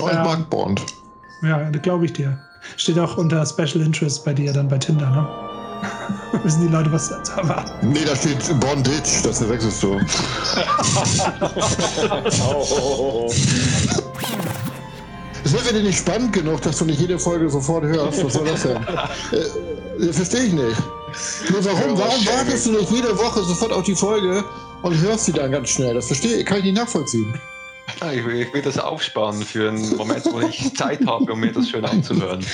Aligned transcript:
Oh, 0.00 0.08
ich 0.08 0.14
Ähm, 0.16 0.22
mag 0.24 0.50
Bond. 0.50 0.82
Ja, 1.42 1.68
glaube 1.70 2.04
ich 2.06 2.12
dir. 2.12 2.38
Steht 2.76 2.98
auch 2.98 3.16
unter 3.16 3.44
Special 3.44 3.84
Interest 3.84 4.24
bei 4.24 4.32
dir 4.32 4.52
dann 4.52 4.68
bei 4.68 4.78
Tinder, 4.78 5.10
ne? 5.10 5.26
Wissen 6.44 6.62
die 6.62 6.68
Leute, 6.72 6.92
was 6.92 7.08
da 7.08 7.22
zu 7.24 7.32
erwarten? 7.32 7.90
Nee, 7.90 8.04
da 8.06 8.14
steht 8.14 8.38
Bondage, 8.60 9.22
das 9.24 9.38
verwechselst 9.38 9.82
du. 9.82 9.98
Das 15.42 15.52
wird 15.52 15.62
für 15.62 15.74
dich 15.74 15.82
nicht 15.82 15.98
spannend 15.98 16.32
genug, 16.32 16.60
dass 16.62 16.78
du 16.78 16.84
nicht 16.84 17.00
jede 17.00 17.18
Folge 17.18 17.48
sofort 17.50 17.84
hörst. 17.84 18.24
Was 18.24 18.32
soll 18.32 18.46
das 18.46 18.62
denn? 18.62 18.76
äh, 19.32 20.04
äh, 20.08 20.12
Verstehe 20.12 20.44
ich 20.44 20.52
nicht. 20.52 20.76
Nur 21.50 21.64
warum, 21.64 21.98
warum 21.98 22.26
wartest 22.26 22.66
du 22.66 22.72
nicht 22.72 22.90
jede 22.90 23.16
Woche 23.18 23.42
sofort 23.42 23.72
auf 23.72 23.82
die 23.82 23.94
Folge 23.94 24.44
und 24.82 24.98
hörst 25.00 25.26
sie 25.26 25.32
dann 25.32 25.50
ganz 25.50 25.70
schnell? 25.70 25.94
Das 25.94 26.06
verstehe 26.06 26.44
kann 26.44 26.58
ich 26.58 26.64
nicht 26.64 26.76
nachvollziehen. 26.76 27.34
Ich 28.12 28.24
will, 28.24 28.40
ich 28.40 28.52
will, 28.52 28.62
das 28.62 28.78
aufsparen 28.78 29.42
für 29.42 29.68
einen 29.68 29.96
Moment, 29.96 30.24
wo 30.32 30.40
ich 30.40 30.74
Zeit 30.74 31.06
habe, 31.06 31.32
um 31.32 31.40
mir 31.40 31.52
das 31.52 31.68
schön 31.68 31.84
anzuhören. 31.84 32.44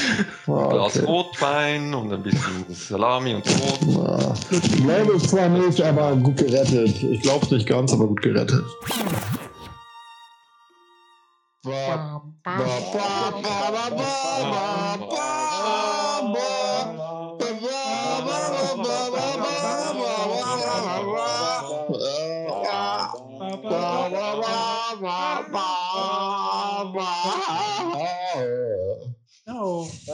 Ah, 0.47 0.51
okay. 0.52 0.62
Ein 0.62 0.70
Glas 0.70 1.06
Rotwein 1.06 1.95
und 1.95 2.12
ein 2.12 2.23
bisschen 2.23 2.66
Salami 2.69 3.34
und 3.34 3.45
Brot. 3.45 4.06
Ah, 4.06 4.34
ich 4.51 4.77
glaube 4.77 5.19
zwar 5.19 5.48
nicht, 5.48 5.80
aber 5.80 6.16
gut 6.16 6.37
gerettet. 6.37 7.02
Ich 7.02 7.23
glaube 7.23 7.45
es 7.47 7.51
nicht 7.51 7.66
ganz, 7.66 7.92
aber 7.92 8.06
gut 8.06 8.23
gerettet. 8.23 8.64
Ba, 11.64 12.23
ba, 12.45 12.56
ba, 12.56 12.56
ba, 12.92 13.41
ba, 13.42 13.91
ba, 13.91 13.91
Ba, 13.91 14.97
ba, 14.98 16.33
ba, 16.33 16.68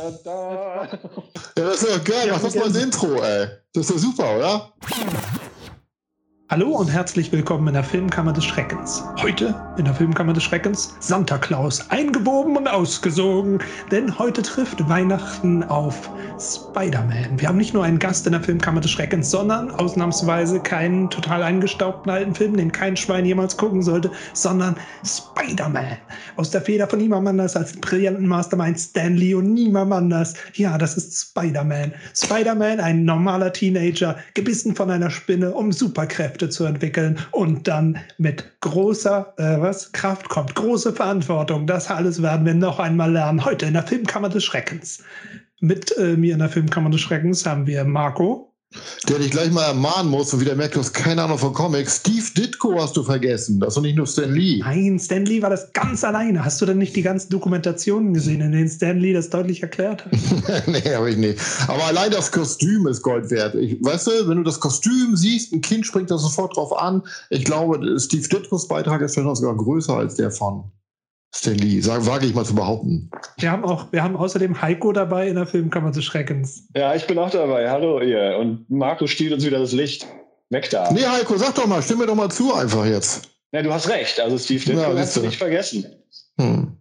Oh. 0.04 0.86
Ja, 1.56 1.64
das 1.64 1.82
ist 1.82 1.90
doch 1.90 2.04
geil. 2.04 2.28
Mach 2.30 2.42
das 2.42 2.54
mal 2.54 2.68
das 2.68 2.82
Intro, 2.82 3.22
ey. 3.22 3.48
Das 3.72 3.88
ist 3.88 3.90
doch 3.90 3.98
super, 3.98 4.36
oder? 4.36 4.72
Hallo 6.50 6.76
und 6.76 6.88
herzlich 6.88 7.32
willkommen 7.32 7.68
in 7.68 7.72
der 7.72 7.82
Filmkammer 7.82 8.34
des 8.34 8.44
Schreckens. 8.44 9.02
Heute 9.22 9.54
in 9.78 9.86
der 9.86 9.94
Filmkammer 9.94 10.34
des 10.34 10.42
Schreckens 10.42 10.94
Santa 11.00 11.38
Claus 11.38 11.90
eingewoben 11.90 12.58
und 12.58 12.68
ausgesogen, 12.68 13.60
denn 13.90 14.18
heute 14.18 14.42
trifft 14.42 14.86
Weihnachten 14.86 15.62
auf 15.62 16.10
Spider-Man. 16.38 17.40
Wir 17.40 17.48
haben 17.48 17.56
nicht 17.56 17.72
nur 17.72 17.82
einen 17.82 17.98
Gast 17.98 18.26
in 18.26 18.32
der 18.32 18.42
Filmkammer 18.42 18.82
des 18.82 18.90
Schreckens, 18.90 19.30
sondern 19.30 19.70
ausnahmsweise 19.70 20.60
keinen 20.60 21.08
total 21.08 21.42
eingestaubten 21.42 22.12
alten 22.12 22.34
Film, 22.34 22.58
den 22.58 22.70
kein 22.70 22.98
Schwein 22.98 23.24
jemals 23.24 23.56
gucken 23.56 23.82
sollte, 23.82 24.10
sondern 24.34 24.76
Spider-Man. 25.02 25.96
Aus 26.36 26.50
der 26.50 26.60
Feder 26.60 26.86
von 26.88 26.98
niemand 26.98 27.26
anders 27.26 27.56
als 27.56 27.72
brillanten 27.80 28.26
Mastermind 28.26 28.78
Stan 28.78 29.14
Lee 29.14 29.34
und 29.34 29.54
niemand 29.54 29.94
anders. 29.94 30.34
Ja, 30.52 30.76
das 30.76 30.98
ist 30.98 31.18
Spider-Man. 31.18 31.94
Spider-Man, 32.14 32.80
ein 32.80 33.06
normaler 33.06 33.50
Teenager, 33.50 34.18
gebissen 34.34 34.76
von 34.76 34.90
einer 34.90 35.08
Spinne, 35.08 35.54
um 35.54 35.72
Superkräfte 35.72 36.33
zu 36.50 36.64
entwickeln 36.64 37.18
und 37.30 37.68
dann 37.68 37.98
mit 38.18 38.60
großer 38.60 39.34
äh, 39.36 39.60
was, 39.60 39.92
Kraft 39.92 40.28
kommt 40.28 40.54
große 40.54 40.92
Verantwortung. 40.92 41.66
Das 41.66 41.90
alles 41.90 42.22
werden 42.22 42.46
wir 42.46 42.54
noch 42.54 42.78
einmal 42.78 43.12
lernen 43.12 43.44
heute 43.44 43.66
in 43.66 43.74
der 43.74 43.82
Filmkammer 43.82 44.28
des 44.28 44.44
Schreckens. 44.44 45.02
Mit 45.60 45.96
äh, 45.96 46.16
mir 46.16 46.34
in 46.34 46.40
der 46.40 46.48
Filmkammer 46.48 46.90
des 46.90 47.00
Schreckens 47.00 47.46
haben 47.46 47.66
wir 47.66 47.84
Marco. 47.84 48.53
Der 49.08 49.18
dich 49.18 49.30
gleich 49.30 49.50
mal 49.50 49.64
ermahnen 49.64 50.10
muss 50.10 50.32
und 50.32 50.40
wieder 50.40 50.54
merkt, 50.54 50.74
du 50.74 50.80
hast 50.80 50.92
keine 50.92 51.22
Ahnung 51.22 51.38
von 51.38 51.52
Comics. 51.52 51.98
Steve 51.98 52.24
Ditko 52.36 52.80
hast 52.80 52.96
du 52.96 53.02
vergessen. 53.02 53.60
Das 53.60 53.68
ist 53.68 53.74
doch 53.76 53.82
nicht 53.82 53.96
nur 53.96 54.06
Stan 54.06 54.32
Lee. 54.32 54.60
Nein, 54.60 54.98
Stan 54.98 55.24
Lee 55.24 55.42
war 55.42 55.50
das 55.50 55.72
ganz 55.72 56.04
alleine. 56.04 56.44
Hast 56.44 56.60
du 56.60 56.66
denn 56.66 56.78
nicht 56.78 56.96
die 56.96 57.02
ganzen 57.02 57.30
Dokumentationen 57.30 58.14
gesehen, 58.14 58.40
in 58.40 58.52
denen 58.52 58.68
Stan 58.68 58.98
Lee 58.98 59.12
das 59.12 59.30
deutlich 59.30 59.62
erklärt 59.62 60.04
hat? 60.04 60.12
nee, 60.66 60.94
habe 60.94 61.10
ich 61.10 61.16
nicht. 61.16 61.38
Aber 61.68 61.84
allein 61.84 62.10
das 62.10 62.32
Kostüm 62.32 62.86
ist 62.86 63.02
Gold 63.02 63.30
wert. 63.30 63.54
Ich, 63.54 63.76
weißt 63.84 64.06
du, 64.06 64.28
wenn 64.28 64.38
du 64.38 64.42
das 64.42 64.58
Kostüm 64.60 65.16
siehst, 65.16 65.52
ein 65.52 65.60
Kind 65.60 65.86
springt 65.86 66.10
da 66.10 66.18
sofort 66.18 66.56
drauf 66.56 66.76
an. 66.76 67.02
Ich 67.30 67.44
glaube, 67.44 67.98
Steve 67.98 68.26
Ditkos 68.28 68.68
Beitrag 68.68 69.02
ist 69.02 69.14
vielleicht 69.14 69.28
noch 69.28 69.36
sogar 69.36 69.56
größer 69.56 69.96
als 69.96 70.14
der 70.14 70.30
von 70.30 70.64
Stan 71.34 71.54
Lee. 71.54 71.80
Sag, 71.80 72.06
wage 72.06 72.26
ich 72.26 72.34
mal 72.34 72.44
zu 72.44 72.54
behaupten. 72.54 73.10
Wir 73.38 73.50
haben 73.50 73.64
auch, 73.64 73.92
wir 73.92 74.02
haben 74.04 74.16
außerdem 74.16 74.62
Heiko 74.62 74.92
dabei 74.92 75.28
in 75.28 75.34
der 75.34 75.46
Filmkammer 75.46 75.90
des 75.90 76.04
Schreckens. 76.04 76.68
Ja, 76.76 76.94
ich 76.94 77.06
bin 77.06 77.18
auch 77.18 77.30
dabei. 77.30 77.68
Hallo 77.68 78.00
ihr. 78.00 78.36
Und 78.38 78.70
Marco 78.70 79.06
stiehlt 79.08 79.32
uns 79.32 79.44
wieder 79.44 79.58
das 79.58 79.72
Licht. 79.72 80.06
Weg 80.50 80.70
da. 80.70 80.92
Nee, 80.92 81.04
Heiko, 81.04 81.36
sag 81.36 81.54
doch 81.56 81.66
mal, 81.66 81.82
stimm 81.82 81.98
mir 81.98 82.06
doch 82.06 82.14
mal 82.14 82.30
zu 82.30 82.54
einfach 82.54 82.86
jetzt. 82.86 83.28
Ja, 83.50 83.62
du 83.62 83.72
hast 83.72 83.88
recht. 83.88 84.20
Also 84.20 84.38
Steve 84.38 84.64
Ditko 84.64 84.80
Ja, 84.80 84.96
hast 84.96 85.16
du 85.16 85.22
nicht 85.22 85.36
vergessen. 85.36 85.86
Hm. 86.38 86.76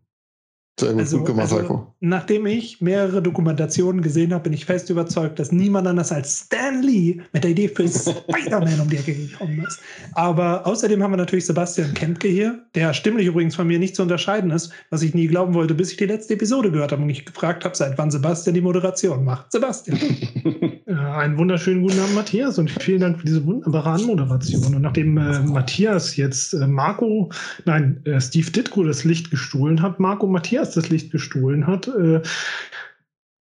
Sehr 0.84 0.94
gut, 0.94 1.02
Also, 1.02 1.18
gut 1.18 1.28
gemacht, 1.28 1.42
also 1.44 1.60
Heiko. 1.60 1.94
nachdem 2.00 2.46
ich 2.46 2.82
mehrere 2.82 3.22
Dokumentationen 3.22 4.02
gesehen 4.02 4.34
habe, 4.34 4.44
bin 4.44 4.54
ich 4.54 4.66
fest 4.66 4.90
überzeugt, 4.90 5.40
dass 5.40 5.52
niemand 5.52 5.88
anders 5.88 6.12
als 6.12 6.46
Stan 6.46 6.82
Lee 6.82 7.22
mit 7.34 7.44
der 7.44 7.52
Idee 7.52 7.68
für 7.68 7.88
Spider-Man 7.88 8.80
um 8.82 8.90
die 8.90 8.98
Ecke 8.98 9.14
gekommen 9.14 9.64
ist. 9.68 9.80
Aber 10.14 10.66
außerdem 10.68 11.02
haben 11.02 11.12
wir 11.12 11.18
natürlich 11.18 11.46
Sebastian 11.46 11.94
Kempke 11.94 12.28
hier, 12.28 12.60
der 12.76 12.94
stimmlich 12.94 13.28
übrigens 13.28 13.56
von 13.56 13.68
mir 13.68 13.80
nicht 13.80 13.96
zu 13.96 14.02
unterscheiden 14.02 14.52
ist, 14.52 14.72
was 14.90 15.02
ich 15.02 15.14
nie 15.14 15.28
glauben 15.28 15.54
wollte, 15.54 15.74
bis 15.74 15.92
ich 15.92 15.98
die 15.98 16.06
letzte 16.06 16.34
Episode 16.36 16.72
gehört 16.72 16.92
habe 16.92 17.02
und 17.02 17.10
ich 17.10 17.26
gefragt 17.26 17.66
habe, 17.66 17.76
seit 17.76 17.98
wann 17.98 18.12
Sebastian 18.12 18.54
die 18.54 18.62
Moderation 18.62 19.24
macht. 19.24 19.52
Sebastian. 19.52 20.00
Ja, 20.86 21.18
einen 21.18 21.38
wunderschönen 21.38 21.82
guten 21.82 21.98
Abend, 22.00 22.14
Matthias, 22.14 22.60
und 22.60 22.70
vielen 22.70 23.00
Dank 23.00 23.18
für 23.20 23.26
diese 23.26 23.44
wunderbare 23.46 23.92
Anmoderation. 23.92 24.76
Und 24.76 24.82
nachdem 24.82 25.18
äh, 25.18 25.40
Matthias 25.40 26.18
jetzt 26.18 26.54
äh, 26.54 26.68
Marco, 26.68 27.32
nein, 27.66 28.02
äh, 28.06 28.20
Steve 28.20 28.52
Ditko 28.52 28.84
das 28.84 29.04
Licht 29.06 29.32
gestohlen 29.32 29.82
hat, 29.82 30.00
Marco 30.00 30.28
Matthias 30.28 30.73
das 30.74 30.90
Licht 30.90 31.12
gestohlen 31.12 31.68
hat, 31.68 31.88
äh, 31.88 32.22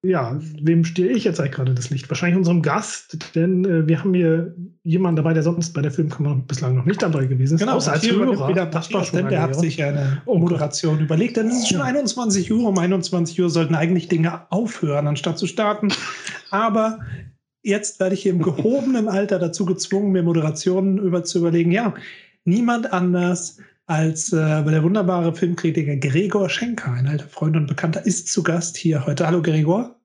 ja, 0.05 0.39
wem 0.61 0.85
stehe 0.85 1.11
ich 1.11 1.25
jetzt 1.25 1.41
eigentlich 1.41 1.53
gerade 1.53 1.75
das 1.75 1.89
Licht? 1.89 2.11
Wahrscheinlich 2.11 2.37
unserem 2.37 2.61
Gast, 2.61 3.35
denn 3.35 3.65
äh, 3.65 3.89
wir 3.89 4.01
haben 4.01 4.13
hier 4.13 4.55
jemanden 4.83 5.17
dabei, 5.17 5.33
der 5.33 5.43
sonst 5.43 5.73
bei 5.73 5.81
der 5.81 5.91
Filmkammer 5.91 6.37
bislang 6.47 6.77
noch 6.77 6.85
nicht 6.85 7.01
dabei 7.01 7.25
gewesen 7.25 7.55
ist. 7.55 7.61
Genau, 7.61 7.77
außer 7.77 7.93
als 7.93 8.07
Hörer. 8.07 8.49
wieder 8.49 8.67
Das 8.67 8.93
war 8.93 9.03
schon 9.03 9.17
denn 9.17 9.29
der 9.29 9.41
hat 9.41 9.57
sich 9.59 9.83
eine 9.83 10.21
Moderation 10.27 11.01
überlegt, 11.01 11.39
denn 11.39 11.49
es 11.49 11.61
ist 11.61 11.69
schon 11.71 11.81
21 11.81 12.53
Uhr. 12.53 12.69
Um 12.69 12.79
21 12.79 13.41
Uhr 13.41 13.49
sollten 13.49 13.75
eigentlich 13.75 14.09
Dinge 14.09 14.43
aufhören, 14.51 15.07
anstatt 15.07 15.39
zu 15.39 15.47
starten. 15.47 15.89
Aber 16.51 16.99
jetzt 17.63 17.99
werde 17.99 18.15
ich 18.15 18.23
hier 18.23 18.33
im 18.33 18.43
gehobenen 18.43 19.09
Alter 19.09 19.39
dazu 19.39 19.65
gezwungen, 19.65 20.13
mir 20.13 20.23
Moderationen 20.23 20.99
über 20.99 21.25
zu 21.25 21.39
überlegen. 21.39 21.73
Ja, 21.73 21.95
niemand 22.45 22.93
anders 22.93 23.59
als 23.87 24.33
äh, 24.33 24.37
der 24.65 24.83
wunderbare 24.83 25.35
Filmkritiker 25.35 25.97
Gregor 25.97 26.49
Schenker, 26.49 26.93
ein 26.93 27.07
alter 27.07 27.29
Freund 27.29 27.57
und 27.57 27.67
Bekannter, 27.67 28.05
ist 28.07 28.29
zu 28.29 28.43
Gast 28.43 28.77
hier 28.77 29.05
heute. 29.07 29.27
Hallo 29.27 29.43
Gregor. 29.43 30.01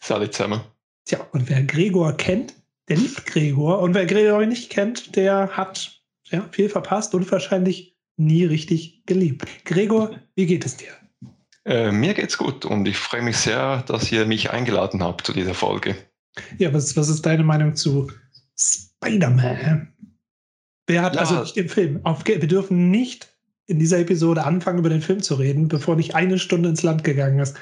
Salut 0.00 0.34
zusammen. 0.34 0.60
Tja, 1.06 1.20
und 1.32 1.48
wer 1.48 1.62
Gregor 1.62 2.16
kennt, 2.16 2.54
der 2.88 2.96
liebt 2.96 3.26
Gregor. 3.26 3.80
Und 3.80 3.94
wer 3.94 4.06
Gregor 4.06 4.44
nicht 4.46 4.70
kennt, 4.70 5.16
der 5.16 5.48
hat 5.48 6.02
ja, 6.30 6.46
viel 6.50 6.68
verpasst 6.68 7.14
und 7.14 7.30
wahrscheinlich 7.30 7.96
nie 8.16 8.44
richtig 8.44 9.04
geliebt. 9.06 9.46
Gregor, 9.64 10.10
wie 10.34 10.46
geht 10.46 10.64
es 10.64 10.76
dir? 10.76 10.92
Äh, 11.64 11.92
mir 11.92 12.12
geht's 12.12 12.36
gut 12.36 12.66
und 12.66 12.86
ich 12.86 12.98
freue 12.98 13.22
mich 13.22 13.38
sehr, 13.38 13.82
dass 13.86 14.12
ihr 14.12 14.26
mich 14.26 14.50
eingeladen 14.50 15.02
habt 15.02 15.26
zu 15.26 15.32
dieser 15.32 15.54
Folge. 15.54 15.96
Ja, 16.58 16.72
was, 16.74 16.96
was 16.96 17.08
ist 17.08 17.24
deine 17.24 17.44
Meinung 17.44 17.74
zu 17.74 18.10
Spider-Man? 18.56 19.94
Wer 20.86 21.02
hat 21.02 21.14
Ja. 21.14 21.20
also 21.22 21.40
nicht 21.40 21.56
den 21.56 21.68
Film? 21.68 22.00
Auf, 22.04 22.24
wir 22.26 22.38
dürfen 22.38 22.90
nicht 22.90 23.28
in 23.66 23.78
dieser 23.78 23.98
Episode 23.98 24.44
anfangen, 24.44 24.78
über 24.78 24.90
den 24.90 25.00
Film 25.00 25.22
zu 25.22 25.36
reden, 25.36 25.68
bevor 25.68 25.96
nicht 25.96 26.14
eine 26.14 26.38
Stunde 26.38 26.68
ins 26.68 26.82
Land 26.82 27.04
gegangen 27.04 27.38
ist. 27.38 27.56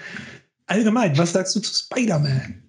Allgemein, 0.66 1.16
was 1.18 1.32
sagst 1.32 1.54
du 1.54 1.60
zu 1.60 1.72
Spider-Man? 1.72 2.62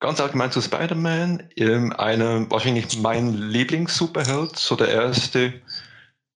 Ganz 0.00 0.20
allgemein 0.20 0.50
zu 0.52 0.60
Spider-Man, 0.60 1.44
ähm, 1.56 1.92
einer, 1.92 2.48
wahrscheinlich 2.50 2.98
mein 3.00 3.34
Lieblings-Superheld, 3.34 4.56
so 4.56 4.76
der 4.76 4.88
erste, 4.88 5.52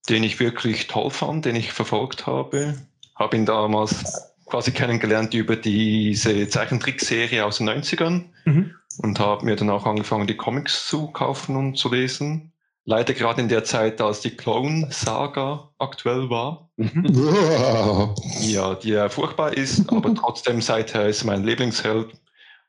den 0.09 0.23
ich 0.25 0.39
wirklich 0.41 0.87
toll 0.87 1.11
fand, 1.11 1.45
den 1.45 1.57
ich 1.57 1.73
verfolgt 1.73 2.27
habe. 2.27 2.75
Habe 3.17 3.37
ihn 3.37 3.47
damals 3.47 4.35
quasi 4.47 4.71
kennengelernt 4.71 5.35
über 5.35 5.57
diese 5.57 6.49
Zeichentrickserie 6.49 7.45
aus 7.45 7.59
den 7.59 7.67
90ern 7.69 8.27
Mhm. 8.45 8.71
und 8.99 9.19
habe 9.19 9.45
mir 9.45 9.57
dann 9.57 9.71
auch 9.71 9.87
angefangen, 9.87 10.27
die 10.29 10.37
Comics 10.37 10.87
zu 10.89 11.09
kaufen 11.09 11.57
und 11.57 11.77
zu 11.77 11.93
lesen. 11.93 12.53
Leider 12.87 13.15
gerade 13.15 13.41
in 13.41 13.49
der 13.49 13.65
Zeit, 13.65 14.01
als 14.01 14.21
die 14.21 14.31
Clone-Saga 14.31 15.71
aktuell 15.79 16.31
war. 16.31 16.71
Wow. 16.77 18.15
Ja, 18.43 18.75
die 18.77 18.91
ja 18.91 19.09
furchtbar 19.09 19.57
ist, 19.57 19.91
aber 19.93 20.15
trotzdem 20.21 20.61
seither 20.63 21.09
ist 21.09 21.25
mein 21.25 21.45
Lieblingsheld. 21.45 22.09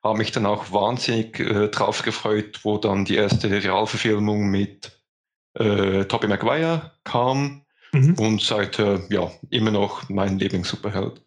Habe 0.04 0.18
mich 0.18 0.32
dann 0.32 0.46
auch 0.46 0.72
wahnsinnig 0.72 1.40
äh, 1.40 1.70
drauf 1.70 2.02
gefreut, 2.02 2.60
wo 2.64 2.78
dann 2.78 3.06
die 3.06 3.16
erste 3.16 3.50
Realverfilmung 3.50 4.50
mit 4.50 4.92
äh, 5.54 6.06
Tobey 6.06 6.28
Maguire 6.28 6.92
kam 7.04 7.64
Mhm. 7.94 8.16
und 8.16 8.42
seither 8.42 9.02
ja 9.10 9.32
immer 9.50 9.72
noch 9.72 10.10
mein 10.10 10.40
Lieblings-Superheld. 10.40 11.22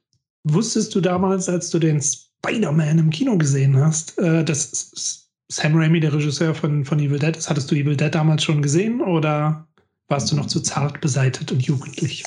Wusstest 0.45 0.95
du 0.95 1.01
damals, 1.01 1.49
als 1.49 1.71
du 1.71 1.79
den 1.79 2.03
Spider-Man 2.03 2.99
im 2.99 3.11
Kino 3.11 3.37
gesehen 3.39 3.77
hast, 3.79 4.19
äh, 4.19 4.45
dass 4.45 5.30
Sam 5.51 5.77
Raimi, 5.77 6.01
der 6.01 6.13
Regisseur 6.13 6.55
von, 6.55 6.85
von 6.85 6.99
Evil 6.99 7.19
Dead 7.19 7.37
ist? 7.37 7.51
Hattest 7.51 7.71
du 7.71 7.75
Evil 7.75 7.97
Dead 7.97 8.15
damals 8.15 8.45
schon 8.45 8.63
gesehen 8.63 9.01
oder 9.01 9.67
warst 10.09 10.31
du 10.31 10.37
noch 10.37 10.47
zu 10.47 10.61
zart 10.61 11.01
beseitet 11.01 11.53
und 11.53 11.63
jugendlich? 11.63 12.25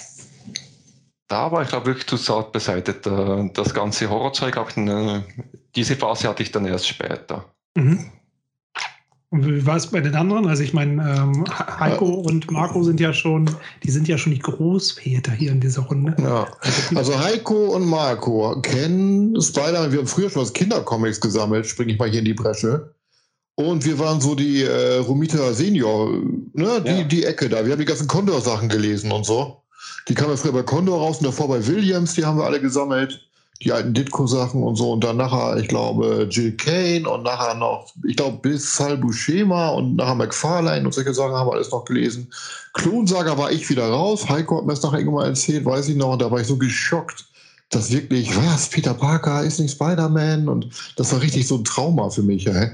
da 1.34 1.52
war 1.52 1.64
ich 1.64 1.70
glaube 1.70 1.88
wirklich 1.88 2.06
zu 2.06 2.18
zart 2.18 2.52
beseitigt. 2.52 3.08
Äh, 3.08 3.50
Das 3.54 3.74
ganze 3.74 4.10
Horrorzeug, 4.10 4.56
habe 4.56 4.70
ich 4.70 4.78
äh, 4.78 5.22
diese 5.75 5.96
Phase 5.96 6.30
hatte 6.30 6.44
ich 6.44 6.52
dann 6.52 6.66
erst 6.66 6.88
später. 6.88 7.46
Mhm. 7.75 8.06
Und 9.31 9.48
wie 9.48 9.66
war 9.66 9.78
es 9.78 9.88
bei 9.88 10.00
den 10.00 10.14
anderen? 10.14 10.46
Also 10.46 10.62
ich 10.62 10.76
meine, 10.76 11.02
ähm, 11.02 11.44
Heiko 11.80 12.06
und 12.06 12.52
Marco 12.52 12.84
sind 12.84 13.00
ja 13.00 13.14
schon, 13.14 13.50
die 13.81 13.90
sind 13.90 14.08
ja 14.08 14.19
schon 14.19 14.31
die 14.31 14.40
Großväter 14.40 15.31
hier 15.31 15.52
in 15.52 15.60
dieser 15.60 15.81
Runde. 15.81 16.16
Ja. 16.22 16.48
Also 16.94 17.18
Heiko 17.18 17.76
und 17.76 17.88
Marco 17.88 18.62
kennen 18.62 19.42
Spider-Man. 19.42 19.92
Wir 19.92 20.00
haben 20.00 20.08
früher 20.08 20.30
schon 20.30 20.44
was 20.44 20.54
Kindercomics 20.54 21.19
gesammelt, 21.19 21.66
springe 21.66 21.94
ich 21.94 21.98
mal 21.98 22.12
hier 22.12 22.19
in 22.19 22.26
die 22.26 22.36
Bresche. 22.36 22.94
Und 23.56 23.86
wir 23.86 24.00
waren 24.00 24.20
so 24.20 24.34
die 24.34 24.64
äh, 24.64 24.98
Romita 24.98 25.54
Senior, 25.54 26.10
ne, 26.54 26.82
die, 26.82 26.90
Ja. 26.90 27.04
die 27.04 27.24
Ecke 27.24 27.50
da. 27.50 27.64
Wir 27.66 27.74
haben 27.74 27.80
die 27.80 27.86
ganzen 27.86 28.08
Condor-Sachen 28.08 28.68
gelesen 28.68 29.12
und 29.12 29.26
so. 29.26 29.58
Die 30.08 30.16
kamen 30.16 30.32
ja 30.32 30.38
früher 30.38 30.54
bei 30.54 30.64
Condor 30.64 31.00
raus 31.00 31.18
und 31.20 31.26
davor 31.28 31.48
bei 31.48 31.66
Williams, 31.68 32.14
die 32.14 32.26
haben 32.26 32.38
wir 32.38 32.46
alle 32.46 32.60
gesammelt. 32.60 33.22
Die 33.62 33.72
alten 33.72 33.94
Ditko-Sachen 33.94 34.62
und 34.64 34.76
so. 34.76 34.92
Und 34.92 35.04
dann 35.04 35.18
nachher, 35.18 35.56
ich 35.58 35.68
glaube, 35.68 36.28
Jill 36.30 36.58
Kane 36.58 37.08
und 37.08 37.24
nachher 37.24 37.54
noch, 37.54 37.94
ich 38.06 38.18
glaube, 38.18 38.40
bis 38.42 38.76
Sal 38.76 38.98
Buscema 38.98 39.70
und 39.70 39.96
nachher 39.96 40.16
McFarlane 40.16 40.84
und 40.86 40.94
solche 40.94 41.14
Sachen 41.14 41.34
haben 41.34 41.48
wir 41.48 41.54
alles 41.54 41.72
noch 41.72 41.86
gelesen. 41.86 42.30
Klonsaga 42.74 43.38
war 43.38 43.52
ich 43.52 43.70
wieder 43.70 43.88
raus. 43.88 44.28
Heiko 44.28 44.58
hat 44.58 44.66
mir 44.66 44.74
das 44.74 44.82
nachher 44.82 44.98
irgendwann 44.98 45.24
mal 45.26 45.30
erzählt, 45.30 45.64
weiß 45.64 45.88
ich 45.90 45.96
noch. 45.96 46.14
Und 46.14 46.22
da 46.22 46.32
war 46.32 46.42
ich 46.42 46.48
so 46.48 46.58
geschockt, 46.58 47.26
dass 47.70 47.92
wirklich, 47.92 48.36
was, 48.36 48.68
Peter 48.70 48.96
Parker 48.96 49.44
ist 49.44 49.60
nicht 49.60 49.72
Spider-Man? 49.74 50.50
Und 50.50 50.68
das 50.98 51.14
war 51.14 51.22
richtig 51.22 51.48
so 51.48 51.56
ein 51.58 51.64
Trauma 51.64 52.10
für 52.10 52.24
mich. 52.24 52.48
Ey. 52.48 52.72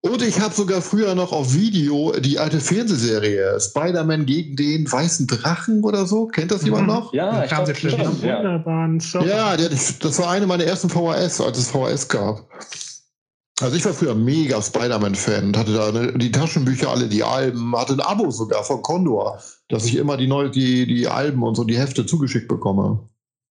Und 0.00 0.22
ich 0.22 0.38
habe 0.40 0.54
sogar 0.54 0.80
früher 0.80 1.14
noch 1.16 1.32
auf 1.32 1.54
Video 1.54 2.12
die 2.20 2.38
alte 2.38 2.60
Fernsehserie 2.60 3.58
Spider-Man 3.58 4.26
gegen 4.26 4.54
den 4.54 4.90
weißen 4.90 5.26
Drachen 5.26 5.82
oder 5.82 6.06
so. 6.06 6.26
Kennt 6.26 6.52
das 6.52 6.64
jemand 6.64 6.84
Mhm. 6.84 6.88
noch? 6.94 7.12
Ja, 7.12 7.42
ich 7.44 7.50
glaube 7.50 7.74
schon. 7.74 7.90
Ja. 8.22 8.38
Wunderbaren 8.38 9.00
Surfer. 9.00 9.26
Ja, 9.26 9.56
das 9.56 10.18
war 10.20 10.30
eine 10.30 10.46
meiner 10.46 10.64
ersten 10.64 10.88
VHS, 10.88 11.40
als 11.40 11.58
es 11.58 11.70
VHS 11.70 12.06
gab. 12.08 12.48
Also 13.60 13.74
ich 13.76 13.84
war 13.84 13.92
früher 13.92 14.14
mega 14.14 14.62
Spider-Man-Fan 14.62 15.46
und 15.46 15.56
hatte 15.58 15.72
da 15.74 15.90
ne, 15.90 16.12
die 16.16 16.30
Taschenbücher, 16.30 16.90
alle 16.90 17.08
die 17.08 17.24
Alben, 17.24 17.74
hatte 17.76 17.94
ein 17.94 18.00
Abo 18.00 18.30
sogar 18.30 18.62
von 18.62 18.82
Condor, 18.82 19.42
dass 19.68 19.84
ich 19.86 19.96
immer 19.96 20.16
die, 20.16 20.28
neu, 20.28 20.48
die, 20.48 20.86
die 20.86 21.08
Alben 21.08 21.42
und 21.42 21.56
so 21.56 21.64
die 21.64 21.76
Hefte 21.76 22.06
zugeschickt 22.06 22.46
bekomme. 22.46 23.00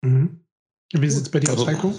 Mhm. 0.02 0.40
Wie 0.94 1.10
sieht 1.10 1.24
es 1.24 1.30
bei 1.30 1.42
dir 1.42 1.50
aus, 1.52 1.58
Also- 1.60 1.68
Heiko? 1.68 1.94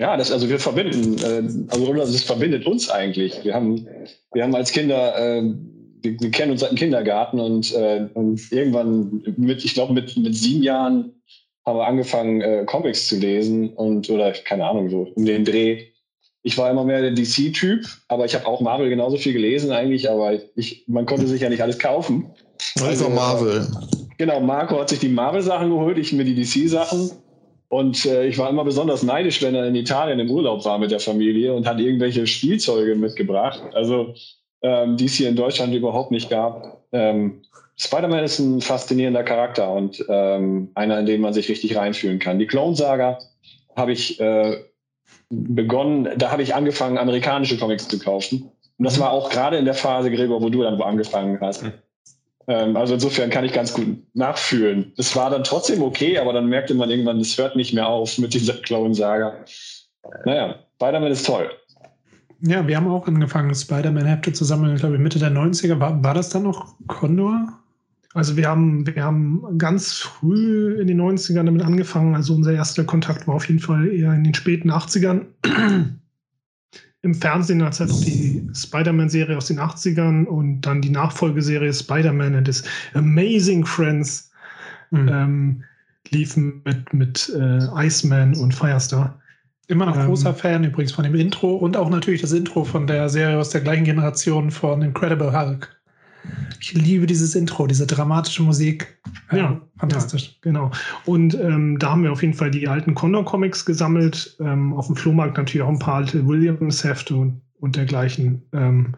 Ja, 0.00 0.16
das, 0.16 0.30
also 0.30 0.48
wir 0.48 0.60
verbinden, 0.60 1.16
äh, 1.18 1.72
also 1.72 1.92
das 1.92 2.22
verbindet 2.22 2.66
uns 2.66 2.88
eigentlich. 2.88 3.44
Wir 3.44 3.54
haben, 3.54 3.86
wir 4.32 4.44
haben 4.44 4.54
als 4.54 4.70
Kinder, 4.70 5.18
äh, 5.18 5.42
wir, 6.02 6.20
wir 6.20 6.30
kennen 6.30 6.52
uns 6.52 6.60
seit 6.60 6.70
dem 6.70 6.78
Kindergarten 6.78 7.40
und, 7.40 7.74
äh, 7.74 8.06
und 8.14 8.40
irgendwann 8.52 9.22
mit, 9.36 9.64
ich 9.64 9.74
glaube 9.74 9.92
mit, 9.92 10.16
mit 10.16 10.36
sieben 10.36 10.62
Jahren 10.62 11.12
haben 11.66 11.78
wir 11.78 11.86
angefangen, 11.86 12.40
äh, 12.40 12.64
Comics 12.64 13.08
zu 13.08 13.16
lesen 13.16 13.70
und 13.70 14.08
oder 14.08 14.32
keine 14.32 14.66
Ahnung, 14.66 14.88
so 14.88 15.08
um 15.14 15.24
den 15.24 15.44
Dreh. 15.44 15.86
Ich 16.42 16.56
war 16.56 16.70
immer 16.70 16.84
mehr 16.84 17.02
der 17.02 17.10
DC-Typ, 17.10 17.84
aber 18.06 18.24
ich 18.24 18.34
habe 18.34 18.46
auch 18.46 18.60
Marvel 18.60 18.88
genauso 18.88 19.16
viel 19.16 19.32
gelesen 19.32 19.72
eigentlich, 19.72 20.08
aber 20.08 20.38
ich, 20.54 20.84
man 20.86 21.04
konnte 21.04 21.26
sich 21.26 21.42
ja 21.42 21.48
nicht 21.48 21.62
alles 21.62 21.78
kaufen. 21.78 22.30
Also 22.76 22.86
Also, 22.86 23.10
Marvel. 23.10 23.66
Genau, 24.16 24.40
Marco 24.40 24.80
hat 24.80 24.88
sich 24.88 25.00
die 25.00 25.08
Marvel-Sachen 25.08 25.70
geholt, 25.70 25.98
ich 25.98 26.12
mir 26.12 26.24
die 26.24 26.34
DC-Sachen. 26.34 27.10
Und 27.68 28.06
äh, 28.06 28.26
ich 28.26 28.38
war 28.38 28.48
immer 28.48 28.64
besonders 28.64 29.02
neidisch, 29.02 29.42
wenn 29.42 29.54
er 29.54 29.66
in 29.66 29.74
Italien 29.74 30.18
im 30.20 30.30
Urlaub 30.30 30.64
war 30.64 30.78
mit 30.78 30.90
der 30.90 31.00
Familie 31.00 31.54
und 31.54 31.66
hat 31.66 31.80
irgendwelche 31.80 32.26
Spielzeuge 32.26 32.94
mitgebracht. 32.94 33.62
Also 33.74 34.14
ähm, 34.62 34.96
die 34.96 35.04
es 35.04 35.14
hier 35.14 35.28
in 35.28 35.36
Deutschland 35.36 35.74
überhaupt 35.74 36.10
nicht 36.10 36.30
gab. 36.30 36.82
Ähm, 36.92 37.42
Spider-Man 37.76 38.24
ist 38.24 38.38
ein 38.40 38.60
faszinierender 38.60 39.22
Charakter 39.22 39.70
und 39.70 40.04
ähm, 40.08 40.70
einer, 40.74 40.98
in 40.98 41.06
den 41.06 41.20
man 41.20 41.32
sich 41.32 41.48
richtig 41.48 41.76
reinfühlen 41.76 42.18
kann. 42.18 42.38
Die 42.38 42.46
Clone-Saga 42.46 43.18
habe 43.76 43.92
ich 43.92 44.18
äh, 44.18 44.56
begonnen, 45.30 46.08
da 46.16 46.32
habe 46.32 46.42
ich 46.42 46.54
angefangen, 46.54 46.98
amerikanische 46.98 47.56
Comics 47.56 47.86
zu 47.86 47.98
kaufen. 47.98 48.50
Und 48.78 48.84
das 48.84 48.98
war 48.98 49.12
auch 49.12 49.30
gerade 49.30 49.58
in 49.58 49.64
der 49.64 49.74
Phase, 49.74 50.10
Gregor, 50.10 50.42
wo 50.42 50.48
du 50.48 50.62
dann 50.62 50.78
wo 50.78 50.82
angefangen 50.82 51.38
hast. 51.40 51.64
Ähm, 52.48 52.76
also 52.76 52.94
insofern 52.94 53.28
kann 53.30 53.44
ich 53.44 53.52
ganz 53.52 53.74
gut 53.74 53.98
nachfühlen. 54.14 54.92
Es 54.96 55.14
war 55.14 55.30
dann 55.30 55.44
trotzdem 55.44 55.82
okay, 55.82 56.18
aber 56.18 56.32
dann 56.32 56.48
merkte 56.48 56.74
man 56.74 56.90
irgendwann, 56.90 57.20
es 57.20 57.36
hört 57.36 57.54
nicht 57.54 57.74
mehr 57.74 57.86
auf 57.86 58.18
mit 58.18 58.34
dieser 58.34 58.54
Clone-Saga. 58.62 59.44
Naja, 60.24 60.56
Spider-Man 60.76 61.12
ist 61.12 61.26
toll. 61.26 61.50
Ja, 62.40 62.66
wir 62.66 62.76
haben 62.76 62.88
auch 62.88 63.06
angefangen, 63.06 63.54
Spider-Man-Hefte 63.54 64.32
zu 64.32 64.44
sammeln, 64.44 64.76
glaube 64.76 64.94
ich, 64.94 65.00
Mitte 65.00 65.18
der 65.18 65.30
90er. 65.30 65.78
War, 65.78 66.02
war 66.02 66.14
das 66.14 66.30
dann 66.30 66.44
noch 66.44 66.74
Condor? 66.86 67.48
Also 68.14 68.36
wir 68.36 68.48
haben, 68.48 68.86
wir 68.86 69.04
haben 69.04 69.58
ganz 69.58 69.92
früh 69.92 70.80
in 70.80 70.86
den 70.86 71.00
90ern 71.00 71.44
damit 71.44 71.62
angefangen. 71.62 72.14
Also 72.14 72.34
unser 72.34 72.52
erster 72.52 72.84
Kontakt 72.84 73.28
war 73.28 73.34
auf 73.34 73.48
jeden 73.48 73.60
Fall 73.60 73.88
eher 73.88 74.14
in 74.14 74.24
den 74.24 74.34
späten 74.34 74.70
80ern. 74.70 75.26
Im 77.08 77.14
Fernsehen 77.14 77.62
als 77.62 77.80
halt 77.80 77.90
auch 77.90 78.00
die 78.02 78.46
Spider-Man-Serie 78.54 79.36
aus 79.36 79.46
den 79.46 79.58
80ern 79.58 80.24
und 80.24 80.60
dann 80.60 80.82
die 80.82 80.90
Nachfolgeserie 80.90 81.72
Spider-Man 81.72 82.34
and 82.34 82.46
his 82.46 82.64
Amazing 82.94 83.64
Friends 83.64 84.28
Mhm. 84.90 85.08
ähm, 85.08 85.64
liefen 86.10 86.62
mit, 86.64 86.92
mit 86.92 87.32
äh, 87.36 87.86
Iceman 87.86 88.34
und 88.36 88.54
Firestar. 88.54 89.20
Immer 89.66 89.86
noch 89.86 89.96
ähm, 89.96 90.06
großer 90.06 90.32
Fan 90.32 90.64
übrigens 90.64 90.92
von 90.92 91.04
dem 91.04 91.14
Intro 91.14 91.56
und 91.56 91.76
auch 91.76 91.90
natürlich 91.90 92.22
das 92.22 92.32
Intro 92.32 92.64
von 92.64 92.86
der 92.86 93.08
Serie 93.08 93.38
aus 93.38 93.50
der 93.50 93.60
gleichen 93.60 93.84
Generation 93.84 94.50
von 94.50 94.80
Incredible 94.80 95.32
Hulk. 95.32 95.77
Ich 96.60 96.72
liebe 96.74 97.06
dieses 97.06 97.34
Intro, 97.34 97.66
diese 97.66 97.86
dramatische 97.86 98.42
Musik. 98.42 98.98
Ja, 99.32 99.60
fantastisch. 99.78 100.38
Genau. 100.42 100.70
Und 101.06 101.34
ähm, 101.34 101.78
da 101.78 101.90
haben 101.90 102.02
wir 102.02 102.12
auf 102.12 102.22
jeden 102.22 102.34
Fall 102.34 102.50
die 102.50 102.66
alten 102.68 102.94
Condor-Comics 102.94 103.64
gesammelt. 103.64 104.36
Ähm, 104.40 104.72
auf 104.74 104.86
dem 104.86 104.96
Flohmarkt 104.96 105.36
natürlich 105.36 105.62
auch 105.62 105.68
ein 105.68 105.78
paar 105.78 105.96
alte 105.96 106.26
Williams-Hefte 106.26 107.14
und, 107.14 107.40
und 107.60 107.76
dergleichen. 107.76 108.42
Ähm, 108.52 108.94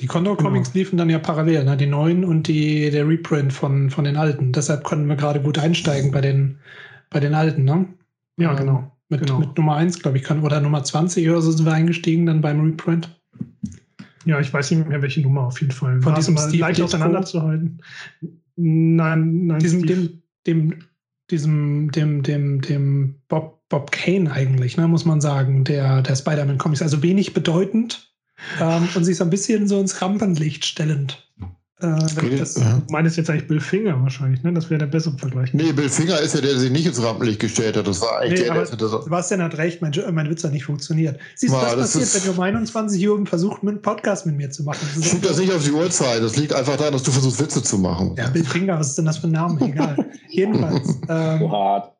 Die 0.00 0.06
Condor 0.08 0.36
Comics 0.36 0.74
liefen 0.74 0.96
dann 0.96 1.08
ja 1.10 1.18
parallel, 1.20 1.64
ne? 1.64 1.76
die 1.76 1.86
neuen 1.86 2.24
und 2.24 2.48
die, 2.48 2.90
der 2.90 3.06
Reprint 3.06 3.52
von, 3.52 3.90
von 3.90 4.04
den 4.04 4.16
alten. 4.16 4.52
Deshalb 4.52 4.82
konnten 4.82 5.06
wir 5.06 5.16
gerade 5.16 5.40
gut 5.40 5.58
einsteigen 5.58 6.10
bei 6.10 6.20
den, 6.20 6.58
bei 7.10 7.20
den 7.20 7.34
alten. 7.34 7.64
Ne? 7.64 7.86
ja, 8.38 8.50
Ähm, 8.50 8.56
genau. 8.56 8.92
Mit, 9.08 9.20
Genau. 9.20 9.38
mit 9.40 9.56
Nummer 9.58 9.76
1, 9.76 10.00
glaube 10.00 10.16
ich, 10.16 10.24
kann, 10.24 10.40
oder 10.42 10.58
Nummer 10.60 10.82
20 10.82 11.28
oder 11.28 11.42
so 11.42 11.52
sind 11.52 11.66
wir 11.66 11.72
eingestiegen 11.74 12.24
dann 12.26 12.40
beim 12.40 12.60
Reprint. 12.64 13.21
Ja, 14.24 14.40
ich 14.40 14.52
weiß 14.52 14.70
nicht 14.70 14.88
mehr, 14.88 15.02
welche 15.02 15.20
Nummer 15.20 15.46
auf 15.46 15.60
jeden 15.60 15.72
Fall. 15.72 16.00
Von 16.00 16.12
War 16.12 16.14
diesem 16.14 16.36
aber 16.36 16.48
Steve 16.48 16.60
leicht 16.62 16.80
auseinanderzuhalten. 16.80 17.82
Nein, 18.56 19.46
nein. 19.46 19.58
Diesem, 19.58 19.80
Steve- 19.84 20.10
dem, 20.46 20.70
dem, 20.70 20.84
diesem, 21.30 21.90
dem, 21.90 22.22
dem, 22.22 22.60
dem 22.60 23.14
Bob, 23.28 23.62
Bob 23.68 23.90
Kane 23.90 24.30
eigentlich, 24.30 24.76
ne, 24.76 24.86
muss 24.86 25.04
man 25.04 25.20
sagen, 25.20 25.64
der, 25.64 26.02
der 26.02 26.14
Spider-Man-Comics. 26.14 26.82
Also 26.82 27.02
wenig 27.02 27.32
bedeutend 27.34 28.14
ähm, 28.60 28.88
und 28.94 29.04
sich 29.04 29.16
so 29.16 29.24
ein 29.24 29.30
bisschen 29.30 29.66
so 29.68 29.80
ins 29.80 30.02
Rampenlicht 30.02 30.64
stellend. 30.64 31.32
Äh, 31.82 32.36
das, 32.38 32.56
Ja. 32.56 32.78
Du 32.86 32.92
meinst 32.92 33.16
jetzt 33.16 33.28
eigentlich 33.28 33.48
Bill 33.48 33.60
Finger 33.60 34.00
wahrscheinlich, 34.02 34.42
ne? 34.42 34.52
Das 34.52 34.70
wäre 34.70 34.78
der 34.78 34.86
bessere 34.86 35.18
Vergleich. 35.18 35.52
Nee, 35.52 35.72
Bill 35.72 35.88
Finger 35.88 36.18
ist 36.20 36.34
ja 36.34 36.40
der, 36.40 36.50
der 36.52 36.60
sich 36.60 36.70
nicht 36.70 36.86
ins 36.86 37.02
Rampenlicht 37.02 37.40
gestellt 37.40 37.76
hat. 37.76 37.86
Das 37.86 38.00
war 38.00 38.20
eigentlich 38.20 38.40
Nee, 38.40 38.46
der, 38.46 38.52
aber- 38.54 38.64
der 38.64 38.76
das, 38.76 39.04
Sebastian 39.04 39.42
hat 39.42 39.58
recht, 39.58 39.82
mein, 39.82 39.92
mein 40.12 40.30
Witz 40.30 40.44
hat 40.44 40.52
nicht 40.52 40.64
funktioniert. 40.64 41.18
Siehst 41.36 41.52
du, 41.52 41.56
Ma, 41.56 41.62
das, 41.74 41.92
das 41.92 42.00
passiert, 42.02 42.24
wenn 42.24 42.30
ihr 42.32 42.38
um 42.38 42.40
21 42.42 43.08
Uhr 43.08 43.26
versucht, 43.26 43.62
einen 43.62 43.82
Podcast 43.82 44.26
mit 44.26 44.36
mir 44.36 44.50
zu 44.50 44.62
machen. 44.62 44.86
Das 44.96 45.04
Schieb 45.10 45.22
das 45.22 45.38
nicht 45.38 45.52
auf 45.52 45.64
die 45.64 45.72
Uhrzeit. 45.72 46.22
Das 46.22 46.36
liegt 46.36 46.52
einfach 46.54 46.76
daran, 46.76 46.92
dass 46.92 47.02
du 47.02 47.10
versuchst, 47.10 47.40
Witze 47.40 47.62
zu 47.62 47.78
machen. 47.78 48.14
ja, 48.16 48.28
Bill 48.28 48.44
Finger, 48.44 48.78
was 48.78 48.88
ist 48.90 48.98
denn 48.98 49.04
das 49.06 49.18
für 49.18 49.26
ein 49.26 49.32
Name? 49.32 49.60
Egal. 49.60 49.96
Jedenfalls. 50.28 50.86
So 50.86 50.94
Ähm, 51.08 51.50
hart. 51.50 51.92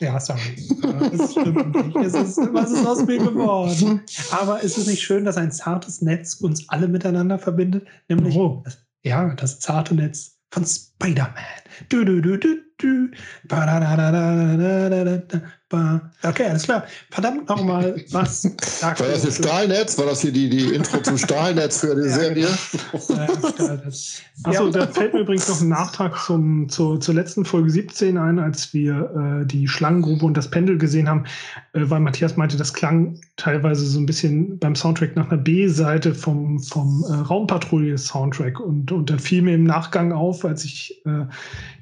ja, 0.00 0.20
sorry. 0.20 0.40
Äh, 0.82 1.16
Es 1.16 1.32
stimmt 1.32 1.74
nicht. 1.74 1.96
Es 1.96 2.14
ist, 2.14 2.38
was 2.52 2.70
ist 2.70 2.86
aus 2.86 3.04
mir 3.06 3.18
geworden? 3.18 4.02
Aber 4.30 4.60
ist 4.62 4.78
es 4.78 4.86
nicht 4.86 5.02
schön, 5.02 5.24
dass 5.24 5.36
ein 5.36 5.50
zartes 5.50 6.02
Netz 6.02 6.34
uns 6.34 6.68
alle 6.68 6.86
miteinander 6.88 7.38
verbindet? 7.38 7.86
Nämlich, 8.08 8.36
Oh. 8.36 8.62
das, 8.64 8.78
ja, 9.02 9.34
das 9.34 9.60
zarte 9.60 9.94
Netz 9.94 10.38
von 10.50 10.64
Spider-Man. 10.64 11.34
Okay, 15.72 16.44
alles 16.44 16.64
klar. 16.64 16.84
Verdammt 17.10 17.48
nochmal, 17.48 18.04
was? 18.10 18.44
War 18.44 18.94
das 18.94 19.22
das 19.22 19.36
Stahlnetz? 19.36 19.98
War 19.98 20.06
das 20.06 20.20
hier 20.20 20.32
die, 20.32 20.48
die 20.48 20.74
Intro 20.74 21.00
zum 21.00 21.16
Stahlnetz 21.16 21.80
für 21.80 21.94
die 21.94 22.08
ja, 22.08 22.16
Serie? 22.16 22.48
Genau. 23.08 23.22
Achso, 24.44 24.64
also, 24.64 24.70
da 24.70 24.86
fällt 24.86 25.14
mir 25.14 25.20
übrigens 25.20 25.48
noch 25.48 25.60
ein 25.60 25.68
Nachtrag 25.68 26.18
zum, 26.24 26.68
zu, 26.68 26.98
zur 26.98 27.14
letzten 27.14 27.44
Folge 27.44 27.70
17 27.70 28.18
ein, 28.18 28.38
als 28.38 28.74
wir 28.74 29.42
äh, 29.42 29.46
die 29.46 29.66
Schlangengrube 29.66 30.24
und 30.24 30.36
das 30.36 30.50
Pendel 30.50 30.78
gesehen 30.78 31.08
haben, 31.08 31.24
äh, 31.72 31.80
weil 31.84 32.00
Matthias 32.00 32.36
meinte, 32.36 32.56
das 32.56 32.74
klang 32.74 33.20
teilweise 33.36 33.86
so 33.86 33.98
ein 33.98 34.06
bisschen 34.06 34.58
beim 34.58 34.74
Soundtrack 34.74 35.16
nach 35.16 35.30
einer 35.30 35.40
B-Seite 35.40 36.14
vom, 36.14 36.60
vom 36.60 37.04
äh, 37.08 37.14
Raumpatrouille-Soundtrack. 37.14 38.60
Und, 38.60 38.92
und 38.92 39.10
dann 39.10 39.18
fiel 39.18 39.42
mir 39.42 39.54
im 39.54 39.64
Nachgang 39.64 40.12
auf, 40.12 40.44
als 40.44 40.64
ich 40.64 41.00
äh, 41.06 41.26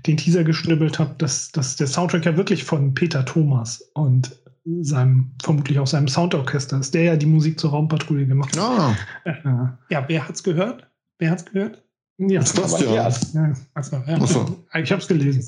den 0.07 0.17
Teaser 0.17 0.45
geschnibbelt 0.45 0.99
habe, 0.99 1.15
dass, 1.19 1.53
dass 1.53 1.77
der 1.77 1.87
Soundtrack 1.87 2.25
ja 2.25 2.37
wirklich 2.37 2.65
von 2.65 2.95
Peter 2.95 3.25
Thomas 3.25 3.80
und 3.95 4.37
seinem, 4.83 5.31
vermutlich 5.43 5.79
auch 5.79 5.87
seinem 5.87 6.09
Soundorchester 6.09 6.79
ist, 6.81 6.95
der 6.95 7.03
ja 7.05 7.17
die 7.17 7.27
Musik 7.27 7.59
zur 7.59 7.71
Raumpatrouille 7.71 8.27
gemacht 8.27 8.57
hat. 8.59 8.97
Ja, 9.25 9.33
Äh, 9.33 9.95
Ja, 9.95 10.05
wer 10.09 10.29
hat's 10.29 10.43
gehört? 10.43 10.87
Wer 11.19 11.31
hat's 11.31 11.45
gehört? 11.45 11.83
ja. 12.19 12.43
Sebastian. 12.43 12.95
Ja, 12.95 13.09
ja. 13.35 13.53
Achso, 13.75 13.97
ja. 14.07 14.19
Ach 14.21 14.27
so. 14.27 14.65
Ich 14.75 14.93
habe 14.93 15.01
es 15.01 15.09
gelesen. 15.09 15.45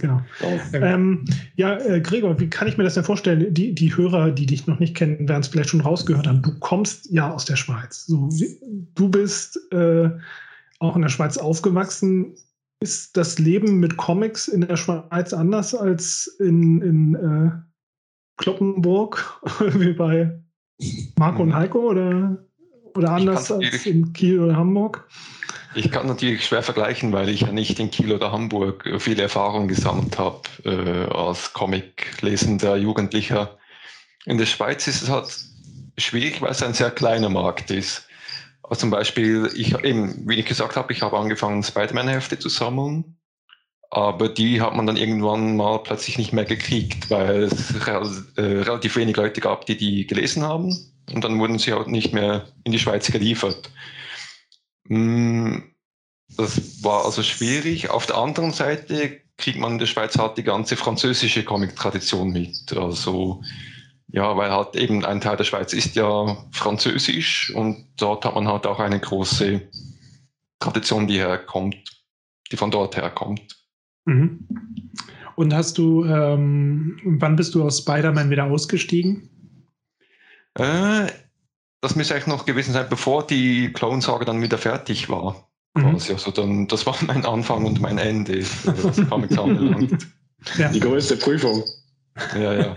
Genau. 0.00 0.20
Ähm, 0.72 1.24
ja, 1.54 1.78
äh, 1.78 2.00
Gregor, 2.00 2.40
wie 2.40 2.50
kann 2.50 2.66
ich 2.66 2.76
mir 2.76 2.82
das 2.82 2.94
denn 2.94 3.04
vorstellen? 3.04 3.54
Die, 3.54 3.72
die 3.72 3.96
Hörer, 3.96 4.32
die 4.32 4.44
dich 4.46 4.66
noch 4.66 4.80
nicht 4.80 4.96
kennen, 4.96 5.28
werden 5.28 5.42
es 5.42 5.46
vielleicht 5.48 5.68
schon 5.70 5.80
rausgehört 5.80 6.26
haben. 6.26 6.42
Du 6.42 6.58
kommst 6.58 7.08
ja 7.12 7.32
aus 7.32 7.44
der 7.44 7.54
Schweiz. 7.54 8.04
So, 8.06 8.28
du 8.96 9.08
bist 9.08 9.60
äh, 9.72 10.10
auch 10.80 10.96
in 10.96 11.02
der 11.02 11.08
Schweiz 11.08 11.38
aufgewachsen. 11.38 12.34
Ist 12.80 13.16
das 13.16 13.38
Leben 13.38 13.78
mit 13.78 13.96
Comics 13.96 14.48
in 14.48 14.62
der 14.62 14.76
Schweiz 14.76 15.32
anders 15.32 15.72
als 15.72 16.26
in, 16.40 16.82
in 16.82 17.14
äh, 17.14 17.50
Kloppenburg, 18.36 19.40
wie 19.60 19.92
bei 19.92 20.40
Marco 21.18 21.42
und 21.42 21.54
Heiko 21.54 21.90
oder, 21.90 22.44
oder 22.94 23.10
anders 23.12 23.50
als 23.50 23.86
in 23.86 24.12
Kiel 24.12 24.40
oder 24.40 24.56
Hamburg? 24.56 25.08
Ich 25.74 25.90
kann 25.90 26.06
natürlich 26.06 26.46
schwer 26.46 26.62
vergleichen, 26.62 27.12
weil 27.12 27.28
ich 27.28 27.42
ja 27.42 27.52
nicht 27.52 27.78
in 27.78 27.90
Kiel 27.90 28.12
oder 28.12 28.32
Hamburg 28.32 28.88
viele 28.98 29.22
Erfahrungen 29.22 29.68
gesammelt 29.68 30.18
habe 30.18 30.40
äh, 30.64 31.14
als 31.14 31.52
Comic-lesender 31.52 32.76
Jugendlicher. 32.76 33.58
In 34.24 34.38
der 34.38 34.46
Schweiz 34.46 34.86
ist 34.86 35.02
es 35.02 35.10
halt 35.10 35.28
schwierig, 35.98 36.40
weil 36.40 36.50
es 36.50 36.62
ein 36.62 36.72
sehr 36.72 36.90
kleiner 36.90 37.28
Markt 37.28 37.70
ist. 37.70 38.08
Also 38.62 38.80
zum 38.80 38.90
Beispiel, 38.90 39.50
ich 39.54 39.78
eben, 39.84 40.28
wie 40.28 40.36
ich 40.36 40.46
gesagt 40.46 40.76
habe, 40.76 40.92
ich 40.92 41.02
habe 41.02 41.18
angefangen, 41.18 41.62
Spider-Man-Hefte 41.62 42.38
zu 42.38 42.48
sammeln, 42.48 43.16
aber 43.90 44.28
die 44.28 44.60
hat 44.60 44.74
man 44.74 44.86
dann 44.86 44.96
irgendwann 44.96 45.56
mal 45.56 45.78
plötzlich 45.78 46.18
nicht 46.18 46.32
mehr 46.32 46.44
gekriegt, 46.44 47.10
weil 47.10 47.44
es 47.44 47.70
äh, 48.36 48.42
relativ 48.42 48.96
wenig 48.96 49.16
Leute 49.16 49.40
gab, 49.40 49.66
die 49.66 49.76
die 49.76 50.06
gelesen 50.06 50.42
haben 50.42 50.76
und 51.12 51.24
dann 51.24 51.38
wurden 51.38 51.58
sie 51.58 51.72
auch 51.72 51.86
nicht 51.86 52.12
mehr 52.12 52.46
in 52.64 52.72
die 52.72 52.78
Schweiz 52.78 53.10
geliefert. 53.10 53.70
Mm, 54.88 55.58
das 56.36 56.82
war 56.82 57.04
also 57.04 57.22
schwierig. 57.22 57.90
Auf 57.90 58.06
der 58.06 58.16
anderen 58.16 58.52
Seite 58.52 59.20
kriegt 59.36 59.58
man 59.58 59.72
in 59.72 59.78
der 59.78 59.86
Schweiz 59.86 60.18
halt 60.18 60.36
die 60.38 60.42
ganze 60.42 60.76
französische 60.76 61.44
Comic-Tradition 61.44 62.30
mit. 62.30 62.76
Also, 62.76 63.42
ja, 64.08 64.36
weil 64.36 64.50
halt 64.50 64.76
eben 64.76 65.04
ein 65.04 65.20
Teil 65.20 65.36
der 65.36 65.44
Schweiz 65.44 65.72
ist 65.72 65.94
ja 65.94 66.36
französisch 66.52 67.52
und 67.54 67.86
dort 67.96 68.24
hat 68.24 68.34
man 68.34 68.48
halt 68.48 68.66
auch 68.66 68.80
eine 68.80 68.98
große 68.98 69.60
Tradition, 70.58 71.06
die 71.06 71.18
herkommt, 71.18 71.76
die 72.50 72.56
von 72.56 72.70
dort 72.70 72.96
herkommt. 72.96 73.56
Mhm. 74.06 74.46
Und 75.36 75.54
hast 75.54 75.76
du, 75.76 76.04
ähm, 76.04 76.98
wann 77.04 77.36
bist 77.36 77.54
du 77.54 77.62
aus 77.62 77.78
Spider-Man 77.78 78.30
wieder 78.30 78.44
ausgestiegen? 78.44 79.28
Äh, 80.54 81.08
das 81.82 81.94
müsste 81.94 82.14
eigentlich 82.14 82.26
noch 82.26 82.46
gewesen 82.46 82.72
sein, 82.72 82.86
bevor 82.88 83.26
die 83.26 83.72
Clone-Saga 83.72 84.24
dann 84.24 84.40
wieder 84.40 84.56
fertig 84.56 85.10
war. 85.10 85.50
Mhm. 85.74 85.96
Also 85.96 86.30
dann, 86.30 86.66
das 86.68 86.86
war 86.86 86.96
mein 87.06 87.26
Anfang 87.26 87.66
und 87.66 87.80
mein 87.80 87.98
Ende, 87.98 88.42
was 88.64 89.06
Comics 89.08 89.36
anbelangt. 89.38 90.08
Ja. 90.58 90.70
Die 90.70 90.80
größte 90.80 91.16
Prüfung. 91.16 91.64
Ja, 92.34 92.54
ja. 92.54 92.76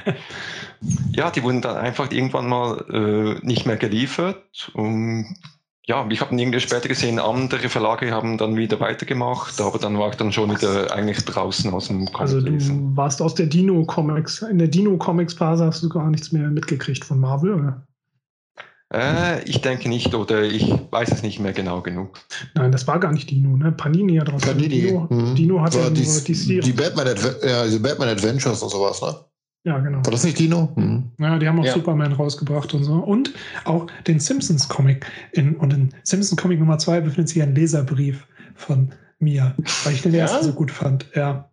Ja, 1.12 1.32
die 1.32 1.44
wurden 1.44 1.62
dann 1.62 1.78
einfach 1.78 2.12
irgendwann 2.12 2.48
mal 2.48 2.86
äh, 2.90 3.46
nicht 3.46 3.66
mehr 3.66 3.78
geliefert. 3.78 4.72
Und 4.74 5.36
ja, 5.90 6.06
ich 6.08 6.22
habe 6.22 6.40
irgendwie 6.40 6.60
später 6.60 6.88
gesehen, 6.88 7.18
andere 7.18 7.68
Verlage 7.68 8.12
haben 8.12 8.38
dann 8.38 8.56
wieder 8.56 8.80
weitergemacht, 8.80 9.60
aber 9.60 9.80
dann 9.80 9.98
war 9.98 10.12
ich 10.12 10.18
dann 10.18 10.32
schon 10.32 10.52
wieder 10.52 10.94
eigentlich 10.94 11.26
draußen 11.26 11.74
aus 11.74 11.88
dem 11.88 12.06
Comic 12.06 12.20
Also 12.22 12.40
du 12.40 12.52
lesen. 12.52 12.96
warst 12.96 13.24
aus 13.24 13.34
der 13.34 13.48
Dino-Comics, 13.48 14.44
in 14.44 14.60
der 14.60 14.68
Dino-Comics-Phase 14.68 15.66
hast 15.66 15.82
du 15.82 15.90
gar 15.90 16.12
nichts 16.12 16.32
mehr 16.32 16.48
mitgekriegt 16.52 17.04
von 17.04 17.20
Marvel, 17.20 17.56
oder? 17.56 17.88
Äh, 18.94 19.44
ich 19.50 19.62
denke 19.62 19.90
nicht 19.90 20.14
oder 20.14 20.44
ich 20.44 20.72
weiß 20.92 21.12
es 21.12 21.24
nicht 21.24 21.40
mehr 21.40 21.54
genau 21.54 21.82
genug. 21.82 22.20
Nein, 22.54 22.72
das 22.72 22.88
war 22.88 23.00
gar 23.00 23.12
nicht 23.12 23.32
Dino, 23.32 23.58
ne? 23.58 23.72
Panini 23.72 24.14
ja 24.14 24.24
draus. 24.24 24.44
Panini. 24.44 24.70
Dino, 24.70 25.08
mhm. 25.10 25.36
Dino 25.36 25.62
hat 25.62 25.74
ja 25.74 25.90
die, 25.90 26.06
nur 26.06 26.22
die 26.22 26.34
Serie. 26.36 26.62
Die 26.62 26.74
Batman, 26.74 27.08
ja, 27.44 27.66
diese 27.66 27.80
Batman 27.80 28.10
Adventures 28.10 28.62
und 28.62 28.70
sowas, 28.70 29.02
ne? 29.02 29.16
Ja, 29.66 29.78
genau. 29.80 29.98
War 29.98 30.12
das 30.12 30.24
nicht 30.24 30.40
Dino? 30.40 30.72
Mhm. 30.76 31.12
Ja, 31.20 31.38
die 31.38 31.48
haben 31.48 31.60
auch 31.60 31.66
ja. 31.66 31.74
Superman 31.74 32.14
rausgebracht 32.14 32.74
und 32.74 32.84
so. 32.84 32.94
Und 32.94 33.34
auch 33.66 33.88
den 34.08 34.20
Simpsons-Comic. 34.20 35.06
Und 35.36 35.74
in 35.74 35.94
Simpsons-Comic 36.04 36.60
Nummer 36.60 36.78
2 36.78 37.02
befindet 37.02 37.30
sich 37.30 37.42
ein 37.42 37.56
Leserbrief 37.56 38.26
von 38.56 38.94
mir, 39.20 39.56
weil 39.84 39.94
ich 39.94 40.02
den 40.02 40.14
ja? 40.14 40.22
ersten 40.22 40.46
so 40.46 40.54
gut 40.54 40.72
fand. 40.72 41.08
Ja. 41.14 41.50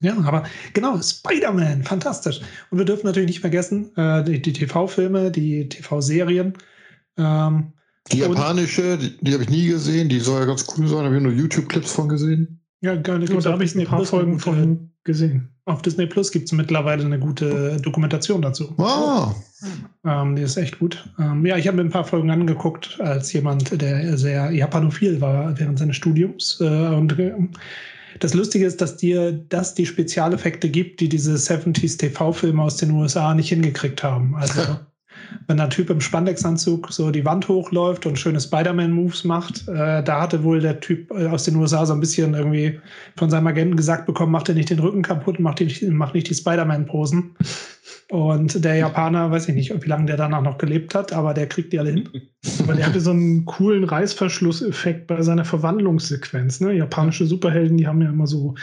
Ja, 0.00 0.14
aber 0.24 0.44
genau, 0.74 1.00
Spider-Man, 1.00 1.82
fantastisch. 1.82 2.40
Und 2.70 2.76
wir 2.76 2.84
dürfen 2.84 3.06
natürlich 3.06 3.28
nicht 3.28 3.40
vergessen, 3.40 3.96
äh, 3.96 4.22
die, 4.22 4.42
die 4.42 4.52
TV-Filme, 4.52 5.30
die 5.30 5.70
TV-Serien. 5.70 6.52
Ähm, 7.16 7.72
die 8.12 8.18
japanische, 8.18 8.98
die, 8.98 9.16
die 9.16 9.32
habe 9.32 9.44
ich 9.44 9.48
nie 9.48 9.66
gesehen, 9.66 10.10
die 10.10 10.20
soll 10.20 10.40
ja 10.40 10.46
ganz 10.46 10.66
cool 10.76 10.86
sein, 10.86 11.06
habe 11.06 11.16
ich 11.16 11.22
nur 11.22 11.32
YouTube-Clips 11.32 11.90
von 11.90 12.10
gesehen. 12.10 12.55
Ja, 12.80 12.94
gar 12.96 13.18
nicht. 13.18 13.32
Da 13.32 13.52
habe 13.52 13.64
ich 13.64 13.74
ein 13.74 13.84
paar 13.84 13.98
Plus 13.98 14.10
Folgen 14.10 14.38
von 14.38 14.90
gesehen. 15.04 15.54
Auf 15.64 15.82
Disney 15.82 16.06
Plus 16.06 16.30
gibt 16.30 16.46
es 16.46 16.52
mittlerweile 16.52 17.04
eine 17.04 17.18
gute 17.18 17.78
Dokumentation 17.80 18.42
dazu. 18.42 18.74
Ah. 18.78 19.34
Ähm, 20.04 20.36
die 20.36 20.42
ist 20.42 20.56
echt 20.56 20.78
gut. 20.78 21.08
Ähm, 21.18 21.46
ja, 21.46 21.56
ich 21.56 21.66
habe 21.66 21.78
mir 21.78 21.84
ein 21.84 21.90
paar 21.90 22.04
Folgen 22.04 22.30
angeguckt 22.30 23.00
als 23.00 23.32
jemand, 23.32 23.80
der 23.80 24.18
sehr 24.18 24.50
japanophil 24.50 25.20
war 25.20 25.58
während 25.58 25.78
seines 25.78 25.96
Studiums. 25.96 26.60
Äh, 26.60 26.64
und 26.64 27.18
äh, 27.18 27.32
das 28.20 28.34
Lustige 28.34 28.66
ist, 28.66 28.80
dass 28.80 28.96
dir 28.96 29.32
das 29.32 29.74
die 29.74 29.86
Spezialeffekte 29.86 30.68
gibt, 30.68 31.00
die 31.00 31.08
diese 31.08 31.34
70s 31.34 31.98
TV-Filme 31.98 32.62
aus 32.62 32.76
den 32.76 32.90
USA 32.90 33.34
nicht 33.34 33.48
hingekriegt 33.48 34.02
haben. 34.02 34.34
Also 34.36 34.60
wenn 35.46 35.60
ein 35.60 35.70
Typ 35.70 35.90
im 35.90 36.00
Spandexanzug 36.00 36.92
so 36.92 37.10
die 37.10 37.24
Wand 37.24 37.48
hochläuft 37.48 38.06
und 38.06 38.18
schöne 38.18 38.40
Spider-Man-Moves 38.40 39.24
macht, 39.24 39.68
äh, 39.68 40.02
da 40.02 40.20
hatte 40.20 40.42
wohl 40.44 40.60
der 40.60 40.80
Typ 40.80 41.10
äh, 41.10 41.26
aus 41.26 41.44
den 41.44 41.56
USA 41.56 41.86
so 41.86 41.92
ein 41.92 42.00
bisschen 42.00 42.34
irgendwie 42.34 42.80
von 43.16 43.30
seinem 43.30 43.46
Agenten 43.46 43.76
gesagt 43.76 44.06
bekommen, 44.06 44.32
mach 44.32 44.42
dir 44.42 44.54
nicht 44.54 44.70
den 44.70 44.78
Rücken 44.78 45.02
kaputt, 45.02 45.38
mach, 45.38 45.54
die, 45.54 45.66
nicht 45.66 46.30
die 46.30 46.34
Spider-Man-Posen. 46.34 47.36
Und 48.10 48.64
der 48.64 48.76
Japaner, 48.76 49.30
weiß 49.32 49.48
ich 49.48 49.54
nicht, 49.54 49.82
wie 49.82 49.88
lange 49.88 50.06
der 50.06 50.16
danach 50.16 50.42
noch 50.42 50.58
gelebt 50.58 50.94
hat, 50.94 51.12
aber 51.12 51.34
der 51.34 51.48
kriegt 51.48 51.72
die 51.72 51.78
alle 51.80 51.90
hin. 51.90 52.08
Weil 52.64 52.76
der 52.76 52.86
hatte 52.86 53.00
so 53.00 53.10
einen 53.10 53.44
coolen 53.46 53.82
Reißverschlusseffekt 53.82 55.08
bei 55.08 55.22
seiner 55.22 55.44
Verwandlungssequenz. 55.44 56.60
Ne? 56.60 56.74
Japanische 56.74 57.26
Superhelden, 57.26 57.76
die 57.76 57.88
haben 57.88 58.00
ja 58.02 58.10
immer 58.10 58.28
so 58.28 58.54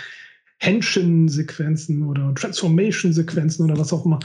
Henshin-Sequenzen 0.63 2.03
oder 2.03 2.33
Transformation-Sequenzen 2.35 3.65
oder 3.65 3.77
was 3.77 3.91
auch 3.91 4.05
immer. 4.05 4.19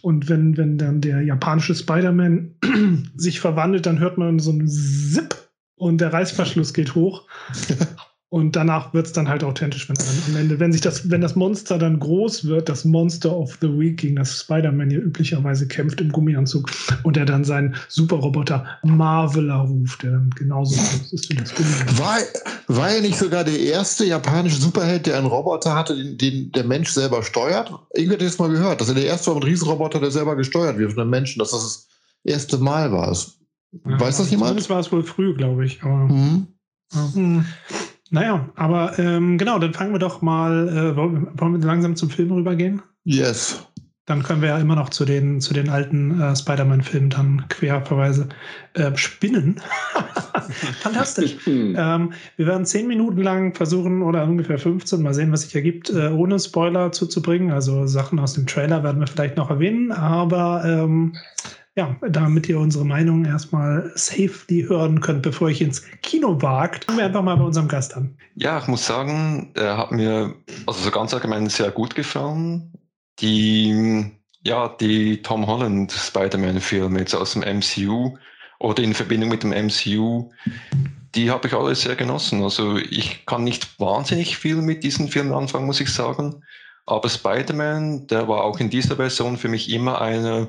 Und 0.00 0.28
wenn, 0.28 0.56
wenn 0.56 0.78
dann 0.78 1.02
der 1.02 1.20
japanische 1.22 1.74
Spider-Man 1.74 2.54
sich 3.16 3.40
verwandelt, 3.40 3.84
dann 3.84 3.98
hört 3.98 4.16
man 4.16 4.38
so 4.38 4.50
ein 4.50 4.66
Zip 4.66 5.36
und 5.76 6.00
der 6.00 6.12
Reißverschluss 6.12 6.72
geht 6.72 6.94
hoch. 6.94 7.26
Und 8.34 8.56
danach 8.56 8.92
wird 8.92 9.06
es 9.06 9.12
dann 9.12 9.28
halt 9.28 9.44
authentisch, 9.44 9.88
wenn 9.88 9.94
dann 9.94 10.06
am 10.26 10.36
Ende, 10.36 10.58
wenn 10.58 10.72
sich 10.72 10.80
das, 10.80 11.08
wenn 11.08 11.20
das 11.20 11.36
Monster 11.36 11.78
dann 11.78 12.00
groß 12.00 12.46
wird, 12.46 12.68
das 12.68 12.84
Monster 12.84 13.30
of 13.30 13.56
the 13.60 13.68
Week, 13.68 13.96
gegen 13.98 14.16
das 14.16 14.40
Spider-Man 14.40 14.90
ja 14.90 14.98
üblicherweise 14.98 15.68
kämpft 15.68 16.00
im 16.00 16.10
Gummianzug 16.10 16.68
und 17.04 17.16
er 17.16 17.26
dann 17.26 17.44
seinen 17.44 17.76
Superroboter 17.86 18.66
Marveler 18.82 19.58
ruft, 19.58 20.02
der 20.02 20.10
dann 20.10 20.30
genauso 20.30 20.74
groß 20.74 21.12
ist 21.12 21.30
wie 21.30 21.36
das 21.36 21.54
Gummianzug. 21.54 21.98
War, 22.00 22.18
war 22.66 22.90
er 22.90 23.02
nicht 23.02 23.16
sogar 23.16 23.44
der 23.44 23.56
erste 23.56 24.04
japanische 24.04 24.60
Superheld, 24.60 25.06
der 25.06 25.16
einen 25.16 25.28
Roboter 25.28 25.72
hatte, 25.76 25.94
den, 25.94 26.18
den 26.18 26.50
der 26.50 26.64
Mensch 26.64 26.90
selber 26.90 27.22
steuert? 27.22 27.72
Irgendwie 27.94 28.14
hatte 28.14 28.24
ich 28.24 28.32
das 28.32 28.40
mal 28.40 28.50
gehört, 28.50 28.80
dass 28.80 28.88
er 28.88 28.96
der 28.96 29.06
erste 29.06 29.28
war 29.28 29.36
mit 29.36 29.46
Riesenroboter, 29.46 30.00
der 30.00 30.10
selber 30.10 30.34
gesteuert 30.34 30.76
wird 30.76 30.90
von 30.90 31.02
einem 31.02 31.10
Menschen, 31.10 31.38
dass 31.38 31.52
das 31.52 31.62
das 31.62 31.88
erste 32.24 32.58
Mal 32.58 32.90
war. 32.90 33.12
Ja, 33.12 34.00
Weiß 34.00 34.16
das 34.16 34.28
jemand? 34.32 34.58
Das 34.58 34.68
war 34.68 34.80
es 34.80 34.90
wohl 34.90 35.04
früh, 35.04 35.34
glaube 35.36 35.64
ich. 35.64 35.84
Aber, 35.84 36.08
mhm. 36.08 36.48
ja. 36.92 37.14
Hm. 37.14 37.44
Naja, 38.10 38.48
aber 38.54 38.98
ähm, 38.98 39.38
genau, 39.38 39.58
dann 39.58 39.74
fangen 39.74 39.92
wir 39.92 39.98
doch 39.98 40.22
mal, 40.22 40.68
äh, 40.68 40.96
wollen 40.96 41.60
wir 41.60 41.66
langsam 41.66 41.96
zum 41.96 42.10
Film 42.10 42.32
rübergehen? 42.32 42.82
Yes. 43.04 43.66
Dann 44.06 44.22
können 44.22 44.42
wir 44.42 44.50
ja 44.50 44.58
immer 44.58 44.76
noch 44.76 44.90
zu 44.90 45.06
den, 45.06 45.40
zu 45.40 45.54
den 45.54 45.70
alten 45.70 46.20
äh, 46.20 46.36
Spider-Man-Filmen 46.36 47.08
dann 47.08 47.46
Querverweise 47.48 48.28
äh, 48.74 48.94
spinnen. 48.96 49.62
Fantastisch. 50.80 51.36
ähm, 51.46 52.12
wir 52.36 52.46
werden 52.46 52.66
zehn 52.66 52.86
Minuten 52.86 53.22
lang 53.22 53.54
versuchen, 53.54 54.02
oder 54.02 54.24
ungefähr 54.24 54.58
15, 54.58 55.00
mal 55.00 55.14
sehen, 55.14 55.32
was 55.32 55.42
sich 55.42 55.54
ergibt, 55.54 55.88
äh, 55.88 56.08
ohne 56.08 56.38
Spoiler 56.38 56.92
zuzubringen. 56.92 57.50
Also 57.50 57.86
Sachen 57.86 58.18
aus 58.18 58.34
dem 58.34 58.46
Trailer 58.46 58.84
werden 58.84 59.00
wir 59.00 59.06
vielleicht 59.06 59.38
noch 59.38 59.48
erwähnen, 59.48 59.90
aber 59.90 60.62
ähm, 60.66 61.16
ja, 61.76 61.96
damit 62.08 62.48
ihr 62.48 62.58
unsere 62.58 62.84
Meinung 62.84 63.24
erstmal 63.24 63.90
safely 63.96 64.64
hören 64.68 65.00
könnt, 65.00 65.22
bevor 65.22 65.50
ich 65.50 65.60
ins 65.60 65.82
Kino 66.02 66.40
wagt, 66.40 66.84
fangen 66.84 66.98
wir 66.98 67.06
einfach 67.06 67.22
mal 67.22 67.36
bei 67.36 67.44
unserem 67.44 67.66
Gast 67.66 67.96
an. 67.96 68.16
Ja, 68.36 68.58
ich 68.58 68.68
muss 68.68 68.86
sagen, 68.86 69.50
er 69.54 69.76
hat 69.76 69.90
mir 69.90 70.34
also 70.66 70.80
so 70.80 70.90
ganz 70.90 71.12
allgemein 71.12 71.48
sehr 71.48 71.72
gut 71.72 71.96
gefallen. 71.96 72.72
Die, 73.18 74.10
ja, 74.42 74.68
die 74.68 75.20
Tom 75.22 75.46
Holland 75.46 75.90
Spider-Man-Filme 75.90 77.00
jetzt 77.00 77.14
aus 77.14 77.32
dem 77.32 77.42
MCU 77.42 78.16
oder 78.60 78.82
in 78.82 78.94
Verbindung 78.94 79.30
mit 79.30 79.42
dem 79.42 79.50
MCU, 79.50 80.30
die 81.14 81.30
habe 81.30 81.48
ich 81.48 81.54
alle 81.54 81.74
sehr 81.74 81.96
genossen. 81.96 82.42
Also 82.44 82.76
ich 82.76 83.26
kann 83.26 83.42
nicht 83.42 83.80
wahnsinnig 83.80 84.36
viel 84.36 84.56
mit 84.56 84.84
diesen 84.84 85.08
Filmen 85.08 85.32
anfangen, 85.32 85.66
muss 85.66 85.80
ich 85.80 85.92
sagen. 85.92 86.44
Aber 86.86 87.08
Spider-Man, 87.08 88.06
der 88.06 88.28
war 88.28 88.44
auch 88.44 88.60
in 88.60 88.70
dieser 88.70 88.96
Version 88.96 89.36
für 89.36 89.48
mich 89.48 89.72
immer 89.72 90.00
einer 90.00 90.48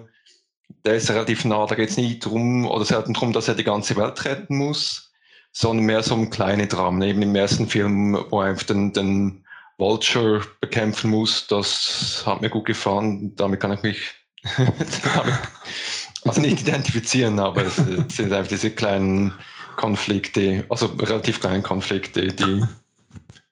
der 0.86 0.96
ist 0.96 1.10
relativ 1.10 1.46
nah. 1.46 1.66
Da 1.66 1.76
geht 1.76 1.90
es 1.90 1.98
nicht 1.98 2.26
drum 2.26 2.66
oder 2.66 2.86
selten 2.86 3.14
darum, 3.14 3.34
dass 3.34 3.48
er 3.48 3.56
die 3.56 3.64
ganze 3.64 3.96
Welt 3.96 4.24
retten 4.26 4.58
muss, 4.58 5.12
sondern 5.52 5.86
mehr 5.86 6.04
so 6.04 6.16
um 6.16 6.30
kleine 6.30 6.68
Dramen. 6.68 7.02
Eben 7.02 7.22
im 7.22 7.36
ersten 7.36 7.68
Film, 7.68 8.18
wo 8.30 8.42
er 8.42 8.50
einfach 8.50 8.66
den, 8.66 8.94
den 8.94 9.46
Vulture 9.78 10.42
bekämpfen 10.62 11.12
muss, 11.12 11.48
das 11.48 12.24
hat 12.26 12.42
mir 12.42 12.50
gut 12.50 12.66
gefallen. 12.66 13.36
Damit 13.36 13.60
kann 13.60 13.74
ich 13.74 13.84
mich 13.84 14.12
also 16.24 16.42
nicht 16.42 16.62
identifizieren, 16.62 17.40
aber 17.40 17.64
es 17.64 17.76
sind 17.76 18.32
einfach 18.32 18.48
diese 18.50 18.72
kleinen 18.72 19.34
Konflikte, 19.76 20.66
also 20.70 20.88
relativ 20.88 21.40
kleinen 21.40 21.64
Konflikte, 21.64 22.28
die 22.28 22.64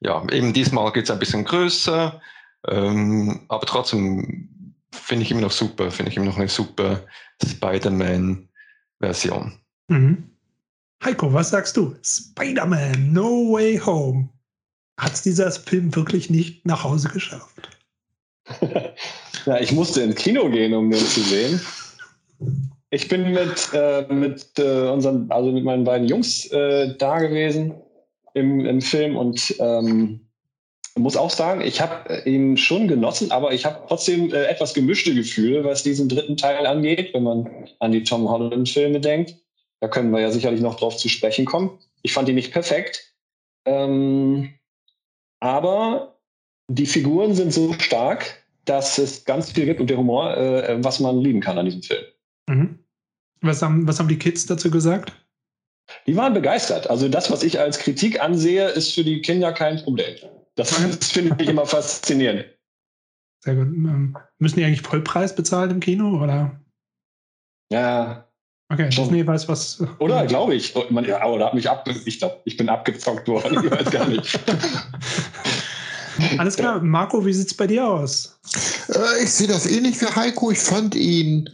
ja 0.01 0.23
eben 0.31 0.53
diesmal 0.53 0.91
geht 0.91 1.05
es 1.05 1.11
ein 1.11 1.19
bisschen 1.19 1.45
größer, 1.45 2.21
ähm, 2.67 3.45
aber 3.47 3.65
trotzdem 3.65 4.49
finde 4.93 5.23
ich 5.23 5.31
immer 5.31 5.41
noch 5.41 5.51
super, 5.51 5.91
finde 5.91 6.11
ich 6.11 6.17
immer 6.17 6.27
noch 6.27 6.37
eine 6.37 6.47
super 6.47 7.05
Spider-Man-Version. 7.45 9.59
Mhm. 9.89 10.29
Heiko, 11.03 11.33
was 11.33 11.49
sagst 11.49 11.75
du? 11.75 11.93
Spider-Man, 12.01 13.11
No 13.11 13.51
Way 13.51 13.79
Home. 13.79 14.29
Hat 14.97 15.13
es 15.13 15.23
dieser 15.23 15.51
Film 15.51 15.93
wirklich 15.95 16.29
nicht 16.29 16.65
nach 16.65 16.83
Hause 16.83 17.09
geschafft? 17.09 17.77
ja, 19.45 19.59
ich 19.59 19.71
musste 19.71 20.01
ins 20.01 20.15
Kino 20.15 20.49
gehen, 20.49 20.73
um 20.73 20.91
den 20.91 20.99
zu 20.99 21.21
sehen. 21.21 21.61
Ich 22.91 23.07
bin 23.07 23.31
mit, 23.31 23.69
äh, 23.73 24.05
mit 24.13 24.59
äh, 24.59 24.89
unseren, 24.89 25.31
also 25.31 25.51
mit 25.51 25.63
meinen 25.63 25.83
beiden 25.83 26.07
Jungs 26.07 26.45
äh, 26.51 26.95
da 26.97 27.19
gewesen 27.19 27.73
im, 28.33 28.65
im 28.65 28.81
Film 28.81 29.17
und 29.17 29.55
ähm, 29.59 30.22
muss 31.01 31.17
auch 31.17 31.31
sagen, 31.31 31.61
ich 31.61 31.81
habe 31.81 32.21
ihn 32.25 32.55
schon 32.57 32.87
genossen, 32.87 33.31
aber 33.31 33.53
ich 33.53 33.65
habe 33.65 33.83
trotzdem 33.87 34.31
äh, 34.31 34.45
etwas 34.45 34.73
gemischte 34.73 35.13
Gefühle, 35.15 35.63
was 35.63 35.83
diesen 35.83 36.07
dritten 36.07 36.37
Teil 36.37 36.67
angeht, 36.67 37.13
wenn 37.13 37.23
man 37.23 37.49
an 37.79 37.91
die 37.91 38.03
Tom 38.03 38.29
Holland-Filme 38.29 38.99
denkt. 38.99 39.35
Da 39.79 39.87
können 39.87 40.11
wir 40.11 40.21
ja 40.21 40.31
sicherlich 40.31 40.61
noch 40.61 40.75
drauf 40.75 40.95
zu 40.97 41.09
sprechen 41.09 41.45
kommen. 41.45 41.79
Ich 42.03 42.13
fand 42.13 42.29
ihn 42.29 42.35
nicht 42.35 42.53
perfekt. 42.53 43.15
Ähm, 43.65 44.53
aber 45.39 46.19
die 46.69 46.85
Figuren 46.85 47.33
sind 47.33 47.53
so 47.53 47.73
stark, 47.73 48.43
dass 48.65 48.97
es 48.97 49.25
ganz 49.25 49.51
viel 49.51 49.65
gibt 49.65 49.81
und 49.81 49.89
der 49.89 49.97
Humor, 49.97 50.37
äh, 50.37 50.83
was 50.83 50.99
man 50.99 51.19
lieben 51.19 51.41
kann 51.41 51.57
an 51.57 51.65
diesem 51.65 51.83
Film. 51.83 52.03
Mhm. 52.47 52.79
Was, 53.41 53.61
haben, 53.61 53.87
was 53.87 53.99
haben 53.99 54.07
die 54.07 54.19
Kids 54.19 54.45
dazu 54.45 54.71
gesagt? 54.71 55.11
Die 56.07 56.15
waren 56.15 56.33
begeistert. 56.33 56.89
Also 56.89 57.09
das, 57.09 57.29
was 57.29 57.43
ich 57.43 57.59
als 57.59 57.79
Kritik 57.79 58.21
ansehe, 58.21 58.69
ist 58.69 58.93
für 58.93 59.03
die 59.03 59.21
Kinder 59.21 59.51
kein 59.51 59.83
Problem. 59.83 60.15
Das, 60.55 60.69
das 60.99 61.11
finde 61.11 61.35
ich 61.41 61.49
immer 61.49 61.65
faszinierend. 61.65 62.45
Sehr 63.43 63.55
gut. 63.55 63.67
Ähm, 63.67 64.17
müssen 64.39 64.57
die 64.57 64.65
eigentlich 64.65 64.81
Vollpreis 64.81 65.35
bezahlen 65.35 65.71
im 65.71 65.79
Kino 65.79 66.21
oder? 66.21 66.59
Ja. 67.71 68.27
Okay, 68.71 68.91
schon. 68.91 69.05
Disney 69.05 69.27
weiß 69.27 69.49
was. 69.49 69.83
Oder 69.99 70.25
glaube 70.25 70.55
ich. 70.55 70.73
Man, 70.89 71.05
ja, 71.05 71.25
oder 71.25 71.47
hat 71.47 71.53
mich 71.53 71.69
ab, 71.69 71.87
ich 72.05 72.19
glaube, 72.19 72.41
ich 72.45 72.57
bin 72.57 72.69
abgezockt 72.69 73.27
worden. 73.27 73.63
Ich 73.65 73.71
weiß 73.71 73.91
gar 73.91 74.07
nicht. 74.07 74.39
Alles 76.37 76.55
klar, 76.55 76.79
Marco, 76.81 77.25
wie 77.25 77.33
sieht 77.33 77.47
es 77.47 77.57
bei 77.57 77.67
dir 77.67 77.85
aus? 77.87 78.39
Äh, 78.89 79.23
ich 79.23 79.31
sehe 79.31 79.47
das 79.47 79.65
ähnlich 79.65 79.99
wie 80.01 80.05
Heiko. 80.05 80.51
Ich 80.51 80.59
fand 80.59 80.95
ihn 80.95 81.49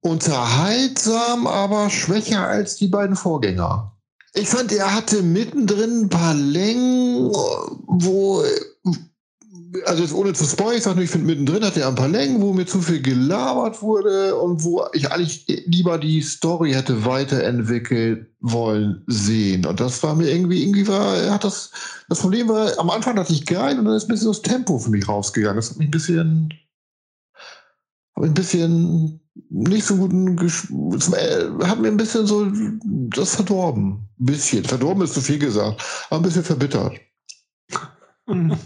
unterhaltsam, 0.00 1.46
aber 1.46 1.90
schwächer 1.90 2.46
als 2.46 2.76
die 2.76 2.88
beiden 2.88 3.16
Vorgänger. 3.16 3.97
Ich 4.40 4.48
fand, 4.48 4.72
er 4.72 4.94
hatte 4.94 5.22
mittendrin 5.22 6.02
ein 6.02 6.08
paar 6.08 6.34
Längen, 6.34 7.30
wo, 7.32 8.42
also 9.84 10.16
ohne 10.16 10.32
zu 10.32 10.44
spoilern, 10.44 10.76
ich 10.76 10.82
sage, 10.84 11.02
ich 11.02 11.10
finde, 11.10 11.26
mittendrin 11.26 11.64
hat 11.64 11.76
er 11.76 11.88
ein 11.88 11.96
paar 11.96 12.08
Längen, 12.08 12.40
wo 12.40 12.52
mir 12.52 12.66
zu 12.66 12.80
viel 12.80 13.02
gelabert 13.02 13.82
wurde 13.82 14.36
und 14.36 14.62
wo 14.62 14.84
ich 14.92 15.10
eigentlich 15.10 15.44
lieber 15.66 15.98
die 15.98 16.22
Story 16.22 16.72
hätte 16.72 17.04
weiterentwickelt 17.04 18.28
wollen 18.40 19.02
sehen. 19.08 19.66
Und 19.66 19.80
das 19.80 20.02
war 20.04 20.14
mir 20.14 20.30
irgendwie, 20.30 20.62
irgendwie 20.62 20.86
war, 20.86 21.30
hat 21.30 21.42
das, 21.42 21.72
das 22.08 22.20
Problem 22.20 22.48
war, 22.48 22.78
am 22.78 22.90
Anfang 22.90 23.16
dachte 23.16 23.32
ich 23.32 23.44
geil 23.44 23.78
und 23.78 23.86
dann 23.86 23.96
ist 23.96 24.04
ein 24.04 24.12
bisschen 24.12 24.28
das 24.28 24.42
Tempo 24.42 24.78
für 24.78 24.90
mich 24.90 25.08
rausgegangen. 25.08 25.56
Das 25.56 25.70
hat 25.70 25.78
mich 25.78 25.88
ein 25.88 25.92
bisschen, 25.92 26.54
ein 28.22 28.34
bisschen 28.34 29.20
nicht 29.50 29.84
so 29.84 29.96
guten 29.96 30.36
Geschmack, 30.36 31.20
äh, 31.20 31.64
hat 31.64 31.80
mir 31.80 31.88
ein 31.88 31.96
bisschen 31.96 32.26
so 32.26 32.50
das 33.10 33.36
verdorben. 33.36 34.08
Ein 34.20 34.26
bisschen. 34.26 34.64
Verdorben 34.64 35.04
ist 35.04 35.14
zu 35.14 35.20
viel 35.20 35.38
gesagt, 35.38 35.82
aber 36.10 36.20
ein 36.20 36.22
bisschen 36.22 36.44
verbittert. 36.44 36.98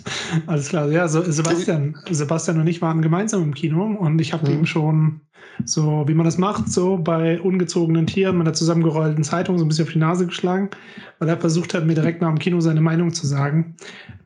Alles 0.46 0.68
klar. 0.68 0.90
Ja, 0.90 1.06
so 1.08 1.22
Sebastian, 1.22 1.96
Sebastian 2.10 2.60
und 2.60 2.66
ich 2.66 2.82
waren 2.82 3.02
gemeinsam 3.02 3.42
im 3.42 3.54
Kino 3.54 3.84
und 3.84 4.20
ich 4.20 4.32
habe 4.32 4.50
mhm. 4.50 4.58
ihm 4.58 4.66
schon 4.66 5.20
so, 5.64 6.04
wie 6.06 6.14
man 6.14 6.24
das 6.24 6.38
macht, 6.38 6.68
so 6.68 6.96
bei 6.96 7.40
ungezogenen 7.40 8.06
Tieren 8.06 8.38
mit 8.38 8.46
einer 8.46 8.54
zusammengerollten 8.54 9.22
Zeitung 9.22 9.58
so 9.58 9.64
ein 9.64 9.68
bisschen 9.68 9.86
auf 9.86 9.92
die 9.92 9.98
Nase 9.98 10.26
geschlagen, 10.26 10.70
weil 11.18 11.28
er 11.28 11.38
versucht 11.38 11.74
hat, 11.74 11.86
mir 11.86 11.94
direkt 11.94 12.20
nach 12.20 12.28
dem 12.28 12.38
Kino 12.38 12.60
seine 12.60 12.80
Meinung 12.80 13.12
zu 13.12 13.26
sagen. 13.26 13.76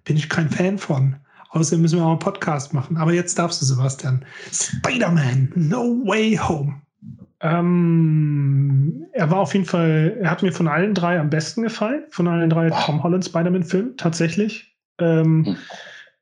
Bin 0.04 0.16
ich 0.16 0.28
kein 0.28 0.48
Fan 0.48 0.78
von. 0.78 1.16
Außerdem 1.50 1.82
müssen 1.82 1.98
wir 1.98 2.04
auch 2.04 2.10
einen 2.10 2.18
Podcast 2.18 2.74
machen. 2.74 2.96
Aber 2.96 3.12
jetzt 3.12 3.38
darfst 3.38 3.60
du, 3.62 3.66
Sebastian. 3.66 4.24
Spider-Man, 4.52 5.52
No 5.54 6.02
Way 6.04 6.36
Home. 6.36 6.80
Ähm, 7.40 9.06
er 9.12 9.30
war 9.30 9.38
auf 9.38 9.52
jeden 9.54 9.66
Fall, 9.66 10.16
er 10.20 10.30
hat 10.30 10.42
mir 10.42 10.52
von 10.52 10.68
allen 10.68 10.94
drei 10.94 11.20
am 11.20 11.30
besten 11.30 11.62
gefallen. 11.62 12.04
Von 12.10 12.28
allen 12.28 12.50
drei 12.50 12.70
wow. 12.70 12.84
Tom 12.84 13.02
Holland 13.02 13.24
Spider-Man-Filmen, 13.24 13.96
tatsächlich. 13.96 14.74
Ähm, 14.98 15.46
hm. 15.46 15.56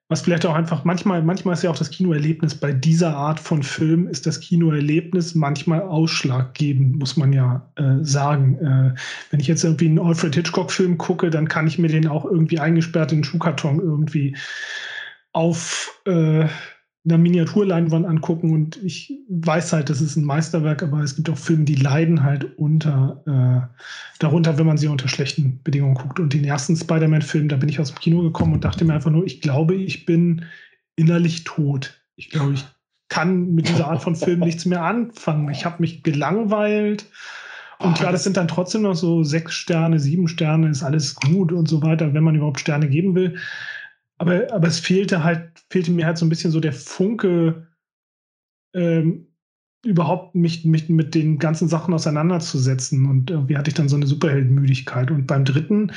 Was 0.09 0.21
vielleicht 0.21 0.45
auch 0.45 0.55
einfach, 0.55 0.85
manchmal, 0.85 1.23
manchmal 1.23 1.55
ist 1.55 1.63
ja 1.63 1.71
auch 1.71 1.79
das 1.79 1.91
Kinoerlebnis 1.91 2.55
bei 2.55 2.73
dieser 2.73 3.17
Art 3.17 3.41
von 3.41 3.63
Film, 3.63 4.07
ist 4.07 4.27
das 4.27 4.39
Kinoerlebnis 4.39 5.35
manchmal 5.35 5.81
ausschlaggebend, 5.81 6.99
muss 6.99 7.17
man 7.17 7.33
ja 7.33 7.71
äh, 7.77 8.03
sagen. 8.03 8.59
Äh, 8.59 9.01
wenn 9.31 9.41
ich 9.41 9.47
jetzt 9.47 9.65
irgendwie 9.65 9.87
einen 9.87 9.99
Alfred 9.99 10.35
Hitchcock-Film 10.35 10.99
gucke, 10.99 11.31
dann 11.31 11.49
kann 11.49 11.67
ich 11.67 11.79
mir 11.79 11.89
den 11.89 12.07
auch 12.07 12.27
irgendwie 12.27 12.61
eingesperrt 12.61 13.13
in 13.13 13.19
den 13.19 13.25
Schuhkarton 13.25 13.81
irgendwie 13.81 14.37
auf 15.35 16.01
äh, 16.07 16.47
einer 17.07 17.19
Miniaturleinwand 17.19 18.07
angucken 18.07 18.51
und 18.55 18.83
ich 18.83 19.13
weiß 19.29 19.75
halt, 19.75 19.91
das 19.91 20.01
ist 20.01 20.17
ein 20.17 20.25
Meisterwerk, 20.25 20.83
aber 20.83 21.01
es 21.01 21.17
gibt 21.17 21.29
auch 21.29 21.37
Filme, 21.37 21.65
die 21.65 21.75
leiden 21.75 22.23
halt 22.23 22.57
unter 22.57 23.23
äh, 23.27 23.77
darunter, 24.19 24.57
wenn 24.57 24.67
man 24.67 24.79
sie 24.79 24.89
unter 24.89 25.09
schlechten 25.09 25.61
Bedingungen 25.63 25.97
guckt. 25.97 26.19
Und 26.19 26.33
den 26.33 26.45
ersten 26.45 26.77
Spider-Man-Film, 26.77 27.49
da 27.49 27.57
bin 27.57 27.69
ich 27.69 27.79
aus 27.79 27.93
dem 27.93 27.99
Kino 27.99 28.23
gekommen 28.23 28.55
und 28.55 28.65
dachte 28.65 28.87
mir 28.87 28.95
einfach 28.95 29.11
nur, 29.11 29.27
ich 29.27 29.43
glaube, 29.43 29.75
ich 29.75 30.07
bin 30.07 30.47
innerlich 30.97 31.45
tot. 31.45 32.01
Ich 32.17 32.31
glaube, 32.31 32.55
ich 32.55 32.65
kann 33.09 33.55
mit 33.55 33.69
dieser 33.69 33.89
Art 33.89 34.03
von 34.03 34.17
Film 34.17 34.41
nichts 34.41 34.65
mehr 34.65 34.83
anfangen. 34.83 35.51
Ich 35.51 35.67
habe 35.67 35.77
mich 35.81 36.03
gelangweilt. 36.05 37.05
Und 37.81 37.99
klar, 37.99 38.13
das 38.13 38.25
sind 38.25 38.39
dann 38.39 38.49
trotzdem 38.49 38.83
noch 38.83 38.95
so 38.95 39.25
sechs 39.25 39.53
Sterne, 39.53 39.99
sieben 39.99 40.27
Sterne, 40.27 40.71
ist 40.71 40.83
alles 40.83 41.17
gut 41.17 41.53
und 41.53 41.69
so 41.69 41.83
weiter, 41.83 42.15
wenn 42.15 42.25
man 42.25 42.35
überhaupt 42.35 42.61
Sterne 42.61 42.89
geben 42.89 43.15
will. 43.15 43.37
Aber, 44.25 44.53
aber 44.53 44.69
es 44.69 44.79
fehlte 44.79 45.23
halt, 45.23 45.51
fehlte 45.71 45.91
mir 45.91 46.07
halt 46.07 46.19
so 46.19 46.25
ein 46.25 46.29
bisschen 46.29 46.51
so 46.51 46.61
der 46.61 46.73
Funke, 46.73 47.67
ähm, 48.75 49.27
überhaupt 49.85 50.35
mich, 50.35 50.65
mich 50.65 50.89
mit 50.89 51.15
den 51.15 51.39
ganzen 51.39 51.69
Sachen 51.69 51.93
auseinanderzusetzen. 51.93 53.07
Und 53.07 53.31
irgendwie 53.31 53.57
hatte 53.57 53.69
ich 53.69 53.75
dann 53.75 53.89
so 53.89 53.97
eine 53.97 54.07
Superheldenmüdigkeit. 54.07 55.11
Und 55.11 55.27
beim 55.27 55.45
dritten, 55.45 55.93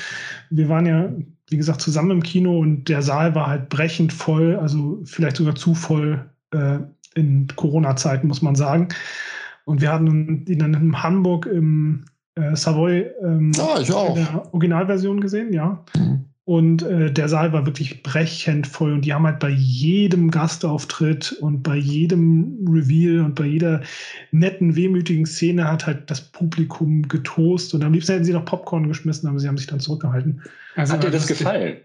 wir 0.49 0.67
waren 0.69 0.85
ja, 0.85 1.09
wie 1.49 1.57
gesagt, 1.57 1.81
zusammen 1.81 2.11
im 2.11 2.23
Kino 2.23 2.59
und 2.59 2.89
der 2.89 3.01
Saal 3.01 3.33
war 3.33 3.47
halt 3.47 3.69
brechend 3.69 4.11
voll, 4.11 4.57
also 4.57 5.01
vielleicht 5.05 5.37
sogar 5.37 5.55
zu 5.55 5.73
voll 5.73 6.29
äh, 6.51 6.79
in 7.15 7.47
Corona-Zeiten, 7.55 8.27
muss 8.27 8.41
man 8.41 8.55
sagen. 8.55 8.89
Und 9.63 9.81
wir 9.81 9.91
hatten 9.91 10.45
ihn 10.47 10.59
dann 10.59 10.73
in 10.73 11.01
Hamburg 11.01 11.45
im 11.45 12.05
äh, 12.35 12.55
Savoy 12.55 13.05
ähm, 13.23 13.51
ah, 13.59 13.79
ich 13.81 13.91
auch. 13.91 14.15
in 14.15 14.25
der 14.25 14.53
Originalversion 14.53 15.21
gesehen, 15.21 15.53
ja. 15.53 15.83
Mhm. 15.95 16.25
Und 16.47 16.81
äh, 16.81 17.11
der 17.11 17.27
Saal 17.27 17.51
war 17.51 17.65
wirklich 17.65 18.03
brechend 18.03 18.67
voll. 18.67 18.93
Und 18.93 19.01
die 19.01 19.13
haben 19.13 19.25
halt 19.25 19.39
bei 19.39 19.49
jedem 19.49 20.31
Gastauftritt 20.31 21.33
und 21.41 21.61
bei 21.61 21.75
jedem 21.75 22.65
Reveal 22.65 23.25
und 23.25 23.35
bei 23.35 23.47
jeder 23.47 23.81
netten, 24.31 24.77
wehmütigen 24.77 25.25
Szene 25.25 25.69
hat 25.69 25.85
halt 25.85 26.09
das 26.09 26.21
Publikum 26.21 27.05
getoast. 27.05 27.73
Und 27.73 27.83
am 27.83 27.91
liebsten 27.91 28.13
hätten 28.13 28.23
sie 28.23 28.31
noch 28.31 28.45
Popcorn 28.45 28.87
geschmissen, 28.87 29.27
aber 29.27 29.39
sie 29.39 29.49
haben 29.49 29.57
sich 29.57 29.67
dann 29.67 29.81
zurückgehalten. 29.81 30.41
Also, 30.77 30.93
hat 30.93 31.03
dir 31.03 31.11
das 31.11 31.27
gefallen? 31.27 31.79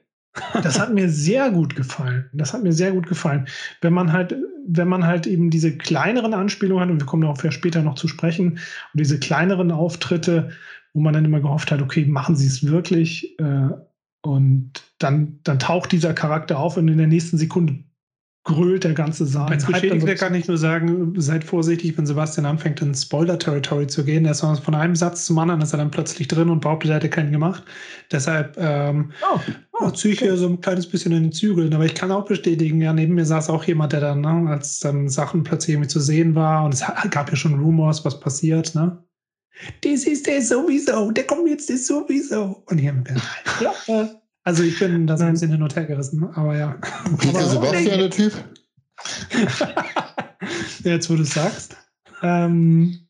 Das 0.62 0.78
hat 0.78 0.94
mir 0.94 1.08
sehr 1.08 1.50
gut 1.50 1.74
gefallen. 1.74 2.30
Das 2.32 2.54
hat 2.54 2.62
mir 2.62 2.72
sehr 2.72 2.92
gut 2.92 3.08
gefallen. 3.08 3.48
Wenn 3.80 3.92
man 3.92 4.12
halt, 4.12 4.36
wenn 4.68 4.86
man 4.86 5.04
halt 5.04 5.26
eben 5.26 5.50
diese 5.50 5.76
kleineren 5.76 6.34
Anspielungen 6.34 6.84
hat, 6.84 6.90
und 6.90 7.00
wir 7.00 7.06
kommen 7.06 7.22
darauf 7.22 7.42
ja 7.42 7.50
später 7.50 7.82
noch 7.82 7.96
zu 7.96 8.06
sprechen, 8.06 8.52
und 8.52 8.60
diese 8.94 9.18
kleineren 9.18 9.72
Auftritte, 9.72 10.50
wo 10.94 11.00
man 11.00 11.14
dann 11.14 11.24
immer 11.24 11.40
gehofft 11.40 11.72
hat, 11.72 11.82
okay, 11.82 12.04
machen 12.04 12.36
sie 12.36 12.46
es 12.46 12.64
wirklich? 12.64 13.36
Äh, 13.40 13.70
und 14.22 14.82
dann, 14.98 15.40
dann 15.44 15.58
taucht 15.58 15.92
dieser 15.92 16.14
Charakter 16.14 16.58
auf 16.58 16.76
und 16.76 16.88
in 16.88 16.98
der 16.98 17.06
nächsten 17.06 17.38
Sekunde 17.38 17.84
grölt 18.44 18.82
der 18.82 18.94
ganze 18.94 19.24
Saal. 19.24 19.50
Als 19.50 19.66
Beschädigter 19.66 20.14
kann 20.16 20.34
ich 20.34 20.48
nur 20.48 20.58
sagen, 20.58 21.14
seid 21.20 21.44
vorsichtig, 21.44 21.96
wenn 21.96 22.06
Sebastian 22.06 22.44
anfängt, 22.44 22.82
in 22.82 22.92
Spoiler-Territory 22.92 23.86
zu 23.86 24.04
gehen. 24.04 24.24
Er 24.24 24.32
ist 24.32 24.40
von 24.40 24.74
einem 24.74 24.96
Satz 24.96 25.26
zum 25.26 25.38
anderen, 25.38 25.60
ist 25.60 25.72
er 25.72 25.78
dann 25.78 25.92
plötzlich 25.92 26.26
drin 26.26 26.50
und 26.50 26.60
behauptet, 26.60 26.90
er 26.90 26.96
hätte 26.96 27.08
keinen 27.08 27.30
gemacht. 27.30 27.62
Deshalb 28.10 28.56
ähm, 28.58 29.12
oh, 29.32 29.38
oh, 29.78 29.90
ziehe 29.90 30.14
ich 30.14 30.20
okay. 30.20 30.30
hier 30.30 30.36
so 30.36 30.48
ein 30.48 30.60
kleines 30.60 30.88
bisschen 30.88 31.12
in 31.12 31.24
den 31.24 31.32
Zügeln. 31.32 31.72
Aber 31.72 31.84
ich 31.84 31.94
kann 31.94 32.10
auch 32.10 32.24
bestätigen, 32.24 32.80
ja, 32.80 32.92
neben 32.92 33.14
mir 33.14 33.26
saß 33.26 33.48
auch 33.48 33.62
jemand, 33.62 33.92
der 33.92 34.00
dann, 34.00 34.22
ne, 34.22 34.50
als 34.50 34.80
dann 34.80 35.08
Sachen 35.08 35.44
plötzlich 35.44 35.74
irgendwie 35.74 35.88
zu 35.88 36.00
sehen 36.00 36.34
war 36.34 36.64
und 36.64 36.74
es 36.74 36.84
gab 37.10 37.30
ja 37.30 37.36
schon 37.36 37.60
Rumors, 37.60 38.04
was 38.04 38.18
passiert, 38.18 38.74
ne? 38.74 38.98
Das 39.82 40.04
ist 40.04 40.26
der 40.26 40.42
sowieso, 40.42 41.10
der 41.10 41.24
kommt 41.24 41.48
jetzt 41.48 41.70
ist 41.70 41.86
sowieso. 41.86 42.62
Und 42.66 42.78
hier 42.78 42.92
mit 42.92 43.08
der 43.08 43.16
Klappe. 43.44 44.20
Also 44.44 44.62
ich 44.62 44.78
bin 44.78 45.06
da 45.06 45.16
so 45.16 45.24
ein 45.24 45.32
bisschen 45.32 45.52
hin 45.52 45.62
und 45.62 45.76
her 45.76 45.84
gerissen, 45.84 46.24
aber 46.34 46.56
ja. 46.56 46.76
Peter 47.18 47.44
Sebastian, 47.44 47.98
der 47.98 48.10
Typ? 48.10 48.32
Jetzt, 50.84 51.08
wo 51.08 51.14
du 51.14 51.22
es 51.22 51.34
sagst. 51.34 51.76
Ähm, 52.22 53.06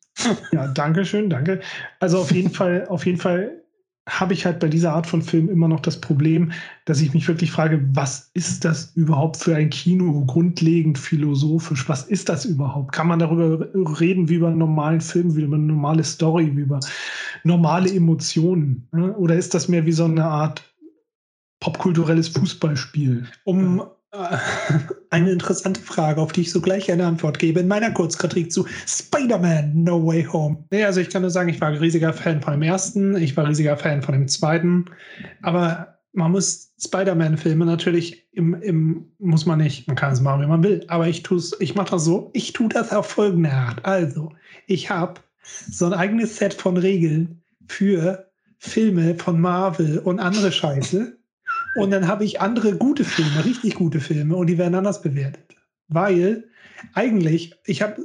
ja, 0.52 0.68
danke 0.68 1.04
schön, 1.04 1.30
danke. 1.30 1.60
Also 2.00 2.18
auf 2.18 2.32
jeden 2.32 2.50
Fall, 2.50 2.86
auf 2.88 3.06
jeden 3.06 3.18
Fall 3.18 3.61
habe 4.08 4.34
ich 4.34 4.44
halt 4.44 4.58
bei 4.58 4.68
dieser 4.68 4.92
Art 4.94 5.06
von 5.06 5.22
Film 5.22 5.48
immer 5.48 5.68
noch 5.68 5.80
das 5.80 6.00
Problem, 6.00 6.50
dass 6.86 7.00
ich 7.00 7.14
mich 7.14 7.28
wirklich 7.28 7.52
frage, 7.52 7.88
was 7.92 8.30
ist 8.34 8.64
das 8.64 8.92
überhaupt 8.96 9.36
für 9.36 9.54
ein 9.54 9.70
Kino, 9.70 10.24
grundlegend 10.26 10.98
philosophisch? 10.98 11.88
Was 11.88 12.04
ist 12.04 12.28
das 12.28 12.44
überhaupt? 12.44 12.92
Kann 12.92 13.06
man 13.06 13.20
darüber 13.20 13.68
reden 14.00 14.28
wie 14.28 14.34
über 14.34 14.48
einen 14.48 14.58
normalen 14.58 15.00
Film, 15.00 15.36
wie 15.36 15.42
über 15.42 15.54
eine 15.54 15.66
normale 15.66 16.02
Story, 16.02 16.50
wie 16.56 16.62
über 16.62 16.80
normale 17.44 17.94
Emotionen? 17.94 18.88
Ne? 18.90 19.16
Oder 19.16 19.36
ist 19.36 19.54
das 19.54 19.68
mehr 19.68 19.86
wie 19.86 19.92
so 19.92 20.04
eine 20.04 20.24
Art 20.24 20.64
popkulturelles 21.60 22.28
Fußballspiel? 22.28 23.28
Um 23.44 23.84
eine 25.10 25.30
interessante 25.30 25.80
Frage, 25.80 26.20
auf 26.20 26.32
die 26.32 26.42
ich 26.42 26.50
sogleich 26.50 26.90
eine 26.92 27.06
Antwort 27.06 27.38
gebe, 27.38 27.60
in 27.60 27.68
meiner 27.68 27.90
Kurzkritik 27.90 28.52
zu 28.52 28.66
Spider-Man 28.86 29.84
No 29.84 30.06
Way 30.06 30.24
Home. 30.24 30.64
Nee, 30.70 30.84
also 30.84 31.00
ich 31.00 31.08
kann 31.08 31.22
nur 31.22 31.30
sagen, 31.30 31.48
ich 31.48 31.60
war 31.60 31.72
riesiger 31.80 32.12
Fan 32.12 32.42
von 32.42 32.52
dem 32.52 32.62
ersten, 32.62 33.16
ich 33.16 33.36
war 33.36 33.48
riesiger 33.48 33.76
Fan 33.76 34.02
von 34.02 34.12
dem 34.12 34.28
zweiten, 34.28 34.84
aber 35.40 35.98
man 36.12 36.30
muss 36.32 36.74
Spider-Man-Filme 36.78 37.64
natürlich 37.64 38.28
im, 38.32 38.54
im, 38.54 39.12
muss 39.18 39.46
man 39.46 39.58
nicht, 39.58 39.86
man 39.86 39.96
kann 39.96 40.12
es 40.12 40.20
machen, 40.20 40.42
wie 40.42 40.46
man 40.46 40.62
will, 40.62 40.84
aber 40.88 41.08
ich 41.08 41.22
tue 41.22 41.38
es, 41.38 41.56
ich 41.58 41.74
mache 41.74 41.92
das 41.92 42.04
so, 42.04 42.30
ich 42.34 42.52
tue 42.52 42.68
das 42.68 42.92
auf 42.92 43.06
folgende 43.06 43.50
Art. 43.50 43.84
Also, 43.84 44.30
ich 44.66 44.90
habe 44.90 45.20
so 45.70 45.86
ein 45.86 45.94
eigenes 45.94 46.36
Set 46.36 46.52
von 46.52 46.76
Regeln 46.76 47.42
für 47.66 48.30
Filme 48.58 49.14
von 49.14 49.40
Marvel 49.40 49.98
und 49.98 50.20
andere 50.20 50.52
Scheiße. 50.52 51.16
Und 51.74 51.90
dann 51.90 52.06
habe 52.06 52.24
ich 52.24 52.40
andere 52.40 52.76
gute 52.76 53.04
Filme, 53.04 53.44
richtig 53.44 53.74
gute 53.74 54.00
Filme, 54.00 54.36
und 54.36 54.46
die 54.48 54.58
werden 54.58 54.74
anders 54.74 55.02
bewertet. 55.02 55.56
Weil 55.88 56.44
eigentlich, 56.94 57.54
ich 57.64 57.82
habe, 57.82 58.02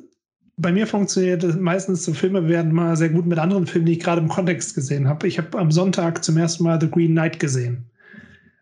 bei 0.55 0.71
mir 0.71 0.87
funktioniert 0.87 1.59
meistens 1.59 2.03
so 2.03 2.13
Filme 2.13 2.47
werden 2.47 2.73
mal 2.73 2.95
sehr 2.95 3.09
gut 3.09 3.25
mit 3.25 3.39
anderen 3.39 3.67
Filmen, 3.67 3.85
die 3.85 3.93
ich 3.93 3.99
gerade 3.99 4.21
im 4.21 4.29
Kontext 4.29 4.75
gesehen 4.75 5.07
habe. 5.07 5.27
Ich 5.27 5.37
habe 5.37 5.57
am 5.57 5.71
Sonntag 5.71 6.23
zum 6.23 6.37
ersten 6.37 6.63
Mal 6.63 6.79
The 6.79 6.89
Green 6.89 7.11
Knight 7.11 7.39
gesehen 7.39 7.89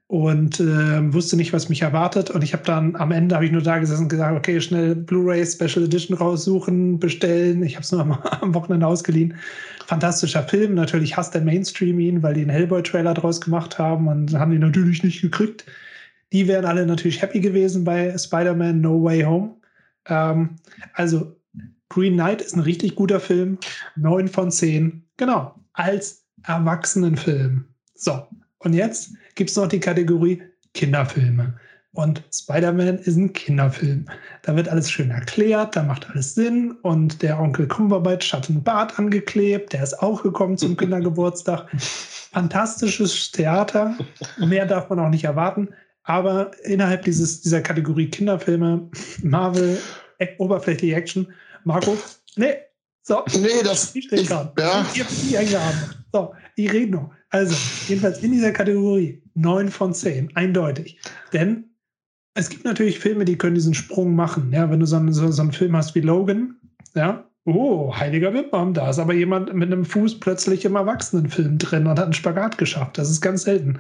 und 0.07 0.59
äh, 0.59 1.13
wusste 1.13 1.35
nicht, 1.35 1.51
was 1.51 1.69
mich 1.69 1.81
erwartet. 1.81 2.29
Und 2.29 2.43
ich 2.43 2.53
habe 2.53 2.63
dann 2.63 2.95
am 2.95 3.11
Ende 3.11 3.33
habe 3.33 3.45
ich 3.45 3.51
nur 3.51 3.63
da 3.63 3.79
gesessen 3.79 4.03
und 4.03 4.09
gesagt, 4.09 4.37
okay, 4.37 4.61
schnell 4.61 4.95
Blu-ray 4.95 5.43
Special 5.45 5.85
Edition 5.85 6.15
raussuchen, 6.15 6.99
bestellen. 6.99 7.63
Ich 7.63 7.75
habe 7.75 7.83
es 7.83 7.91
nur 7.91 8.01
am, 8.01 8.11
am 8.41 8.53
Wochenende 8.53 8.85
ausgeliehen. 8.85 9.35
Fantastischer 9.87 10.43
Film. 10.43 10.75
Natürlich 10.75 11.17
hasst 11.17 11.33
der 11.33 11.41
Mainstream 11.41 11.99
ihn, 11.99 12.21
weil 12.21 12.35
die 12.35 12.41
einen 12.41 12.51
Hellboy-Trailer 12.51 13.15
draus 13.15 13.41
gemacht 13.41 13.79
haben 13.79 14.07
und 14.07 14.33
haben 14.37 14.51
die 14.51 14.59
natürlich 14.59 15.03
nicht 15.03 15.21
gekriegt. 15.21 15.65
Die 16.31 16.47
wären 16.47 16.65
alle 16.65 16.85
natürlich 16.85 17.21
happy 17.21 17.39
gewesen 17.39 17.83
bei 17.83 18.15
Spider-Man 18.15 18.81
No 18.81 19.03
Way 19.03 19.23
Home. 19.23 19.55
Ähm, 20.07 20.57
also 20.93 21.35
Green 21.89 22.13
Knight 22.13 22.41
ist 22.41 22.55
ein 22.55 22.61
richtig 22.61 22.95
guter 22.95 23.19
Film. 23.19 23.57
9 23.95 24.27
von 24.27 24.51
10. 24.51 25.03
Genau. 25.17 25.55
Als 25.73 26.25
Erwachsenenfilm. 26.43 27.65
So. 27.95 28.27
Und 28.59 28.73
jetzt 28.73 29.13
gibt 29.35 29.49
es 29.49 29.55
noch 29.55 29.67
die 29.67 29.79
Kategorie 29.79 30.41
Kinderfilme. 30.73 31.53
Und 31.93 32.21
Spider-Man 32.33 32.97
ist 32.99 33.15
ein 33.15 33.31
Kinderfilm. 33.31 34.05
Da 34.41 34.55
wird 34.57 34.67
alles 34.67 34.91
schön 34.91 35.11
erklärt, 35.11 35.77
da 35.77 35.83
macht 35.83 36.09
alles 36.09 36.35
Sinn. 36.35 36.71
Und 36.81 37.21
der 37.21 37.39
Onkel 37.39 37.67
Cumberbatch 37.67 38.33
hat 38.33 38.49
einen 38.49 38.63
Bart 38.63 38.99
angeklebt, 38.99 39.71
der 39.71 39.81
ist 39.83 40.01
auch 40.01 40.21
gekommen 40.21 40.57
zum 40.57 40.75
Kindergeburtstag. 40.75 41.67
Fantastisches 42.33 43.31
Theater. 43.31 43.95
Mehr 44.39 44.65
darf 44.65 44.89
man 44.89 44.99
auch 44.99 45.09
nicht 45.09 45.23
erwarten. 45.23 45.69
Aber 46.03 46.51
innerhalb 46.65 47.03
dieses, 47.03 47.41
dieser 47.41 47.61
Kategorie 47.61 48.09
Kinderfilme, 48.09 48.89
Marvel, 49.23 49.77
e 50.19 50.27
oberflächliche 50.37 50.95
Action, 50.95 51.27
Marco, 51.63 51.97
nee, 52.35 52.55
so, 53.03 53.23
Nee, 53.39 53.63
das. 53.63 53.95
ich 53.95 54.05
stehe 54.05 54.21
Ich, 54.21 54.27
gerade. 54.27 54.51
ja, 54.61 54.85
Ich 54.93 54.99
habe 54.99 55.09
die 55.29 55.37
eingeatmet. 55.37 55.97
So, 56.11 56.33
ich 56.55 56.73
rede 56.73 56.91
noch. 56.91 57.11
Also, 57.29 57.55
jedenfalls 57.87 58.21
in 58.21 58.31
dieser 58.33 58.51
Kategorie 58.51 59.21
9 59.35 59.69
von 59.69 59.93
10, 59.93 60.35
eindeutig. 60.35 60.99
Denn 61.33 61.75
es 62.33 62.49
gibt 62.49 62.65
natürlich 62.65 62.99
Filme, 62.99 63.25
die 63.25 63.37
können 63.37 63.55
diesen 63.55 63.73
Sprung 63.73 64.15
machen. 64.15 64.51
Ja, 64.51 64.69
wenn 64.69 64.79
du 64.79 64.85
so 64.85 64.97
einen, 64.97 65.13
so, 65.13 65.31
so 65.31 65.41
einen 65.41 65.51
Film 65.51 65.75
hast 65.75 65.95
wie 65.95 66.01
Logan, 66.01 66.55
ja, 66.95 67.29
oh, 67.45 67.95
heiliger 67.95 68.33
Wimpern, 68.33 68.73
da 68.73 68.89
ist 68.89 68.99
aber 68.99 69.13
jemand 69.13 69.53
mit 69.53 69.71
einem 69.71 69.85
Fuß 69.85 70.19
plötzlich 70.19 70.65
im 70.65 70.75
Erwachsenenfilm 70.75 71.57
drin 71.57 71.85
und 71.85 71.91
hat 71.91 72.03
einen 72.03 72.13
Spagat 72.13 72.57
geschafft. 72.57 72.97
Das 72.97 73.09
ist 73.09 73.21
ganz 73.21 73.43
selten. 73.43 73.79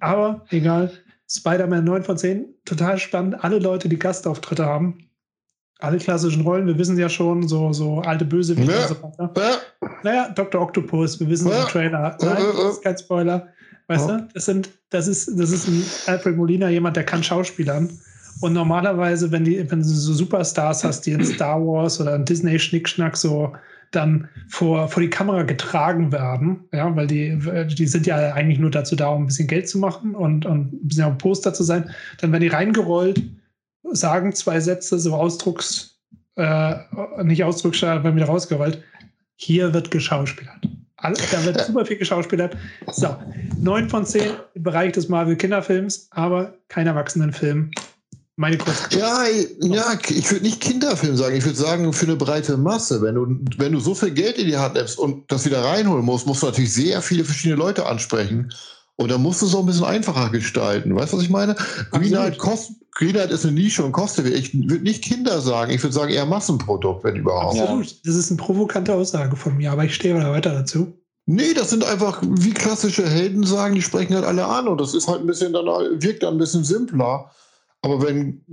Aber 0.00 0.44
egal, 0.50 0.92
Spider-Man 1.28 1.84
9 1.84 2.02
von 2.02 2.18
10, 2.18 2.46
total 2.64 2.98
spannend. 2.98 3.42
Alle 3.42 3.58
Leute, 3.58 3.88
die 3.88 3.98
Gastauftritte 3.98 4.66
haben, 4.66 4.98
alle 5.82 5.98
klassischen 5.98 6.42
Rollen, 6.42 6.66
wir 6.66 6.78
wissen 6.78 6.98
ja 6.98 7.08
schon, 7.08 7.46
so, 7.48 7.72
so 7.72 8.00
alte 8.00 8.24
Bösewichte 8.24 8.72
Ja. 8.72 8.82
und 8.82 8.88
so 8.88 9.02
weiter. 9.02 9.30
ja, 9.36 9.88
Naja, 10.02 10.28
Dr. 10.34 10.60
Octopus, 10.60 11.18
wir 11.20 11.28
wissen 11.28 11.48
Ja. 11.48 11.62
im 11.62 11.68
Trailer. 11.68 12.16
Nein, 12.20 12.36
das 12.56 12.72
ist 12.74 12.82
kein 12.82 12.96
Spoiler. 12.98 13.48
Weißt 13.88 14.08
du, 14.08 14.28
das, 14.32 14.44
sind, 14.44 14.70
das, 14.90 15.08
ist, 15.08 15.38
das 15.38 15.50
ist 15.50 15.66
ein 15.68 15.84
Alfred 16.06 16.36
Molina, 16.36 16.68
jemand, 16.68 16.96
der 16.96 17.04
kann 17.04 17.22
Schauspielern. 17.22 17.90
Und 18.40 18.52
normalerweise, 18.54 19.30
wenn, 19.30 19.44
die, 19.44 19.58
wenn 19.70 19.80
du 19.80 19.84
so 19.84 20.12
Superstars 20.14 20.82
hast, 20.84 21.02
die 21.06 21.12
in 21.12 21.24
Star 21.24 21.60
Wars 21.60 22.00
oder 22.00 22.14
in 22.16 22.24
Disney 22.24 22.58
Schnickschnack 22.58 23.16
so 23.16 23.52
dann 23.90 24.28
vor, 24.48 24.88
vor 24.88 25.02
die 25.02 25.10
Kamera 25.10 25.42
getragen 25.42 26.10
werden, 26.12 26.60
ja, 26.72 26.94
weil 26.96 27.06
die, 27.06 27.38
die 27.76 27.86
sind 27.86 28.06
ja 28.06 28.32
eigentlich 28.32 28.58
nur 28.58 28.70
dazu 28.70 28.96
da, 28.96 29.08
um 29.08 29.24
ein 29.24 29.26
bisschen 29.26 29.48
Geld 29.48 29.68
zu 29.68 29.78
machen 29.78 30.14
und, 30.14 30.46
und 30.46 30.72
ein 30.72 30.88
bisschen 30.88 31.04
auf 31.04 31.12
dem 31.14 31.18
Poster 31.18 31.52
zu 31.52 31.62
sein, 31.62 31.90
dann 32.20 32.32
werden 32.32 32.42
die 32.42 32.48
reingerollt, 32.48 33.22
sagen 33.92 34.34
zwei 34.34 34.60
Sätze, 34.60 34.98
so 34.98 35.14
Ausdrucks, 35.14 35.98
äh, 36.36 36.74
nicht 37.22 37.44
Ausdrucksstark, 37.44 38.04
werden 38.04 38.16
wieder 38.16 38.26
rausgerollt. 38.26 38.82
Hier 39.36 39.72
wird 39.74 39.90
geschauspielert. 39.90 40.68
Da 40.96 41.44
wird 41.44 41.60
super 41.66 41.84
viel 41.84 41.98
geschauspielert. 41.98 42.56
So, 42.92 43.16
9 43.58 43.90
von 43.90 44.06
10 44.06 44.30
im 44.54 44.62
Bereich 44.62 44.92
des 44.92 45.08
Marvel-Kinderfilms, 45.08 46.08
aber 46.10 46.54
kein 46.68 46.86
Erwachsenenfilm. 46.86 47.70
Meine 48.36 48.56
kurze. 48.56 48.98
ja, 48.98 49.24
ja, 49.60 49.98
ich 50.08 50.30
würde 50.30 50.44
nicht 50.44 50.60
Kinderfilm 50.60 51.16
sagen, 51.16 51.36
ich 51.36 51.44
würde 51.44 51.58
sagen 51.58 51.92
für 51.92 52.06
eine 52.06 52.16
breite 52.16 52.56
Masse. 52.56 53.02
Wenn 53.02 53.14
du, 53.14 53.26
wenn 53.58 53.72
du 53.72 53.78
so 53.78 53.94
viel 53.94 54.10
Geld 54.10 54.38
in 54.38 54.46
die 54.46 54.56
Hand 54.56 54.74
nimmst 54.74 54.98
und 54.98 55.30
das 55.30 55.44
wieder 55.44 55.62
reinholen 55.62 56.04
musst, 56.04 56.26
musst 56.26 56.42
du 56.42 56.46
natürlich 56.46 56.72
sehr 56.72 57.02
viele 57.02 57.24
verschiedene 57.24 57.58
Leute 57.58 57.84
ansprechen. 57.84 58.50
Und 59.02 59.10
dann 59.10 59.22
musst 59.22 59.42
du 59.42 59.46
es 59.46 59.54
auch 59.54 59.60
ein 59.60 59.66
bisschen 59.66 59.84
einfacher 59.84 60.30
gestalten. 60.30 60.94
Weißt 60.94 61.12
du, 61.12 61.16
was 61.16 61.24
ich 61.24 61.30
meine? 61.30 61.56
Green 61.90 62.10
Knight, 62.10 62.38
kost, 62.38 62.72
Green 62.92 63.12
Knight 63.12 63.30
ist 63.30 63.44
eine 63.44 63.54
Nische 63.54 63.84
und 63.84 63.92
kostet. 63.92 64.26
Ich 64.26 64.54
würde 64.54 64.84
nicht 64.84 65.02
Kinder 65.02 65.40
sagen, 65.40 65.72
ich 65.72 65.82
würde 65.82 65.94
sagen 65.94 66.12
eher 66.12 66.26
Massenprodukt, 66.26 67.02
wenn 67.04 67.16
überhaupt. 67.16 67.56
Ja. 67.56 67.64
Absolut. 67.64 68.06
Das 68.06 68.14
ist 68.14 68.30
eine 68.30 68.38
provokante 68.38 68.94
Aussage 68.94 69.34
von 69.36 69.56
mir, 69.56 69.72
aber 69.72 69.84
ich 69.84 69.94
stehe 69.94 70.14
da 70.14 70.30
weiter 70.30 70.52
dazu. 70.52 70.92
Nee, 71.26 71.54
das 71.54 71.70
sind 71.70 71.84
einfach, 71.84 72.20
wie 72.22 72.52
klassische 72.52 73.08
Helden 73.08 73.44
sagen, 73.44 73.74
die 73.74 73.82
sprechen 73.82 74.14
halt 74.14 74.24
alle 74.24 74.44
an 74.44 74.66
und 74.66 74.80
das 74.80 74.94
ist 74.94 75.06
halt 75.08 75.20
ein 75.20 75.26
bisschen 75.26 75.52
dann, 75.52 75.66
wirkt 75.66 76.22
dann 76.22 76.34
ein 76.34 76.38
bisschen 76.38 76.64
simpler. 76.64 77.30
Aber 77.84 78.00
wenn 78.00 78.44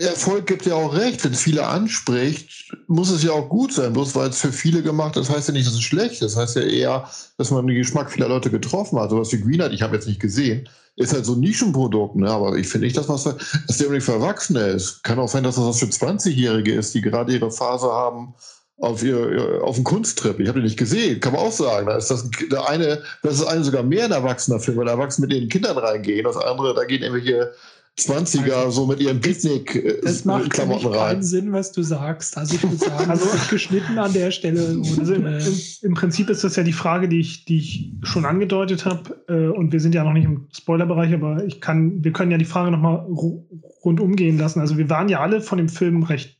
Erfolg 0.00 0.46
gibt 0.46 0.64
ja 0.64 0.74
auch 0.74 0.96
recht, 0.96 1.22
wenn 1.22 1.32
es 1.32 1.42
viele 1.42 1.66
anspricht, 1.66 2.74
muss 2.86 3.10
es 3.10 3.22
ja 3.22 3.32
auch 3.32 3.50
gut 3.50 3.74
sein. 3.74 3.92
Bloß 3.92 4.14
weil 4.14 4.30
es 4.30 4.40
für 4.40 4.52
viele 4.52 4.82
gemacht 4.82 5.18
ist, 5.18 5.28
heißt 5.28 5.48
ja 5.48 5.54
nicht, 5.54 5.66
dass 5.66 5.74
es 5.74 5.82
schlecht 5.82 6.22
ist. 6.22 6.34
Das 6.34 6.36
heißt 6.36 6.56
ja 6.56 6.62
eher, 6.62 7.10
dass 7.36 7.50
man 7.50 7.66
den 7.66 7.76
Geschmack 7.76 8.10
vieler 8.10 8.28
Leute 8.28 8.50
getroffen 8.50 8.98
hat. 8.98 9.10
Sowas 9.10 9.30
wie 9.32 9.40
Greenlight, 9.40 9.74
ich 9.74 9.82
habe 9.82 9.94
jetzt 9.94 10.08
nicht 10.08 10.18
gesehen, 10.18 10.66
ist 10.96 11.12
halt 11.12 11.26
so 11.26 11.34
ein 11.34 11.40
Nischenprodukt, 11.40 12.16
ne? 12.16 12.30
Aber 12.30 12.56
ich 12.56 12.66
finde 12.66 12.86
nicht, 12.86 12.96
dass 12.96 13.08
was 13.08 13.24
dass 13.24 13.36
der 13.76 13.86
unbedingt 13.86 14.04
für 14.04 14.12
Erwachsene 14.12 14.60
ist. 14.60 15.04
Kann 15.04 15.18
auch 15.18 15.28
sein, 15.28 15.44
dass 15.44 15.56
das 15.56 15.64
was 15.66 15.80
für 15.80 15.86
20-Jährige 15.86 16.72
ist, 16.72 16.94
die 16.94 17.02
gerade 17.02 17.34
ihre 17.34 17.50
Phase 17.50 17.88
haben 17.88 18.34
auf 18.78 19.02
ihr 19.04 19.60
auf 19.62 19.76
einen 19.76 19.84
Kunsttrip. 19.84 20.40
Ich 20.40 20.48
habe 20.48 20.60
den 20.60 20.64
nicht 20.64 20.78
gesehen, 20.78 21.20
kann 21.20 21.32
man 21.32 21.42
auch 21.42 21.52
sagen. 21.52 21.86
Da 21.86 21.96
ist 21.96 22.10
das 22.10 22.28
der 22.50 22.68
eine, 22.68 23.02
das 23.22 23.34
ist 23.34 23.44
eine 23.44 23.62
sogar 23.62 23.82
mehr 23.82 24.06
ein 24.06 24.12
erwachsener 24.12 24.58
Film, 24.58 24.78
weil 24.78 24.88
Erwachsene 24.88 25.26
mit 25.26 25.36
ihren 25.36 25.48
Kindern 25.48 25.76
reingehen. 25.78 26.24
Das 26.24 26.36
andere, 26.36 26.74
da 26.74 26.84
gehen 26.84 27.02
irgendwelche 27.02 27.52
20er 27.98 28.70
so 28.72 28.86
mit 28.86 29.00
ihren 29.00 29.20
Das 29.20 29.44
macht 29.44 30.54
für 30.54 30.66
mich 30.66 30.82
Beatnik-Klamotten 30.82 30.82
keinen 30.82 30.94
rein. 30.94 31.22
Sinn, 31.22 31.52
was 31.52 31.70
du 31.70 31.82
sagst. 31.82 32.36
Also 32.36 32.56
ich 32.56 32.62
würde 32.62 32.76
sagen, 32.78 33.08
Also- 33.10 33.26
geschnitten 33.50 33.98
an 33.98 34.12
der 34.12 34.30
Stelle. 34.32 34.66
Und, 34.78 34.98
Also 34.98 35.14
im, 35.14 35.26
äh, 35.26 35.38
im, 35.46 35.54
im 35.82 35.94
Prinzip 35.94 36.28
ist 36.28 36.42
das 36.42 36.56
ja 36.56 36.64
die 36.64 36.72
Frage, 36.72 37.08
die 37.08 37.20
ich, 37.20 37.44
die 37.44 37.58
ich 37.58 37.92
schon 38.02 38.24
angedeutet 38.24 38.84
habe. 38.84 39.22
Äh, 39.28 39.48
und 39.56 39.72
wir 39.72 39.78
sind 39.80 39.94
ja 39.94 40.02
noch 40.02 40.12
nicht 40.12 40.24
im 40.24 40.48
Spoilerbereich, 40.52 41.14
aber 41.14 41.44
ich 41.44 41.60
kann, 41.60 42.02
wir 42.02 42.12
können 42.12 42.32
ja 42.32 42.38
die 42.38 42.44
Frage 42.44 42.70
nochmal 42.72 42.96
ru 42.96 43.46
rundum 43.84 44.16
gehen 44.16 44.38
lassen. 44.38 44.60
Also 44.60 44.76
wir 44.78 44.88
waren 44.90 45.08
ja 45.08 45.20
alle 45.20 45.40
von 45.40 45.58
dem 45.58 45.68
Film 45.68 46.02
recht. 46.02 46.38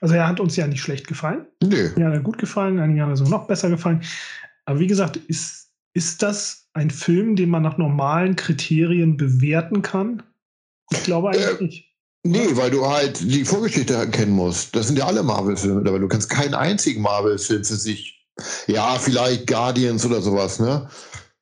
Also 0.00 0.14
er 0.14 0.28
hat 0.28 0.38
uns 0.38 0.54
ja 0.54 0.66
nicht 0.66 0.82
schlecht 0.82 1.08
gefallen. 1.08 1.46
Nö. 1.62 1.88
Ja, 1.96 2.06
hat 2.08 2.12
er 2.14 2.20
gut 2.20 2.38
gefallen, 2.38 2.78
einigen 2.78 3.00
hat 3.02 3.08
er 3.08 3.16
so 3.16 3.24
noch 3.24 3.46
besser 3.46 3.70
gefallen. 3.70 4.02
Aber 4.66 4.78
wie 4.78 4.86
gesagt, 4.86 5.16
ist, 5.16 5.70
ist 5.94 6.22
das 6.22 6.68
ein 6.74 6.90
Film, 6.90 7.36
den 7.36 7.48
man 7.48 7.62
nach 7.62 7.78
normalen 7.78 8.36
Kriterien 8.36 9.16
bewerten 9.16 9.80
kann? 9.82 10.22
Ich 10.90 11.04
glaube 11.04 11.30
eigentlich 11.30 11.60
Äh, 11.60 11.62
nicht. 11.62 11.90
Nee, 12.26 12.56
weil 12.56 12.70
du 12.70 12.86
halt 12.86 13.20
die 13.20 13.44
Vorgeschichte 13.44 14.08
kennen 14.08 14.32
musst. 14.32 14.74
Das 14.74 14.86
sind 14.86 14.98
ja 14.98 15.06
alle 15.06 15.22
Marvel-Filme 15.22 15.76
mittlerweile. 15.76 16.02
Du 16.02 16.08
kannst 16.08 16.30
keinen 16.30 16.54
einzigen 16.54 17.02
Marvel-Film 17.02 17.64
für 17.64 17.76
sich. 17.76 18.26
Ja, 18.66 18.98
vielleicht 18.98 19.46
Guardians 19.46 20.06
oder 20.06 20.22
sowas, 20.22 20.58
ne? 20.58 20.88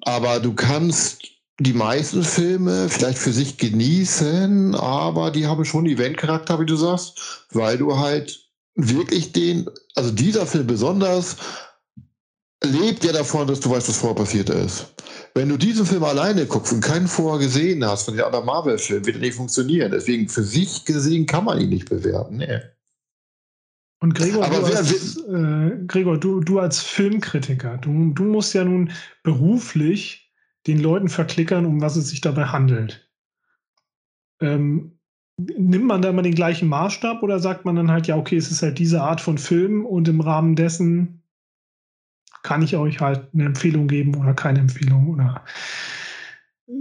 Aber 0.00 0.40
du 0.40 0.54
kannst 0.54 1.22
die 1.60 1.72
meisten 1.72 2.24
Filme 2.24 2.88
vielleicht 2.88 3.18
für 3.18 3.32
sich 3.32 3.58
genießen, 3.58 4.74
aber 4.74 5.30
die 5.30 5.46
haben 5.46 5.64
schon 5.64 5.86
Eventcharakter, 5.86 6.58
wie 6.58 6.66
du 6.66 6.74
sagst, 6.74 7.46
weil 7.52 7.78
du 7.78 7.96
halt 7.98 8.50
wirklich 8.74 9.30
den, 9.32 9.70
also 9.94 10.10
dieser 10.10 10.46
Film 10.46 10.66
besonders, 10.66 11.36
lebt 12.64 13.04
ja 13.04 13.12
davon, 13.12 13.46
dass 13.46 13.60
du 13.60 13.70
weißt, 13.70 13.88
was 13.88 13.96
vorher 13.96 14.16
passiert 14.16 14.50
ist. 14.50 14.94
Wenn 15.34 15.48
du 15.48 15.56
diesen 15.56 15.86
Film 15.86 16.04
alleine 16.04 16.46
guckst 16.46 16.72
und 16.72 16.80
keinen 16.80 17.08
vorher 17.08 17.40
gesehen 17.40 17.84
hast 17.84 18.04
von 18.04 18.14
den 18.14 18.24
anderen 18.24 18.46
Marvel-Filmen, 18.46 19.06
wird 19.06 19.16
er 19.16 19.22
nicht 19.22 19.34
funktionieren. 19.34 19.90
Deswegen 19.90 20.28
für 20.28 20.42
sich 20.42 20.84
gesehen 20.84 21.26
kann 21.26 21.44
man 21.44 21.60
ihn 21.60 21.70
nicht 21.70 21.88
bewerten. 21.88 22.36
Nee. 22.36 22.60
Und 24.00 24.14
Gregor, 24.14 24.48
du, 24.48 24.56
als, 24.64 25.16
äh, 25.16 25.86
Gregor 25.86 26.18
du, 26.18 26.40
du 26.40 26.58
als 26.58 26.80
Filmkritiker, 26.80 27.78
du, 27.78 28.10
du 28.12 28.24
musst 28.24 28.52
ja 28.52 28.64
nun 28.64 28.90
beruflich 29.22 30.32
den 30.66 30.80
Leuten 30.80 31.08
verklickern, 31.08 31.66
um 31.66 31.80
was 31.80 31.96
es 31.96 32.08
sich 32.08 32.20
dabei 32.20 32.46
handelt. 32.46 33.08
Ähm, 34.40 34.98
nimmt 35.38 35.86
man 35.86 36.02
da 36.02 36.10
immer 36.10 36.22
den 36.22 36.34
gleichen 36.34 36.68
Maßstab 36.68 37.22
oder 37.22 37.38
sagt 37.38 37.64
man 37.64 37.76
dann 37.76 37.90
halt, 37.90 38.08
ja, 38.08 38.16
okay, 38.16 38.36
es 38.36 38.50
ist 38.50 38.62
halt 38.62 38.78
diese 38.78 39.00
Art 39.00 39.20
von 39.20 39.38
Film 39.38 39.86
und 39.86 40.08
im 40.08 40.20
Rahmen 40.20 40.56
dessen 40.56 41.21
kann 42.42 42.62
ich 42.62 42.76
euch 42.76 43.00
halt 43.00 43.28
eine 43.32 43.44
Empfehlung 43.44 43.88
geben 43.88 44.16
oder 44.16 44.34
keine 44.34 44.60
Empfehlung 44.60 45.08
oder 45.08 45.44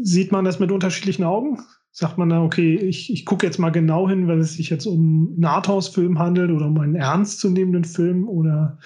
sieht 0.01 0.31
man 0.31 0.45
das 0.45 0.59
mit 0.59 0.71
unterschiedlichen 0.71 1.23
Augen? 1.23 1.59
Sagt 1.91 2.17
man 2.17 2.29
da, 2.29 2.41
okay, 2.41 2.75
ich, 2.75 3.11
ich 3.11 3.25
gucke 3.25 3.45
jetzt 3.45 3.59
mal 3.59 3.71
genau 3.71 4.07
hin, 4.07 4.27
weil 4.27 4.39
es 4.39 4.53
sich 4.53 4.69
jetzt 4.69 4.85
um 4.85 5.33
einen 5.35 5.45
Arthouse-Film 5.45 6.19
handelt 6.19 6.49
oder 6.51 6.67
um 6.67 6.79
einen 6.79 6.95
ernstzunehmenden 6.95 7.83
Film 7.83 8.27
oder, 8.27 8.79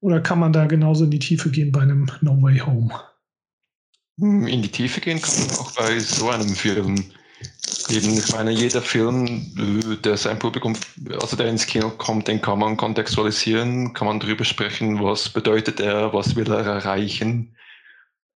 oder 0.00 0.20
kann 0.20 0.38
man 0.38 0.52
da 0.52 0.66
genauso 0.66 1.04
in 1.04 1.10
die 1.10 1.18
Tiefe 1.18 1.50
gehen 1.50 1.72
bei 1.72 1.80
einem 1.80 2.06
No 2.20 2.40
Way 2.42 2.58
Home? 2.58 2.92
In 4.18 4.62
die 4.62 4.68
Tiefe 4.68 5.00
gehen 5.00 5.20
kann 5.20 5.34
man 5.40 5.56
auch 5.56 5.72
bei 5.72 5.98
so 5.98 6.28
einem 6.28 6.54
Film. 6.54 7.04
Eben, 7.90 8.16
ich 8.16 8.32
meine, 8.32 8.50
jeder 8.50 8.80
Film, 8.80 9.26
äh, 9.58 9.96
der 9.96 10.16
sein 10.16 10.38
Publikum, 10.38 10.74
also 11.20 11.36
der 11.36 11.48
ins 11.48 11.66
Kino 11.66 11.90
kommt, 11.90 12.28
den 12.28 12.40
kann 12.40 12.58
man 12.58 12.76
kontextualisieren, 12.76 13.92
kann 13.92 14.06
man 14.06 14.20
darüber 14.20 14.44
sprechen, 14.44 15.02
was 15.02 15.28
bedeutet 15.28 15.80
er, 15.80 16.12
was 16.14 16.34
will 16.34 16.50
er 16.50 16.64
erreichen, 16.64 17.54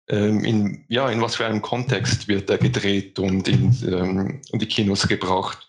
ähm, 0.08 0.44
in, 0.44 0.84
ja, 0.88 1.10
in 1.10 1.20
was 1.20 1.36
für 1.36 1.46
einem 1.46 1.62
Kontext 1.62 2.28
wird 2.28 2.50
er 2.50 2.58
gedreht 2.58 3.18
und 3.18 3.46
in, 3.48 3.76
ähm, 3.86 4.40
in 4.50 4.58
die 4.58 4.66
Kinos 4.66 5.06
gebracht. 5.06 5.68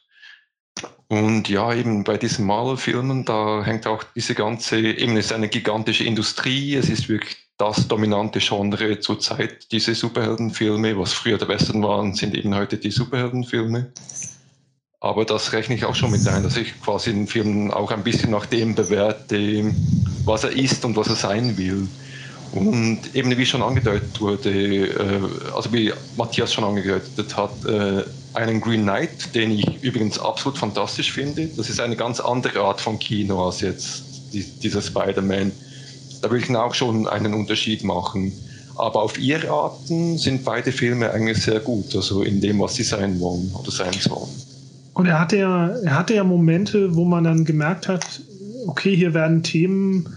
Und 1.08 1.48
ja, 1.48 1.74
eben 1.74 2.04
bei 2.04 2.18
diesen 2.18 2.46
Marvel-Filmen, 2.46 3.26
da 3.26 3.63
hängt 3.63 3.88
auch 3.88 4.04
diese 4.04 4.36
ganze, 4.36 4.80
eben 4.80 5.18
ist 5.18 5.32
eine 5.32 5.50
gigantische 5.50 6.04
Industrie, 6.04 6.76
es 6.76 6.90
ist 6.90 7.10
wirklich 7.10 7.47
das 7.58 7.88
dominante 7.88 8.39
Genre 8.39 9.00
zurzeit, 9.00 9.72
diese 9.72 9.96
Superheldenfilme. 9.96 10.98
Was 10.98 11.13
früher 11.13 11.38
der 11.38 11.48
Western 11.48 11.82
waren, 11.84 12.13
sind 12.13 12.36
eben 12.36 12.54
heute 12.56 12.78
die 12.78 12.91
Superheldenfilme. 12.91 13.88
Aber 15.00 15.26
das 15.26 15.54
rechne 15.54 15.76
ich 15.76 15.86
auch 15.86 15.96
schon 15.96 16.12
mit 16.12 16.28
ein, 16.28 16.43
dass 16.43 16.58
ich 16.58 16.80
quasi 16.82 17.12
den 17.12 17.28
Film 17.28 17.72
auch 17.72 17.91
ein 17.91 18.04
bisschen 18.04 18.32
nach 18.32 18.46
dem 18.46 18.76
bewerte, 18.76 19.74
was 20.26 20.43
er 20.43 20.52
ist 20.52 20.86
und 20.86 20.96
was 20.96 21.08
er 21.08 21.15
sein 21.15 21.58
will. 21.58 21.88
Und 22.54 23.00
eben 23.13 23.36
wie 23.38 23.46
schon 23.46 23.62
angedeutet 23.62 24.20
wurde, 24.22 24.50
äh, 24.50 25.54
also 25.54 25.72
wie 25.74 25.93
Matthias 26.15 26.54
schon 26.54 26.63
angedeutet 26.63 27.36
hat, 27.36 27.65
äh, 27.65 28.04
einen 28.34 28.62
Green 28.62 28.84
Knight, 28.84 29.36
den 29.36 29.52
ich 29.52 29.84
übrigens 29.84 30.17
absolut 30.17 30.58
fantastisch 30.58 31.12
finde. 31.12 31.48
Das 31.58 31.70
ist 31.70 31.80
eine 31.80 31.96
ganz 31.96 32.20
andere 32.20 32.62
Art 32.62 32.82
von 32.82 32.98
Kino 33.00 33.46
als 33.46 33.62
jetzt 33.62 34.04
dieser 34.32 34.82
Spider-Man 34.82 35.52
da 36.21 36.32
will 36.32 36.39
ich 36.39 36.56
auch 36.56 36.73
schon 36.73 37.08
einen 37.08 37.34
Unterschied 37.34 37.84
machen. 37.84 38.32
Aber 38.75 39.01
auf 39.01 39.17
ihre 39.17 39.49
Arten 39.49 40.17
sind 40.17 40.45
beide 40.45 40.71
Filme 40.71 41.12
eigentlich 41.12 41.41
sehr 41.41 41.60
gut, 41.60 41.95
also 41.95 42.21
in 42.21 42.39
dem, 42.41 42.60
was 42.60 42.75
sie 42.75 42.84
sein 42.84 43.19
wollen 43.19 43.51
oder 43.60 43.71
sein 43.71 43.93
sollen. 43.93 44.30
Und 44.93 45.08
er 45.08 45.19
hatte 45.19 45.38
ja, 45.38 45.69
er 45.69 45.97
hatte 45.97 46.15
ja 46.15 46.23
Momente, 46.23 46.95
wo 46.95 47.03
man 47.03 47.23
dann 47.23 47.45
gemerkt 47.45 47.88
hat, 47.88 48.21
okay, 48.67 48.95
hier 48.95 49.13
werden 49.13 49.43
Themen 49.43 50.08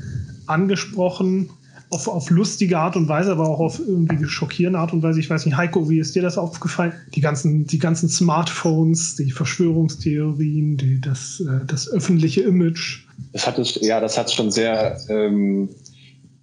angesprochen, 0.47 1.51
auf, 1.91 2.07
auf 2.07 2.31
lustige 2.31 2.79
Art 2.79 2.97
und 2.97 3.09
Weise, 3.09 3.33
aber 3.33 3.49
auch 3.49 3.59
auf 3.59 3.81
irgendwie 3.81 4.25
schockierende 4.25 4.79
Art 4.79 4.93
und 4.93 5.03
Weise. 5.03 5.19
Ich 5.19 5.29
weiß 5.29 5.45
nicht, 5.45 5.57
Heiko, 5.57 5.91
wie 5.91 5.99
ist 5.99 6.15
dir 6.15 6.23
das 6.23 6.39
aufgefallen? 6.39 6.93
Die 7.15 7.21
ganzen, 7.21 7.67
die 7.67 7.79
ganzen 7.79 8.09
Smartphones, 8.09 9.17
die 9.17 9.31
Verschwörungstheorien, 9.31 10.77
die, 10.77 11.01
das, 11.01 11.41
äh, 11.41 11.67
das 11.67 11.91
öffentliche 11.91 12.43
Image. 12.43 13.01
Das 13.33 13.47
hat 13.47 13.59
es, 13.59 13.79
ja, 13.83 14.01
das 14.01 14.17
hat 14.17 14.31
schon 14.33 14.51
sehr 14.51 14.99
ähm, 15.09 15.69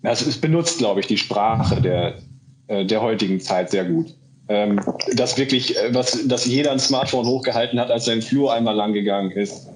also 0.07 0.29
es 0.29 0.39
benutzt, 0.39 0.79
glaube 0.79 0.99
ich, 0.99 1.07
die 1.07 1.17
Sprache 1.17 1.81
der, 1.81 2.19
äh, 2.67 2.85
der 2.85 3.01
heutigen 3.01 3.39
Zeit 3.39 3.71
sehr 3.71 3.85
gut. 3.85 4.13
Ähm, 4.49 4.79
dass 5.13 5.37
wirklich, 5.37 5.77
äh, 5.77 5.93
was, 5.93 6.27
dass 6.27 6.45
jeder 6.45 6.71
ein 6.71 6.79
Smartphone 6.79 7.25
hochgehalten 7.25 7.79
hat, 7.79 7.91
als 7.91 8.05
sein 8.05 8.21
Flur 8.21 8.53
einmal 8.53 8.75
lang 8.75 8.93
gegangen 8.93 9.31
ist. 9.31 9.67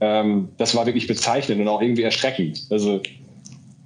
Ähm, 0.00 0.50
das 0.58 0.74
war 0.74 0.86
wirklich 0.86 1.06
bezeichnend 1.06 1.60
und 1.60 1.68
auch 1.68 1.80
irgendwie 1.80 2.02
erschreckend. 2.02 2.66
Also 2.70 3.00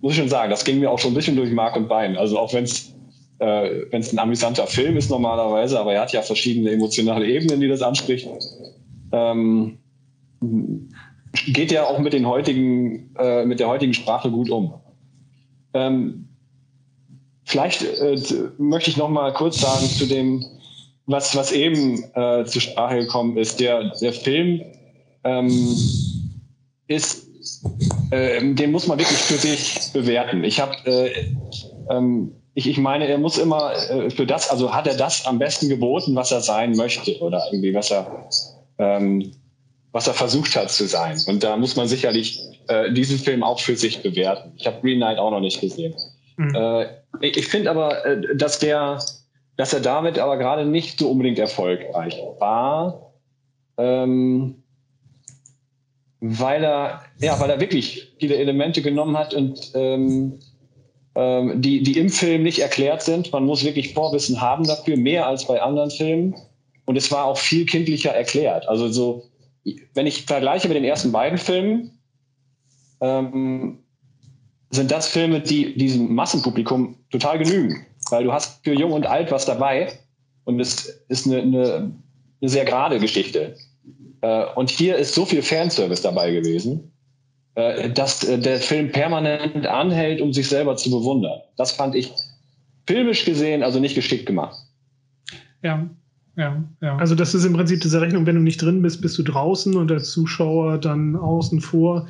muss 0.00 0.12
ich 0.12 0.18
schon 0.18 0.28
sagen, 0.28 0.50
das 0.50 0.64
ging 0.64 0.80
mir 0.80 0.90
auch 0.90 0.98
schon 0.98 1.12
ein 1.12 1.14
bisschen 1.14 1.36
durch 1.36 1.52
Mark 1.52 1.76
und 1.76 1.88
Bein. 1.88 2.16
Also 2.16 2.38
auch 2.38 2.52
wenn 2.52 2.64
es 2.64 2.94
äh, 3.38 3.86
wenn 3.90 4.00
es 4.00 4.12
ein 4.12 4.18
amüsanter 4.18 4.66
Film 4.66 4.96
ist 4.96 5.10
normalerweise, 5.10 5.78
aber 5.78 5.94
er 5.94 6.02
hat 6.02 6.12
ja 6.12 6.22
verschiedene 6.22 6.70
emotionale 6.70 7.26
Ebenen, 7.26 7.60
die 7.60 7.68
das 7.68 7.82
anspricht. 7.82 8.28
Ähm, 9.12 9.78
geht 11.46 11.72
ja 11.72 11.84
auch 11.84 11.98
mit 11.98 12.12
den 12.12 12.26
heutigen, 12.26 13.14
äh, 13.18 13.44
mit 13.44 13.60
der 13.60 13.68
heutigen 13.68 13.94
Sprache 13.94 14.30
gut 14.30 14.50
um. 14.50 14.74
Ähm, 15.74 16.28
vielleicht 17.44 17.82
äh, 17.82 18.16
möchte 18.58 18.90
ich 18.90 18.96
noch 18.96 19.08
mal 19.08 19.32
kurz 19.32 19.60
sagen 19.60 19.86
zu 19.86 20.06
dem, 20.06 20.44
was, 21.06 21.36
was 21.36 21.52
eben 21.52 22.02
äh, 22.14 22.44
zur 22.44 22.62
Sprache 22.62 23.00
gekommen 23.00 23.36
ist. 23.36 23.60
Der, 23.60 23.92
der 24.00 24.12
Film 24.12 24.62
ähm, 25.24 25.76
ist, 26.86 27.28
äh, 28.10 28.54
den 28.54 28.70
muss 28.70 28.86
man 28.86 28.98
wirklich 28.98 29.18
für 29.18 29.36
sich 29.36 29.92
bewerten. 29.92 30.44
Ich 30.44 30.60
habe, 30.60 30.74
äh, 30.86 31.10
ähm, 31.90 32.32
ich, 32.54 32.68
ich 32.68 32.78
meine, 32.78 33.06
er 33.06 33.18
muss 33.18 33.36
immer 33.36 33.72
äh, 33.90 34.10
für 34.10 34.26
das, 34.26 34.48
also 34.48 34.72
hat 34.72 34.86
er 34.86 34.96
das 34.96 35.26
am 35.26 35.38
besten 35.38 35.68
geboten, 35.68 36.14
was 36.14 36.32
er 36.32 36.40
sein 36.40 36.76
möchte 36.76 37.18
oder 37.18 37.42
irgendwie 37.50 37.74
was 37.74 37.90
er 37.90 38.28
ähm, 38.78 39.32
was 39.94 40.08
er 40.08 40.14
versucht 40.14 40.56
hat 40.56 40.72
zu 40.72 40.88
sein. 40.88 41.20
Und 41.28 41.44
da 41.44 41.56
muss 41.56 41.76
man 41.76 41.86
sicherlich 41.86 42.40
äh, 42.68 42.92
diesen 42.92 43.18
Film 43.18 43.42
auch 43.42 43.60
für 43.60 43.76
sich 43.76 44.02
bewerten. 44.02 44.52
Ich 44.56 44.66
habe 44.66 44.80
Green 44.80 44.98
Knight 44.98 45.18
auch 45.18 45.30
noch 45.30 45.40
nicht 45.40 45.60
gesehen. 45.60 45.94
Mhm. 46.36 46.54
Äh, 46.54 46.86
ich, 47.20 47.36
ich 47.36 47.48
finde 47.48 47.70
aber, 47.70 48.04
äh, 48.04 48.36
dass 48.36 48.58
der, 48.58 48.98
dass 49.56 49.72
er 49.72 49.80
damit 49.80 50.18
aber 50.18 50.36
gerade 50.36 50.64
nicht 50.64 50.98
so 50.98 51.10
unbedingt 51.10 51.38
erfolgreich 51.38 52.18
war, 52.38 53.12
ähm, 53.78 54.62
weil 56.20 56.64
er, 56.64 57.02
ja, 57.20 57.38
weil 57.38 57.50
er 57.50 57.60
wirklich 57.60 58.14
viele 58.18 58.36
Elemente 58.36 58.82
genommen 58.82 59.16
hat 59.16 59.34
und 59.34 59.72
ähm, 59.74 60.40
ähm, 61.14 61.60
die, 61.60 61.82
die 61.82 61.98
im 61.98 62.08
Film 62.08 62.42
nicht 62.42 62.60
erklärt 62.60 63.02
sind. 63.02 63.32
Man 63.32 63.44
muss 63.44 63.64
wirklich 63.64 63.94
Vorwissen 63.94 64.40
haben 64.40 64.64
dafür, 64.64 64.96
mehr 64.96 65.26
als 65.26 65.46
bei 65.46 65.60
anderen 65.60 65.90
Filmen. 65.90 66.34
Und 66.86 66.96
es 66.96 67.10
war 67.12 67.24
auch 67.24 67.38
viel 67.38 67.66
kindlicher 67.66 68.10
erklärt. 68.10 68.68
Also 68.68 68.88
so 68.88 69.24
wenn 69.94 70.06
ich 70.06 70.22
vergleiche 70.22 70.68
mit 70.68 70.76
den 70.76 70.84
ersten 70.84 71.12
beiden 71.12 71.38
Filmen, 71.38 71.93
ähm, 73.04 73.78
sind 74.70 74.90
das 74.90 75.06
Filme, 75.06 75.40
die 75.40 75.76
diesem 75.76 76.14
Massenpublikum 76.14 76.96
total 77.10 77.38
genügen. 77.38 77.86
Weil 78.10 78.24
du 78.24 78.32
hast 78.32 78.64
für 78.64 78.74
Jung 78.74 78.92
und 78.92 79.06
Alt 79.06 79.30
was 79.30 79.44
dabei 79.44 79.92
und 80.44 80.58
es 80.60 81.04
ist 81.08 81.26
eine, 81.26 81.42
eine, 81.42 81.92
eine 82.40 82.48
sehr 82.48 82.64
gerade 82.64 82.98
Geschichte. 82.98 83.56
Äh, 84.20 84.46
und 84.56 84.70
hier 84.70 84.96
ist 84.96 85.14
so 85.14 85.24
viel 85.24 85.42
Fanservice 85.42 86.02
dabei 86.02 86.32
gewesen, 86.32 86.92
äh, 87.54 87.90
dass 87.90 88.24
äh, 88.24 88.38
der 88.38 88.58
Film 88.58 88.90
permanent 88.90 89.66
anhält, 89.66 90.20
um 90.20 90.32
sich 90.32 90.48
selber 90.48 90.76
zu 90.76 90.90
bewundern. 90.90 91.40
Das 91.56 91.72
fand 91.72 91.94
ich 91.94 92.12
filmisch 92.86 93.24
gesehen 93.24 93.62
also 93.62 93.80
nicht 93.80 93.94
geschickt 93.94 94.26
gemacht. 94.26 94.56
Ja, 95.62 95.88
ja, 96.36 96.64
ja. 96.82 96.96
Also 96.96 97.14
das 97.14 97.34
ist 97.34 97.44
im 97.44 97.52
Prinzip 97.52 97.80
diese 97.80 98.00
Rechnung, 98.00 98.26
wenn 98.26 98.34
du 98.34 98.42
nicht 98.42 98.60
drin 98.60 98.82
bist, 98.82 99.00
bist 99.00 99.16
du 99.18 99.22
draußen 99.22 99.76
und 99.76 99.90
als 99.90 100.10
Zuschauer 100.10 100.78
dann 100.78 101.16
außen 101.16 101.60
vor, 101.60 102.08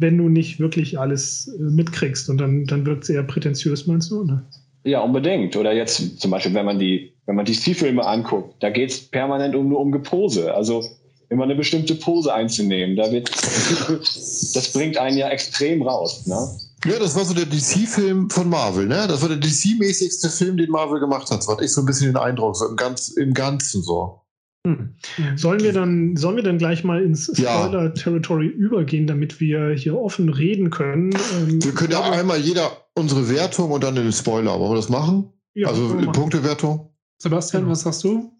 wenn 0.00 0.18
du 0.18 0.28
nicht 0.28 0.58
wirklich 0.58 0.98
alles 0.98 1.48
äh, 1.48 1.62
mitkriegst 1.62 2.28
und 2.30 2.38
dann, 2.38 2.64
dann 2.64 2.86
wird 2.86 3.04
es 3.04 3.10
eher 3.10 3.22
prätentiös, 3.22 3.86
meinst 3.86 4.10
du? 4.10 4.22
Oder? 4.22 4.42
Ja, 4.84 5.00
unbedingt. 5.00 5.56
Oder 5.56 5.72
jetzt 5.72 6.20
zum 6.20 6.30
Beispiel, 6.30 6.54
wenn 6.54 6.64
man 6.64 6.78
die, 6.78 7.12
wenn 7.26 7.36
man 7.36 7.44
die 7.44 7.54
Stilfilme 7.54 8.04
anguckt, 8.04 8.62
da 8.62 8.70
geht 8.70 8.90
es 8.90 8.98
permanent 8.98 9.54
um, 9.54 9.68
nur 9.68 9.80
um 9.80 9.92
Gepose. 9.92 10.54
Also 10.54 10.82
immer 11.28 11.44
eine 11.44 11.54
bestimmte 11.54 11.94
Pose 11.94 12.34
einzunehmen, 12.34 12.96
da 12.96 13.10
wird, 13.12 13.30
das 14.54 14.72
bringt 14.72 14.98
einen 14.98 15.16
ja 15.16 15.28
extrem 15.28 15.82
raus. 15.82 16.26
Ne? 16.26 16.36
Ja, 16.84 16.98
das 16.98 17.14
war 17.14 17.24
so 17.24 17.34
der 17.34 17.46
DC-Film 17.46 18.30
von 18.30 18.48
Marvel, 18.48 18.86
ne? 18.86 19.06
Das 19.06 19.22
war 19.22 19.28
der 19.28 19.38
DC-mäßigste 19.38 20.28
Film, 20.28 20.56
den 20.56 20.70
Marvel 20.70 20.98
gemacht 20.98 21.30
hat. 21.30 21.42
So 21.42 21.52
hatte 21.52 21.64
ich 21.64 21.72
so 21.72 21.82
ein 21.82 21.86
bisschen 21.86 22.08
den 22.08 22.16
Eindruck, 22.16 22.56
so 22.56 22.66
im, 22.66 22.76
ganz, 22.76 23.08
im 23.08 23.32
Ganzen 23.32 23.82
so. 23.82 24.19
Hm. 24.66 24.94
Sollen 25.36 25.60
wir 25.60 25.72
dann, 25.72 26.16
sollen 26.16 26.36
wir 26.36 26.42
dann 26.42 26.58
gleich 26.58 26.84
mal 26.84 27.02
ins 27.02 27.32
Spoiler-Territory 27.34 28.46
ja. 28.46 28.52
übergehen, 28.52 29.06
damit 29.06 29.40
wir 29.40 29.70
hier 29.70 29.96
offen 29.98 30.28
reden 30.28 30.68
können? 30.68 31.12
Ähm, 31.38 31.64
wir 31.64 31.72
können 31.72 31.92
ja 31.92 32.02
einmal 32.02 32.38
jeder 32.38 32.70
unsere 32.94 33.30
Wertung 33.30 33.70
und 33.70 33.82
dann 33.82 33.94
den 33.94 34.12
Spoiler. 34.12 34.58
Wollen 34.60 34.72
wir 34.72 34.76
das 34.76 34.90
machen? 34.90 35.32
Ja, 35.54 35.68
also 35.68 35.96
Punktewertung? 36.12 36.90
Sebastian, 37.18 37.62
Genau. 37.62 37.72
was 37.72 37.82
sagst 37.82 38.04
du? 38.04 38.32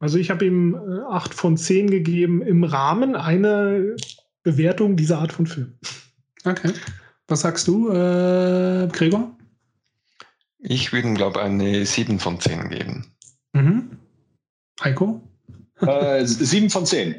Also 0.00 0.18
ich 0.18 0.30
habe 0.30 0.46
ihm 0.46 0.74
äh, 0.74 1.12
8 1.12 1.32
von 1.32 1.56
10 1.56 1.90
gegeben 1.90 2.42
im 2.42 2.64
Rahmen 2.64 3.14
einer 3.14 3.80
Bewertung 4.42 4.96
dieser 4.96 5.18
Art 5.18 5.32
von 5.32 5.46
Film. 5.46 5.74
Okay. 6.44 6.72
Was 7.28 7.40
sagst 7.42 7.68
du, 7.68 7.90
äh, 7.90 8.88
Gregor? 8.92 9.36
Ich 10.60 10.92
würde 10.92 11.08
ihm, 11.08 11.14
glaube 11.14 11.38
ich, 11.38 11.44
eine 11.44 11.84
7 11.84 12.18
von 12.18 12.40
10 12.40 12.68
geben. 12.70 13.06
Mhm. 13.52 13.90
Heiko? 14.82 15.27
Äh, 15.80 16.24
sieben 16.26 16.70
von 16.70 16.86
zehn. 16.86 17.14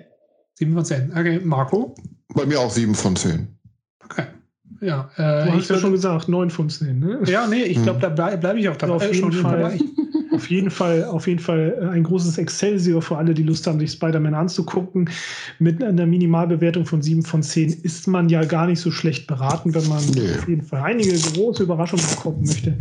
7 0.55 0.73
von 0.73 0.83
10. 0.83 1.11
Okay, 1.11 1.39
Marco? 1.43 1.95
Bei 2.33 2.45
mir 2.45 2.59
auch 2.59 2.69
7 2.69 2.93
von 2.93 3.15
10. 3.15 3.47
Okay. 4.03 4.25
Ja, 4.81 5.09
Du 5.15 5.21
äh, 5.23 5.51
hast 5.51 5.63
ich 5.63 5.69
ja 5.69 5.77
schon 5.77 5.91
gesagt, 5.93 6.27
9 6.27 6.49
von 6.49 6.69
10. 6.69 6.99
Ne? 6.99 7.19
ja, 7.27 7.47
nee, 7.47 7.63
ich 7.63 7.81
glaube, 7.81 7.97
Mhm. 7.99 8.01
da 8.01 8.09
bleibe 8.09 8.37
bleib 8.39 8.57
ich 8.57 8.67
auch 8.69 8.75
dabei. 8.75 8.95
Auf 8.95 9.03
Äh, 9.03 9.13
jeden 9.13 9.31
schon 9.31 9.41
Fall. 9.41 9.79
Auf 10.31 10.49
jeden 10.49 10.69
Fall, 10.69 11.05
auf 11.05 11.27
jeden 11.27 11.39
Fall 11.39 11.75
äh, 11.81 11.85
ein 11.87 12.03
großes 12.03 12.37
Excelsior 12.37 13.01
für 13.01 13.17
alle, 13.17 13.33
die 13.33 13.43
Lust 13.43 13.65
haben, 13.67 13.79
sich 13.79 13.91
Spider-Man 13.91 14.33
anzugucken. 14.35 15.09
Mit 15.57 15.83
einer 15.83 16.05
Minimalbewertung 16.05 16.85
von 16.85 17.01
7 17.01 17.23
von 17.23 17.41
10 17.41 17.69
ist 17.83 18.07
man 18.07 18.29
ja 18.29 18.43
gar 18.45 18.67
nicht 18.67 18.79
so 18.79 18.91
schlecht 18.91 19.27
beraten, 19.27 19.73
wenn 19.73 19.87
man 19.87 20.03
Nee. 20.13 20.35
auf 20.37 20.47
jeden 20.47 20.61
Fall 20.61 20.81
einige 20.83 21.17
große 21.17 21.63
Überraschungen 21.63 22.05
bekommen 22.09 22.43
möchte. 22.45 22.77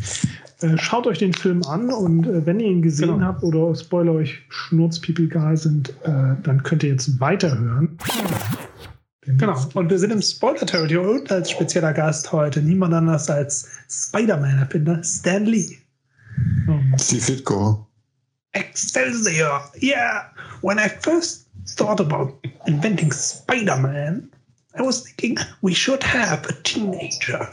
Äh, 0.60 0.76
schaut 0.76 1.06
euch 1.06 1.18
den 1.18 1.32
Film 1.32 1.62
an 1.64 1.90
und 1.90 2.26
äh, 2.26 2.44
wenn 2.44 2.60
ihr 2.60 2.66
ihn 2.66 2.82
gesehen 2.82 3.14
Genau. 3.14 3.26
habt 3.26 3.42
oder 3.42 3.74
Spoiler 3.74 4.12
euch 4.12 4.42
Schnurzpiep 4.48 5.18
egal 5.18 5.56
sind, 5.56 5.94
dann 6.04 6.62
könnt 6.62 6.82
ihr 6.82 6.90
jetzt 6.90 7.18
weiterhören. 7.20 7.96
Genau. 9.26 9.56
Und 9.74 9.90
wir 9.90 9.98
sind 9.98 10.10
im 10.12 10.22
Spoiler-Territory 10.22 10.96
und 11.20 11.30
als 11.30 11.50
spezieller 11.50 11.92
Gast 11.92 12.32
heute 12.32 12.62
niemand 12.62 12.94
anders 12.94 13.28
als 13.28 13.68
Spider-Man-Erfinder 13.88 15.02
Stan 15.04 15.44
Lee. 15.44 15.76
Ähm, 16.68 16.94
Steve 16.98 17.24
Ditko. 17.26 17.86
Excelsior! 18.52 19.60
Yeah! 19.80 20.30
When 20.62 20.78
I 20.78 20.88
first 20.88 21.46
thought 21.76 22.00
about 22.00 22.34
inventing 22.66 23.12
Spider-Man, 23.12 24.30
I 24.78 24.82
was 24.82 25.02
thinking 25.02 25.38
we 25.62 25.74
should 25.74 26.02
have 26.02 26.46
a 26.48 26.52
teenager 26.62 27.48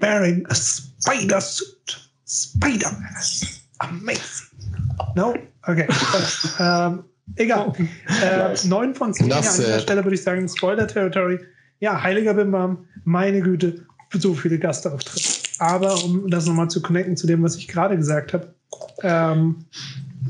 wearing 0.00 0.44
a 0.50 0.54
spider 0.54 1.40
suit. 1.40 1.98
Spider-Man. 2.24 3.14
Amazing. 3.80 4.48
No? 5.16 5.34
Okay. 5.68 5.86
Um, 6.58 6.66
ähm, 6.66 7.04
egal. 7.36 7.72
Äh, 8.22 8.54
uh, 8.54 8.68
9 8.68 8.94
von 8.94 9.14
10 9.14 9.26
Enough 9.26 9.36
an 9.36 9.42
dieser. 9.42 9.80
Stelle 9.80 10.04
würde 10.04 10.14
ich 10.14 10.22
sagen, 10.22 10.48
Spoiler-Territory. 10.48 11.38
Ja, 11.80 12.02
Heiliger 12.02 12.34
Bimbam, 12.34 12.86
meine 13.04 13.40
Güte, 13.40 13.84
so 14.12 14.34
viele 14.34 14.58
Gastauftritte. 14.58 15.41
Aber 15.62 16.02
um 16.02 16.28
das 16.28 16.46
nochmal 16.46 16.68
zu 16.68 16.82
connecten 16.82 17.16
zu 17.16 17.28
dem, 17.28 17.40
was 17.44 17.54
ich 17.54 17.68
gerade 17.68 17.96
gesagt 17.96 18.32
habe, 18.32 18.52
ähm, 19.02 19.64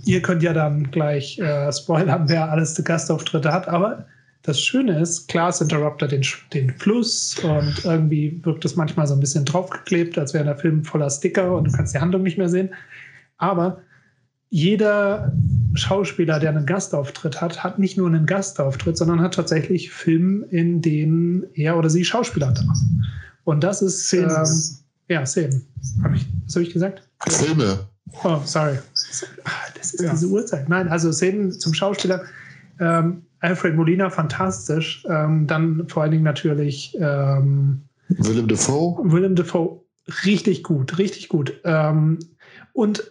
ihr 0.04 0.20
könnt 0.20 0.42
ja 0.42 0.52
dann 0.52 0.90
gleich 0.90 1.38
äh, 1.38 1.72
spoilern, 1.72 2.28
wer 2.28 2.50
alles 2.50 2.74
die 2.74 2.84
Gastauftritte 2.84 3.50
hat. 3.50 3.66
Aber 3.66 4.04
das 4.42 4.60
Schöne 4.60 5.00
ist, 5.00 5.28
klar, 5.28 5.48
es 5.48 5.62
interruptet 5.62 6.12
den, 6.12 6.22
den 6.52 6.76
Fluss 6.76 7.38
und 7.42 7.82
irgendwie 7.82 8.42
wirkt 8.44 8.66
es 8.66 8.76
manchmal 8.76 9.06
so 9.06 9.14
ein 9.14 9.20
bisschen 9.20 9.46
draufgeklebt, 9.46 10.18
als 10.18 10.34
wäre 10.34 10.44
der 10.44 10.58
Film 10.58 10.84
voller 10.84 11.08
Sticker 11.08 11.56
und 11.56 11.64
du 11.64 11.72
kannst 11.72 11.94
die 11.94 11.98
Handlung 11.98 12.24
nicht 12.24 12.36
mehr 12.36 12.50
sehen. 12.50 12.68
Aber 13.38 13.80
jeder 14.50 15.32
Schauspieler, 15.72 16.40
der 16.40 16.50
einen 16.50 16.66
Gastauftritt 16.66 17.40
hat, 17.40 17.64
hat 17.64 17.78
nicht 17.78 17.96
nur 17.96 18.06
einen 18.06 18.26
Gastauftritt, 18.26 18.98
sondern 18.98 19.22
hat 19.22 19.32
tatsächlich 19.32 19.90
Filme, 19.92 20.44
in 20.50 20.82
denen 20.82 21.44
er 21.54 21.78
oder 21.78 21.88
sie 21.88 22.04
Schauspieler 22.04 22.48
hat. 22.48 22.62
Und 23.44 23.64
das 23.64 23.80
ist. 23.80 24.12
Ähm, 24.12 24.81
ja, 25.08 25.24
Szenen. 25.26 25.66
Hab 26.02 26.14
ich, 26.14 26.26
was 26.46 26.54
habe 26.54 26.64
ich 26.64 26.72
gesagt? 26.72 27.08
Filme. 27.28 27.86
Oh, 28.24 28.40
sorry. 28.44 28.78
Ah, 29.44 29.50
Das 29.76 29.94
ist 29.94 30.02
Ja. 30.02 30.10
diese 30.12 30.26
Uhrzeit. 30.28 30.68
Nein, 30.68 30.88
also 30.88 31.12
Szenen 31.12 31.52
zum 31.52 31.72
Schauspieler. 31.74 32.24
Ähm, 32.80 33.22
Alfred 33.40 33.74
Molina, 33.74 34.10
fantastisch. 34.10 35.04
Ähm, 35.08 35.46
dann 35.46 35.88
vor 35.88 36.02
allen 36.02 36.12
Dingen 36.12 36.24
natürlich 36.24 36.96
ähm, 37.00 37.82
Willem 38.08 38.48
Dafoe. 38.48 39.00
Willem 39.10 39.34
Dafoe, 39.34 39.80
richtig 40.24 40.62
gut, 40.62 40.98
richtig 40.98 41.28
gut. 41.28 41.60
Ähm, 41.64 42.18
und 42.72 43.02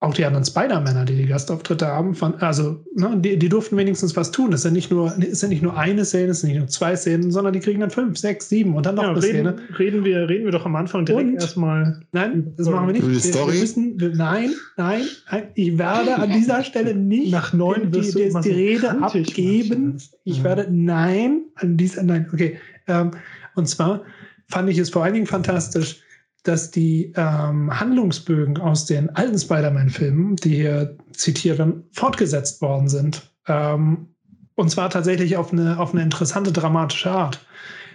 auch 0.00 0.14
die 0.14 0.24
anderen 0.24 0.44
Spider-Männer, 0.44 1.04
die 1.04 1.16
die 1.16 1.26
Gastauftritte 1.26 1.84
haben, 1.88 2.14
von, 2.14 2.34
also 2.36 2.84
ne, 2.94 3.16
die, 3.16 3.36
die 3.36 3.48
durften 3.48 3.76
wenigstens 3.76 4.14
was 4.14 4.30
tun. 4.30 4.52
Es 4.52 4.62
sind 4.62 4.74
nicht 4.74 4.92
nur, 4.92 5.12
es 5.18 5.40
sind 5.40 5.48
nicht 5.50 5.62
nur 5.62 5.76
eine 5.76 6.04
Szene, 6.04 6.30
es 6.30 6.40
sind 6.40 6.50
nicht 6.50 6.58
nur 6.58 6.68
zwei 6.68 6.94
Szenen, 6.94 7.32
sondern 7.32 7.52
die 7.52 7.58
kriegen 7.58 7.80
dann 7.80 7.90
fünf, 7.90 8.16
sechs, 8.16 8.48
sieben 8.48 8.76
und 8.76 8.86
dann 8.86 8.94
noch 8.94 9.02
ja, 9.02 9.10
eine 9.10 9.20
Szene. 9.20 9.50
reden, 9.56 9.74
reden, 9.76 10.04
wir, 10.04 10.28
reden 10.28 10.44
wir 10.44 10.52
doch 10.52 10.64
am 10.66 10.76
Anfang 10.76 11.04
direkt 11.04 11.28
Und- 11.30 11.34
erstmal. 11.34 12.00
Nein, 12.12 12.54
das 12.56 12.68
machen 12.68 12.86
wir 12.86 12.92
nicht. 12.92 13.06
Die 13.06 13.10
Wir, 13.10 13.18
Story? 13.20 13.54
wir 13.54 13.60
müssen, 13.60 13.98
wir, 14.00 14.10
nein, 14.14 14.50
nein, 14.76 15.02
nein, 15.32 15.42
ich 15.56 15.76
werde 15.78 16.14
an 16.16 16.30
dieser 16.30 16.62
Stelle 16.68 16.94
nicht 16.94 17.32
Nach 17.32 17.52
neun 17.52 17.90
die, 17.90 18.00
die, 18.00 18.12
die 18.12 18.30
so 18.30 18.38
Rede 18.38 18.86
kantig, 19.00 19.28
abgeben. 19.30 19.90
Marcel. 19.94 20.10
Ich 20.22 20.38
Ja. 20.38 20.44
werde, 20.44 20.68
nein, 20.70 21.40
an 21.56 21.76
dieser, 21.76 22.04
nein, 22.04 22.28
okay. 22.32 22.58
Ähm, 22.86 23.10
und 23.56 23.68
zwar 23.68 24.02
fand 24.48 24.70
ich 24.70 24.78
es 24.78 24.90
vor 24.90 25.02
allen 25.02 25.14
Dingen 25.14 25.26
fantastisch, 25.26 26.02
dass 26.44 26.70
die 26.70 27.12
ähm, 27.16 27.78
Handlungsbögen 27.78 28.58
aus 28.58 28.86
den 28.86 29.10
alten 29.10 29.38
Spider-Man-Filmen, 29.38 30.36
die 30.36 30.56
hier 30.56 30.96
zitiert 31.12 31.58
werden, 31.58 31.84
fortgesetzt 31.92 32.62
worden 32.62 32.88
sind. 32.88 33.30
Ähm, 33.46 34.08
und 34.54 34.70
zwar 34.70 34.90
tatsächlich 34.90 35.36
auf 35.36 35.52
eine, 35.52 35.78
auf 35.78 35.92
eine 35.92 36.02
interessante, 36.02 36.52
dramatische 36.52 37.10
Art. 37.10 37.44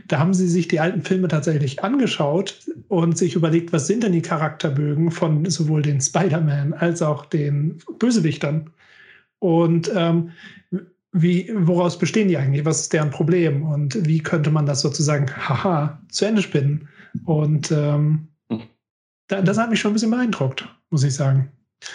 Da 0.07 0.19
haben 0.19 0.33
sie 0.33 0.47
sich 0.47 0.67
die 0.67 0.79
alten 0.79 1.01
Filme 1.01 1.29
tatsächlich 1.29 1.83
angeschaut 1.83 2.59
und 2.89 3.17
sich 3.17 3.35
überlegt, 3.35 3.71
was 3.71 3.87
sind 3.87 4.03
denn 4.03 4.11
die 4.11 4.21
Charakterbögen 4.21 5.11
von 5.11 5.45
sowohl 5.49 5.81
den 5.81 6.01
Spider-Man 6.01 6.73
als 6.73 7.01
auch 7.01 7.25
den 7.25 7.79
Bösewichtern. 7.99 8.69
Und 9.39 9.91
ähm, 9.95 10.31
wie, 11.13 11.51
woraus 11.55 11.97
bestehen 11.97 12.27
die 12.27 12.37
eigentlich? 12.37 12.65
Was 12.65 12.81
ist 12.81 12.93
deren 12.93 13.11
Problem? 13.11 13.63
Und 13.63 14.05
wie 14.05 14.19
könnte 14.19 14.51
man 14.51 14.65
das 14.65 14.81
sozusagen, 14.81 15.27
haha, 15.31 16.01
zu 16.09 16.25
Ende 16.25 16.41
spinnen? 16.41 16.89
Und 17.25 17.71
ähm, 17.71 18.27
Hm. 18.27 18.32
Das 19.27 19.57
hat 19.57 19.69
mich 19.69 19.79
schon 19.79 19.91
ein 19.91 19.93
bisschen 19.93 20.11
beeindruckt, 20.11 20.67
muss 20.89 21.03
ich 21.03 21.15
sagen. 21.15 21.51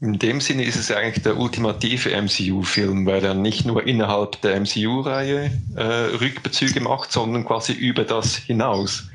In 0.00 0.18
dem 0.18 0.40
Sinne 0.40 0.64
ist 0.64 0.74
es 0.76 0.90
eigentlich 0.90 1.22
der 1.22 1.36
ultimative 1.36 2.10
MCU-Film, 2.10 3.06
weil 3.06 3.22
er 3.22 3.34
nicht 3.34 3.66
nur 3.66 3.86
innerhalb 3.86 4.40
der 4.40 4.58
MCU-Reihe 4.58 5.52
äh, 5.76 5.82
Rückbezüge 5.82 6.80
macht, 6.80 7.12
sondern 7.12 7.44
quasi 7.44 7.72
über 7.72 8.02
das 8.04 8.34
hinaus. 8.34 9.10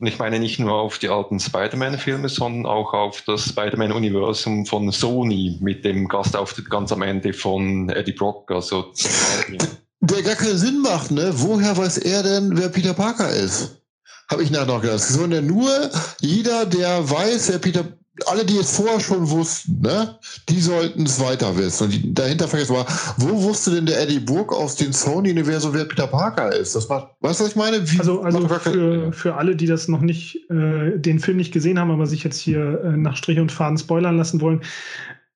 Und 0.00 0.06
ich 0.06 0.18
meine 0.18 0.38
nicht 0.38 0.60
nur 0.60 0.74
auf 0.74 0.98
die 0.98 1.08
alten 1.08 1.40
Spider-Man-Filme, 1.40 2.28
sondern 2.28 2.66
auch 2.66 2.92
auf 2.92 3.22
das 3.22 3.48
Spider-Man-Universum 3.48 4.64
von 4.64 4.90
Sony 4.92 5.58
mit 5.60 5.84
dem 5.84 6.06
Gastauftritt 6.06 6.70
ganz 6.70 6.92
am 6.92 7.02
Ende 7.02 7.32
von 7.32 7.88
Eddie 7.88 8.12
Brock. 8.12 8.50
Also 8.50 8.92
Der 10.00 10.22
gar 10.22 10.36
keinen 10.36 10.58
Sinn 10.58 10.80
macht, 10.82 11.10
ne? 11.10 11.32
Woher 11.34 11.76
weiß 11.76 11.98
er 11.98 12.22
denn, 12.22 12.56
wer 12.56 12.68
Peter 12.68 12.94
Parker 12.94 13.28
ist? 13.30 13.82
Habe 14.30 14.44
ich 14.44 14.50
nachher 14.50 14.66
noch 14.66 14.82
gedacht. 14.82 15.00
Sondern 15.00 15.46
nur 15.46 15.90
jeder, 16.20 16.66
der 16.66 17.10
weiß, 17.10 17.48
wer 17.48 17.58
Peter 17.58 17.97
alle, 18.26 18.44
die 18.44 18.56
es 18.56 18.76
vorher 18.76 19.00
schon 19.00 19.28
wussten, 19.30 19.80
ne, 19.80 20.18
die 20.48 20.60
sollten 20.60 21.04
es 21.04 21.20
weiter 21.20 21.56
wissen. 21.56 21.84
Und 21.84 21.92
die, 21.92 22.14
dahinter 22.14 22.48
vergessen 22.48 22.74
war, 22.76 22.86
wo 23.16 23.42
wusste 23.42 23.70
denn 23.70 23.86
der 23.86 24.00
Eddie 24.02 24.20
Burke 24.20 24.54
aus 24.54 24.76
den 24.76 24.92
Sony-Universum, 24.92 25.74
wer 25.74 25.84
Peter 25.84 26.06
Parker 26.06 26.54
ist? 26.54 26.74
Das 26.74 26.88
macht, 26.88 27.08
weißt 27.20 27.40
du, 27.40 27.44
was 27.44 27.50
ich 27.50 27.56
meine? 27.56 27.90
Wie, 27.90 27.98
Also, 27.98 28.22
also 28.22 28.48
für, 28.48 29.12
für 29.12 29.34
alle, 29.34 29.56
die 29.56 29.66
das 29.66 29.88
noch 29.88 30.00
nicht, 30.00 30.50
äh, 30.50 30.98
den 30.98 31.20
Film 31.20 31.36
nicht 31.36 31.52
gesehen 31.52 31.78
haben, 31.78 31.90
aber 31.90 32.06
sich 32.06 32.24
jetzt 32.24 32.38
hier 32.38 32.82
äh, 32.84 32.96
nach 32.96 33.16
Strich 33.16 33.38
und 33.38 33.52
Faden 33.52 33.78
spoilern 33.78 34.16
lassen 34.16 34.40
wollen, 34.40 34.62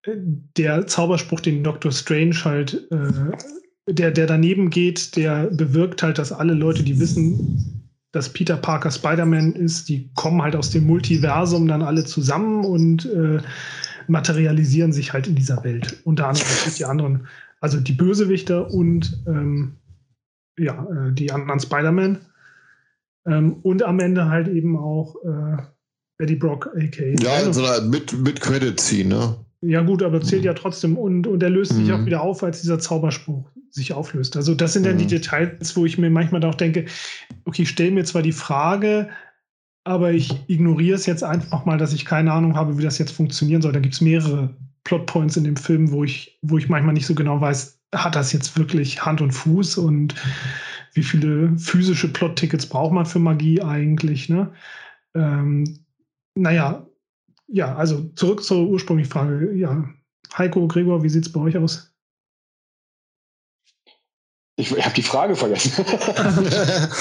äh, 0.04 0.12
der 0.56 0.86
Zauberspruch, 0.86 1.40
den 1.40 1.62
Dr. 1.62 1.92
Strange 1.92 2.36
halt, 2.44 2.86
äh, 2.90 3.92
der, 3.92 4.10
der 4.12 4.26
daneben 4.26 4.70
geht, 4.70 5.16
der 5.16 5.46
bewirkt 5.46 6.02
halt, 6.02 6.18
dass 6.18 6.32
alle 6.32 6.54
Leute, 6.54 6.82
die 6.82 7.00
wissen, 7.00 7.81
dass 8.12 8.28
Peter 8.28 8.56
Parker 8.56 8.90
Spider-Man 8.90 9.54
ist, 9.54 9.88
die 9.88 10.10
kommen 10.14 10.42
halt 10.42 10.54
aus 10.54 10.70
dem 10.70 10.86
Multiversum 10.86 11.66
dann 11.66 11.82
alle 11.82 12.04
zusammen 12.04 12.64
und 12.64 13.06
äh, 13.06 13.40
materialisieren 14.06 14.92
sich 14.92 15.12
halt 15.12 15.26
in 15.26 15.34
dieser 15.34 15.64
Welt. 15.64 16.00
Unter 16.04 16.28
anderem 16.28 16.46
die 16.76 16.84
anderen, 16.84 17.26
also 17.60 17.80
die 17.80 17.92
Bösewichter 17.92 18.70
und 18.70 19.22
ähm, 19.26 19.76
ja, 20.58 20.86
äh, 20.90 21.12
die 21.12 21.32
anderen 21.32 21.60
Spider-Man. 21.60 22.18
Ähm, 23.26 23.54
und 23.62 23.82
am 23.82 23.98
Ende 23.98 24.28
halt 24.28 24.48
eben 24.48 24.76
auch 24.76 25.16
äh, 25.24 25.62
Eddie 26.22 26.36
Brock, 26.36 26.68
a.k.a. 26.76 27.22
Ja, 27.22 27.46
also 27.46 27.62
mit, 27.88 28.12
mit 28.12 28.40
Credit 28.40 28.78
ziehen, 28.78 29.08
ne? 29.08 29.36
Ja, 29.62 29.80
gut, 29.80 30.02
aber 30.02 30.20
zählt 30.20 30.42
mhm. 30.42 30.46
ja 30.46 30.54
trotzdem 30.54 30.98
und, 30.98 31.26
und 31.26 31.42
er 31.42 31.50
löst 31.50 31.72
mhm. 31.72 31.84
sich 31.84 31.92
auch 31.92 32.04
wieder 32.04 32.20
auf, 32.20 32.42
als 32.42 32.60
dieser 32.60 32.80
Zauberspruch 32.80 33.48
sich 33.72 33.92
auflöst. 33.92 34.36
Also, 34.36 34.54
das 34.54 34.74
sind 34.74 34.86
dann 34.86 34.98
die 34.98 35.04
mhm. 35.04 35.10
Details, 35.10 35.76
wo 35.76 35.86
ich 35.86 35.98
mir 35.98 36.10
manchmal 36.10 36.44
auch 36.44 36.54
denke, 36.54 36.86
okay, 37.44 37.62
ich 37.62 37.70
stelle 37.70 37.90
mir 37.90 38.04
zwar 38.04 38.22
die 38.22 38.32
Frage, 38.32 39.08
aber 39.84 40.12
ich 40.12 40.48
ignoriere 40.48 40.94
es 40.94 41.06
jetzt 41.06 41.24
einfach 41.24 41.64
mal, 41.64 41.78
dass 41.78 41.92
ich 41.92 42.04
keine 42.04 42.32
Ahnung 42.32 42.54
habe, 42.54 42.78
wie 42.78 42.82
das 42.82 42.98
jetzt 42.98 43.12
funktionieren 43.12 43.62
soll. 43.62 43.72
Da 43.72 43.80
gibt 43.80 43.94
es 43.94 44.00
mehrere 44.00 44.54
Plotpoints 44.84 45.36
in 45.36 45.44
dem 45.44 45.56
Film, 45.56 45.90
wo 45.90 46.04
ich, 46.04 46.38
wo 46.42 46.58
ich 46.58 46.68
manchmal 46.68 46.94
nicht 46.94 47.06
so 47.06 47.14
genau 47.14 47.40
weiß, 47.40 47.80
hat 47.94 48.14
das 48.14 48.32
jetzt 48.32 48.56
wirklich 48.56 49.04
Hand 49.04 49.20
und 49.20 49.32
Fuß 49.32 49.78
und 49.78 50.14
wie 50.94 51.02
viele 51.02 51.56
physische 51.58 52.12
Plot-Tickets 52.12 52.66
braucht 52.66 52.92
man 52.92 53.06
für 53.06 53.18
Magie 53.18 53.60
eigentlich? 53.60 54.28
Ne? 54.28 54.52
Ähm, 55.14 55.78
naja, 56.34 56.86
ja, 57.48 57.74
also 57.74 58.08
zurück 58.14 58.42
zur 58.42 58.68
ursprünglichen 58.68 59.10
Frage. 59.10 59.52
Ja, 59.54 59.88
Heiko, 60.36 60.66
Gregor, 60.68 61.02
wie 61.02 61.08
sieht 61.08 61.26
es 61.26 61.32
bei 61.32 61.40
euch 61.40 61.56
aus? 61.56 61.91
Ich, 64.56 64.70
habe 64.70 64.94
die 64.94 65.02
Frage 65.02 65.34
vergessen. 65.34 65.84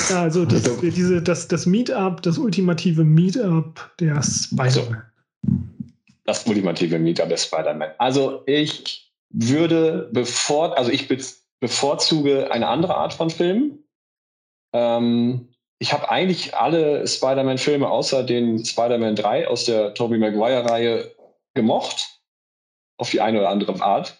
also 0.15 0.45
das, 0.45 0.63
diese, 0.79 1.21
das, 1.21 1.47
das 1.47 1.65
Meetup, 1.65 2.21
das 2.21 2.37
ultimative 2.37 3.03
Meetup 3.03 3.91
der 3.99 4.21
Spider-Man. 4.23 5.03
Das 6.23 6.47
ultimative 6.47 6.97
Meetup 6.97 7.27
der 7.27 7.37
Spider-Man. 7.37 7.91
Also 7.97 8.43
ich 8.45 9.11
würde 9.29 10.09
bevor, 10.13 10.77
also 10.77 10.91
ich 10.91 11.09
bevorzuge 11.59 12.51
eine 12.51 12.67
andere 12.67 12.95
Art 12.95 13.13
von 13.13 13.29
Film. 13.29 13.79
Ähm, 14.73 15.49
ich 15.79 15.91
habe 15.93 16.09
eigentlich 16.09 16.55
alle 16.55 17.05
Spider-Man-Filme 17.05 17.89
außer 17.89 18.23
den 18.23 18.63
Spider-Man 18.63 19.15
3 19.15 19.47
aus 19.47 19.65
der 19.65 19.93
Tobey 19.93 20.17
Maguire-Reihe 20.19 21.11
gemocht. 21.53 22.21
Auf 22.97 23.09
die 23.09 23.19
eine 23.19 23.39
oder 23.39 23.49
andere 23.49 23.81
Art. 23.81 24.17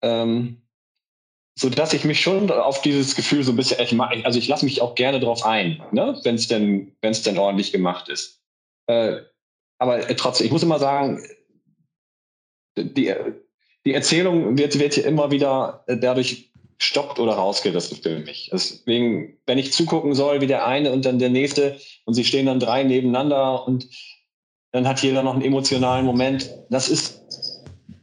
Ähm, 0.00 0.61
so 1.54 1.68
dass 1.68 1.92
ich 1.92 2.04
mich 2.04 2.20
schon 2.20 2.50
auf 2.50 2.82
dieses 2.82 3.14
Gefühl 3.14 3.42
so 3.42 3.52
ein 3.52 3.56
bisschen, 3.56 3.78
also 4.24 4.38
ich 4.38 4.48
lasse 4.48 4.64
mich 4.64 4.80
auch 4.80 4.94
gerne 4.94 5.20
drauf 5.20 5.44
ein, 5.44 5.82
ne? 5.92 6.18
wenn 6.24 6.36
es 6.36 6.48
denn, 6.48 6.96
wenn 7.02 7.10
es 7.10 7.22
denn 7.22 7.38
ordentlich 7.38 7.72
gemacht 7.72 8.08
ist. 8.08 8.40
Äh, 8.86 9.18
aber 9.78 10.08
äh, 10.08 10.14
trotzdem, 10.14 10.46
ich 10.46 10.52
muss 10.52 10.62
immer 10.62 10.78
sagen, 10.78 11.22
die, 12.76 13.14
die 13.84 13.92
Erzählung 13.92 14.56
wird, 14.56 14.78
wird 14.78 14.94
hier 14.94 15.04
immer 15.04 15.30
wieder 15.30 15.84
äh, 15.86 15.96
dadurch 15.96 16.52
stoppt 16.78 17.20
oder 17.20 17.34
rausgerissen 17.34 17.98
für 17.98 18.18
mich. 18.18 18.50
Deswegen, 18.52 19.38
wenn 19.46 19.58
ich 19.58 19.72
zugucken 19.72 20.14
soll, 20.14 20.40
wie 20.40 20.46
der 20.46 20.66
eine 20.66 20.92
und 20.92 21.04
dann 21.04 21.18
der 21.18 21.30
nächste 21.30 21.78
und 22.06 22.14
sie 22.14 22.24
stehen 22.24 22.46
dann 22.46 22.60
drei 22.60 22.82
nebeneinander 22.82 23.66
und 23.66 23.88
dann 24.72 24.88
hat 24.88 25.02
jeder 25.02 25.22
noch 25.22 25.34
einen 25.34 25.44
emotionalen 25.44 26.06
Moment, 26.06 26.50
das 26.70 26.88
ist, 26.88 27.20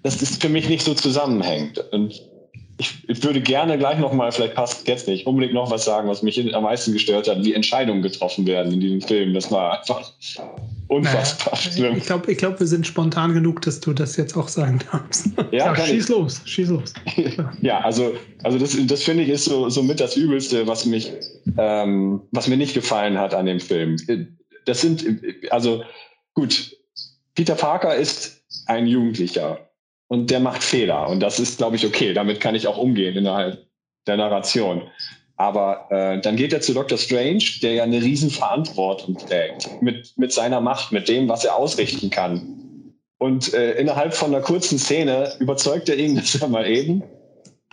das 0.04 0.22
ist 0.22 0.41
für 0.41 0.50
mich 0.50 0.70
nicht 0.70 0.84
so 0.84 0.93
zusammenhängend. 0.93 1.80
Und 1.91 2.29
ich, 2.80 3.10
ich, 3.10 3.24
würde 3.24 3.42
gerne 3.42 3.78
gleich 3.78 4.00
nochmal, 4.00 4.32
vielleicht 4.32 4.56
passt 4.56 4.88
jetzt 4.88 5.08
nicht, 5.08 5.28
unbedingt 5.28 5.54
noch 5.54 5.70
was 5.70 5.84
sagen, 5.84 6.08
was 6.08 6.24
mich 6.24 6.56
am 6.56 6.64
meisten 6.64 6.94
gestört 6.94 7.28
hat, 7.28 7.44
wie 7.44 7.54
Entscheidungen 7.54 8.02
getroffen 8.02 8.48
werden 8.48 8.72
in 8.72 8.80
diesem 8.80 9.02
Film. 9.02 9.34
Das 9.34 9.52
war 9.52 9.80
einfach 9.80 10.14
unfassbar 10.88 11.54
naja, 11.56 11.72
schlimm. 11.72 11.98
Ich 11.98 12.06
glaube, 12.06 12.32
ich 12.32 12.38
glaub, 12.38 12.58
wir 12.58 12.68
sind 12.68 12.88
spontan 12.88 13.34
genug, 13.34 13.62
dass 13.64 13.82
du 13.82 13.92
das 13.92 14.16
jetzt 14.16 14.38
auch 14.38 14.48
sagen 14.48 14.80
darfst. 14.92 15.28
Ja, 15.52 15.74
ja 15.74 15.76
schieß 15.76 16.06
ich. 16.06 16.10
los, 16.10 16.42
schieß 16.46 16.70
los. 16.70 16.94
ja, 17.62 17.82
also, 17.82 18.16
also 18.44 18.58
das, 18.58 18.78
das 18.88 19.04
finde 19.04 19.24
ich 19.24 19.30
ist 19.30 19.46
so, 19.46 19.70
so 19.70 19.84
mit 19.84 20.00
das 20.00 20.16
Übelste, 20.16 20.66
was 20.66 20.86
mich, 20.86 21.12
ähm, 21.58 22.22
was 22.32 22.48
mir 22.48 22.58
nicht 22.58 22.74
gefallen 22.74 23.18
hat 23.18 23.34
an 23.34 23.46
dem 23.46 23.60
Film. 23.60 23.98
Das 24.66 24.80
sind, 24.80 25.06
also 25.50 25.84
gut, 26.34 26.72
Peter 27.36 27.56
Parker 27.56 27.96
ist 27.96 28.42
ein 28.68 28.88
Jugendlicher 28.88 29.69
und 30.10 30.32
der 30.32 30.41
macht 30.41 30.64
Fehler. 30.64 31.07
Und 31.07 31.22
das 31.22 31.39
ist, 31.39 31.60
glaube 31.60 31.78
ich, 31.78 31.86
okay. 31.86 32.14
Damit 32.14 32.41
kann 32.41 32.55
ich 32.55 32.68
auch 32.68 32.78
umgehen 32.78 33.16
innerhalb 33.16 33.66
der 34.07 34.18
Narration. 34.18 34.82
Aber 35.38 35.88
äh, 35.89 36.20
dann 36.20 36.36
geht 36.36 36.51
er 36.51 36.60
zu 36.60 36.74
Dr. 36.74 36.97
Strange, 36.97 37.43
der 37.62 37.74
ja 37.74 37.84
eine 37.84 38.01
Riesenverantwortung 38.01 39.18
trägt 39.18 39.82
mit, 39.82 40.14
mit 40.18 40.34
seiner 40.34 40.60
Macht, 40.60 40.91
mit 40.91 41.07
dem, 41.07 41.30
was 41.30 41.45
er 41.45 41.55
ausrichten 41.55 42.10
kann. 42.10 42.95
Und 43.20 43.53
äh, 43.53 43.74
innerhalb 43.74 44.14
von 44.14 44.34
einer 44.34 44.43
kurzen 44.43 44.80
Szene 44.80 45.32
überzeugt 45.39 45.88
er 45.88 45.97
ihn, 45.97 46.16
dass 46.18 46.36
er 46.36 46.49
mal 46.49 46.68
eben 46.68 47.03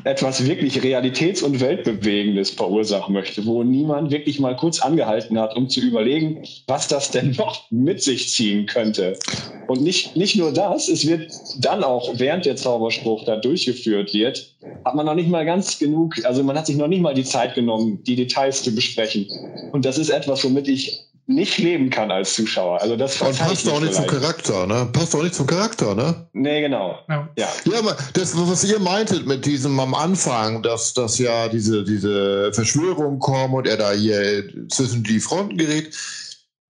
etwas 0.07 0.47
wirklich 0.47 0.81
Realitäts- 0.83 1.43
und 1.43 1.61
Weltbewegendes 1.61 2.51
verursachen 2.51 3.13
möchte, 3.13 3.45
wo 3.45 3.65
niemand 3.65 4.13
wirklich 4.13 4.39
mal 4.39 4.55
kurz 4.55 4.81
angehalten 4.81 5.37
hat, 5.39 5.57
um 5.57 5.69
zu 5.69 5.81
überlegen, 5.81 6.45
was 6.69 6.87
das 6.87 7.11
denn 7.11 7.33
noch 7.37 7.69
mit 7.73 8.05
sich 8.05 8.29
ziehen 8.29 8.67
könnte. 8.67 9.19
Und 9.67 9.83
nicht, 9.83 10.15
nicht 10.15 10.37
nur 10.37 10.53
das, 10.53 10.89
es 10.89 11.09
wird 11.09 11.33
dann 11.59 11.83
auch, 11.83 12.09
während 12.19 12.47
der 12.47 12.55
Zauberspruch 12.55 13.25
da 13.25 13.37
durchgeführt 13.37 14.15
wird, 14.15 14.55
hat 14.85 14.95
man 14.95 15.07
noch 15.07 15.17
nicht 15.17 15.29
mal 15.29 15.45
ganz 15.45 15.77
genug, 15.77 16.25
also 16.25 16.45
man 16.45 16.57
hat 16.57 16.67
sich 16.67 16.77
noch 16.77 16.87
nicht 16.87 17.03
mal 17.03 17.15
die 17.15 17.25
Zeit 17.25 17.57
genommen, 17.57 18.05
die 18.05 18.15
Details 18.15 18.63
zu 18.63 18.73
besprechen. 18.73 19.27
Und 19.73 19.85
das 19.85 19.99
ist 19.99 20.11
etwas, 20.11 20.45
womit 20.45 20.69
ich 20.69 21.01
nicht 21.27 21.59
leben 21.59 21.91
kann 21.91 22.11
als 22.11 22.35
Zuschauer. 22.35 22.81
Also 22.81 22.97
das 22.97 23.20
Und 23.20 23.37
passt 23.37 23.68
auch 23.68 23.81
nicht 23.81 23.95
zum 23.95 24.07
Charakter, 24.07 24.66
ne? 24.66 24.89
Passt 24.93 25.14
auch 25.14 25.22
nicht 25.22 25.35
zum 25.35 25.47
Charakter, 25.47 25.95
ne? 25.95 26.29
Nee, 26.33 26.61
genau. 26.61 26.99
Ja, 27.09 27.29
ja. 27.37 27.49
ja 27.64 27.79
aber 27.79 27.97
das, 28.14 28.33
was 28.37 28.64
ihr 28.64 28.79
meintet 28.79 29.27
mit 29.27 29.45
diesem 29.45 29.79
am 29.81 29.95
Anfang, 29.95 30.62
dass, 30.62 30.95
dass 30.95 31.18
ja 31.18 31.49
diese, 31.49 31.83
diese 31.83 32.53
Verschwörung 32.53 33.18
kommen 33.18 33.55
und 33.55 33.66
er 33.66 33.77
da 33.77 33.93
hier 33.93 34.45
zwischen 34.68 35.03
die 35.03 35.18
Fronten 35.18 35.57
gerät, 35.57 35.95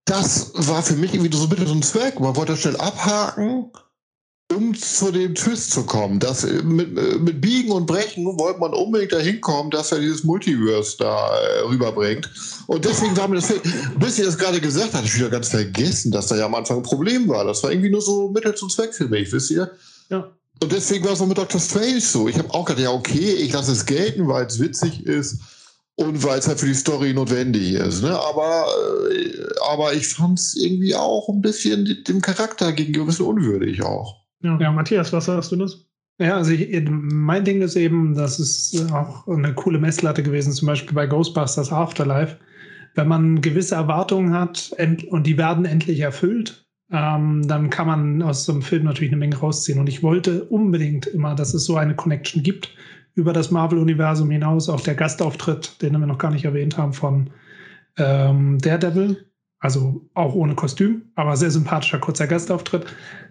das 0.07 0.52
war 0.54 0.82
für 0.82 0.94
mich 0.94 1.12
irgendwie 1.12 1.36
so 1.36 1.42
ein 1.44 1.48
bisschen 1.50 1.66
so 1.66 1.74
ein 1.74 1.82
Zweck. 1.82 2.18
Man 2.18 2.34
wollte 2.36 2.52
das 2.52 2.61
schnell 2.61 2.76
abhaken 2.76 3.70
zu 4.76 5.11
dem 5.11 5.34
Twist 5.34 5.72
zu 5.72 5.84
kommen, 5.84 6.18
dass 6.20 6.44
äh, 6.44 6.62
mit, 6.62 6.97
äh, 6.97 7.18
mit 7.18 7.40
Biegen 7.40 7.72
und 7.72 7.86
Brechen 7.86 8.24
wollte 8.38 8.61
man 8.61 8.74
unbedingt 8.74 9.12
dahin 9.12 9.40
kommen, 9.40 9.70
dass 9.70 9.92
er 9.92 9.99
dieses 9.99 10.24
Multiverse 10.24 10.97
da 10.99 11.36
äh, 11.38 11.61
rüberbringt. 11.61 12.30
Und 12.66 12.84
deswegen 12.84 13.16
war 13.16 13.28
mir 13.28 13.36
das, 13.36 13.53
bis 13.99 14.18
ihr 14.18 14.24
das 14.24 14.38
gerade 14.38 14.61
gesagt 14.61 14.94
habt, 14.94 15.05
ich 15.05 15.16
wieder 15.16 15.30
ganz 15.30 15.49
vergessen, 15.49 16.12
dass 16.12 16.28
da 16.28 16.36
ja 16.36 16.47
am 16.47 16.55
Anfang 16.55 16.78
ein 16.78 16.82
Problem 16.82 17.28
war. 17.28 17.44
Das 17.44 17.62
war 17.62 17.70
irgendwie 17.70 17.90
nur 17.90 18.03
so 18.03 18.28
Mittel 18.30 18.55
zum 18.55 18.68
Zweck 18.68 18.94
für 18.94 19.09
mich, 19.09 19.32
wisst 19.32 19.51
ihr? 19.51 19.70
Ja. 20.11 20.30
Und 20.62 20.72
deswegen 20.72 21.05
war 21.05 21.12
es 21.12 21.20
auch 21.20 21.26
mit 21.26 21.38
Dr. 21.38 21.61
Strange 21.61 22.01
so. 22.01 22.28
Ich 22.28 22.38
habe 22.38 22.53
auch 22.55 22.64
gedacht, 22.64 22.84
ja, 22.84 22.90
okay, 22.90 23.34
ich 23.34 23.53
lasse 23.53 23.72
es 23.72 23.84
gelten, 23.84 24.26
weil 24.26 24.47
es 24.47 24.59
witzig 24.59 25.05
ist 25.05 25.40
und 25.97 26.22
weil 26.22 26.38
es 26.38 26.49
halt 26.49 26.61
für 26.61 26.66
die 26.66 26.74
Story 26.74 27.12
notwendig 27.12 27.72
ist. 27.72 28.03
Ne? 28.03 28.18
Aber, 28.18 28.66
äh, 29.11 29.32
aber 29.68 29.92
ich 29.92 30.09
fand 30.09 30.38
es 30.38 30.57
irgendwie 30.57 30.94
auch 30.94 31.28
ein 31.28 31.42
bisschen 31.42 32.05
dem 32.07 32.22
Charakter 32.22 32.72
gegenüber 32.72 33.05
ein 33.05 33.09
bisschen 33.09 33.26
unwürdig 33.26 33.82
auch. 33.82 34.26
Ja. 34.43 34.59
ja, 34.61 34.72
Matthias, 34.72 35.12
was 35.12 35.26
sagst 35.26 35.53
du 35.53 35.57
das? 35.57 35.87
Ja, 36.18 36.37
also 36.37 36.53
ich, 36.53 36.89
mein 36.89 37.45
Ding 37.45 37.61
ist 37.61 37.76
eben, 37.76 38.14
das 38.14 38.41
ist 38.41 38.91
auch 38.93 39.26
eine 39.28 39.55
coole 39.55 39.78
Messlatte 39.78 40.22
gewesen, 40.22 40.53
zum 40.53 40.66
Beispiel 40.66 40.95
bei 40.95 41.07
Ghostbusters 41.07 41.72
Afterlife. 41.72 42.39
Wenn 42.95 43.09
man 43.09 43.43
gewisse 43.43 43.74
Erwartungen 43.74 44.32
hat 44.32 44.72
und 45.11 45.26
die 45.26 45.37
werden 45.37 45.66
endlich 45.66 46.01
erfüllt, 46.01 46.66
ähm, 46.91 47.47
dann 47.47 47.68
kann 47.68 47.87
man 47.87 48.22
aus 48.22 48.45
so 48.45 48.53
einem 48.53 48.62
Film 48.62 48.84
natürlich 48.84 49.11
eine 49.11 49.18
Menge 49.18 49.37
rausziehen. 49.37 49.78
Und 49.78 49.89
ich 49.89 50.03
wollte 50.03 50.45
unbedingt 50.45 51.07
immer, 51.07 51.34
dass 51.34 51.53
es 51.53 51.64
so 51.64 51.76
eine 51.76 51.95
Connection 51.95 52.43
gibt 52.43 52.74
über 53.14 53.34
das 53.34 53.51
Marvel-Universum 53.51 54.30
hinaus. 54.30 54.70
Auch 54.70 54.80
der 54.80 54.95
Gastauftritt, 54.95 55.82
den 55.82 55.93
wir 55.93 56.07
noch 56.07 56.18
gar 56.18 56.30
nicht 56.30 56.45
erwähnt 56.45 56.78
haben, 56.78 56.95
von 56.95 57.30
ähm, 57.99 58.59
Daredevil, 58.59 59.26
also 59.66 60.00
auch 60.14 60.32
ohne 60.32 60.54
Kostüm, 60.54 61.02
aber 61.16 61.36
sehr 61.36 61.50
sympathischer 61.50 61.98
kurzer 61.98 62.28
Gastauftritt. 62.28 62.86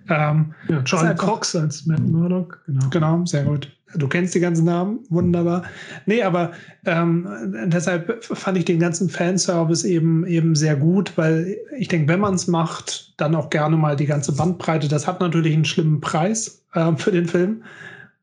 Ähm, 0.09 0.53
ja, 0.67 0.81
John 0.85 1.15
Cox 1.15 1.55
als 1.55 1.85
Matt 1.85 2.01
Murdock. 2.01 2.61
Genau. 2.67 2.89
genau, 2.89 3.25
sehr 3.25 3.45
gut. 3.45 3.71
Du 3.95 4.09
kennst 4.09 4.35
die 4.35 4.41
ganzen 4.41 4.65
Namen, 4.65 4.99
wunderbar. 5.07 5.63
Nee, 6.05 6.23
aber 6.23 6.51
ähm, 6.85 7.25
deshalb 7.67 8.21
fand 8.21 8.57
ich 8.57 8.65
den 8.65 8.79
ganzen 8.79 9.09
Fanservice 9.09 9.87
eben, 9.87 10.27
eben 10.27 10.55
sehr 10.55 10.75
gut, 10.75 11.13
weil 11.17 11.55
ich 11.77 11.87
denke, 11.87 12.09
wenn 12.11 12.19
man 12.19 12.33
es 12.33 12.47
macht, 12.47 13.13
dann 13.15 13.33
auch 13.33 13.49
gerne 13.49 13.77
mal 13.77 13.95
die 13.95 14.05
ganze 14.05 14.35
Bandbreite. 14.35 14.89
Das 14.89 15.07
hat 15.07 15.21
natürlich 15.21 15.53
einen 15.53 15.63
schlimmen 15.63 16.01
Preis 16.01 16.65
äh, 16.73 16.91
für 16.97 17.13
den 17.13 17.27
Film. 17.27 17.63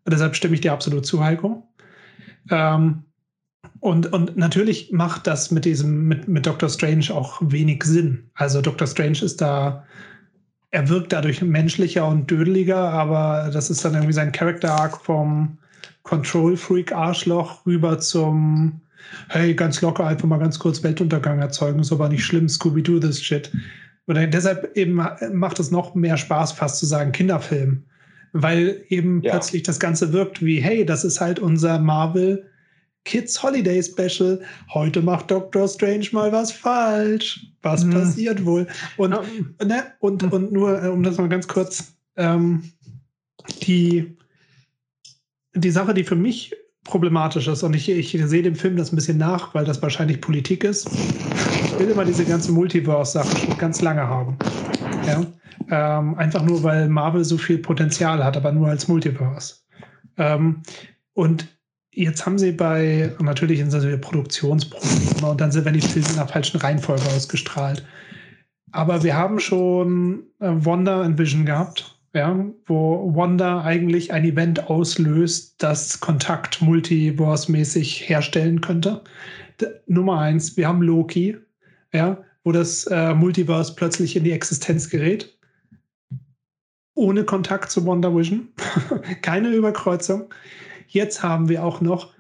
Und 0.05 0.13
deshalb 0.13 0.37
stimme 0.37 0.53
ich 0.53 0.61
dir 0.61 0.75
absolut 0.75 1.07
zu, 1.07 1.25
Heiko. 1.25 1.67
Ähm, 2.51 3.05
und, 3.81 4.13
und 4.13 4.37
natürlich 4.37 4.93
macht 4.93 5.27
das 5.27 5.51
mit 5.51 5.65
diesem, 5.65 6.07
mit, 6.07 6.29
mit 6.29 6.47
Doctor 6.47 6.69
Strange 6.69 7.07
auch 7.11 7.41
wenig 7.43 7.85
Sinn. 7.85 8.31
Also 8.35 8.61
Doctor 8.61 8.87
Strange 8.87 9.23
ist 9.23 9.41
da, 9.41 9.85
er 10.71 10.89
wirkt 10.89 11.13
dadurch 11.13 11.43
menschlicher 11.43 12.07
und 12.07 12.31
dödeliger, 12.31 12.79
aber 12.79 13.51
das 13.53 13.71
ist 13.71 13.85
dann 13.85 13.95
irgendwie 13.95 14.13
sein 14.13 14.33
Character 14.33 14.73
Arc 14.73 15.05
vom 15.05 15.59
Control 16.03 16.57
Freak 16.57 16.93
Arschloch 16.93 17.67
rüber 17.67 17.99
zum 17.99 18.81
hey, 19.29 19.55
ganz 19.55 19.81
locker 19.81 20.07
einfach 20.07 20.29
mal 20.29 20.39
ganz 20.39 20.59
kurz 20.59 20.83
Weltuntergang 20.83 21.41
erzeugen, 21.41 21.81
ist 21.81 21.93
aber 21.93 22.09
nicht 22.09 22.25
schlimm, 22.25 22.49
Scooby-Doo 22.49 23.01
this 23.01 23.23
shit. 23.23 23.51
Und 24.07 24.17
deshalb 24.33 24.77
eben 24.77 25.01
macht 25.33 25.59
es 25.61 25.71
noch 25.71 25.95
mehr 25.95 26.17
Spaß, 26.17 26.53
fast 26.53 26.79
zu 26.79 26.87
sagen, 26.87 27.13
Kinderfilm. 27.13 27.85
weil 28.33 28.85
eben 28.89 29.23
ja. 29.23 29.33
plötzlich 29.33 29.63
das 29.63 29.79
Ganze 29.79 30.13
wirkt 30.13 30.45
wie, 30.45 30.61
hey, 30.61 30.87
das 30.87 31.05
ist 31.05 31.21
halt 31.21 31.39
unser 31.39 31.79
Marvel 31.79 32.49
Kids 33.05 33.43
Holiday 33.43 33.83
Special. 33.83 34.41
Heute 34.73 35.03
macht 35.03 35.31
Doctor 35.31 35.69
Strange 35.69 36.07
mal 36.13 36.33
was 36.33 36.53
falsch. 36.53 37.47
Was 37.63 37.85
mhm. 37.85 37.93
passiert 37.93 38.45
wohl? 38.45 38.67
Und, 38.97 39.13
ja. 39.13 39.23
ne, 39.65 39.85
und, 40.01 40.23
mhm. 40.23 40.29
und 40.31 40.53
nur, 40.53 40.83
äh, 40.83 40.89
um 40.89 41.03
das 41.03 41.19
mal 41.19 41.29
ganz 41.29 41.49
kurz, 41.49 41.95
ähm, 42.17 42.63
die, 43.63 44.17
die 45.55 45.71
Sache, 45.71 45.95
die 45.95 46.05
für 46.05 46.17
mich 46.17 46.55
problematisch 46.85 47.47
ist, 47.47 47.63
und 47.63 47.75
ich, 47.75 47.89
ich 47.89 48.11
sehe 48.11 48.43
dem 48.43 48.57
Film 48.57 48.77
das 48.77 48.93
ein 48.93 48.97
bisschen 48.97 49.19
nach, 49.19 49.55
weil 49.55 49.65
das 49.65 49.81
wahrscheinlich 49.83 50.21
Politik 50.21 50.65
ist. 50.65 50.89
Ich 51.65 51.79
will 51.79 51.91
immer 51.91 52.05
diese 52.05 52.25
ganze 52.25 52.53
Multiverse-Sache 52.53 53.37
schon 53.37 53.59
ganz 53.59 53.81
lange 53.81 54.03
haben. 54.03 54.37
Ja? 55.07 55.25
Ähm, 55.71 56.17
einfach 56.17 56.43
nur, 56.43 56.63
weil 56.63 56.89
Marvel 56.89 57.25
so 57.25 57.39
viel 57.39 57.59
Potenzial 57.59 58.23
hat, 58.23 58.37
aber 58.37 58.53
nur 58.53 58.69
als 58.69 58.89
Multiverse. 58.89 59.57
Ähm, 60.19 60.63
und 61.15 61.47
jetzt 61.95 62.27
haben 62.27 62.39
sie 62.39 62.53
bei, 62.53 63.13
natürlich 63.21 63.59
sind 63.61 63.73
das 63.73 64.01
Produktionsprobleme 64.01 65.31
und 65.31 65.41
dann 65.41 65.53
sind, 65.53 65.65
wenn 65.65 65.75
die 65.75 65.81
Filme 65.81 66.09
in 66.09 66.17
der 66.17 66.29
falschen 66.29 66.59
Reihenfolge 66.59 67.05
ausgestrahlt. 67.15 67.85
Aber 68.73 69.03
wir 69.03 69.17
haben 69.17 69.39
schon 69.39 70.25
äh, 70.41 70.49
Wonder 70.51 71.03
and 71.03 71.19
Vision 71.19 71.45
gehabt, 71.45 71.99
ja, 72.15 72.45
wo 72.67 73.15
Wanda 73.15 73.63
eigentlich 73.63 74.13
ein 74.13 74.25
Event 74.25 74.69
auslöst, 74.69 75.63
das 75.63 76.01
Kontakt 76.01 76.61
Multiverse-mäßig 76.63 78.09
herstellen 78.09 78.61
könnte. 78.61 79.03
D 79.61 79.67
Nummer 79.87 80.19
eins, 80.19 80.57
wir 80.57 80.69
haben 80.69 80.83
Loki, 80.83 81.37
ja, 81.93 82.19
wo 82.45 82.53
das 82.53 82.87
äh, 82.87 83.15
Multiverse 83.15 83.75
plötzlich 83.75 84.17
in 84.17 84.25
die 84.25 84.33
Existenz 84.33 84.89
gerät. 84.89 85.39
Ohne 86.95 87.25
Kontakt 87.25 87.71
zu 87.71 87.85
Wonder 87.85 88.15
Vision. 88.15 88.49
Keine 89.23 89.51
Überkreuzung. 89.51 90.33
Jetzt 90.93 91.23
haben 91.23 91.49
wir 91.49 91.65
auch 91.65 91.81
noch 91.81 92.13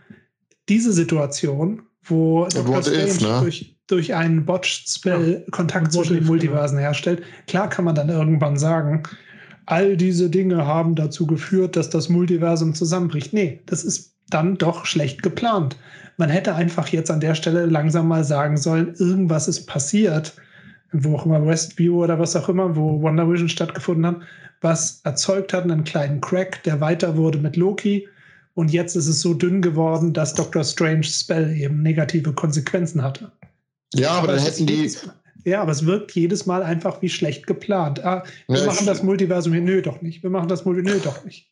diese 0.69 0.93
Situation, 0.93 1.83
wo 2.03 2.47
Dr. 2.47 2.83
Strange 2.83 3.05
if, 3.05 3.21
ne? 3.21 3.41
durch, 3.43 3.77
durch 3.87 4.15
einen 4.15 4.47
Botched 4.47 4.89
Spell 4.89 5.45
ja. 5.45 5.51
Kontakt 5.51 5.93
zwischen 5.93 6.15
den 6.15 6.25
Multiversen 6.25 6.79
genau. 6.79 6.89
herstellt. 6.89 7.23
Klar 7.47 7.69
kann 7.69 7.85
man 7.85 7.95
dann 7.95 8.09
irgendwann 8.09 8.57
sagen, 8.57 9.03
all 9.67 9.97
diese 9.97 10.31
Dinge 10.31 10.67
haben 10.67 10.95
dazu 10.95 11.27
geführt, 11.27 11.77
dass 11.77 11.91
das 11.91 12.09
Multiversum 12.09 12.75
zusammenbricht. 12.75 13.35
Nee, 13.35 13.61
das 13.67 13.85
ist 13.85 14.15
dann 14.31 14.57
doch 14.57 14.87
schlecht 14.87 15.23
geplant. 15.23 15.77
Man 16.17 16.31
hätte 16.31 16.55
einfach 16.55 16.89
jetzt 16.89 17.11
an 17.11 17.21
der 17.21 17.35
Stelle 17.35 17.67
langsam 17.67 18.09
mal 18.09 18.25
sagen 18.25 18.57
sollen, 18.57 18.95
irgendwas 18.99 19.49
ist 19.49 19.67
passiert, 19.67 20.35
wo 20.93 21.17
auch 21.17 21.27
immer 21.27 21.47
Westview 21.47 22.03
oder 22.03 22.19
was 22.19 22.37
auch 22.37 22.49
immer, 22.49 22.75
wo 22.75 23.03
Wonder 23.03 23.31
Vision 23.31 23.51
stattgefunden 23.51 24.07
hat, 24.07 24.21
was 24.63 25.01
erzeugt 25.05 25.53
hat 25.53 25.65
einen 25.65 25.85
kleinen 25.85 26.23
Crack, 26.23 26.63
der 26.63 26.81
weiter 26.81 27.17
wurde 27.17 27.39
mit 27.39 27.57
Loki. 27.57 28.09
Und 28.55 28.71
jetzt 28.71 28.97
ist 28.97 29.09
es 29.09 29.21
so 29.21 29.35
dünn 29.35 29.63
geworden, 29.63 30.13
dass 30.13 30.35
Doctor 30.35 30.63
Strange 30.65 31.05
Spell 31.05 31.57
eben 31.57 31.83
negative 31.83 32.33
Konsequenzen 32.33 33.03
hatte. 33.03 33.33
Ja, 33.95 34.11
aber, 34.11 34.19
aber 34.19 34.33
dann 34.35 34.43
hätten 34.45 34.67
die. 34.67 34.91
Ja, 35.45 35.63
aber 35.63 35.73
es 35.73 35.85
wirkt 35.87 36.13
jedes 36.13 36.47
Mal 36.47 36.63
einfach 36.63 37.03
wie 37.03 37.09
schlecht 37.09 37.47
geplant. 37.47 38.05
Ah, 38.05 38.23
wir 38.47 38.61
ja, 38.61 38.67
machen 38.67 38.87
das 38.87 39.03
Multiversum 39.03 39.53
hier. 39.53 39.63
Nö, 39.63 39.83
doch 39.83 40.01
nicht. 40.01 40.23
Wir 40.23 40.31
machen 40.31 40.49
das 40.49 40.65
Multiversum. 40.65 41.01
Nö, 41.01 41.05
doch 41.05 41.25
nicht. 41.25 41.49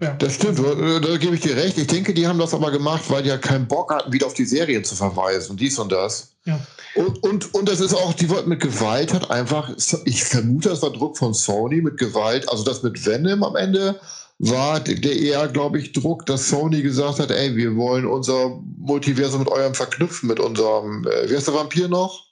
Ja. 0.00 0.14
Das 0.14 0.34
stimmt, 0.34 0.58
da, 0.58 0.98
da 0.98 1.16
gebe 1.18 1.34
ich 1.34 1.42
dir 1.42 1.56
recht. 1.56 1.78
Ich 1.78 1.86
denke, 1.86 2.14
die 2.14 2.26
haben 2.26 2.38
das 2.38 2.54
aber 2.54 2.70
gemacht, 2.70 3.04
weil 3.08 3.22
die 3.22 3.28
ja 3.28 3.36
keinen 3.36 3.68
Bock 3.68 3.92
hatten, 3.92 4.12
wieder 4.12 4.26
auf 4.26 4.34
die 4.34 4.44
Serien 4.44 4.82
zu 4.82 4.94
verweisen 4.94 5.52
und 5.52 5.60
dies 5.60 5.78
und 5.78 5.92
das. 5.92 6.34
Ja. 6.44 6.58
Und, 6.94 7.22
und, 7.22 7.54
und 7.54 7.68
das 7.68 7.80
ist 7.80 7.94
auch, 7.94 8.14
die 8.14 8.28
wollten 8.30 8.48
mit 8.48 8.60
Gewalt 8.60 9.12
hat 9.12 9.30
einfach, 9.30 9.70
ich 10.04 10.24
vermute, 10.24 10.70
das 10.70 10.82
war 10.82 10.90
Druck 10.90 11.18
von 11.18 11.34
Sony 11.34 11.80
mit 11.80 11.98
Gewalt, 11.98 12.48
also 12.48 12.64
das 12.64 12.82
mit 12.82 13.04
Venom 13.04 13.42
am 13.42 13.56
Ende 13.56 14.00
war 14.38 14.80
der 14.80 15.16
eher, 15.16 15.48
glaube 15.48 15.78
ich, 15.78 15.92
Druck, 15.92 16.26
dass 16.26 16.48
Sony 16.48 16.82
gesagt 16.82 17.20
hat, 17.20 17.30
ey, 17.30 17.54
wir 17.56 17.76
wollen 17.76 18.04
unser 18.04 18.60
Multiversum 18.78 19.40
mit 19.40 19.48
eurem 19.48 19.74
verknüpfen, 19.74 20.28
mit 20.28 20.40
unserem, 20.40 21.06
äh, 21.06 21.30
wie 21.30 21.36
heißt 21.36 21.48
der 21.48 21.54
Vampir 21.54 21.88
noch? 21.88 22.24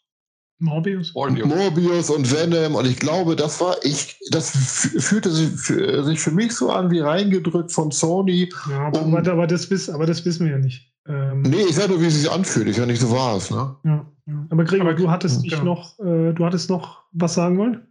Morbius. 0.59 1.13
Morbius 1.15 2.09
und 2.09 2.31
Venom 2.31 2.77
und 2.77 2.87
ich 2.87 2.97
glaube, 2.97 3.35
das 3.35 3.61
war 3.61 3.77
ich, 3.83 4.17
das 4.31 4.51
fühlte 4.51 5.31
sich 5.31 5.51
für, 5.51 6.05
sich 6.05 6.21
für 6.21 6.31
mich 6.31 6.53
so 6.53 6.71
an 6.71 6.91
wie 6.93 7.01
reingedrückt 7.01 7.73
von 7.73 7.91
Sony. 7.91 8.49
Ja, 8.71 8.87
aber, 8.87 9.03
um, 9.03 9.15
aber, 9.15 9.47
das, 9.49 9.69
wissen, 9.71 9.93
aber 9.93 10.07
das 10.07 10.25
wissen 10.25 10.47
wir 10.47 10.53
ja 10.53 10.59
nicht. 10.59 10.93
Ähm, 11.09 11.43
nee, 11.43 11.65
ich 11.69 11.75
sage 11.75 11.93
nur, 11.93 12.01
wie 12.01 12.07
es 12.07 12.15
sich 12.15 12.31
anfühlt. 12.31 12.69
Ich 12.69 12.77
ja 12.77 12.87
nicht 12.87 13.01
so 13.01 13.11
war 13.11 13.37
es. 13.37 13.51
Ne? 13.51 13.75
Ja, 13.85 14.07
ja. 14.27 14.47
Aber 14.51 14.63
Gregor, 14.63 14.87
aber, 14.87 14.95
du 14.95 15.11
hattest 15.11 15.45
ja. 15.45 15.51
dich 15.51 15.63
noch, 15.65 15.99
äh, 15.99 16.33
du 16.33 16.45
hattest 16.45 16.71
noch 16.71 17.03
was 17.11 17.35
sagen 17.35 17.59
wollen? 17.59 17.85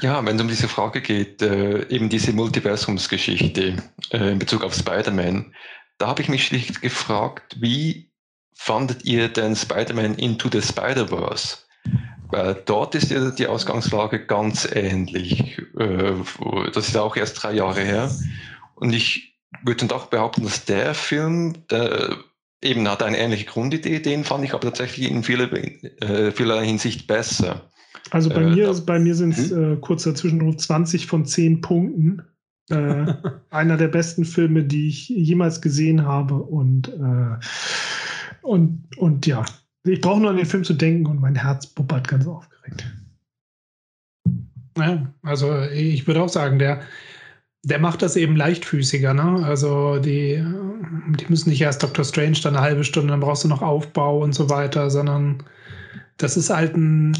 Ja, 0.00 0.24
wenn 0.24 0.36
es 0.36 0.42
um 0.42 0.48
diese 0.48 0.68
Frage 0.68 1.00
geht, 1.00 1.42
äh, 1.42 1.88
eben 1.88 2.08
diese 2.08 2.32
Multiversumsgeschichte 2.32 3.76
äh, 4.10 4.32
in 4.32 4.38
Bezug 4.38 4.64
auf 4.64 4.74
Spider-Man, 4.74 5.54
da 5.98 6.08
habe 6.08 6.22
ich 6.22 6.28
mich 6.28 6.46
schlicht 6.46 6.82
gefragt, 6.82 7.56
wie 7.60 8.10
fandet 8.54 9.04
ihr 9.04 9.28
denn 9.28 9.54
Spider-Man 9.54 10.16
Into 10.16 10.48
the 10.50 10.62
Spider-Verse? 10.62 11.58
Weil 12.30 12.54
dort 12.64 12.94
ist 12.94 13.10
ja 13.10 13.30
die 13.30 13.46
Ausgangslage 13.46 14.26
ganz 14.26 14.68
ähnlich. 14.72 15.58
Äh, 15.78 16.14
das 16.72 16.88
ist 16.88 16.96
auch 16.96 17.16
erst 17.16 17.42
drei 17.42 17.52
Jahre 17.52 17.82
her. 17.82 18.10
Und 18.74 18.92
ich 18.92 19.38
würde 19.62 19.80
dann 19.80 19.88
doch 19.88 20.06
behaupten, 20.06 20.42
dass 20.44 20.64
der 20.64 20.94
Film, 20.94 21.66
der 21.68 22.16
eben 22.62 22.88
hat 22.88 23.02
eine 23.02 23.18
ähnliche 23.18 23.44
Grundidee, 23.44 24.00
den 24.00 24.24
fand 24.24 24.44
ich 24.44 24.54
aber 24.54 24.62
tatsächlich 24.62 25.10
in 25.10 25.22
vieler, 25.22 25.52
äh, 25.52 26.32
vieler 26.32 26.62
Hinsicht 26.62 27.06
besser. 27.06 27.70
Also 28.12 28.28
bei 28.28 28.42
äh, 28.42 28.50
mir, 28.50 28.74
bei 28.84 28.98
mir 28.98 29.14
sind 29.14 29.38
es 29.38 29.50
hm? 29.50 29.72
äh, 29.72 29.76
kurzer 29.76 30.14
Zwischenruf 30.14 30.58
20 30.58 31.06
von 31.06 31.24
10 31.24 31.62
Punkten. 31.62 32.22
Äh, 32.68 33.06
einer 33.50 33.78
der 33.78 33.88
besten 33.88 34.26
Filme, 34.26 34.64
die 34.64 34.88
ich 34.88 35.08
jemals 35.08 35.62
gesehen 35.62 36.04
habe. 36.04 36.34
Und, 36.34 36.88
äh, 36.88 37.38
und, 38.42 38.84
und 38.98 39.26
ja, 39.26 39.46
ich 39.84 40.02
brauche 40.02 40.20
nur 40.20 40.28
an 40.28 40.36
den 40.36 40.44
Film 40.44 40.62
zu 40.62 40.74
denken 40.74 41.06
und 41.06 41.22
mein 41.22 41.36
Herz 41.36 41.66
puppert 41.66 42.06
ganz 42.06 42.26
aufgeregt. 42.26 42.84
Ja, 44.76 45.10
also 45.22 45.62
ich 45.62 46.06
würde 46.06 46.22
auch 46.22 46.28
sagen, 46.28 46.58
der, 46.58 46.82
der 47.62 47.78
macht 47.78 48.02
das 48.02 48.16
eben 48.16 48.36
leichtfüßiger. 48.36 49.14
Ne? 49.14 49.42
Also 49.42 49.98
die, 49.98 50.44
die 51.18 51.26
müssen 51.28 51.48
nicht 51.48 51.62
erst 51.62 51.82
Dr. 51.82 52.04
Strange 52.04 52.38
dann 52.42 52.56
eine 52.56 52.62
halbe 52.62 52.84
Stunde, 52.84 53.08
dann 53.08 53.20
brauchst 53.20 53.44
du 53.44 53.48
noch 53.48 53.62
Aufbau 53.62 54.22
und 54.22 54.34
so 54.34 54.50
weiter, 54.50 54.90
sondern 54.90 55.42
das 56.22 56.36
ist 56.36 56.50
halt 56.50 56.76
ein, 56.76 57.12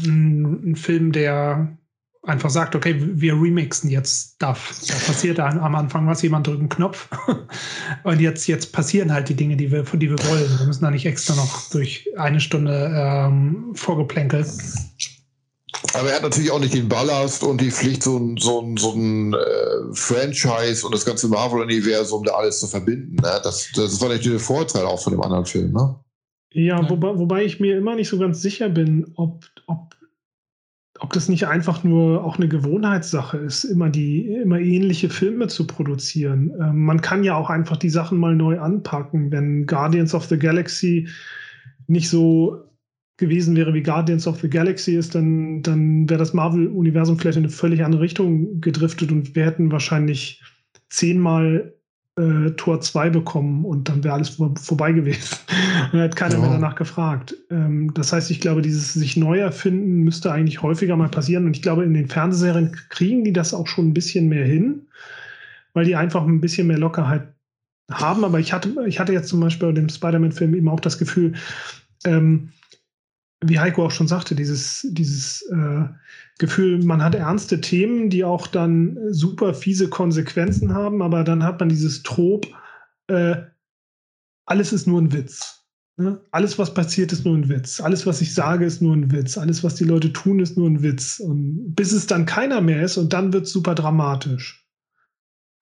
ein, 0.65 0.75
Film, 0.75 1.11
der 1.11 1.77
einfach 2.23 2.49
sagt, 2.49 2.73
okay, 2.73 2.95
wir 2.97 3.33
remixen 3.33 3.89
jetzt 3.89 4.35
Stuff. 4.35 4.73
Da 4.87 4.93
passiert 4.93 5.39
am 5.39 5.75
Anfang 5.75 6.07
was, 6.07 6.21
jemand 6.21 6.47
drückt 6.47 6.59
einen 6.59 6.69
Knopf 6.69 7.09
und 8.03 8.21
jetzt, 8.21 8.47
jetzt 8.47 8.71
passieren 8.71 9.11
halt 9.11 9.27
die 9.27 9.35
Dinge, 9.35 9.57
die 9.57 9.71
wir, 9.71 9.83
die 9.83 10.09
wir 10.09 10.19
wollen. 10.29 10.59
Wir 10.59 10.65
müssen 10.65 10.83
da 10.83 10.91
nicht 10.91 11.05
extra 11.05 11.35
noch 11.35 11.69
durch 11.69 12.09
eine 12.17 12.39
Stunde 12.39 12.91
ähm, 12.95 13.71
vorgeplänkelt. 13.75 14.47
Aber 15.93 16.09
er 16.09 16.15
hat 16.15 16.23
natürlich 16.23 16.51
auch 16.51 16.59
nicht 16.59 16.73
den 16.73 16.87
Ballast 16.87 17.43
und 17.43 17.59
die 17.59 17.71
Pflicht, 17.71 18.03
so 18.03 18.17
ein, 18.17 18.37
so 18.37 18.61
ein, 18.61 18.77
so 18.77 18.93
ein 18.93 19.33
äh, 19.33 19.93
Franchise 19.93 20.85
und 20.85 20.95
das 20.95 21.03
ganze 21.03 21.27
Marvel-Universum 21.27 22.23
da 22.23 22.35
alles 22.35 22.61
zu 22.61 22.67
verbinden. 22.67 23.15
Ne? 23.15 23.41
Das, 23.43 23.67
das 23.75 23.99
war 23.99 24.07
natürlich 24.07 24.29
der 24.29 24.39
Vorteil 24.39 24.85
auch 24.85 25.01
von 25.01 25.11
dem 25.11 25.21
anderen 25.21 25.45
Film. 25.45 25.73
Ne? 25.73 25.95
Ja. 26.53 26.89
Wobei, 26.89 27.17
wobei 27.17 27.43
ich 27.43 27.59
mir 27.59 27.77
immer 27.77 27.95
nicht 27.95 28.09
so 28.09 28.19
ganz 28.19 28.41
sicher 28.41 28.69
bin, 28.69 29.11
ob, 29.15 29.45
ob, 29.65 29.95
ob 30.99 31.13
das 31.13 31.27
nicht 31.27 31.47
einfach 31.47 31.83
nur 31.83 32.23
auch 32.23 32.37
eine 32.37 32.47
Gewohnheitssache 32.47 33.37
ist, 33.37 33.63
immer 33.63 33.89
die 33.89 34.27
immer 34.27 34.59
ähnliche 34.59 35.09
Filme 35.09 35.47
zu 35.47 35.65
produzieren. 35.65 36.51
Ähm, 36.61 36.85
man 36.85 37.01
kann 37.01 37.23
ja 37.23 37.35
auch 37.35 37.49
einfach 37.49 37.77
die 37.77 37.89
Sachen 37.89 38.19
mal 38.19 38.35
neu 38.35 38.59
anpacken, 38.59 39.31
wenn 39.31 39.65
Guardians 39.65 40.13
of 40.13 40.25
the 40.25 40.37
Galaxy 40.37 41.09
nicht 41.87 42.07
so 42.07 42.63
gewesen 43.17 43.55
wäre, 43.55 43.73
wie 43.73 43.83
Guardians 43.83 44.27
of 44.27 44.39
the 44.41 44.49
Galaxy 44.49 44.95
ist, 44.95 45.15
dann, 45.15 45.61
dann 45.61 46.09
wäre 46.09 46.19
das 46.19 46.33
Marvel-Universum 46.33 47.17
vielleicht 47.17 47.37
in 47.37 47.43
eine 47.43 47.51
völlig 47.51 47.83
andere 47.83 48.01
Richtung 48.01 48.59
gedriftet 48.61 49.11
und 49.11 49.35
wir 49.35 49.45
hätten 49.45 49.71
wahrscheinlich 49.71 50.41
zehnmal 50.89 51.73
äh, 52.19 52.51
Tor 52.51 52.79
2 52.79 53.09
bekommen 53.09 53.65
und 53.65 53.89
dann 53.89 54.03
wäre 54.03 54.13
alles 54.13 54.29
vor, 54.29 54.53
vorbei 54.55 54.91
gewesen. 54.91 55.35
und 55.91 55.99
hat 55.99 56.15
keiner 56.15 56.35
ja. 56.35 56.41
mehr 56.41 56.51
danach 56.51 56.75
gefragt. 56.75 57.35
Ähm, 57.49 57.93
das 57.93 58.13
heißt, 58.13 58.29
ich 58.29 58.39
glaube, 58.39 58.61
dieses 58.61 58.93
sich 58.93 59.17
neu 59.17 59.39
erfinden 59.39 60.03
müsste 60.03 60.31
eigentlich 60.31 60.61
häufiger 60.61 60.95
mal 60.95 61.09
passieren. 61.09 61.45
Und 61.45 61.55
ich 61.55 61.61
glaube, 61.61 61.83
in 61.83 61.93
den 61.93 62.07
Fernsehserien 62.07 62.71
kriegen 62.89 63.23
die 63.23 63.33
das 63.33 63.53
auch 63.53 63.67
schon 63.67 63.89
ein 63.89 63.93
bisschen 63.93 64.29
mehr 64.29 64.45
hin, 64.45 64.87
weil 65.73 65.85
die 65.85 65.95
einfach 65.95 66.23
ein 66.23 66.41
bisschen 66.41 66.67
mehr 66.67 66.77
Lockerheit 66.77 67.33
haben. 67.91 68.23
Aber 68.23 68.39
ich 68.39 68.53
hatte, 68.53 68.73
ich 68.85 68.99
hatte 68.99 69.13
jetzt 69.13 69.29
zum 69.29 69.39
Beispiel 69.39 69.69
bei 69.69 69.73
dem 69.73 69.89
Spider-Man-Film 69.89 70.53
eben 70.53 70.69
auch 70.69 70.79
das 70.79 70.99
Gefühl, 70.99 71.33
ähm, 72.05 72.49
wie 73.43 73.59
Heiko 73.59 73.85
auch 73.85 73.91
schon 73.91 74.07
sagte, 74.07 74.35
dieses, 74.35 74.87
dieses 74.91 75.41
äh, 75.51 75.85
Gefühl, 76.39 76.83
man 76.83 77.03
hat 77.03 77.15
ernste 77.15 77.61
Themen, 77.61 78.09
die 78.09 78.23
auch 78.23 78.47
dann 78.47 78.97
super 79.11 79.53
fiese 79.53 79.89
Konsequenzen 79.89 80.73
haben, 80.73 81.01
aber 81.01 81.23
dann 81.23 81.43
hat 81.43 81.59
man 81.59 81.69
dieses 81.69 82.03
Trop, 82.03 82.47
äh, 83.07 83.35
alles 84.45 84.73
ist 84.73 84.87
nur 84.87 85.01
ein 85.01 85.13
Witz. 85.13 85.65
Ne? 85.97 86.19
Alles, 86.31 86.57
was 86.57 86.73
passiert, 86.73 87.11
ist 87.11 87.23
nur 87.23 87.37
ein 87.37 87.49
Witz. 87.49 87.79
Alles, 87.79 88.05
was 88.07 88.19
ich 88.21 88.33
sage, 88.33 88.65
ist 88.65 88.81
nur 88.81 88.95
ein 88.95 89.11
Witz. 89.11 89.37
Alles, 89.37 89.63
was 89.63 89.75
die 89.75 89.83
Leute 89.83 90.11
tun, 90.11 90.39
ist 90.39 90.57
nur 90.57 90.67
ein 90.69 90.81
Witz. 90.81 91.19
Und 91.19 91.75
bis 91.75 91.91
es 91.91 92.07
dann 92.07 92.25
keiner 92.25 92.61
mehr 92.61 92.83
ist 92.83 92.97
und 92.97 93.13
dann 93.13 93.31
wird 93.31 93.45
es 93.45 93.51
super 93.53 93.75
dramatisch. 93.75 94.67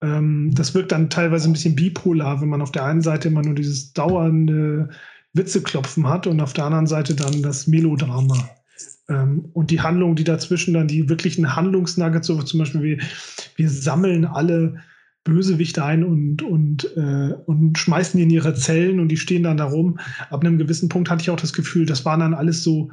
ähm, 0.03 0.51
das 0.53 0.73
wirkt 0.75 0.91
dann 0.91 1.09
teilweise 1.09 1.49
ein 1.49 1.53
bisschen 1.53 1.75
bipolar, 1.75 2.41
wenn 2.41 2.49
man 2.49 2.61
auf 2.61 2.71
der 2.71 2.85
einen 2.85 3.01
Seite 3.01 3.27
immer 3.29 3.41
nur 3.41 3.55
dieses 3.55 3.93
dauernde 3.93 4.89
Witzeklopfen 5.33 6.07
hat 6.07 6.27
und 6.27 6.41
auf 6.41 6.53
der 6.53 6.65
anderen 6.65 6.87
Seite 6.87 7.15
dann 7.15 7.41
das 7.41 7.67
Melodrama. 7.67 8.49
Ähm, 9.09 9.49
und 9.53 9.71
die 9.71 9.81
Handlung, 9.81 10.15
die 10.15 10.23
dazwischen 10.23 10.73
dann 10.73 10.87
die 10.87 11.09
wirklichen 11.09 11.55
Handlungsnuggets, 11.55 12.27
so 12.27 12.41
zum 12.41 12.59
Beispiel 12.59 12.81
wir, 12.81 12.97
wir 13.55 13.69
sammeln 13.69 14.25
alle 14.25 14.75
Bösewichte 15.23 15.83
ein 15.83 16.03
und, 16.03 16.41
und, 16.41 16.95
äh, 16.95 17.33
und 17.45 17.77
schmeißen 17.77 18.17
die 18.17 18.23
in 18.23 18.29
ihre 18.29 18.53
Zellen 18.53 18.99
und 18.99 19.09
die 19.09 19.17
stehen 19.17 19.43
dann 19.43 19.57
da 19.57 19.65
rum. 19.65 19.99
Ab 20.29 20.41
einem 20.41 20.57
gewissen 20.57 20.89
Punkt 20.89 21.09
hatte 21.09 21.21
ich 21.21 21.29
auch 21.29 21.39
das 21.39 21.53
Gefühl, 21.53 21.85
das 21.85 22.05
waren 22.05 22.21
dann 22.21 22.33
alles 22.33 22.63
so 22.63 22.91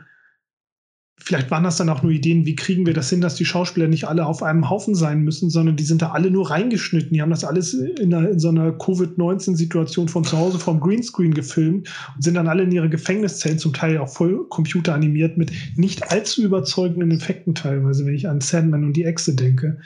vielleicht 1.18 1.50
waren 1.50 1.64
das 1.64 1.76
dann 1.76 1.88
auch 1.88 2.02
nur 2.02 2.12
Ideen, 2.12 2.46
wie 2.46 2.54
kriegen 2.54 2.86
wir 2.86 2.94
das 2.94 3.10
hin, 3.10 3.20
dass 3.20 3.34
die 3.34 3.44
Schauspieler 3.44 3.88
nicht 3.88 4.06
alle 4.06 4.26
auf 4.26 4.42
einem 4.42 4.68
Haufen 4.68 4.94
sein 4.94 5.22
müssen, 5.22 5.50
sondern 5.50 5.76
die 5.76 5.84
sind 5.84 6.02
da 6.02 6.10
alle 6.10 6.30
nur 6.30 6.50
reingeschnitten. 6.50 7.12
Die 7.12 7.22
haben 7.22 7.30
das 7.30 7.44
alles 7.44 7.74
in, 7.74 8.14
einer, 8.14 8.30
in 8.30 8.38
so 8.38 8.48
einer 8.48 8.72
Covid-19-Situation 8.72 10.08
von 10.08 10.24
zu 10.24 10.36
Hause 10.36 10.58
vom 10.58 10.78
Greenscreen 10.78 11.34
gefilmt 11.34 11.88
und 12.14 12.22
sind 12.22 12.34
dann 12.34 12.48
alle 12.48 12.64
in 12.64 12.72
ihre 12.72 12.90
Gefängniszellen, 12.90 13.58
zum 13.58 13.72
Teil 13.72 13.98
auch 13.98 14.08
voll 14.08 14.46
computeranimiert, 14.48 15.36
mit 15.36 15.52
nicht 15.76 16.10
allzu 16.10 16.42
überzeugenden 16.42 17.10
Effekten 17.10 17.54
teilweise, 17.54 18.04
wenn 18.06 18.14
ich 18.14 18.28
an 18.28 18.40
Sandman 18.40 18.84
und 18.84 18.92
die 18.92 19.04
Echse 19.04 19.34
denke. 19.34 19.78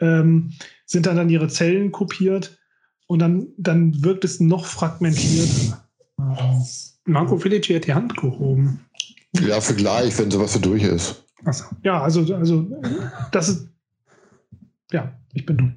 Ähm, 0.00 0.50
sind 0.84 1.06
dann 1.06 1.18
an 1.18 1.30
ihre 1.30 1.48
Zellen 1.48 1.92
kopiert 1.92 2.58
und 3.06 3.20
dann, 3.20 3.48
dann 3.56 4.02
wirkt 4.02 4.24
es 4.24 4.40
noch 4.40 4.64
fragmentierter. 4.66 5.84
Marco 7.04 7.38
Felici 7.38 7.74
hat 7.74 7.86
die 7.86 7.94
Hand 7.94 8.16
gehoben. 8.16 8.80
Ja, 9.40 9.60
für 9.60 9.74
gleich, 9.74 10.18
wenn 10.18 10.30
sowas 10.30 10.52
so 10.52 10.58
durch 10.58 10.82
ist. 10.82 11.22
Achso. 11.44 11.64
Ja, 11.82 12.02
also, 12.02 12.20
also 12.34 12.66
das 13.32 13.48
ist. 13.48 13.68
Ja, 14.92 15.12
ich 15.32 15.46
bin 15.46 15.56
dumm. 15.56 15.74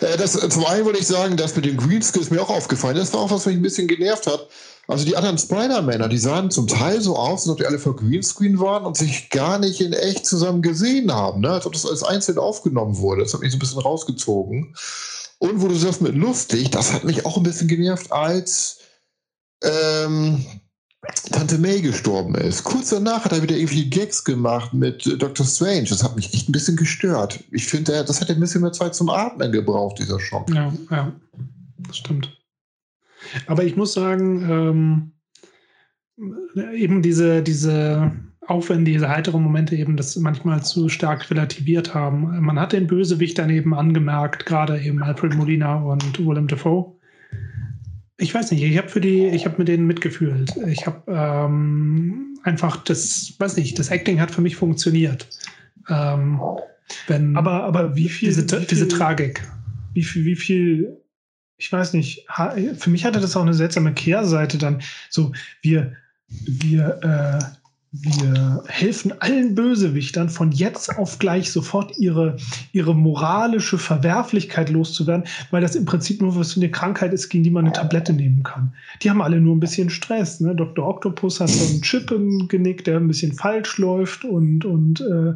Äh, 0.00 0.16
das, 0.16 0.32
zum 0.32 0.64
einen 0.66 0.84
wollte 0.84 0.98
ich 0.98 1.06
sagen, 1.06 1.36
das 1.36 1.56
mit 1.56 1.64
den 1.64 1.76
Greenskills 1.76 2.30
mir 2.30 2.42
auch 2.42 2.50
aufgefallen. 2.50 2.96
Das 2.96 3.12
war 3.12 3.20
auch 3.20 3.30
was, 3.30 3.40
was 3.40 3.46
mich 3.46 3.56
ein 3.56 3.62
bisschen 3.62 3.88
genervt 3.88 4.26
hat. 4.26 4.48
Also 4.88 5.04
die 5.04 5.16
anderen 5.16 5.38
Spider-Männer, 5.38 6.08
die 6.08 6.18
sahen 6.18 6.50
zum 6.50 6.68
Teil 6.68 7.00
so 7.00 7.16
aus, 7.16 7.42
als 7.42 7.48
ob 7.48 7.58
die 7.58 7.66
alle 7.66 7.78
vor 7.78 7.96
Greenscreen 7.96 8.60
waren 8.60 8.84
und 8.84 8.96
sich 8.96 9.30
gar 9.30 9.58
nicht 9.58 9.80
in 9.80 9.92
echt 9.92 10.26
zusammen 10.26 10.62
gesehen 10.62 11.12
haben. 11.12 11.40
Ne? 11.40 11.50
Als 11.50 11.66
ob 11.66 11.72
das 11.72 11.86
als 11.86 12.04
einzeln 12.04 12.38
aufgenommen 12.38 12.98
wurde. 12.98 13.22
Das 13.22 13.34
hat 13.34 13.40
mich 13.40 13.50
so 13.50 13.56
ein 13.56 13.60
bisschen 13.60 13.80
rausgezogen. 13.80 14.76
Und 15.38 15.60
wo 15.60 15.68
du 15.68 15.74
sagst 15.74 16.02
mit 16.02 16.14
lustig, 16.14 16.70
das 16.70 16.92
hat 16.92 17.04
mich 17.04 17.26
auch 17.26 17.36
ein 17.36 17.42
bisschen 17.42 17.68
genervt, 17.68 18.12
als 18.12 18.78
ähm, 19.62 20.44
Tante 21.30 21.58
May 21.58 21.80
gestorben 21.80 22.34
ist. 22.34 22.64
Kurz 22.64 22.90
danach 22.90 23.24
hat 23.24 23.32
er 23.32 23.42
wieder 23.42 23.56
irgendwie 23.56 23.88
Gags 23.88 24.24
gemacht 24.24 24.72
mit 24.72 25.06
äh, 25.06 25.16
Dr. 25.16 25.46
Strange. 25.46 25.84
Das 25.88 26.02
hat 26.02 26.16
mich 26.16 26.32
echt 26.34 26.48
ein 26.48 26.52
bisschen 26.52 26.76
gestört. 26.76 27.42
Ich 27.50 27.66
finde, 27.66 28.04
das 28.04 28.20
hat 28.20 28.30
ein 28.30 28.40
bisschen 28.40 28.62
mehr 28.62 28.72
Zeit 28.72 28.94
zum 28.94 29.10
Atmen 29.10 29.52
gebraucht, 29.52 29.98
dieser 29.98 30.18
Schock. 30.18 30.52
Ja, 30.52 30.72
ja, 30.90 31.12
das 31.86 31.98
stimmt. 31.98 32.36
Aber 33.46 33.64
ich 33.64 33.76
muss 33.76 33.92
sagen, 33.92 35.12
ähm, 36.16 36.72
eben 36.74 37.02
diese, 37.02 37.42
diese, 37.42 38.12
auch 38.46 38.68
wenn 38.68 38.84
diese 38.84 39.08
heiteren 39.08 39.42
Momente 39.42 39.76
eben 39.76 39.96
das 39.96 40.16
manchmal 40.16 40.62
zu 40.62 40.88
stark 40.88 41.30
relativiert 41.30 41.94
haben. 41.94 42.40
Man 42.40 42.58
hat 42.58 42.72
den 42.72 42.86
Bösewicht 42.86 43.38
daneben 43.38 43.74
angemerkt, 43.74 44.46
gerade 44.46 44.80
eben 44.80 45.02
Alfred 45.02 45.34
Molina 45.34 45.76
und 45.76 46.18
Willem 46.18 46.48
Dafoe 46.48 46.95
ich 48.18 48.34
weiß 48.34 48.50
nicht, 48.50 48.62
ich 48.62 48.78
habe 48.78 48.88
für 48.88 49.00
die, 49.00 49.26
ich 49.26 49.44
habe 49.44 49.58
mit 49.58 49.68
denen 49.68 49.86
mitgefühlt. 49.86 50.54
Ich 50.66 50.86
habe 50.86 51.02
ähm, 51.08 52.38
einfach 52.42 52.76
das, 52.78 53.34
weiß 53.38 53.56
nicht, 53.56 53.78
das 53.78 53.90
Acting 53.90 54.20
hat 54.20 54.30
für 54.30 54.40
mich 54.40 54.56
funktioniert. 54.56 55.28
Ähm, 55.88 56.40
wenn 57.08 57.36
aber, 57.36 57.64
aber 57.64 57.96
wie 57.96 58.08
viel, 58.08 58.28
diese, 58.28 58.44
wie 58.46 58.56
viel, 58.56 58.66
diese 58.66 58.88
Tragik. 58.88 59.42
Wie 59.92 60.02
viel, 60.02 60.24
wie 60.24 60.36
viel, 60.36 60.96
ich 61.58 61.70
weiß 61.72 61.92
nicht, 61.92 62.26
für 62.76 62.90
mich 62.90 63.04
hatte 63.04 63.20
das 63.20 63.36
auch 63.36 63.42
eine 63.42 63.54
seltsame 63.54 63.92
Kehrseite 63.92 64.58
dann. 64.58 64.82
So, 65.10 65.32
wir, 65.62 65.94
wir, 66.28 67.00
äh, 67.02 67.65
wir 68.02 68.62
helfen 68.66 69.12
allen 69.20 69.54
Bösewichtern 69.54 70.28
von 70.28 70.52
jetzt 70.52 70.96
auf 70.98 71.18
gleich 71.18 71.50
sofort 71.50 71.98
ihre, 71.98 72.36
ihre 72.72 72.94
moralische 72.94 73.78
Verwerflichkeit 73.78 74.70
loszuwerden, 74.70 75.26
weil 75.50 75.62
das 75.62 75.76
im 75.76 75.84
Prinzip 75.84 76.20
nur 76.20 76.36
was 76.36 76.52
für 76.52 76.60
eine 76.60 76.70
Krankheit 76.70 77.12
ist, 77.12 77.28
gegen 77.28 77.44
die 77.44 77.50
man 77.50 77.64
eine 77.64 77.72
Tablette 77.72 78.12
nehmen 78.12 78.42
kann. 78.42 78.72
Die 79.02 79.10
haben 79.10 79.22
alle 79.22 79.40
nur 79.40 79.54
ein 79.54 79.60
bisschen 79.60 79.90
Stress. 79.90 80.40
Ne? 80.40 80.54
Dr. 80.54 80.86
Octopus 80.86 81.40
hat 81.40 81.48
so 81.48 81.66
einen 81.66 81.82
Chip 81.82 82.10
im 82.10 82.48
Genick, 82.48 82.84
der 82.84 82.98
ein 82.98 83.08
bisschen 83.08 83.32
falsch 83.32 83.78
läuft 83.78 84.24
und, 84.24 84.64
und 84.64 85.00
äh, 85.00 85.34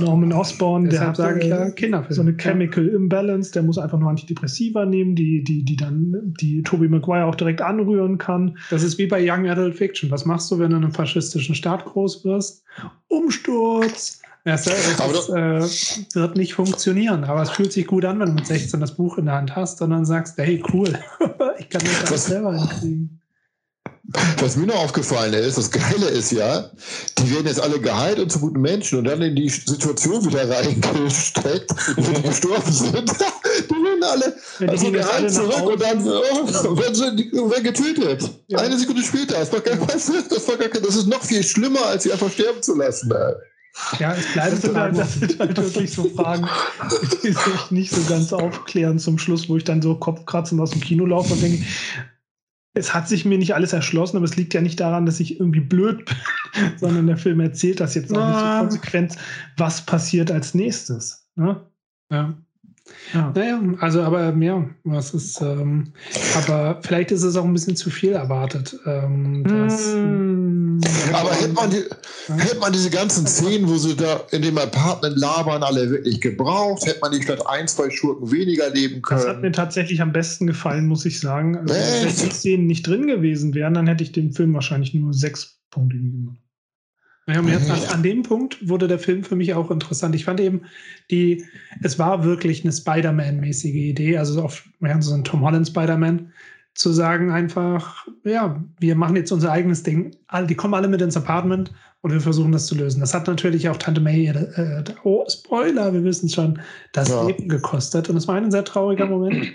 Norman 0.00 0.32
Osborn, 0.32 0.90
der 0.90 1.00
hat 1.00 1.16
sage 1.16 1.40
ich 1.40 1.46
ja, 1.46 1.70
Kinderfilm. 1.70 2.14
so 2.14 2.22
eine 2.22 2.36
Chemical 2.36 2.86
Imbalance, 2.86 3.52
der 3.52 3.62
muss 3.62 3.78
einfach 3.78 3.98
nur 3.98 4.10
Antidepressiva 4.10 4.84
nehmen, 4.84 5.14
die, 5.14 5.42
die, 5.42 5.64
die 5.64 5.76
dann 5.76 6.34
die 6.40 6.62
Tobey 6.62 6.88
Maguire 6.88 7.24
auch 7.24 7.34
direkt 7.34 7.62
anrühren 7.62 8.18
kann. 8.18 8.58
Das 8.70 8.82
ist 8.82 8.98
wie 8.98 9.06
bei 9.06 9.18
Young 9.20 9.48
Adult 9.48 9.76
Fiction. 9.76 10.10
Was 10.10 10.24
machst 10.24 10.50
du, 10.50 10.58
wenn 10.58 10.70
du 10.70 10.76
in 10.76 10.84
einem 10.84 10.92
faschistischen 10.92 11.54
Staat 11.54 11.84
groß 11.84 12.24
wirst? 12.24 12.64
Umsturz! 13.08 14.20
Das, 14.44 14.64
das 14.64 15.28
äh, 15.28 16.14
wird 16.14 16.36
nicht 16.36 16.54
funktionieren, 16.54 17.24
aber 17.24 17.42
es 17.42 17.50
fühlt 17.50 17.72
sich 17.72 17.86
gut 17.86 18.04
an, 18.04 18.18
wenn 18.20 18.28
du 18.28 18.32
mit 18.32 18.46
16 18.46 18.80
das 18.80 18.96
Buch 18.96 19.18
in 19.18 19.26
der 19.26 19.34
Hand 19.34 19.54
hast 19.54 19.82
und 19.82 19.90
dann 19.90 20.06
sagst, 20.06 20.38
hey, 20.38 20.62
cool, 20.72 20.88
ich 21.58 21.68
kann 21.68 21.82
das 21.84 22.06
alles 22.06 22.26
selber 22.26 22.56
hinkriegen. 22.56 23.20
Was 24.40 24.56
mir 24.56 24.66
noch 24.66 24.76
aufgefallen 24.76 25.34
ist, 25.34 25.58
das 25.58 25.70
Geile 25.70 26.06
ist 26.08 26.32
ja, 26.32 26.70
die 27.18 27.30
werden 27.30 27.46
jetzt 27.46 27.60
alle 27.60 27.78
geheilt 27.78 28.18
und 28.18 28.32
zu 28.32 28.40
guten 28.40 28.62
Menschen 28.62 28.98
und 28.98 29.04
dann 29.04 29.20
in 29.20 29.36
die 29.36 29.50
Situation 29.50 30.24
wieder 30.24 30.48
reingesteckt, 30.48 31.70
wo 31.94 32.12
die 32.12 32.22
gestorben 32.22 32.72
sind. 32.72 33.10
Die 33.68 33.74
werden 33.74 34.02
alle, 34.04 34.36
ja, 34.60 34.68
also 34.68 34.92
geheilt 34.92 35.32
zurück 35.32 35.62
und 35.62 35.82
dann 35.82 35.98
oh, 36.06 36.78
werden 36.78 36.94
sie 36.94 37.32
werden 37.32 37.64
getötet. 37.64 38.30
Ja. 38.46 38.58
Eine 38.60 38.78
Sekunde 38.78 39.02
später. 39.02 39.34
Das, 39.38 39.52
war 39.52 39.60
gar, 39.60 39.76
das, 39.76 40.08
war 40.48 40.56
gar, 40.56 40.68
das 40.68 40.96
ist 40.96 41.06
noch 41.06 41.22
viel 41.22 41.42
schlimmer, 41.42 41.84
als 41.86 42.04
sie 42.04 42.12
einfach 42.12 42.30
sterben 42.30 42.62
zu 42.62 42.76
lassen. 42.76 43.12
Ja, 43.98 44.14
es 44.14 44.32
bleibt 44.32 44.64
das, 44.64 44.74
halt, 44.74 44.98
das 44.98 45.14
sind 45.14 45.38
halt 45.38 45.56
wirklich 45.56 45.92
so 45.92 46.08
Fragen, 46.10 46.48
die 47.22 47.32
sich 47.32 47.70
nicht 47.70 47.90
so 47.90 48.00
ganz 48.08 48.32
aufklären 48.32 48.98
zum 48.98 49.18
Schluss, 49.18 49.48
wo 49.48 49.56
ich 49.56 49.64
dann 49.64 49.82
so 49.82 49.96
Kopfkratzen 49.96 50.60
aus 50.60 50.70
dem 50.70 50.80
Kino 50.80 51.04
laufe 51.04 51.32
und 51.32 51.42
denke, 51.42 51.64
es 52.78 52.94
hat 52.94 53.08
sich 53.08 53.24
mir 53.24 53.38
nicht 53.38 53.54
alles 53.54 53.72
erschlossen, 53.72 54.16
aber 54.16 54.24
es 54.24 54.36
liegt 54.36 54.54
ja 54.54 54.60
nicht 54.60 54.80
daran, 54.80 55.04
dass 55.06 55.20
ich 55.20 55.38
irgendwie 55.38 55.60
blöd 55.60 56.04
bin, 56.04 56.16
sondern 56.76 57.06
der 57.06 57.16
Film 57.16 57.40
erzählt 57.40 57.80
das 57.80 57.94
jetzt 57.94 58.16
auch 58.16 58.26
nicht 58.28 58.38
so 58.38 58.78
konsequent, 58.78 59.16
was 59.56 59.84
passiert 59.84 60.30
als 60.30 60.54
nächstes. 60.54 61.28
Ne? 61.34 61.60
Ja. 62.10 62.34
Ja. 63.14 63.32
Naja, 63.34 63.60
also 63.80 64.02
aber 64.02 64.34
ja, 64.36 64.68
was 64.84 65.14
ist, 65.14 65.40
ähm, 65.40 65.92
aber 66.36 66.80
vielleicht 66.82 67.10
ist 67.10 67.22
es 67.22 67.36
auch 67.36 67.44
ein 67.44 67.52
bisschen 67.52 67.76
zu 67.76 67.90
viel 67.90 68.12
erwartet. 68.12 68.78
Ähm, 68.86 69.44
dass, 69.44 69.94
mm. 69.94 70.80
Aber 71.12 71.32
hätte 71.32 71.52
man, 71.52 71.70
die, 71.70 71.84
ja. 72.28 72.34
hätte 72.36 72.58
man 72.58 72.72
diese 72.72 72.90
ganzen 72.90 73.26
Szenen, 73.26 73.68
wo 73.68 73.76
sie 73.76 73.96
da 73.96 74.20
in 74.30 74.42
dem 74.42 74.58
Apartment 74.58 75.16
labern, 75.16 75.62
alle 75.62 75.90
wirklich 75.90 76.20
gebraucht, 76.20 76.86
hätte 76.86 77.00
man 77.00 77.12
die 77.12 77.22
statt 77.22 77.46
ein, 77.46 77.66
zwei 77.68 77.90
Schurken 77.90 78.30
weniger 78.30 78.70
leben 78.70 79.02
können. 79.02 79.20
Das 79.20 79.28
hat 79.28 79.42
mir 79.42 79.52
tatsächlich 79.52 80.00
am 80.00 80.12
besten 80.12 80.46
gefallen, 80.46 80.86
muss 80.86 81.04
ich 81.04 81.20
sagen. 81.20 81.56
Also, 81.56 81.74
wenn 81.74 82.28
die 82.28 82.34
Szenen 82.34 82.66
nicht 82.66 82.86
drin 82.86 83.06
gewesen 83.06 83.54
wären, 83.54 83.74
dann 83.74 83.86
hätte 83.86 84.04
ich 84.04 84.12
dem 84.12 84.32
Film 84.32 84.54
wahrscheinlich 84.54 84.94
nur 84.94 85.14
sechs 85.14 85.60
Punkte 85.70 85.96
gegeben. 85.96 86.38
Ja, 87.28 87.40
und 87.40 87.48
jetzt 87.48 87.70
an, 87.70 87.78
an, 87.92 88.02
dem 88.02 88.22
Punkt 88.22 88.66
wurde 88.66 88.88
der 88.88 88.98
Film 88.98 89.22
für 89.22 89.36
mich 89.36 89.52
auch 89.52 89.70
interessant. 89.70 90.14
Ich 90.14 90.24
fand 90.24 90.40
eben, 90.40 90.62
die, 91.10 91.44
es 91.82 91.98
war 91.98 92.24
wirklich 92.24 92.64
eine 92.64 92.72
Spider-Man-mäßige 92.72 93.74
Idee, 93.74 94.16
also 94.16 94.42
auf 94.42 94.66
ja, 94.80 95.00
so 95.02 95.14
ein 95.14 95.24
Tom 95.24 95.42
Holland 95.42 95.66
Spider-Man, 95.66 96.32
zu 96.72 96.92
sagen 96.92 97.30
einfach, 97.30 98.06
ja, 98.24 98.64
wir 98.78 98.94
machen 98.94 99.16
jetzt 99.16 99.32
unser 99.32 99.50
eigenes 99.52 99.82
Ding. 99.82 100.16
Die 100.48 100.54
kommen 100.54 100.74
alle 100.74 100.88
mit 100.88 101.02
ins 101.02 101.16
Apartment 101.16 101.72
und 102.00 102.12
wir 102.12 102.20
versuchen 102.20 102.52
das 102.52 102.66
zu 102.66 102.76
lösen. 102.76 103.00
Das 103.00 103.12
hat 103.12 103.26
natürlich 103.26 103.68
auch 103.68 103.76
Tante 103.76 104.00
May, 104.00 104.28
äh, 104.28 104.84
oh, 105.02 105.24
Spoiler, 105.28 105.92
wir 105.92 106.04
wissen 106.04 106.26
es 106.26 106.34
schon, 106.34 106.60
das 106.92 107.08
ja. 107.08 107.26
Leben 107.26 107.48
gekostet. 107.48 108.08
Und 108.08 108.16
es 108.16 108.28
war 108.28 108.36
ein 108.36 108.50
sehr 108.50 108.64
trauriger 108.64 109.06
Moment. 109.06 109.44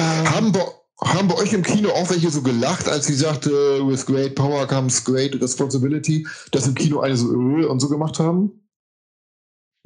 Ähm, 0.00 0.34
Hamburg 0.34 0.83
haben 1.04 1.28
bei 1.28 1.36
euch 1.36 1.52
im 1.52 1.62
Kino 1.62 1.90
auch 1.90 2.10
welche 2.10 2.30
so 2.30 2.42
gelacht, 2.42 2.88
als 2.88 3.06
sie 3.06 3.14
sagte, 3.14 3.50
with 3.86 4.06
great 4.06 4.34
power 4.34 4.66
comes 4.66 5.04
great 5.04 5.40
responsibility, 5.40 6.26
dass 6.50 6.66
im 6.66 6.74
Kino 6.74 7.00
alle 7.00 7.16
so 7.16 7.30
Öl 7.32 7.64
und 7.64 7.80
so 7.80 7.88
gemacht 7.88 8.18
haben? 8.18 8.52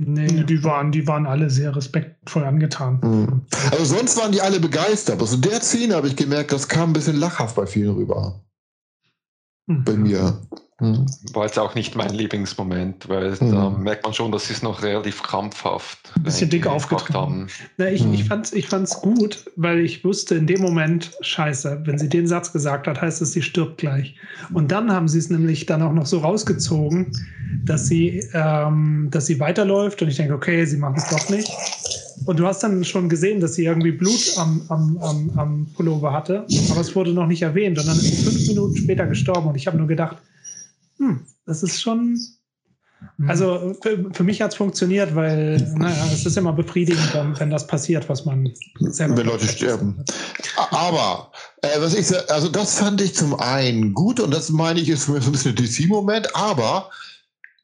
Nee, 0.00 0.44
die 0.44 0.62
waren, 0.62 0.92
die 0.92 1.08
waren 1.08 1.26
alle 1.26 1.50
sehr 1.50 1.74
respektvoll 1.74 2.44
angetan. 2.44 3.00
Mhm. 3.02 3.40
Also 3.72 3.96
sonst 3.96 4.16
waren 4.16 4.30
die 4.30 4.40
alle 4.40 4.60
begeistert. 4.60 5.20
Also 5.20 5.34
in 5.34 5.42
der 5.42 5.60
Szene 5.60 5.96
habe 5.96 6.06
ich 6.06 6.14
gemerkt, 6.14 6.52
das 6.52 6.68
kam 6.68 6.90
ein 6.90 6.92
bisschen 6.92 7.16
lachhaft 7.16 7.56
bei 7.56 7.66
vielen 7.66 7.96
rüber. 7.96 8.40
Mhm. 9.66 9.84
Bei 9.84 9.94
mir. 9.94 10.40
Hm. 10.80 11.06
War 11.32 11.44
jetzt 11.44 11.58
auch 11.58 11.74
nicht 11.74 11.96
mein 11.96 12.14
Lieblingsmoment, 12.14 13.08
weil 13.08 13.36
hm. 13.36 13.50
da 13.50 13.70
merkt 13.70 14.04
man 14.04 14.14
schon, 14.14 14.30
dass 14.30 14.46
sie 14.46 14.52
es 14.52 14.62
noch 14.62 14.82
relativ 14.82 15.24
krampfhaft. 15.24 16.12
Ein 16.14 16.22
bisschen 16.22 16.50
dick 16.50 16.68
aufgetragen 16.68 17.14
haben. 17.14 17.46
Na, 17.78 17.90
ich, 17.90 18.02
hm. 18.02 18.14
ich, 18.14 18.24
fand's, 18.24 18.52
ich 18.52 18.68
fand's 18.68 19.00
gut, 19.00 19.50
weil 19.56 19.80
ich 19.80 20.04
wusste 20.04 20.36
in 20.36 20.46
dem 20.46 20.60
Moment, 20.60 21.10
scheiße, 21.20 21.82
wenn 21.84 21.98
sie 21.98 22.08
den 22.08 22.28
Satz 22.28 22.52
gesagt 22.52 22.86
hat, 22.86 23.00
heißt 23.00 23.20
es, 23.22 23.32
sie 23.32 23.42
stirbt 23.42 23.78
gleich. 23.78 24.14
Und 24.52 24.70
dann 24.70 24.92
haben 24.92 25.08
sie 25.08 25.18
es 25.18 25.30
nämlich 25.30 25.66
dann 25.66 25.82
auch 25.82 25.92
noch 25.92 26.06
so 26.06 26.18
rausgezogen, 26.18 27.10
dass 27.64 27.86
sie, 27.88 28.22
ähm, 28.32 29.08
dass 29.10 29.26
sie 29.26 29.40
weiterläuft 29.40 30.00
und 30.00 30.08
ich 30.08 30.16
denke, 30.16 30.34
okay, 30.34 30.64
sie 30.64 30.76
machen 30.76 30.94
es 30.96 31.08
doch 31.08 31.28
nicht. 31.28 31.50
Und 32.24 32.38
du 32.38 32.46
hast 32.46 32.62
dann 32.62 32.84
schon 32.84 33.08
gesehen, 33.08 33.40
dass 33.40 33.54
sie 33.54 33.64
irgendwie 33.64 33.92
Blut 33.92 34.34
am, 34.36 34.62
am, 34.68 34.98
am, 34.98 35.30
am 35.36 35.66
Pullover 35.74 36.12
hatte, 36.12 36.46
aber 36.70 36.80
es 36.80 36.94
wurde 36.94 37.12
noch 37.12 37.26
nicht 37.26 37.42
erwähnt. 37.42 37.78
Und 37.78 37.88
dann 37.88 37.96
ist 37.96 38.04
sie 38.04 38.24
fünf 38.24 38.46
Minuten 38.46 38.76
später 38.76 39.06
gestorben. 39.06 39.48
Und 39.48 39.56
ich 39.56 39.66
habe 39.66 39.76
nur 39.76 39.86
gedacht, 39.86 40.18
hm, 40.98 41.26
das 41.46 41.62
ist 41.62 41.80
schon. 41.80 42.18
Mhm. 43.16 43.30
Also 43.30 43.76
für, 43.80 44.10
für 44.12 44.24
mich 44.24 44.42
hat 44.42 44.50
es 44.50 44.56
funktioniert, 44.56 45.14
weil 45.14 45.58
naja, 45.76 46.04
es 46.12 46.26
ist 46.26 46.36
immer 46.36 46.52
befriedigend, 46.52 47.14
wenn, 47.14 47.38
wenn 47.38 47.50
das 47.50 47.66
passiert, 47.66 48.08
was 48.08 48.24
man 48.24 48.52
selber. 48.80 49.16
Wenn 49.16 49.26
Leute 49.26 49.46
sterben. 49.46 50.04
Aber, 50.70 51.30
äh, 51.62 51.80
was 51.80 51.94
ich, 51.94 52.08
also 52.30 52.48
das 52.48 52.78
fand 52.78 53.00
ich 53.00 53.14
zum 53.14 53.38
einen 53.38 53.94
gut 53.94 54.18
und 54.18 54.32
das 54.32 54.50
meine 54.50 54.80
ich 54.80 54.88
ist 54.88 55.04
für 55.04 55.12
mich 55.12 55.22
so 55.22 55.30
ein 55.30 55.32
bisschen 55.32 55.56
ein 55.56 55.64
DC-Moment, 55.64 56.34
aber 56.34 56.90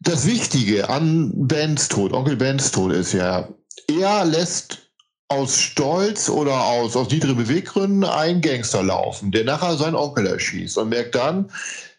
das 0.01 0.27
Wichtige 0.27 0.89
an 0.89 1.33
Bens 1.35 1.89
Tod, 1.89 2.13
Onkel 2.13 2.37
Bens 2.37 2.71
Tod 2.71 2.93
ist 2.93 3.13
ja, 3.13 3.49
er 3.89 4.25
lässt 4.25 4.85
aus 5.29 5.59
Stolz 5.59 6.29
oder 6.29 6.63
aus, 6.63 6.95
aus 6.97 7.11
niedrigen 7.11 7.37
Beweggründen 7.37 8.05
einen 8.05 8.41
Gangster 8.41 8.83
laufen, 8.83 9.33
der 9.33 9.45
nachher 9.45 9.77
seinen 9.77 9.97
Onkel 9.97 10.27
erschießt 10.27 10.79
und 10.79 10.91
merkt 10.91 11.15
dann, 11.15 11.51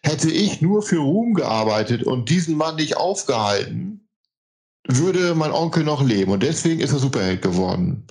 hätte 0.06 0.30
ich 0.30 0.62
nur 0.62 0.82
für 0.82 0.98
Ruhm 0.98 1.34
gearbeitet 1.34 2.02
und 2.04 2.30
diesen 2.30 2.56
Mann 2.56 2.76
nicht 2.76 2.96
aufgehalten, 2.96 4.08
würde 4.88 5.34
mein 5.34 5.50
Onkel 5.50 5.82
noch 5.82 6.04
leben. 6.04 6.30
Und 6.30 6.42
deswegen 6.42 6.80
ist 6.80 6.92
er 6.92 6.98
Superheld 6.98 7.42
geworden. 7.42 8.04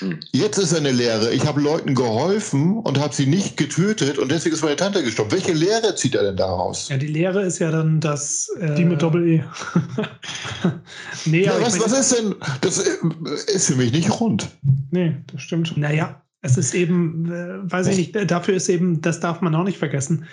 Hm. 0.00 0.20
Jetzt 0.30 0.58
ist 0.58 0.74
eine 0.74 0.92
Lehre. 0.92 1.32
Ich 1.32 1.46
habe 1.46 1.60
Leuten 1.60 1.94
geholfen 1.94 2.78
und 2.78 3.00
habe 3.00 3.14
sie 3.14 3.26
nicht 3.26 3.56
getötet 3.56 4.18
und 4.18 4.30
deswegen 4.30 4.54
ist 4.54 4.62
meine 4.62 4.76
Tante 4.76 5.02
gestorben. 5.02 5.32
Welche 5.32 5.52
Lehre 5.52 5.94
zieht 5.94 6.14
er 6.14 6.22
denn 6.22 6.36
daraus? 6.36 6.88
Ja, 6.88 6.98
die 6.98 7.06
Lehre 7.06 7.42
ist 7.42 7.58
ja 7.58 7.70
dann 7.70 8.00
das. 8.00 8.48
Äh, 8.60 8.74
Die 8.74 8.84
mit 8.84 9.02
Doppel-E. 9.02 9.42
nee, 11.24 11.44
Ja, 11.44 11.54
was, 11.60 11.80
was 11.80 11.98
ist 11.98 12.18
denn? 12.18 12.34
Das 12.60 12.78
äh, 12.78 12.90
ist 13.52 13.66
für 13.66 13.76
mich 13.76 13.92
nicht 13.92 14.20
rund. 14.20 14.48
Nee, 14.90 15.16
das 15.32 15.42
stimmt. 15.42 15.76
Naja, 15.76 16.22
es 16.42 16.56
ist 16.56 16.74
eben, 16.74 17.32
äh, 17.32 17.70
weiß 17.70 17.88
ich 17.88 17.96
nicht, 17.96 18.30
dafür 18.30 18.54
ist 18.54 18.68
eben, 18.68 19.00
das 19.00 19.20
darf 19.20 19.40
man 19.40 19.54
auch 19.54 19.64
nicht 19.64 19.78
vergessen, 19.78 20.26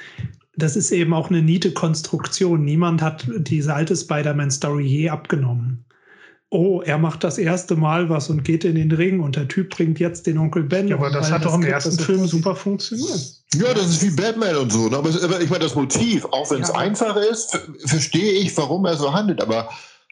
das 0.57 0.75
ist 0.75 0.91
eben 0.91 1.13
auch 1.13 1.29
eine 1.29 1.41
niete 1.41 1.71
Konstruktion. 1.71 2.63
Niemand 2.63 3.01
hat 3.01 3.27
diese 3.37 3.73
alte 3.73 3.95
Spider-Man-Story 3.95 4.85
je 4.85 5.09
abgenommen. 5.09 5.85
Oh, 6.51 6.81
er 6.81 6.97
macht 6.97 7.23
das 7.23 7.37
erste 7.37 7.75
Mal 7.75 8.07
was 8.09 8.29
und 8.29 8.43
geht 8.43 8.63
in 8.63 8.75
den 8.75 8.91
Ring 8.91 9.19
und 9.19 9.35
der 9.35 9.47
Typ 9.47 9.71
bringt 9.71 9.99
jetzt 9.99 10.27
den 10.27 10.37
Onkel 10.37 10.63
Ben. 10.63 10.87
Ja, 10.87 10.95
aber 10.95 11.09
das 11.09 11.31
hat 11.31 11.43
doch 11.43 11.55
im 11.55 11.63
ersten 11.63 11.97
Film 11.99 12.27
super 12.27 12.55
funktioniert. 12.55 13.41
Ja, 13.55 13.73
das 13.73 13.87
ist 13.89 14.03
wie 14.03 14.11
Batman 14.11 14.55
und 14.57 14.71
so. 14.71 14.87
ne? 14.87 14.97
Aber, 14.97 15.09
ich 15.41 15.49
meine, 15.49 15.63
das 15.63 15.75
Motiv, 15.75 16.23
auch 16.25 16.49
wenn 16.51 16.61
es 16.61 16.69
Ja, 16.69 16.75
einfach 16.75 17.17
ist, 17.17 17.51
ver- 17.51 17.61
verstehe 17.85 18.33
ich, 18.33 18.55
warum 18.57 18.85
er 18.85 18.95
so 18.95 19.11
handelt. 19.13 19.41
Aber 19.41 19.69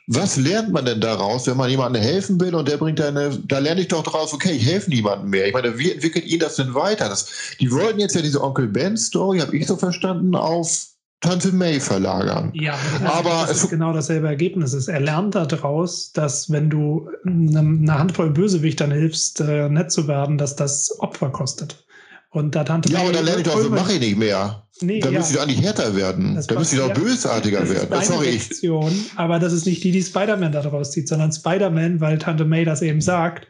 was 0.08 0.36
lernt 0.38 0.72
man 0.72 0.86
denn 0.86 1.00
daraus, 1.00 1.48
wenn 1.48 1.56
man 1.58 1.70
jemandem 1.70 2.02
helfen 2.02 2.40
will 2.42 2.54
und 2.56 2.68
der 2.68 2.78
bringt 2.78 3.00
eine, 3.00 3.38
da 3.48 3.60
lerne 3.60 3.82
ich 3.82 3.88
doch 3.88 4.04
daraus, 4.04 4.34
okay, 4.34 4.52
ich 4.52 4.66
helfe 4.66 4.90
niemandem 4.90 5.30
mehr. 5.30 5.48
Ich 5.48 5.54
meine, 5.54 5.78
wie 5.80 5.92
entwickelt 5.92 6.26
ihn 6.26 6.40
das 6.40 6.56
denn 6.58 6.74
weiter? 6.76 7.08
Das, 7.10 7.28
die 7.60 7.72
wollten 7.72 8.00
jetzt 8.00 8.16
ja 8.16 8.22
diese 8.22 8.42
Onkel 8.44 8.68
Ben-Story, 8.68 9.40
habe 9.40 9.56
ich 9.56 9.66
so 9.68 9.78
verstanden, 9.78 10.36
auf 10.36 10.88
Tante 11.22 11.54
May 11.54 11.80
verlagern. 11.80 12.52
Ja, 12.54 12.78
Aber 13.06 13.48
es- 13.50 13.64
ist 13.64 13.70
genau 13.70 13.94
dasselbe 13.94 14.28
Ergebnis. 14.28 14.74
ist. 14.74 14.90
Er 14.90 15.00
lernt 15.00 15.36
daraus, 15.36 16.12
dass 16.12 16.52
wenn 16.52 16.70
du 16.70 17.10
einem- 17.26 17.84
einer 17.84 17.98
Handvoll 17.98 18.30
Bösewichtern 18.30 18.92
hilfst, 18.92 19.40
äh, 19.40 19.70
nett 19.70 19.90
zu 19.90 20.10
werden, 20.10 20.38
dass 20.38 20.58
das 20.58 20.94
Opfer 21.00 21.30
kostet. 21.30 21.86
Und 22.30 22.56
da 22.56 22.66
Tante 22.66 22.90
Ja, 22.92 23.00
aber 23.00 23.08
May 23.10 23.16
dann 23.16 23.26
lerne 23.26 23.42
ich 23.42 23.48
doch, 23.48 23.58
so 23.62 23.70
mache 23.70 23.94
ich 23.94 24.00
nicht 24.02 24.18
mehr. 24.18 24.68
Nee, 24.86 25.00
Da 25.00 25.10
ja. 25.10 25.20
müsste 25.20 25.34
ich 25.34 25.40
doch 25.40 25.48
eigentlich 25.48 25.62
härter 25.62 25.96
werden. 25.96 26.36
Das 26.36 26.48
Da 26.48 26.58
müsste 26.58 26.76
ich 26.76 26.82
doch 26.82 26.94
bösartiger 26.94 27.62
Das 27.62 27.70
ist 27.70 27.76
werden. 27.76 27.90
deine 27.92 28.06
Sorry, 28.06 28.28
ich, 28.30 28.50
Reaktion, 28.50 28.94
aber 29.16 29.40
das 29.40 29.54
ist 29.54 29.66
nicht 29.66 29.84
die, 29.84 29.92
die 29.92 30.04
Spider-Man 30.04 30.52
daraus 30.52 30.92
zieht, 30.92 31.08
sondern 31.08 31.32
Spider-Man, 31.32 32.00
weil 32.02 32.18
Tante 32.18 32.46
May 32.46 32.66
das 32.66 32.82
eben 32.82 33.02
sagt. 33.02 33.48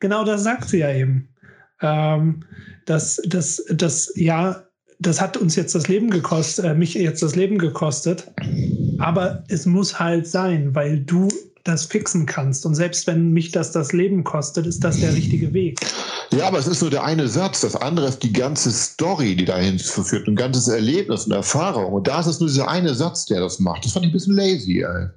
Genau 0.00 0.24
das 0.24 0.42
sagt 0.42 0.68
sie 0.68 0.78
ja 0.78 0.92
eben. 0.92 1.28
Ähm, 1.82 2.44
dass 2.86 3.20
das, 3.26 3.64
das, 3.70 4.12
ja, 4.14 4.62
das 4.98 5.20
hat 5.20 5.36
uns 5.36 5.56
jetzt 5.56 5.74
das 5.74 5.88
Leben 5.88 6.10
gekostet, 6.10 6.64
äh, 6.64 6.74
mich 6.74 6.94
jetzt 6.94 7.22
das 7.22 7.36
Leben 7.36 7.58
gekostet. 7.58 8.32
Aber 8.98 9.44
es 9.48 9.66
muss 9.66 9.98
halt 9.98 10.26
sein, 10.26 10.74
weil 10.74 11.00
du 11.00 11.28
das 11.66 11.86
fixen 11.86 12.26
kannst. 12.26 12.64
Und 12.66 12.74
selbst 12.74 13.06
wenn 13.06 13.30
mich 13.32 13.50
das 13.52 13.72
das 13.72 13.92
Leben 13.92 14.24
kostet, 14.24 14.66
ist 14.66 14.82
das 14.84 15.00
der 15.00 15.14
richtige 15.14 15.52
Weg. 15.52 15.80
Ja, 16.32 16.46
aber 16.48 16.58
es 16.58 16.66
ist 16.66 16.80
nur 16.80 16.90
der 16.90 17.04
eine 17.04 17.28
Satz. 17.28 17.60
Das 17.60 17.76
andere 17.76 18.08
ist 18.08 18.22
die 18.22 18.32
ganze 18.32 18.70
Story, 18.72 19.36
die 19.36 19.44
dahin 19.44 19.78
führt. 19.78 20.26
Ein 20.28 20.36
ganzes 20.36 20.68
Erlebnis 20.68 21.26
und 21.26 21.32
Erfahrung. 21.32 21.92
Und 21.92 22.08
da 22.08 22.20
ist 22.20 22.26
es 22.26 22.40
nur 22.40 22.48
dieser 22.48 22.68
eine 22.68 22.94
Satz, 22.94 23.26
der 23.26 23.40
das 23.40 23.58
macht. 23.60 23.84
Das 23.84 23.92
fand 23.92 24.04
ich 24.06 24.10
ein 24.10 24.12
bisschen 24.12 24.34
lazy, 24.34 24.82
ey. 24.82 25.08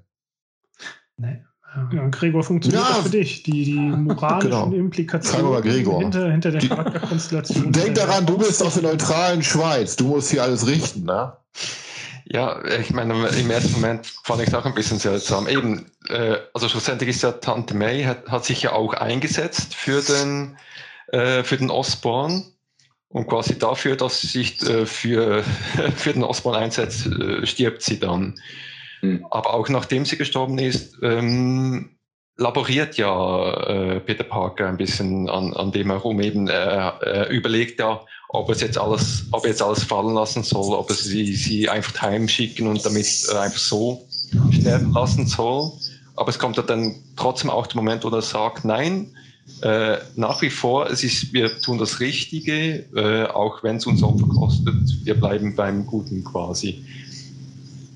Ne? 1.17 1.45
Ja, 1.93 2.07
Gregor 2.07 2.41
funktioniert 2.43 2.81
Ja. 2.81 2.95
auch 2.95 3.03
für 3.03 3.09
dich. 3.11 3.43
Die, 3.43 3.63
die 3.63 3.73
moralischen 3.75 4.49
Genau. 4.49 4.71
Implikationen 4.71 5.51
mal 5.51 5.61
Gregor. 5.61 5.99
hinter, 6.01 6.31
hinter 6.31 6.51
der 6.51 6.61
Die- 6.61 6.67
Charakterkonstellation. 6.67 7.71
Denk 7.71 7.93
der 7.95 8.07
daran, 8.07 8.25
du 8.25 8.37
bist 8.39 8.63
aus 8.63 8.73
der 8.73 8.83
neutralen 8.83 9.43
Schweiz. 9.43 9.95
Du 9.95 10.07
musst 10.07 10.31
hier 10.31 10.41
alles 10.41 10.65
richten, 10.65 11.03
ne? 11.03 11.33
Ja, 12.31 12.63
ich 12.63 12.91
meine, 12.91 13.27
im 13.27 13.49
ersten 13.49 13.73
Moment 13.73 14.05
fand 14.23 14.41
ich 14.43 14.49
es 14.49 14.53
auch 14.53 14.65
ein 14.65 14.75
bisschen 14.75 14.99
seltsam. 14.99 15.47
Eben, 15.47 15.91
äh, 16.09 16.37
also 16.53 16.69
schlussendlich 16.69 17.09
ist 17.09 17.23
ja 17.23 17.31
Tante 17.31 17.73
May, 17.73 18.03
hat, 18.03 18.27
hat 18.29 18.45
sich 18.45 18.61
ja 18.61 18.73
auch 18.73 18.93
eingesetzt 18.93 19.73
für 19.73 20.03
den, 20.03 20.55
äh, 21.07 21.43
für 21.43 21.57
den 21.57 21.71
Osborn 21.71 22.45
und 23.07 23.27
quasi 23.27 23.57
dafür, 23.57 23.95
dass 23.95 24.21
sie 24.21 24.27
sich 24.27 24.61
äh, 24.61 24.85
für, 24.85 25.43
für 25.95 26.13
den 26.13 26.23
Osborn 26.23 26.55
einsetzt, 26.55 27.07
äh, 27.07 27.47
stirbt 27.47 27.81
sie 27.81 27.99
dann. 27.99 28.39
Hm. 28.99 29.25
Aber 29.31 29.55
auch 29.55 29.67
nachdem 29.67 30.05
sie 30.05 30.17
gestorben 30.17 30.59
ist, 30.59 30.99
ähm, 31.01 31.97
laboriert 32.37 32.97
ja 32.97 33.53
äh, 33.63 33.99
Peter 34.01 34.23
Parker 34.23 34.67
ein 34.67 34.77
bisschen 34.77 35.29
an, 35.29 35.53
an 35.55 35.71
dem 35.71 35.89
herum. 35.89 36.21
Eben, 36.21 36.47
er, 36.47 36.99
er 37.01 37.29
überlegt 37.29 37.79
ja, 37.79 38.05
ob 38.31 38.49
es 38.49 38.61
jetzt 38.61 38.77
alles, 38.77 39.25
ob 39.31 39.43
er 39.43 39.49
jetzt 39.49 39.61
alles 39.61 39.83
fallen 39.83 40.13
lassen 40.13 40.43
soll, 40.43 40.75
ob 40.75 40.89
er 40.89 40.95
sie, 40.95 41.35
sie 41.35 41.67
einfach 41.67 42.01
heimschicken 42.01 42.67
und 42.67 42.85
damit 42.85 43.07
äh, 43.31 43.37
einfach 43.37 43.59
so 43.59 44.05
sterben 44.51 44.93
lassen 44.93 45.25
soll. 45.25 45.71
Aber 46.15 46.29
es 46.29 46.37
kommt 46.37 46.57
dann 46.57 46.95
trotzdem 47.15 47.49
auch 47.49 47.65
der 47.65 47.77
Moment, 47.77 48.03
wo 48.03 48.09
er 48.09 48.21
sagt, 48.21 48.65
nein, 48.65 49.07
äh, 49.61 49.97
nach 50.15 50.41
wie 50.43 50.51
vor, 50.51 50.89
es 50.91 51.03
ist, 51.03 51.33
wir 51.33 51.59
tun 51.59 51.79
das 51.79 51.99
Richtige, 51.99 52.85
äh, 52.95 53.25
auch 53.25 53.63
wenn 53.63 53.77
es 53.77 53.87
uns 53.87 54.03
Opfer 54.03 54.27
kostet, 54.27 54.75
wir 55.03 55.15
bleiben 55.19 55.55
beim 55.55 55.87
Guten 55.87 56.23
quasi. 56.23 56.83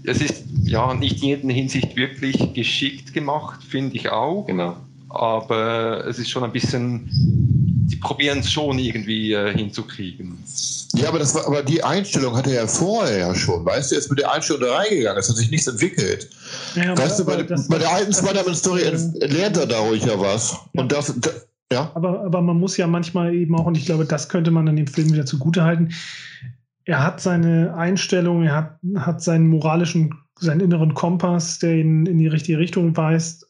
Es 0.03 0.19
ist 0.19 0.43
ja 0.63 0.95
nicht 0.95 1.21
in 1.21 1.29
jeder 1.29 1.53
Hinsicht 1.53 1.95
wirklich 1.95 2.53
geschickt 2.53 3.13
gemacht, 3.13 3.61
finde 3.63 3.95
ich 3.95 4.09
auch 4.09 4.45
Genau. 4.47 4.77
aber 5.09 6.07
es 6.07 6.17
ist 6.17 6.31
schon 6.31 6.43
ein 6.43 6.51
bisschen, 6.51 7.07
die 7.85 7.95
probieren 7.97 8.39
es 8.39 8.51
schon 8.51 8.79
irgendwie 8.79 9.33
äh, 9.33 9.55
hinzukriegen. 9.55 10.37
Ja, 10.95 11.09
aber, 11.09 11.19
das 11.19 11.33
war, 11.35 11.45
aber 11.47 11.63
die 11.63 11.83
Einstellung 11.83 12.35
hatte 12.35 12.51
er 12.51 12.61
ja 12.63 12.67
vorher 12.67 13.17
ja 13.17 13.35
schon. 13.35 13.65
Weißt 13.65 13.91
du, 13.91 13.95
er 13.95 13.99
ist 13.99 14.09
mit 14.09 14.19
der 14.19 14.31
Einstellung 14.31 14.61
da 14.61 14.75
reingegangen. 14.77 15.19
Es 15.19 15.29
hat 15.29 15.35
sich 15.37 15.49
nichts 15.51 15.67
entwickelt. 15.67 16.29
Ja, 16.75 16.97
weißt 16.97 17.19
du, 17.19 17.25
bei, 17.25 17.33
aber 17.33 17.43
das- 17.43 17.67
bei 17.67 17.77
der 17.79 17.91
alten 17.91 18.11
das- 18.11 18.19
Spider-Man-Story 18.19 18.81
lernt 19.31 19.57
er 19.57 19.65
dadurch 19.65 20.05
ja 20.05 20.19
was. 20.19 20.55
Und 20.73 20.91
das, 20.91 21.13
da, 21.19 21.29
ja. 21.71 21.91
Aber, 21.95 22.21
aber 22.23 22.41
man 22.41 22.59
muss 22.59 22.77
ja 22.77 22.85
manchmal 22.87 23.33
eben 23.33 23.55
auch, 23.55 23.65
und 23.65 23.77
ich 23.77 23.85
glaube, 23.85 24.05
das 24.05 24.29
könnte 24.29 24.51
man 24.51 24.67
an 24.67 24.75
dem 24.75 24.87
Film 24.87 25.11
wieder 25.11 25.25
zugutehalten, 25.25 25.91
er 26.85 27.03
hat 27.03 27.21
seine 27.21 27.73
Einstellung, 27.75 28.43
er 28.43 28.55
hat, 28.55 28.79
hat 28.97 29.21
seinen 29.23 29.47
moralischen, 29.47 30.13
seinen 30.39 30.59
inneren 30.59 30.93
Kompass, 30.93 31.57
der 31.59 31.75
ihn 31.75 32.05
in 32.05 32.17
die 32.19 32.27
richtige 32.27 32.59
Richtung 32.59 32.95
weist. 32.97 33.47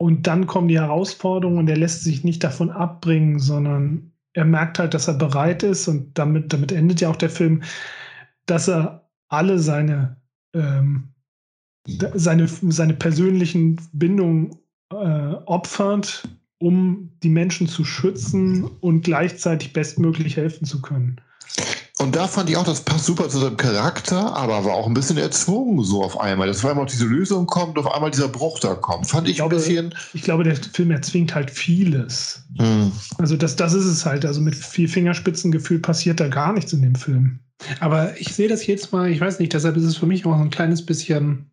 Und 0.00 0.26
dann 0.26 0.46
kommen 0.46 0.68
die 0.68 0.80
Herausforderungen 0.80 1.58
und 1.58 1.68
er 1.68 1.76
lässt 1.76 2.04
sich 2.04 2.24
nicht 2.24 2.42
davon 2.42 2.70
abbringen, 2.70 3.38
sondern 3.38 4.12
er 4.32 4.46
merkt 4.46 4.78
halt, 4.78 4.94
dass 4.94 5.08
er 5.08 5.14
bereit 5.14 5.62
ist 5.62 5.88
und 5.88 6.16
damit, 6.16 6.54
damit 6.54 6.72
endet 6.72 7.02
ja 7.02 7.10
auch 7.10 7.16
der 7.16 7.28
Film, 7.28 7.62
dass 8.46 8.66
er 8.66 9.10
alle 9.28 9.58
seine, 9.58 10.16
ähm, 10.54 11.10
seine, 11.86 12.48
seine 12.48 12.94
persönlichen 12.94 13.78
Bindungen 13.92 14.56
äh, 14.90 15.34
opfert, 15.44 16.26
um 16.56 17.10
die 17.22 17.28
Menschen 17.28 17.68
zu 17.68 17.84
schützen 17.84 18.64
und 18.80 19.02
gleichzeitig 19.02 19.74
bestmöglich 19.74 20.34
helfen 20.34 20.64
zu 20.64 20.80
können. 20.80 21.20
Und 22.00 22.16
da 22.16 22.26
fand 22.26 22.48
ich 22.48 22.56
auch, 22.56 22.64
das 22.64 22.80
passt 22.80 23.04
super 23.04 23.28
zu 23.28 23.38
seinem 23.38 23.58
Charakter, 23.58 24.34
aber 24.34 24.64
war 24.64 24.72
auch 24.72 24.86
ein 24.86 24.94
bisschen 24.94 25.18
erzwungen 25.18 25.84
so 25.84 26.02
auf 26.02 26.18
einmal. 26.18 26.48
Dass 26.48 26.64
auf 26.64 26.70
einmal 26.70 26.86
diese 26.86 27.04
Lösung 27.04 27.46
kommt, 27.46 27.78
auf 27.78 27.92
einmal 27.92 28.10
dieser 28.10 28.28
Bruch 28.28 28.58
da 28.58 28.74
kommt. 28.74 29.06
Fand 29.06 29.26
ich, 29.26 29.32
Ich 29.32 29.36
glaube- 29.36 29.56
ein 29.56 29.58
bisschen. 29.58 29.94
Ich 30.14 30.22
glaube, 30.22 30.44
der 30.44 30.56
Film 30.56 30.90
erzwingt 30.92 31.34
halt 31.34 31.50
vieles. 31.50 32.42
Hm. 32.58 32.90
Also 33.18 33.36
das, 33.36 33.54
das 33.56 33.74
ist 33.74 33.84
es 33.84 34.06
halt. 34.06 34.24
Also 34.24 34.40
mit 34.40 34.54
viel 34.54 34.88
Fingerspitzengefühl 34.88 35.78
passiert 35.80 36.20
da 36.20 36.28
gar 36.28 36.52
nichts 36.54 36.72
in 36.72 36.80
dem 36.82 36.94
Film. 36.94 37.38
Aber 37.80 38.18
ich 38.18 38.34
sehe 38.34 38.48
das 38.48 38.66
jedes 38.66 38.90
Mal, 38.92 39.10
ich 39.10 39.20
weiß 39.20 39.38
nicht, 39.38 39.52
deshalb 39.52 39.76
ist 39.76 39.84
es 39.84 39.98
für 39.98 40.06
mich 40.06 40.24
auch 40.24 40.32
ein 40.32 40.48
kleines 40.48 40.84
bisschen, 40.86 41.50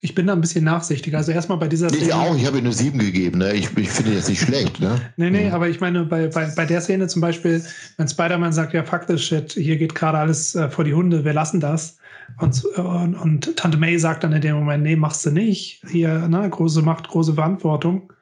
ich 0.00 0.14
bin 0.14 0.26
da 0.26 0.34
ein 0.34 0.40
bisschen 0.40 0.64
nachsichtig. 0.64 1.14
Also 1.16 1.32
erstmal 1.32 1.58
bei 1.58 1.68
dieser 1.68 1.92
Ich 1.92 2.12
auch, 2.12 2.36
ich 2.36 2.46
habe 2.46 2.58
ihm 2.58 2.64
eine 2.64 2.72
7 2.72 2.98
gegeben. 2.98 3.38
Ne? 3.38 3.54
Ich, 3.54 3.76
ich 3.76 3.88
finde 3.88 4.12
jetzt 4.12 4.28
nicht 4.28 4.42
schlecht. 4.42 4.78
Ne? 4.78 5.00
Nee, 5.16 5.30
nee, 5.30 5.46
Hm. 5.46 5.54
aber 5.54 5.68
ich 5.68 5.80
meine, 5.80 6.04
bei, 6.04 6.28
bei, 6.28 6.46
bei 6.54 6.66
der 6.66 6.80
Szene 6.80 7.08
zum 7.08 7.22
Beispiel, 7.22 7.64
wenn 7.96 8.06
Spider-Man 8.06 8.52
sagt, 8.52 8.74
ja, 8.74 8.84
fuck 8.84 9.06
this 9.06 9.24
shit, 9.24 9.52
hier 9.52 9.76
geht 9.76 9.94
gerade 9.94 10.18
alles 10.18 10.54
äh, 10.54 10.68
vor 10.68 10.84
die 10.84 10.94
Hunde, 10.94 11.24
wir 11.24 11.32
lassen 11.32 11.60
das. 11.60 11.98
Und, 12.40 12.64
und, 12.64 13.14
und 13.14 13.56
Tante 13.56 13.78
May 13.78 13.98
sagt 13.98 14.24
dann 14.24 14.32
in 14.32 14.40
dem 14.40 14.56
Moment, 14.56 14.82
nee, 14.82 14.96
machst 14.96 15.24
du 15.24 15.30
nicht. 15.30 15.82
Hier, 15.88 16.28
ne, 16.28 16.48
große 16.48 16.82
Macht, 16.82 17.08
große 17.08 17.34
Verantwortung. 17.34 18.12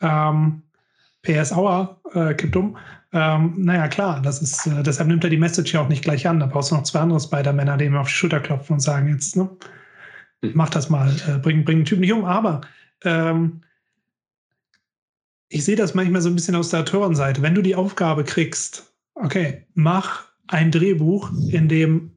Ähm, 0.00 0.62
PS 1.22 1.52
Hour 1.52 2.00
äh, 2.14 2.34
kippt 2.34 2.56
um. 2.56 2.76
Ähm, 3.12 3.54
naja, 3.56 3.88
klar, 3.88 4.20
das 4.22 4.42
ist, 4.42 4.66
äh, 4.66 4.82
deshalb 4.82 5.08
nimmt 5.08 5.24
er 5.24 5.30
die 5.30 5.38
Message 5.38 5.72
ja 5.72 5.80
auch 5.80 5.88
nicht 5.88 6.04
gleich 6.04 6.28
an. 6.28 6.40
Da 6.40 6.46
brauchst 6.46 6.70
du 6.70 6.74
noch 6.76 6.82
zwei 6.84 7.00
andere 7.00 7.20
Spider-Männer, 7.20 7.76
die 7.78 7.86
ihm 7.86 7.96
auf 7.96 8.08
die 8.08 8.14
Schulter 8.14 8.40
klopfen 8.40 8.74
und 8.74 8.80
sagen, 8.80 9.08
jetzt, 9.08 9.34
ne. 9.36 9.48
Mach 10.42 10.70
das 10.70 10.90
mal, 10.90 11.14
äh, 11.26 11.38
bring, 11.38 11.64
bring 11.64 11.78
den 11.78 11.84
Typ 11.84 12.00
nicht 12.00 12.12
um. 12.12 12.24
Aber 12.24 12.60
ähm, 13.04 13.62
ich 15.48 15.64
sehe 15.64 15.76
das 15.76 15.94
manchmal 15.94 16.20
so 16.20 16.28
ein 16.28 16.34
bisschen 16.34 16.56
aus 16.56 16.70
der 16.70 16.80
Autorenseite. 16.80 17.42
Wenn 17.42 17.54
du 17.54 17.62
die 17.62 17.74
Aufgabe 17.74 18.24
kriegst, 18.24 18.92
okay, 19.14 19.66
mach 19.74 20.26
ein 20.48 20.70
Drehbuch, 20.70 21.30
in 21.50 21.68
dem 21.68 22.12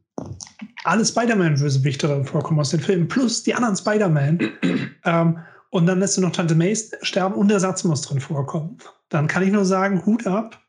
alle 0.83 1.05
Spider-Man-Bösewichte 1.05 2.23
vorkommen 2.25 2.59
aus 2.59 2.71
den 2.71 2.79
Filmen, 2.79 3.07
plus 3.07 3.43
die 3.43 3.53
anderen 3.53 3.75
Spider-Man. 3.75 4.39
ähm, 5.05 5.39
und 5.69 5.85
dann 5.85 5.99
lässt 5.99 6.17
du 6.17 6.21
noch 6.21 6.31
Tante 6.31 6.55
May 6.55 6.75
sterben 7.01 7.35
und 7.35 7.47
der 7.47 7.59
Satz 7.59 7.83
muss 7.83 8.01
drin 8.01 8.19
vorkommen. 8.19 8.77
Dann 9.09 9.27
kann 9.27 9.43
ich 9.43 9.51
nur 9.51 9.65
sagen, 9.65 10.05
Hut 10.05 10.27
ab, 10.27 10.61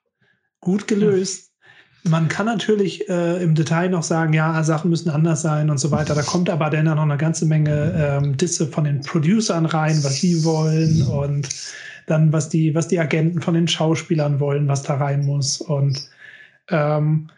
gut 0.61 0.87
gelöst. 0.87 1.52
Man 2.05 2.29
kann 2.29 2.47
natürlich 2.47 3.09
äh, 3.09 3.43
im 3.43 3.55
Detail 3.55 3.89
noch 3.89 4.03
sagen, 4.03 4.33
ja, 4.33 4.63
Sachen 4.65 4.91
müssen 4.91 5.11
anders 5.11 5.43
sein 5.43 5.71
und 5.71 5.79
so 5.79 5.93
weiter. 5.93 6.15
Da 6.15 6.23
kommt 6.23 6.51
aber 6.51 6.69
dann 6.69 6.87
noch 6.87 6.99
eine 6.99 7.17
ganze 7.17 7.47
Menge 7.47 7.95
ähm, 7.97 8.37
Disse 8.37 8.67
von 8.67 8.85
den 8.85 9.03
Producern 9.03 9.67
rein, 9.67 10.03
was 10.03 10.21
die 10.21 10.43
wollen 10.43 11.03
und 11.03 11.49
dann 12.07 12.33
was 12.33 12.49
die, 12.49 12.75
was 12.75 12.89
die 12.89 12.99
Agenten 12.99 13.41
von 13.41 13.55
den 13.55 13.69
Schauspielern 13.69 14.41
wollen, 14.41 14.67
was 14.67 14.83
da 14.83 14.97
rein 14.97 15.25
muss. 15.25 15.61
Und 15.61 16.09
ähm, 16.69 17.31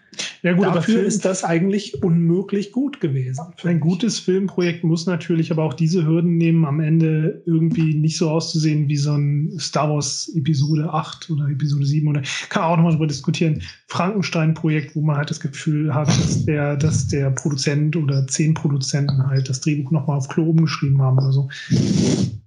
ja 0.42 0.52
gut, 0.52 0.66
dafür 0.66 0.94
Film, 0.94 1.06
ist 1.06 1.24
das 1.24 1.44
eigentlich 1.44 2.02
unmöglich 2.02 2.72
gut 2.72 3.00
gewesen. 3.00 3.44
Ein 3.62 3.80
gutes 3.80 4.18
Filmprojekt 4.18 4.84
muss 4.84 5.06
natürlich 5.06 5.50
aber 5.50 5.64
auch 5.64 5.74
diese 5.74 6.06
Hürden 6.06 6.36
nehmen, 6.36 6.64
am 6.64 6.80
Ende 6.80 7.42
irgendwie 7.46 7.94
nicht 7.94 8.16
so 8.16 8.30
auszusehen 8.30 8.88
wie 8.88 8.96
so 8.96 9.12
ein 9.12 9.52
Star 9.58 9.90
Wars 9.90 10.30
Episode 10.34 10.92
8 10.92 11.30
oder 11.30 11.48
Episode 11.48 11.86
7 11.86 12.08
oder 12.08 12.22
kann 12.48 12.64
auch 12.64 12.76
nochmal 12.76 12.92
darüber 12.92 13.06
diskutieren. 13.06 13.62
Frankenstein-Projekt, 13.88 14.96
wo 14.96 15.02
man 15.02 15.16
halt 15.16 15.30
das 15.30 15.40
Gefühl 15.40 15.94
hat, 15.94 16.08
dass 16.08 16.44
der, 16.44 16.76
dass 16.76 17.08
der 17.08 17.30
Produzent 17.30 17.96
oder 17.96 18.26
zehn 18.26 18.54
Produzenten 18.54 19.26
halt 19.26 19.48
das 19.48 19.60
Drehbuch 19.60 19.90
nochmal 19.90 20.18
auf 20.18 20.28
Klo 20.28 20.50
umgeschrieben 20.50 21.00
haben 21.00 21.18
oder 21.18 21.32
so. 21.32 21.48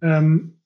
Ähm, 0.02 0.57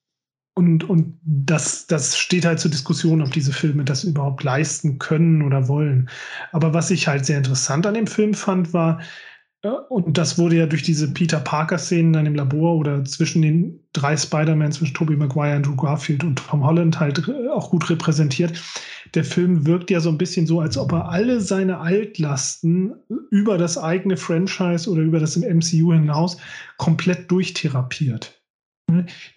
und, 0.54 0.84
und 0.84 1.18
das, 1.24 1.88
das 1.88 2.18
steht 2.18 2.46
halt 2.46 2.60
zur 2.60 2.72
Diskussion, 2.72 3.22
ob 3.22 3.32
diese 3.32 3.54
Filme 3.54 3.86
das 3.86 4.04
überhaupt 4.04 4.44
leisten 4.44 5.00
können 5.00 5.44
oder 5.44 5.68
wollen. 5.68 6.10
Aber 6.52 6.74
was 6.74 6.92
ich 6.92 7.08
halt 7.08 7.26
sehr 7.26 7.38
interessant 7.38 7.86
an 7.88 7.94
dem 7.94 8.08
Film 8.08 8.34
fand, 8.34 8.74
war, 8.74 9.00
äh, 9.64 9.70
und 9.70 10.18
das 10.18 10.38
wurde 10.38 10.58
ja 10.58 10.66
durch 10.66 10.84
diese 10.84 11.14
Peter 11.14 11.40
Parker-Szenen 11.40 12.14
dann 12.14 12.26
im 12.26 12.36
Labor 12.36 12.76
oder 12.76 13.06
zwischen 13.06 13.42
den 13.42 13.80
drei 13.94 14.18
Spider-Man, 14.18 14.74
zwischen 14.74 14.94
Tobey 14.94 15.16
Maguire, 15.16 15.56
Andrew 15.56 15.76
Garfield 15.76 16.24
und 16.24 16.36
Tom 16.36 16.66
Holland 16.66 17.00
halt 17.00 17.28
äh, 17.28 17.48
auch 17.50 17.70
gut 17.70 17.90
repräsentiert. 17.90 18.62
Der 19.16 19.24
Film 19.24 19.66
wirkt 19.66 19.90
ja 19.90 20.00
so 20.00 20.10
ein 20.10 20.18
bisschen 20.18 20.48
so, 20.48 20.60
als 20.60 20.78
ob 20.78 20.92
er 20.92 21.10
alle 21.10 21.42
seine 21.42 21.80
Altlasten 21.80 22.94
über 23.30 23.58
das 23.58 23.78
eigene 23.78 24.18
Franchise 24.18 24.90
oder 24.90 25.02
über 25.02 25.20
das 25.20 25.38
MCU 25.38 25.94
hinaus 25.94 26.38
komplett 26.78 27.32
durchtherapiert. 27.32 28.41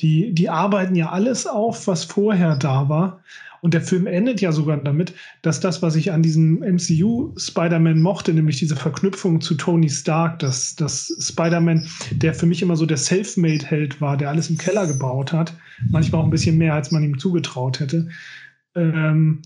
Die, 0.00 0.34
die 0.34 0.48
arbeiten 0.48 0.94
ja 0.94 1.10
alles 1.10 1.46
auf, 1.46 1.86
was 1.86 2.04
vorher 2.04 2.56
da 2.56 2.88
war. 2.88 3.22
Und 3.64 3.72
der 3.72 3.80
Film 3.80 4.06
endet 4.06 4.42
ja 4.42 4.52
sogar 4.52 4.76
damit, 4.76 5.14
dass 5.40 5.58
das, 5.58 5.80
was 5.80 5.96
ich 5.96 6.12
an 6.12 6.22
diesem 6.22 6.58
MCU 6.58 7.32
Spider-Man 7.38 8.02
mochte, 8.02 8.34
nämlich 8.34 8.58
diese 8.58 8.76
Verknüpfung 8.76 9.40
zu 9.40 9.54
Tony 9.54 9.88
Stark, 9.88 10.38
dass, 10.40 10.76
dass 10.76 11.16
Spider-Man, 11.18 11.88
der 12.10 12.34
für 12.34 12.44
mich 12.44 12.60
immer 12.60 12.76
so 12.76 12.84
der 12.84 12.98
Selfmade-Held 12.98 14.02
war, 14.02 14.18
der 14.18 14.28
alles 14.28 14.50
im 14.50 14.58
Keller 14.58 14.86
gebaut 14.86 15.32
hat, 15.32 15.54
manchmal 15.88 16.20
auch 16.20 16.26
ein 16.26 16.30
bisschen 16.30 16.58
mehr, 16.58 16.74
als 16.74 16.90
man 16.90 17.02
ihm 17.04 17.18
zugetraut 17.18 17.80
hätte, 17.80 18.08
ähm, 18.74 19.40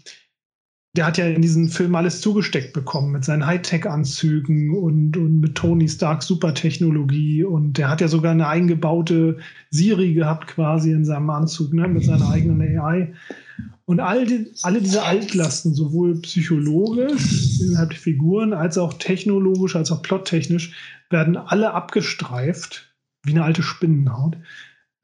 der 0.99 1.07
hat 1.07 1.17
ja 1.17 1.27
in 1.27 1.43
diesem 1.43 1.69
Film 1.69 1.95
alles 1.95 2.21
zugesteckt 2.21 2.73
bekommen 2.73 3.13
mit 3.13 3.25
seinen 3.25 3.47
Hightech-Anzügen 3.47 4.75
und, 4.77 5.17
und 5.17 5.39
mit 5.39 5.55
Tony 5.55 5.89
Stark 5.89 6.25
Supertechnologie 6.25 7.45
und 7.45 7.79
der 7.79 7.89
hat 7.89 8.01
ja 8.01 8.09
sogar 8.09 8.33
eine 8.33 8.49
eingebaute 8.49 9.37
Siri 9.71 10.15
gehabt 10.15 10.49
quasi 10.49 10.91
in 10.91 11.05
seinem 11.05 11.31
Anzug 11.31 11.73
ne, 11.73 11.87
mit 11.87 12.05
seiner 12.05 12.29
eigenen 12.31 12.81
AI. 12.81 13.15
Und 13.85 14.01
all 14.01 14.27
die, 14.27 14.51
alle 14.63 14.81
diese 14.81 15.05
Altlasten, 15.05 15.73
sowohl 15.73 16.21
psychologisch 16.23 17.61
innerhalb 17.61 17.91
der 17.91 17.99
Figuren 18.01 18.53
als 18.53 18.77
auch 18.77 18.95
technologisch, 18.95 19.77
als 19.77 19.93
auch 19.93 20.03
plottechnisch, 20.03 20.75
werden 21.11 21.37
alle 21.37 21.75
abgestreift, 21.75 22.93
wie 23.23 23.31
eine 23.31 23.45
alte 23.45 23.63
Spinnenhaut. 23.63 24.37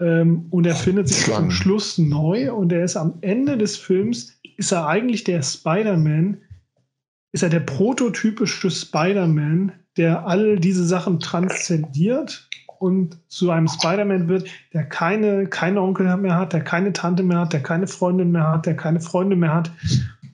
Ähm, 0.00 0.46
und 0.50 0.66
er 0.66 0.74
findet 0.74 1.08
sich 1.08 1.32
zum 1.32 1.52
Schluss 1.52 1.98
neu 1.98 2.52
und 2.52 2.72
er 2.72 2.82
ist 2.82 2.96
am 2.96 3.14
Ende 3.20 3.56
des 3.56 3.76
Films 3.76 4.33
ist 4.56 4.72
er 4.72 4.86
eigentlich 4.86 5.24
der 5.24 5.42
Spider-Man, 5.42 6.38
ist 7.32 7.42
er 7.42 7.48
der 7.48 7.60
prototypische 7.60 8.70
Spider-Man, 8.70 9.72
der 9.96 10.26
all 10.26 10.58
diese 10.58 10.84
Sachen 10.84 11.20
transzendiert 11.20 12.48
und 12.78 13.18
zu 13.28 13.50
einem 13.50 13.68
Spider-Man 13.68 14.28
wird, 14.28 14.48
der 14.72 14.84
keine, 14.84 15.46
keine 15.46 15.80
Onkel 15.80 16.16
mehr 16.16 16.36
hat, 16.36 16.52
der 16.52 16.62
keine 16.62 16.92
Tante 16.92 17.22
mehr 17.22 17.40
hat, 17.40 17.52
der 17.52 17.62
keine 17.62 17.86
Freundin 17.86 18.32
mehr 18.32 18.48
hat, 18.48 18.66
der 18.66 18.76
keine 18.76 19.00
Freunde 19.00 19.36
mehr 19.36 19.54
hat, 19.54 19.70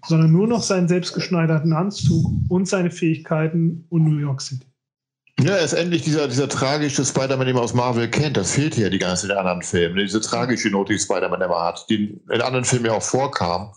sondern 0.06 0.32
nur 0.32 0.46
noch 0.46 0.62
seinen 0.62 0.88
selbstgeschneiderten 0.88 1.72
Anzug 1.72 2.32
und 2.48 2.66
seine 2.68 2.90
Fähigkeiten 2.90 3.84
und 3.90 4.04
New 4.04 4.18
York 4.18 4.40
City. 4.40 4.66
Ja, 5.42 5.52
er 5.52 5.64
ist 5.64 5.72
endlich 5.72 6.02
dieser, 6.02 6.28
dieser 6.28 6.48
tragische 6.48 7.04
Spider-Man, 7.04 7.46
den 7.46 7.54
man 7.54 7.64
aus 7.64 7.72
Marvel 7.72 8.08
kennt. 8.08 8.36
Das 8.36 8.52
fehlt 8.52 8.76
ja 8.76 8.90
die 8.90 8.98
ganze 8.98 9.22
Zeit 9.22 9.32
in 9.32 9.38
anderen 9.38 9.62
Filmen. 9.62 9.96
Diese 9.96 10.20
tragische 10.20 10.68
Note, 10.68 10.92
die 10.92 10.98
Spider-Man 10.98 11.40
immer 11.40 11.62
hat, 11.62 11.86
die 11.88 12.20
in 12.30 12.42
anderen 12.42 12.64
Filmen 12.64 12.86
ja 12.86 12.92
auch 12.92 13.02
vorkam. 13.02 13.72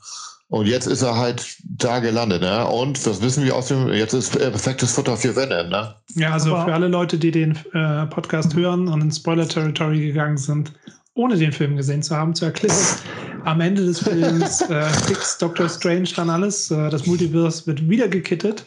Und 0.49 0.67
jetzt 0.67 0.85
ist 0.85 1.01
er 1.01 1.15
halt 1.17 1.57
da 1.63 1.99
gelandet, 1.99 2.41
ne? 2.41 2.67
Und 2.67 3.05
das 3.07 3.21
wissen 3.21 3.43
wir 3.43 3.55
aus 3.55 3.69
dem, 3.69 3.89
jetzt 3.89 4.13
ist 4.13 4.37
perfektes 4.37 4.93
Futter 4.93 5.17
für 5.17 5.35
Venom, 5.35 5.69
ne? 5.69 5.95
Ja, 6.15 6.33
also 6.33 6.55
Aber 6.55 6.65
für 6.65 6.73
alle 6.73 6.87
Leute, 6.87 7.17
die 7.17 7.31
den 7.31 7.57
äh, 7.73 8.05
Podcast 8.05 8.55
hören 8.55 8.87
und 8.87 9.01
in 9.01 9.11
Spoiler-Territory 9.11 9.99
gegangen 9.99 10.37
sind, 10.37 10.73
ohne 11.15 11.37
den 11.37 11.51
Film 11.51 11.75
gesehen 11.75 12.03
zu 12.03 12.15
haben, 12.15 12.35
zu 12.35 12.45
erklären. 12.45 12.77
Am 13.45 13.61
Ende 13.61 13.83
des 13.83 13.99
Films 13.99 14.61
äh, 14.61 14.83
fixt 14.83 15.41
Doctor 15.41 15.67
Strange 15.67 16.09
dann 16.15 16.29
alles. 16.29 16.71
Äh, 16.71 16.89
das 16.89 17.05
Multiverse 17.07 17.65
wird 17.67 17.89
wieder 17.89 18.07
gekittet. 18.07 18.65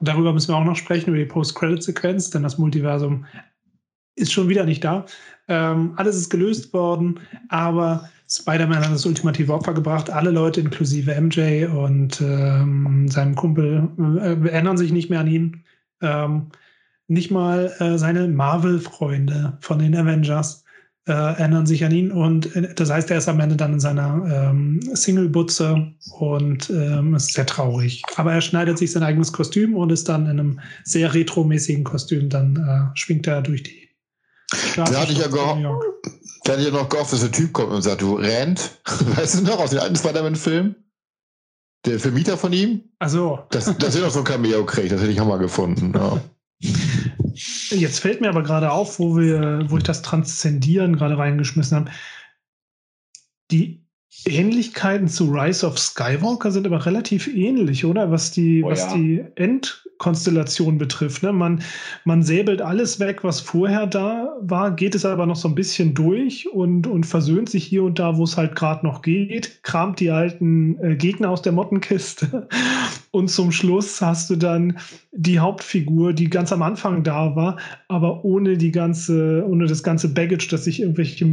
Darüber 0.00 0.32
müssen 0.32 0.52
wir 0.52 0.56
auch 0.56 0.64
noch 0.64 0.76
sprechen, 0.76 1.08
über 1.08 1.18
die 1.18 1.24
Post-Credit-Sequenz, 1.24 2.30
denn 2.30 2.44
das 2.44 2.58
Multiversum 2.58 3.26
ist 4.14 4.32
schon 4.32 4.48
wieder 4.48 4.64
nicht 4.64 4.84
da. 4.84 5.06
Ähm, 5.48 5.92
alles 5.96 6.16
ist 6.16 6.30
gelöst 6.30 6.72
worden, 6.72 7.20
aber 7.48 8.08
Spider-Man 8.30 8.84
hat 8.84 8.92
das 8.92 9.06
ultimative 9.06 9.54
Opfer 9.54 9.72
gebracht. 9.72 10.10
Alle 10.10 10.30
Leute, 10.30 10.60
inklusive 10.60 11.18
MJ 11.18 11.64
und 11.64 12.20
ähm, 12.20 13.08
seinem 13.08 13.34
Kumpel, 13.34 13.88
äh, 13.98 14.48
erinnern 14.48 14.76
sich 14.76 14.92
nicht 14.92 15.08
mehr 15.08 15.20
an 15.20 15.26
ihn. 15.26 15.64
Ähm, 16.02 16.48
nicht 17.06 17.30
mal 17.30 17.72
äh, 17.78 17.96
seine 17.96 18.28
Marvel-Freunde 18.28 19.56
von 19.60 19.78
den 19.78 19.96
Avengers 19.96 20.64
äh, 21.08 21.12
erinnern 21.12 21.64
sich 21.64 21.84
an 21.84 21.92
ihn. 21.92 22.12
Und 22.12 22.54
äh, 22.54 22.74
das 22.74 22.90
heißt, 22.90 23.10
er 23.10 23.18
ist 23.18 23.28
am 23.28 23.40
Ende 23.40 23.56
dann 23.56 23.72
in 23.72 23.80
seiner 23.80 24.50
ähm, 24.50 24.80
Single-Butze 24.92 25.90
und 26.18 26.68
ähm, 26.68 27.14
ist 27.14 27.32
sehr 27.32 27.46
traurig. 27.46 28.02
Aber 28.16 28.34
er 28.34 28.42
schneidet 28.42 28.76
sich 28.76 28.92
sein 28.92 29.02
eigenes 29.02 29.32
Kostüm 29.32 29.74
und 29.74 29.90
ist 29.90 30.08
dann 30.08 30.24
in 30.24 30.38
einem 30.38 30.60
sehr 30.84 31.14
retromäßigen 31.14 31.82
Kostüm. 31.82 32.28
Dann 32.28 32.56
äh, 32.56 32.96
schwingt 32.98 33.26
er 33.26 33.40
durch 33.40 33.62
die. 33.62 33.87
Da 34.76 35.00
hatte 35.00 35.12
ich 35.12 35.18
ja 35.18 35.28
gehofft, 35.28 35.62
da 36.44 36.52
hatte 36.52 36.62
ich 36.62 36.68
ja 36.68 36.72
noch 36.72 36.88
gehofft, 36.88 37.12
dass 37.12 37.20
der 37.20 37.32
Typ 37.32 37.52
kommt 37.52 37.72
und 37.72 37.82
sagt, 37.82 38.00
du 38.00 38.14
rennt. 38.14 38.70
Weißt 38.84 39.40
du 39.40 39.42
noch, 39.44 39.58
aus 39.58 39.70
den 39.70 39.80
alten 39.80 39.96
Spider-Man-Filmen? 39.96 40.76
Der 41.84 42.00
Vermieter 42.00 42.36
von 42.36 42.52
ihm? 42.52 42.82
Also. 42.98 43.40
Das, 43.50 43.66
das 43.78 43.94
ist 43.94 44.00
noch 44.00 44.10
so 44.10 44.20
ein 44.20 44.24
Cameo 44.24 44.64
kriegt, 44.64 44.90
das 44.90 45.00
hätte 45.00 45.12
ich 45.12 45.18
Hammer 45.18 45.38
gefunden. 45.38 45.92
Ja. 45.94 46.20
Jetzt 47.70 48.00
fällt 48.00 48.20
mir 48.20 48.30
aber 48.30 48.42
gerade 48.42 48.72
auf, 48.72 48.98
wo 48.98 49.16
wir, 49.16 49.64
wo 49.68 49.76
ich 49.76 49.84
das 49.84 50.02
Transzendieren 50.02 50.96
gerade 50.96 51.18
reingeschmissen 51.18 51.76
habe. 51.76 51.90
Die 53.50 53.77
Ähnlichkeiten 54.26 55.08
zu 55.08 55.30
Rise 55.30 55.66
of 55.66 55.78
Skywalker 55.78 56.50
sind 56.50 56.66
aber 56.66 56.84
relativ 56.84 57.28
ähnlich, 57.28 57.84
oder? 57.84 58.10
Was 58.10 58.30
die, 58.30 58.64
oh, 58.64 58.70
was 58.70 58.80
ja. 58.80 58.94
die 58.96 59.24
Endkonstellation 59.36 60.78
betrifft. 60.78 61.22
Ne? 61.22 61.32
Man, 61.32 61.62
man 62.04 62.22
säbelt 62.22 62.62
alles 62.62 63.00
weg, 63.00 63.22
was 63.22 63.40
vorher 63.40 63.86
da 63.86 64.36
war, 64.40 64.74
geht 64.74 64.94
es 64.94 65.04
aber 65.04 65.26
noch 65.26 65.36
so 65.36 65.48
ein 65.48 65.54
bisschen 65.54 65.94
durch 65.94 66.50
und, 66.50 66.86
und 66.86 67.04
versöhnt 67.04 67.50
sich 67.50 67.64
hier 67.64 67.84
und 67.84 67.98
da, 67.98 68.16
wo 68.16 68.24
es 68.24 68.36
halt 68.36 68.56
gerade 68.56 68.84
noch 68.84 69.02
geht, 69.02 69.62
kramt 69.62 70.00
die 70.00 70.10
alten 70.10 70.78
äh, 70.82 70.96
Gegner 70.96 71.30
aus 71.30 71.42
der 71.42 71.52
Mottenkiste. 71.52 72.48
Und 73.10 73.28
zum 73.28 73.52
Schluss 73.52 74.00
hast 74.00 74.30
du 74.30 74.36
dann 74.36 74.78
die 75.12 75.38
Hauptfigur, 75.38 76.12
die 76.12 76.28
ganz 76.28 76.52
am 76.52 76.62
Anfang 76.62 77.02
da 77.02 77.34
war, 77.34 77.58
aber 77.88 78.24
ohne 78.24 78.56
die 78.56 78.70
ganze, 78.70 79.44
ohne 79.46 79.66
das 79.66 79.82
ganze 79.82 80.12
Baggage, 80.12 80.48
das 80.50 80.64
sich 80.64 80.80
irgendwelche 80.80 81.24
äh, 81.24 81.28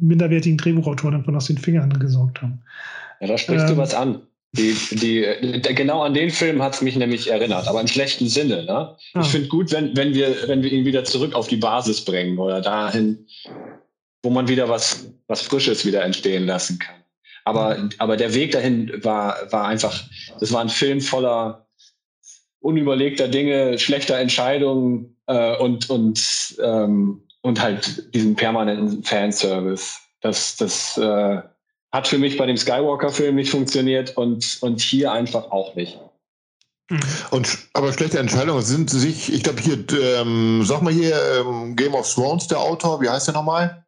minderwertigen 0.00 0.58
Drehbuchautoren 0.58 1.18
davon 1.18 1.36
aus 1.36 1.46
den 1.46 1.58
Fingern 1.58 1.90
gesorgt 1.98 2.42
haben. 2.42 2.62
Ja, 3.20 3.28
da 3.28 3.38
sprichst 3.38 3.68
ähm, 3.68 3.74
du 3.74 3.76
was 3.76 3.94
an. 3.94 4.20
Die, 4.52 4.74
die, 4.92 5.22
genau 5.74 6.02
an 6.02 6.14
den 6.14 6.30
Film 6.30 6.62
hat 6.62 6.74
es 6.74 6.80
mich 6.80 6.96
nämlich 6.96 7.30
erinnert, 7.30 7.68
aber 7.68 7.80
im 7.80 7.88
schlechten 7.88 8.26
Sinne. 8.26 8.64
Ne? 8.64 8.96
Ah. 9.12 9.20
Ich 9.20 9.26
finde 9.26 9.48
gut, 9.48 9.70
wenn, 9.72 9.94
wenn, 9.96 10.14
wir, 10.14 10.34
wenn 10.46 10.62
wir 10.62 10.72
ihn 10.72 10.86
wieder 10.86 11.04
zurück 11.04 11.34
auf 11.34 11.48
die 11.48 11.56
Basis 11.56 12.02
bringen 12.02 12.38
oder 12.38 12.62
dahin, 12.62 13.26
wo 14.22 14.30
man 14.30 14.48
wieder 14.48 14.68
was, 14.68 15.12
was 15.26 15.42
Frisches 15.42 15.84
wieder 15.84 16.02
entstehen 16.04 16.46
lassen 16.46 16.78
kann. 16.78 16.96
Aber, 17.46 17.88
aber 17.98 18.16
der 18.16 18.34
Weg 18.34 18.50
dahin 18.50 18.92
war, 19.04 19.36
war 19.52 19.68
einfach, 19.68 20.02
das 20.40 20.52
war 20.52 20.62
ein 20.62 20.68
Film 20.68 21.00
voller 21.00 21.68
unüberlegter 22.58 23.28
Dinge, 23.28 23.78
schlechter 23.78 24.18
Entscheidungen 24.18 25.16
äh, 25.28 25.56
und, 25.58 25.88
und, 25.88 26.56
ähm, 26.60 27.22
und 27.42 27.62
halt 27.62 28.12
diesen 28.12 28.34
permanenten 28.34 29.04
Fanservice. 29.04 30.00
Das, 30.22 30.56
das 30.56 30.98
äh, 30.98 31.40
hat 31.92 32.08
für 32.08 32.18
mich 32.18 32.36
bei 32.36 32.46
dem 32.46 32.56
Skywalker-Film 32.56 33.36
nicht 33.36 33.50
funktioniert 33.50 34.16
und, 34.16 34.58
und 34.62 34.80
hier 34.80 35.12
einfach 35.12 35.52
auch 35.52 35.76
nicht. 35.76 36.00
Mhm. 36.90 36.98
Und, 37.30 37.58
aber 37.74 37.92
schlechte 37.92 38.18
Entscheidungen 38.18 38.62
sind 38.62 38.90
sich, 38.90 39.32
ich 39.32 39.44
glaube 39.44 39.60
hier, 39.60 39.84
ähm, 40.20 40.64
sag 40.64 40.82
mal 40.82 40.92
hier, 40.92 41.16
ähm, 41.38 41.76
Game 41.76 41.94
of 41.94 42.12
Thrones, 42.12 42.48
der 42.48 42.58
Autor, 42.58 43.00
wie 43.00 43.08
heißt 43.08 43.28
der 43.28 43.34
nochmal? 43.34 43.86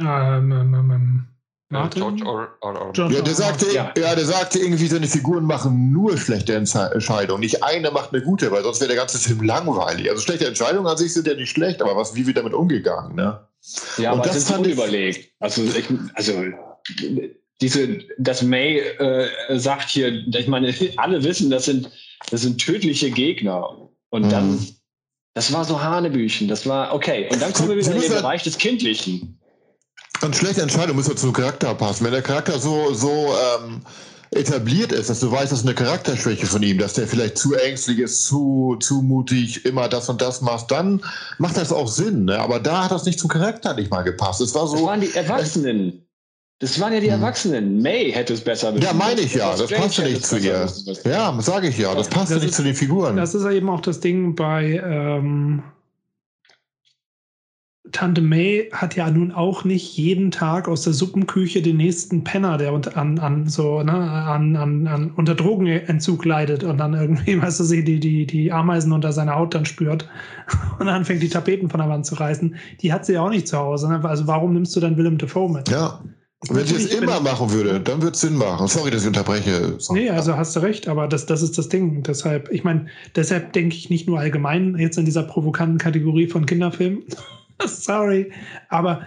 Ähm, 0.00 0.50
ähm, 0.50 0.74
ähm, 0.74 0.90
ähm 0.90 1.35
Martin? 1.68 2.00
George 2.00 2.24
or, 2.24 2.56
or, 2.60 2.94
or. 2.96 3.10
ja, 3.10 3.20
der 3.20 3.34
sagte, 3.34 3.66
ja. 3.72 3.92
ja. 3.96 4.14
der 4.14 4.24
sagte 4.24 4.60
irgendwie, 4.60 4.86
seine 4.86 5.08
Figuren 5.08 5.44
machen 5.44 5.90
nur 5.90 6.16
schlechte 6.16 6.54
Entscheidungen. 6.54 7.40
Nicht 7.40 7.64
eine 7.64 7.90
macht 7.90 8.12
eine 8.12 8.22
gute, 8.22 8.52
weil 8.52 8.62
sonst 8.62 8.80
wäre 8.80 8.88
der 8.88 8.96
ganze 8.96 9.18
Film 9.18 9.42
langweilig. 9.42 10.08
Also 10.08 10.22
schlechte 10.22 10.46
Entscheidungen 10.46 10.86
an 10.86 10.96
sich 10.96 11.12
sind 11.12 11.26
ja 11.26 11.34
nicht 11.34 11.50
schlecht, 11.50 11.82
aber 11.82 11.96
was, 11.96 12.14
wie 12.14 12.26
wird 12.26 12.36
damit 12.36 12.54
umgegangen, 12.54 13.16
ne? 13.16 13.48
Ja, 13.96 14.12
Und 14.12 14.20
aber 14.20 14.28
das 14.28 14.46
sind 14.46 14.58
unüberlegt. 14.58 15.32
Also, 15.40 15.64
ich, 15.64 15.86
also 16.14 16.44
diese, 17.60 17.98
das 18.18 18.42
May 18.42 18.78
äh, 18.78 19.58
sagt 19.58 19.88
hier, 19.88 20.24
ich 20.28 20.46
meine, 20.46 20.72
alle 20.98 21.24
wissen, 21.24 21.50
das 21.50 21.64
sind, 21.64 21.90
das 22.30 22.42
sind 22.42 22.58
tödliche 22.58 23.10
Gegner. 23.10 23.90
Und 24.10 24.26
mhm. 24.26 24.30
dann, 24.30 24.66
das 25.34 25.52
war 25.52 25.64
so 25.64 25.82
Hanebüchen, 25.82 26.46
das 26.46 26.64
war 26.64 26.94
okay. 26.94 27.28
Und 27.32 27.42
dann 27.42 27.52
kommen 27.52 27.70
wir 27.70 27.76
wieder 27.76 27.92
in 27.92 28.00
den 28.00 28.10
Bereich 28.10 28.44
des 28.44 28.56
Kindlichen. 28.56 29.40
Und 30.22 30.34
schlechte 30.34 30.62
Entscheidung 30.62 30.96
muss 30.96 31.08
ja 31.08 31.16
zum 31.16 31.32
Charakter 31.32 31.74
passen. 31.74 32.04
Wenn 32.04 32.12
der 32.12 32.22
Charakter 32.22 32.58
so, 32.58 32.94
so 32.94 33.34
ähm, 33.58 33.82
etabliert 34.30 34.92
ist, 34.92 35.10
dass 35.10 35.20
du 35.20 35.30
weißt, 35.30 35.52
das 35.52 35.60
ist 35.60 35.66
eine 35.66 35.74
Charakterschwäche 35.74 36.46
von 36.46 36.62
ihm, 36.62 36.78
dass 36.78 36.94
der 36.94 37.06
vielleicht 37.06 37.38
zu 37.38 37.54
ängstlich 37.54 37.98
ist, 37.98 38.24
zu, 38.24 38.76
zu 38.80 39.02
mutig, 39.02 39.64
immer 39.64 39.88
das 39.88 40.08
und 40.08 40.20
das 40.20 40.40
macht, 40.40 40.70
dann 40.70 41.02
macht 41.38 41.56
das 41.56 41.72
auch 41.72 41.88
Sinn. 41.88 42.24
Ne? 42.24 42.38
Aber 42.38 42.60
da 42.60 42.84
hat 42.84 42.92
das 42.92 43.04
nicht 43.04 43.18
zum 43.18 43.28
Charakter 43.28 43.74
nicht 43.74 43.90
mal 43.90 44.02
gepasst. 44.02 44.40
Es 44.40 44.54
war 44.54 44.66
so. 44.66 44.76
Das 44.76 44.84
waren 44.84 45.00
die 45.00 45.14
Erwachsenen. 45.14 46.02
Das 46.58 46.80
waren 46.80 46.94
ja 46.94 47.00
die 47.00 47.12
hm. 47.12 47.20
Erwachsenen. 47.20 47.82
May 47.82 48.10
hätte 48.12 48.32
es 48.32 48.40
besser. 48.40 48.74
Ja, 48.78 48.94
meine 48.94 49.20
ich 49.20 49.34
ja. 49.34 49.54
Das 49.54 49.70
passte 49.70 50.02
nicht 50.02 50.24
zu 50.24 50.38
ihr. 50.38 50.66
Ja, 51.04 51.38
sage 51.42 51.68
ich 51.68 51.76
ja. 51.76 51.94
Das 51.94 52.08
passte 52.08 52.34
das 52.34 52.42
nicht 52.42 52.50
ist, 52.52 52.56
zu 52.56 52.62
den 52.62 52.74
Figuren. 52.74 53.16
Das 53.16 53.34
ist 53.34 53.44
eben 53.44 53.68
auch 53.68 53.82
das 53.82 54.00
Ding 54.00 54.34
bei 54.34 54.80
ähm, 54.82 55.62
Tante 57.92 58.20
May 58.20 58.68
hat 58.72 58.96
ja 58.96 59.10
nun 59.10 59.32
auch 59.32 59.64
nicht 59.64 59.96
jeden 59.96 60.30
Tag 60.30 60.68
aus 60.68 60.82
der 60.82 60.92
Suppenküche 60.92 61.62
den 61.62 61.76
nächsten 61.76 62.24
Penner, 62.24 62.58
der 62.58 62.72
an, 62.94 63.18
an 63.18 63.48
so, 63.48 63.82
ne, 63.82 63.92
an, 63.92 64.56
an, 64.56 64.86
an 64.86 65.10
unter 65.12 65.34
Drogenentzug 65.34 66.24
leidet 66.24 66.64
und 66.64 66.78
dann 66.78 66.94
irgendwie, 66.94 67.40
weißt 67.42 67.60
du, 67.60 67.64
sie 67.64 67.84
die, 67.84 68.00
die, 68.00 68.26
die 68.26 68.52
Ameisen 68.52 68.92
unter 68.92 69.12
seiner 69.12 69.36
Haut 69.36 69.54
dann 69.54 69.64
spürt 69.64 70.08
und 70.78 70.86
dann 70.86 71.04
fängt 71.04 71.22
die 71.22 71.28
Tapeten 71.28 71.70
von 71.70 71.80
der 71.80 71.88
Wand 71.88 72.06
zu 72.06 72.14
reißen. 72.16 72.56
Die 72.80 72.92
hat 72.92 73.06
sie 73.06 73.18
auch 73.18 73.30
nicht 73.30 73.48
zu 73.48 73.58
Hause. 73.58 73.88
Ne? 73.88 74.02
Also 74.04 74.26
warum 74.26 74.52
nimmst 74.52 74.74
du 74.76 74.80
dann 74.80 74.96
Willem 74.96 75.18
Dafoe 75.18 75.50
mit? 75.50 75.68
Ja. 75.68 76.00
Wenn 76.50 76.66
sie 76.66 76.74
es 76.74 76.86
immer 76.86 77.18
machen 77.20 77.50
würde, 77.50 77.80
dann 77.80 78.02
würde 78.02 78.14
es 78.14 78.20
Sinn 78.20 78.36
machen. 78.36 78.68
Sorry, 78.68 78.90
dass 78.90 79.02
ich 79.02 79.08
unterbreche. 79.08 79.76
Sorry. 79.78 80.00
Nee, 80.00 80.10
also 80.10 80.36
hast 80.36 80.54
du 80.54 80.60
recht, 80.60 80.86
aber 80.86 81.08
das, 81.08 81.26
das 81.26 81.42
ist 81.42 81.56
das 81.56 81.68
Ding. 81.68 82.02
Deshalb, 82.02 82.52
ich 82.52 82.62
meine, 82.62 82.86
deshalb 83.16 83.54
denke 83.54 83.74
ich 83.74 83.90
nicht 83.90 84.06
nur 84.06 84.18
allgemein 84.18 84.76
jetzt 84.78 84.98
in 84.98 85.06
dieser 85.06 85.22
provokanten 85.22 85.78
Kategorie 85.78 86.28
von 86.28 86.44
Kinderfilmen, 86.46 87.04
Sorry, 87.66 88.32
aber 88.68 89.06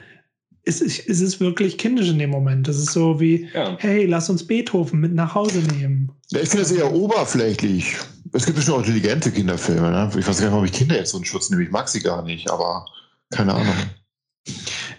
es 0.64 0.82
ist, 0.82 1.08
es 1.08 1.20
ist 1.20 1.40
wirklich 1.40 1.78
kindisch 1.78 2.10
in 2.10 2.20
dem 2.20 2.30
Moment. 2.30 2.68
Das 2.68 2.78
ist 2.78 2.92
so 2.92 3.20
wie, 3.20 3.50
ja. 3.54 3.76
hey, 3.80 4.06
lass 4.06 4.30
uns 4.30 4.46
Beethoven 4.46 5.00
mit 5.00 5.14
nach 5.14 5.34
Hause 5.34 5.60
nehmen. 5.78 6.12
Ja, 6.32 6.42
ich 6.42 6.50
finde 6.50 6.64
das 6.64 6.72
eher 6.72 6.94
oberflächlich. 6.94 7.98
Es 8.34 8.46
gibt 8.46 8.58
bestimmt 8.58 8.78
auch 8.78 8.82
intelligente 8.82 9.32
Kinderfilme. 9.32 9.90
Ne? 9.90 10.10
Ich 10.18 10.28
weiß 10.28 10.38
gar 10.38 10.46
nicht, 10.46 10.52
warum 10.52 10.66
ich 10.66 10.72
Kinder 10.72 10.96
jetzt 10.96 11.12
so 11.12 11.18
einen 11.18 11.26
Schutz 11.26 11.50
nehme. 11.50 11.64
Ich 11.64 11.72
mag 11.72 11.90
sie 11.90 12.02
gar 12.02 12.24
nicht, 12.24 12.50
aber 12.52 12.86
keine 13.32 13.56
Ahnung. 13.56 13.76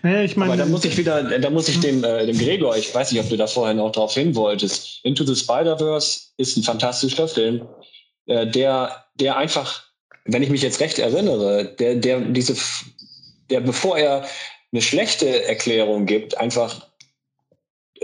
Naja, 0.02 0.22
ich 0.22 0.36
meine, 0.36 0.52
aber 0.52 0.62
da 0.62 0.68
muss 0.68 0.84
ich 0.84 0.96
wieder, 0.96 1.38
da 1.38 1.50
muss 1.50 1.68
ich 1.68 1.78
dem, 1.80 2.02
äh, 2.04 2.26
dem 2.26 2.38
Gregor, 2.38 2.76
ich 2.76 2.92
weiß 2.94 3.12
nicht, 3.12 3.20
ob 3.20 3.28
du 3.28 3.36
da 3.36 3.46
vorher 3.46 3.74
noch 3.74 3.92
drauf 3.92 4.14
hin 4.14 4.34
wolltest. 4.34 5.00
Into 5.04 5.24
the 5.24 5.36
Spider-Verse 5.36 6.20
ist 6.38 6.56
ein 6.56 6.62
fantastischer 6.62 7.28
Film, 7.28 7.66
äh, 8.26 8.46
der, 8.46 9.04
der 9.16 9.36
einfach, 9.36 9.84
wenn 10.24 10.42
ich 10.42 10.50
mich 10.50 10.62
jetzt 10.62 10.80
recht 10.80 10.98
erinnere, 10.98 11.76
der, 11.78 11.96
der 11.96 12.20
diese 12.20 12.56
der, 13.50 13.60
bevor 13.60 13.98
er 13.98 14.26
eine 14.72 14.82
schlechte 14.82 15.44
Erklärung 15.44 16.06
gibt, 16.06 16.38
einfach 16.38 16.88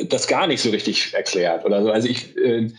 das 0.08 0.26
gar 0.26 0.46
nicht 0.46 0.60
so 0.60 0.70
richtig 0.70 1.14
erklärt 1.14 1.64
oder 1.64 1.82
so. 1.82 1.90
Also 1.90 2.08
ich, 2.08 2.36
äh, 2.36 2.70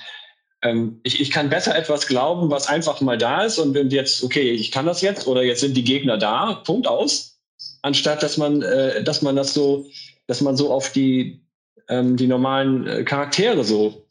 ähm, 0.61 0.99
ich, 1.03 1.19
ich 1.19 1.31
kann 1.31 1.49
besser 1.49 1.75
etwas 1.75 2.07
glauben, 2.07 2.49
was 2.49 2.67
einfach 2.67 3.01
mal 3.01 3.17
da 3.17 3.43
ist 3.43 3.57
und 3.57 3.75
jetzt, 3.91 4.23
okay, 4.23 4.51
ich 4.51 4.71
kann 4.71 4.85
das 4.85 5.01
jetzt 5.01 5.27
oder 5.27 5.43
jetzt 5.43 5.61
sind 5.61 5.75
die 5.75 5.83
Gegner 5.83 6.17
da, 6.17 6.61
Punkt 6.65 6.87
aus, 6.87 7.39
anstatt 7.81 8.23
dass 8.23 8.37
man, 8.37 8.61
äh, 8.61 9.03
dass 9.03 9.21
man 9.21 9.35
das 9.35 9.53
so, 9.53 9.87
dass 10.27 10.41
man 10.41 10.57
so 10.57 10.71
auf 10.71 10.91
die, 10.91 11.41
ähm, 11.89 12.17
die 12.17 12.27
normalen 12.27 12.87
äh, 12.87 13.03
Charaktere 13.03 13.63
so, 13.63 14.05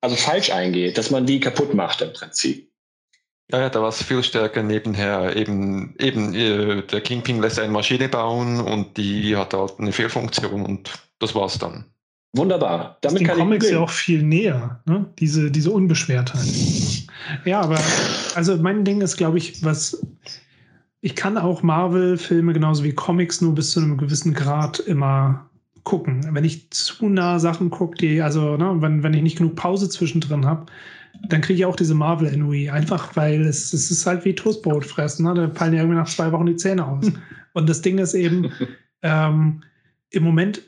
also 0.00 0.16
falsch 0.16 0.50
eingeht, 0.50 0.98
dass 0.98 1.10
man 1.10 1.26
die 1.26 1.40
kaputt 1.40 1.72
macht 1.74 2.02
im 2.02 2.12
Prinzip. 2.12 2.70
Ja, 3.52 3.60
ja, 3.60 3.68
da 3.68 3.82
war 3.82 3.90
es 3.90 4.02
viel 4.02 4.22
stärker 4.22 4.62
nebenher. 4.62 5.36
Eben, 5.36 5.94
eben 5.98 6.34
äh, 6.34 6.82
der 6.82 7.00
Kingpin 7.02 7.40
lässt 7.40 7.58
eine 7.58 7.72
Maschine 7.72 8.08
bauen 8.08 8.60
und 8.60 8.96
die 8.96 9.36
hat 9.36 9.52
halt 9.52 9.74
eine 9.78 9.92
Fehlfunktion 9.92 10.64
und 10.64 10.90
das 11.18 11.34
war's 11.34 11.58
dann. 11.58 11.84
Wunderbar. 12.34 12.98
Damit 13.02 13.22
ist 13.22 13.28
den 13.28 13.36
Comics 13.36 13.70
ja 13.70 13.78
auch 13.78 13.90
viel 13.90 14.22
näher, 14.22 14.80
ne? 14.86 15.06
diese, 15.18 15.50
diese 15.50 15.70
Unbeschwertheit. 15.70 16.46
ja, 17.44 17.60
aber 17.60 17.78
also 18.34 18.56
mein 18.56 18.84
Ding 18.84 19.02
ist, 19.02 19.16
glaube 19.16 19.38
ich, 19.38 19.62
was 19.62 20.04
ich 21.00 21.14
kann 21.14 21.36
auch 21.36 21.62
Marvel-Filme 21.62 22.54
genauso 22.54 22.82
wie 22.82 22.94
Comics 22.94 23.42
nur 23.42 23.54
bis 23.54 23.72
zu 23.72 23.80
einem 23.80 23.98
gewissen 23.98 24.32
Grad 24.32 24.78
immer 24.78 25.50
gucken. 25.84 26.26
Wenn 26.30 26.44
ich 26.44 26.70
zu 26.70 27.10
nah 27.10 27.38
Sachen 27.38 27.68
gucke, 27.68 27.98
die, 27.98 28.22
also 28.22 28.56
ne, 28.56 28.76
wenn, 28.78 29.02
wenn 29.02 29.12
ich 29.12 29.22
nicht 29.22 29.36
genug 29.36 29.54
Pause 29.54 29.90
zwischendrin 29.90 30.46
habe, 30.46 30.64
dann 31.28 31.40
kriege 31.40 31.58
ich 31.58 31.66
auch 31.66 31.76
diese 31.76 31.94
Marvel-NUI. 31.94 32.70
Einfach 32.70 33.16
weil 33.16 33.42
es, 33.42 33.72
es 33.72 33.90
ist 33.90 34.06
halt 34.06 34.24
wie 34.24 34.34
Toastbrot 34.34 34.84
fressen. 34.84 35.24
Ne? 35.24 35.34
Da 35.34 35.50
fallen 35.50 35.72
ja 35.72 35.80
irgendwie 35.80 35.98
nach 35.98 36.08
zwei 36.08 36.32
Wochen 36.32 36.46
die 36.46 36.56
Zähne 36.56 36.86
aus. 36.86 37.10
Und 37.54 37.68
das 37.68 37.82
Ding 37.82 37.98
ist 37.98 38.14
eben, 38.14 38.50
ähm, 39.02 39.62
im 40.10 40.22
Moment 40.22 40.62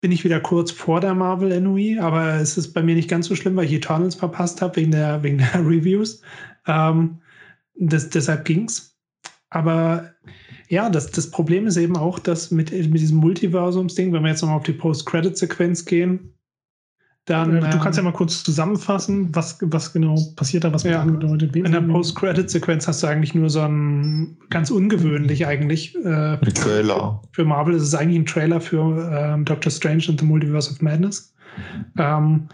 bin 0.00 0.12
ich 0.12 0.24
wieder 0.24 0.40
kurz 0.40 0.70
vor 0.70 1.00
der 1.00 1.14
Marvel-NUI, 1.14 2.00
aber 2.00 2.34
es 2.34 2.58
ist 2.58 2.72
bei 2.72 2.82
mir 2.82 2.96
nicht 2.96 3.08
ganz 3.08 3.28
so 3.28 3.36
schlimm, 3.36 3.56
weil 3.56 3.66
ich 3.66 3.72
Eternals 3.72 4.16
verpasst 4.16 4.60
habe 4.60 4.76
wegen 4.76 4.90
der, 4.90 5.22
wegen 5.22 5.38
der 5.38 5.54
Reviews. 5.54 6.22
Ähm, 6.66 7.18
das, 7.74 8.10
deshalb 8.10 8.44
ging's. 8.44 8.98
Aber 9.48 10.12
ja, 10.68 10.90
das, 10.90 11.10
das 11.10 11.30
Problem 11.30 11.66
ist 11.66 11.76
eben 11.76 11.96
auch, 11.96 12.18
dass 12.18 12.50
mit, 12.50 12.72
mit 12.72 13.00
diesem 13.00 13.18
Multiversums-Ding, 13.18 14.12
wenn 14.12 14.22
wir 14.22 14.30
jetzt 14.30 14.42
nochmal 14.42 14.58
auf 14.58 14.64
die 14.64 14.72
Post-Credit-Sequenz 14.72 15.84
gehen, 15.84 16.34
dann, 17.24 17.60
du 17.60 17.78
kannst 17.78 17.96
ja 17.96 18.00
ähm, 18.00 18.06
mal 18.06 18.12
kurz 18.12 18.42
zusammenfassen, 18.42 19.32
was, 19.32 19.58
was 19.60 19.92
genau 19.92 20.16
passiert 20.34 20.64
da, 20.64 20.72
was 20.72 20.82
ja, 20.82 21.02
angedeutet 21.02 21.54
wird. 21.54 21.66
In 21.66 21.72
der 21.72 21.80
Post-Credit-Sequenz 21.80 22.88
hast 22.88 23.02
du 23.02 23.06
eigentlich 23.06 23.32
nur 23.32 23.48
so 23.48 23.60
ein 23.60 24.36
ganz 24.50 24.72
ungewöhnlich 24.72 25.46
eigentlich. 25.46 25.94
Äh, 26.04 26.38
Trailer. 26.38 27.22
Für 27.30 27.44
Marvel 27.44 27.74
ist 27.74 27.84
es 27.84 27.94
eigentlich 27.94 28.18
ein 28.18 28.26
Trailer 28.26 28.60
für 28.60 29.08
ähm, 29.12 29.44
Doctor 29.44 29.70
Strange 29.70 30.04
and 30.08 30.18
the 30.18 30.26
Multiverse 30.26 30.72
of 30.72 30.82
Madness. 30.82 31.32
Ähm, 31.96 32.48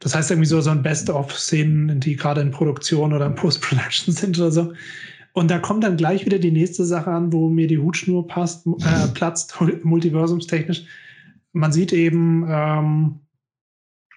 das 0.00 0.14
heißt 0.14 0.30
irgendwie 0.30 0.48
so, 0.48 0.60
so 0.60 0.70
ein 0.70 0.82
Best-of-Szenen, 0.82 2.00
die 2.00 2.16
gerade 2.16 2.42
in 2.42 2.50
Produktion 2.50 3.14
oder 3.14 3.24
in 3.24 3.34
Post-Production 3.34 4.14
sind 4.14 4.38
oder 4.38 4.50
so. 4.50 4.72
Und 5.32 5.50
da 5.50 5.58
kommt 5.58 5.82
dann 5.82 5.96
gleich 5.96 6.26
wieder 6.26 6.38
die 6.38 6.50
nächste 6.50 6.84
Sache 6.84 7.10
an, 7.10 7.32
wo 7.32 7.48
mir 7.48 7.68
die 7.68 7.78
Hutschnur 7.78 8.26
passt, 8.26 8.66
äh, 8.66 9.08
platzt, 9.14 9.56
multiversumstechnisch. 9.82 10.84
Man 11.52 11.72
sieht 11.72 11.94
eben, 11.94 12.44
ähm, 12.46 13.20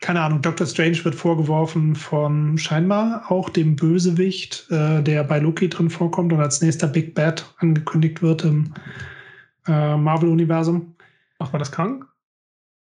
keine 0.04 0.20
Ahnung, 0.20 0.42
Dr. 0.42 0.68
Strange 0.68 1.06
wird 1.06 1.16
vorgeworfen 1.16 1.96
von 1.96 2.58
scheinbar 2.58 3.32
auch 3.32 3.50
dem 3.50 3.78
Bösewicht, 3.78 4.68
äh, 4.70 5.02
der 5.02 5.24
bei 5.24 5.40
Loki 5.40 5.70
drin 5.70 5.90
vorkommt 5.90 6.34
und 6.34 6.42
als 6.42 6.62
nächster 6.62 6.88
Big 6.88 7.16
Bad 7.16 7.46
angekündigt 7.60 8.22
wird 8.22 8.44
im 8.44 8.74
äh, 9.66 9.96
Marvel-Universum. 9.96 10.96
Ach, 11.40 11.54
war 11.54 11.60
das 11.60 11.72
krank? 11.72 12.06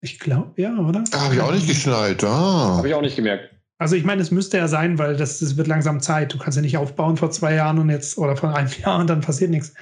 Ich 0.03 0.19
glaube, 0.19 0.53
ja, 0.61 0.77
oder? 0.77 1.03
Ah, 1.13 1.25
Habe 1.25 1.35
ich 1.37 1.41
auch 1.41 1.51
nicht 1.51 1.67
geschnallt. 1.67 2.23
Ah. 2.25 2.77
Habe 2.77 2.89
ich 2.89 2.95
auch 2.95 3.01
nicht 3.01 3.17
gemerkt. 3.17 3.55
Also 3.79 3.97
ich 3.97 4.05
meine, 4.05 4.21
es 4.21 4.31
müsste 4.31 4.59
ja 4.59 4.69
sein, 4.69 4.99
weil 4.99 5.17
das, 5.17 5.39
das 5.39 5.57
wird 5.57 5.67
langsam 5.67 6.01
Zeit. 6.01 6.35
Du 6.35 6.39
kannst 6.39 6.57
ja 6.57 6.63
nicht 6.63 6.77
aufbauen 6.77 7.17
vor 7.17 7.31
zwei 7.31 7.55
Jahren 7.55 7.79
und 7.79 7.89
jetzt 7.89 8.19
oder 8.19 8.37
vor 8.37 8.55
einem 8.55 8.69
Jahr 8.85 9.01
und 9.01 9.09
dann 9.09 9.23
passiert 9.23 9.51
nichts. 9.51 9.73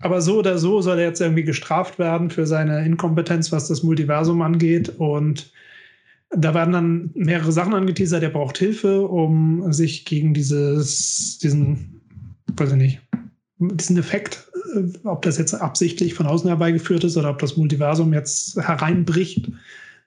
Aber 0.00 0.20
so 0.20 0.40
oder 0.40 0.58
so 0.58 0.82
soll 0.82 0.98
er 0.98 1.06
jetzt 1.06 1.22
irgendwie 1.22 1.44
gestraft 1.44 1.98
werden 1.98 2.28
für 2.28 2.46
seine 2.46 2.84
Inkompetenz, 2.84 3.50
was 3.50 3.66
das 3.66 3.82
Multiversum 3.82 4.42
angeht. 4.42 4.90
Und 4.90 5.50
da 6.30 6.54
werden 6.54 6.72
dann 6.72 7.10
mehrere 7.14 7.52
Sachen 7.52 7.74
angeteasert. 7.74 8.22
Er 8.22 8.30
braucht 8.30 8.58
Hilfe, 8.58 9.02
um 9.02 9.72
sich 9.72 10.04
gegen 10.04 10.34
dieses, 10.34 11.38
diesen, 11.38 12.00
weiß 12.56 12.72
ich 12.72 12.76
nicht, 12.76 13.00
diesen 13.58 13.96
Effekt, 13.96 14.50
äh, 14.74 15.06
ob 15.06 15.22
das 15.22 15.38
jetzt 15.38 15.54
absichtlich 15.54 16.14
von 16.14 16.26
außen 16.26 16.48
herbeigeführt 16.48 17.04
ist 17.04 17.16
oder 17.16 17.30
ob 17.30 17.38
das 17.38 17.56
Multiversum 17.56 18.12
jetzt 18.12 18.56
hereinbricht, 18.56 19.50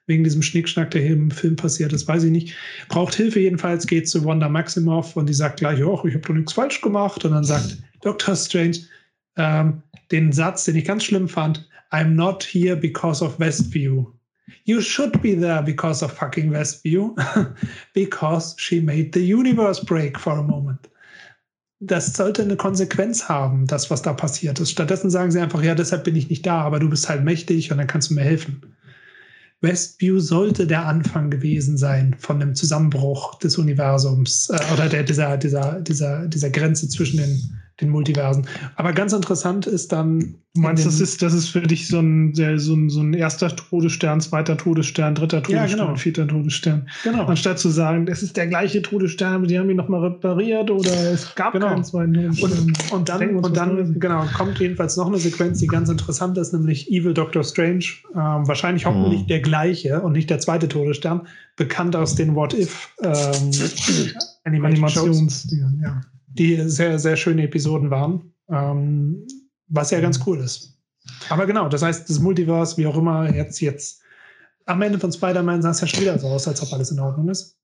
wegen 0.06 0.24
diesem 0.24 0.42
Schnickschnack, 0.42 0.90
der 0.90 1.02
hier 1.02 1.12
im 1.12 1.30
Film 1.30 1.56
passiert 1.56 1.92
ist, 1.92 2.08
weiß 2.08 2.24
ich 2.24 2.32
nicht. 2.32 2.56
Braucht 2.88 3.14
Hilfe 3.14 3.40
jedenfalls, 3.40 3.86
geht 3.86 4.08
zu 4.08 4.24
Wanda 4.24 4.48
Maximoff 4.48 5.16
und 5.16 5.28
die 5.28 5.34
sagt 5.34 5.60
gleich, 5.60 5.78
ich 5.78 5.84
habe 5.84 6.18
doch 6.18 6.34
nichts 6.34 6.52
falsch 6.52 6.80
gemacht. 6.80 7.24
Und 7.24 7.32
dann 7.32 7.44
sagt 7.44 7.78
Dr. 8.00 8.34
Strange 8.34 8.78
ähm, 9.36 9.82
den 10.10 10.32
Satz, 10.32 10.64
den 10.64 10.76
ich 10.76 10.84
ganz 10.84 11.04
schlimm 11.04 11.28
fand, 11.28 11.68
I'm 11.92 12.10
not 12.10 12.42
here 12.42 12.76
because 12.76 13.24
of 13.24 13.38
Westview. 13.38 14.06
You 14.64 14.80
should 14.80 15.20
be 15.22 15.34
there 15.34 15.62
because 15.62 16.04
of 16.04 16.12
fucking 16.12 16.50
Westview, 16.50 17.14
because 17.94 18.54
she 18.58 18.80
made 18.80 19.12
the 19.12 19.20
universe 19.20 19.84
break 19.84 20.18
for 20.18 20.32
a 20.32 20.42
moment. 20.42 20.88
Das 21.82 22.12
sollte 22.12 22.42
eine 22.42 22.56
Konsequenz 22.56 23.28
haben, 23.28 23.66
das, 23.66 23.90
was 23.90 24.02
da 24.02 24.12
passiert 24.12 24.60
ist. 24.60 24.70
Stattdessen 24.70 25.08
sagen 25.08 25.30
sie 25.30 25.40
einfach, 25.40 25.62
ja, 25.62 25.74
deshalb 25.74 26.04
bin 26.04 26.14
ich 26.14 26.28
nicht 26.28 26.44
da, 26.44 26.60
aber 26.60 26.78
du 26.78 26.90
bist 26.90 27.08
halt 27.08 27.24
mächtig 27.24 27.72
und 27.72 27.78
dann 27.78 27.86
kannst 27.86 28.10
du 28.10 28.14
mir 28.14 28.22
helfen. 28.22 28.76
Westview 29.62 30.20
sollte 30.20 30.66
der 30.66 30.86
Anfang 30.86 31.30
gewesen 31.30 31.76
sein 31.76 32.14
von 32.18 32.40
dem 32.40 32.54
Zusammenbruch 32.54 33.38
des 33.38 33.58
Universums 33.58 34.50
äh, 34.50 34.58
oder 34.72 34.88
der, 34.88 35.02
dieser, 35.02 35.36
dieser, 35.36 35.80
dieser, 35.80 36.26
dieser 36.28 36.50
Grenze 36.50 36.88
zwischen 36.88 37.18
den 37.18 37.60
den 37.80 37.90
Multiversen. 37.90 38.46
Aber 38.76 38.92
ganz 38.92 39.12
interessant 39.12 39.66
ist 39.66 39.92
dann. 39.92 40.36
Du 40.54 40.62
meinst, 40.62 40.84
das 40.84 41.00
ist, 41.00 41.22
das 41.22 41.32
ist 41.32 41.48
für 41.48 41.60
dich 41.60 41.86
so 41.86 42.00
ein, 42.00 42.34
so, 42.34 42.74
ein, 42.74 42.90
so 42.90 43.00
ein 43.00 43.14
erster 43.14 43.54
Todesstern, 43.54 44.20
zweiter 44.20 44.56
Todesstern, 44.56 45.14
dritter 45.14 45.44
Todesstern, 45.44 45.78
ja, 45.78 45.84
genau. 45.84 45.94
vierter 45.94 46.26
Todesstern. 46.26 46.88
Genau. 47.04 47.26
Anstatt 47.26 47.60
zu 47.60 47.68
sagen, 47.68 48.08
es 48.08 48.24
ist 48.24 48.36
der 48.36 48.48
gleiche 48.48 48.82
Todesstern, 48.82 49.34
aber 49.34 49.46
die 49.46 49.56
haben 49.56 49.70
ihn 49.70 49.76
nochmal 49.76 50.00
repariert 50.00 50.68
oder 50.72 50.90
es 51.12 51.36
gab 51.36 51.52
genau. 51.52 51.68
keinen 51.68 51.84
zweiten 51.84 52.14
Todesstern. 52.14 52.50
Und, 52.52 52.92
und 52.92 53.08
dann, 53.08 53.36
und 53.36 53.56
dann 53.56 54.00
genau, 54.00 54.24
kommt 54.36 54.58
jedenfalls 54.58 54.96
noch 54.96 55.06
eine 55.06 55.18
Sequenz, 55.18 55.60
die 55.60 55.68
ganz 55.68 55.88
interessant 55.88 56.36
ist, 56.36 56.52
nämlich 56.52 56.90
Evil 56.90 57.14
Doctor 57.14 57.44
Strange. 57.44 57.84
Ähm, 58.12 58.48
wahrscheinlich 58.48 58.86
hoffentlich 58.86 59.22
mhm. 59.22 59.26
der 59.28 59.40
gleiche 59.42 60.00
und 60.00 60.12
nicht 60.12 60.30
der 60.30 60.40
zweite 60.40 60.66
Todesstern, 60.66 61.28
bekannt 61.54 61.94
aus 61.94 62.16
den 62.16 62.34
What 62.34 62.54
If 62.54 62.88
ähm, 63.04 63.52
Animations. 64.44 65.46
Ja 65.80 66.00
die 66.30 66.68
sehr, 66.68 66.98
sehr 66.98 67.16
schöne 67.16 67.44
Episoden 67.44 67.90
waren. 67.90 68.32
Ähm, 68.48 69.26
was 69.70 69.90
ja 69.90 70.00
ganz 70.00 70.18
mhm. 70.18 70.24
cool 70.26 70.40
ist. 70.40 70.76
Aber 71.28 71.46
genau, 71.46 71.68
das 71.68 71.82
heißt, 71.82 72.08
das 72.10 72.18
Multiverse, 72.18 72.76
wie 72.76 72.86
auch 72.86 72.96
immer, 72.96 73.32
jetzt, 73.32 73.60
jetzt 73.60 74.00
am 74.66 74.82
Ende 74.82 74.98
von 74.98 75.12
Spider-Man 75.12 75.62
sah 75.62 75.70
es 75.70 75.80
ja 75.80 75.86
schon 75.86 76.02
wieder 76.02 76.18
so 76.18 76.28
aus, 76.28 76.46
als 76.46 76.62
ob 76.62 76.72
alles 76.72 76.90
in 76.90 77.00
Ordnung 77.00 77.28
ist. 77.28 77.56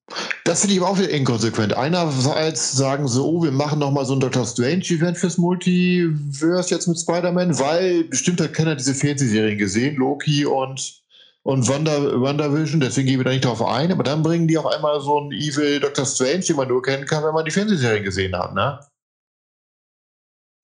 Das 0.45 0.61
finde 0.61 0.75
ich 0.75 0.81
aber 0.81 0.91
auch 0.91 0.99
wieder 0.99 1.11
inkonsequent. 1.11 1.77
Einerseits 1.77 2.73
sagen 2.73 3.09
sie, 3.09 3.21
oh, 3.21 3.43
wir 3.43 3.51
machen 3.51 3.81
nochmal 3.81 4.07
so 4.07 4.15
ein 4.15 4.21
Doctor 4.21 4.47
Strange-Event 4.47 5.19
fürs 5.19 5.39
Multiverse 5.39 6.75
jetzt 6.75 6.87
mit 6.87 6.99
Spider-Man, 6.99 7.59
weil 7.59 8.05
bestimmt 8.05 8.41
hat 8.41 8.55
keiner 8.55 8.77
diese 8.77 8.95
Fernsehserien 8.95 9.59
gesehen, 9.59 9.97
Loki 9.97 10.47
und 10.47 11.03
und 11.47 11.69
Wonder, 11.69 12.21
WandaVision, 12.21 12.81
deswegen 12.81 13.07
gehen 13.07 13.21
wir 13.21 13.25
da 13.25 13.31
nicht 13.31 13.45
drauf 13.45 13.65
ein, 13.65 13.93
aber 13.93 14.03
dann 14.03 14.25
bringen 14.25 14.49
die 14.49 14.59
auf 14.59 14.67
einmal 14.67 15.01
so 15.01 15.17
einen 15.21 15.31
Evil 15.31 15.79
Doctor 15.79 16.05
Strange, 16.05 16.41
den 16.41 16.57
man 16.57 16.67
nur 16.67 16.83
kennen 16.83 17.07
kann, 17.07 17.23
wenn 17.23 17.35
man 17.35 17.45
die 17.45 17.53
Fernsehserien 17.53 18.03
gesehen 18.03 18.37
hat, 18.37 18.53
ne? 18.53 18.81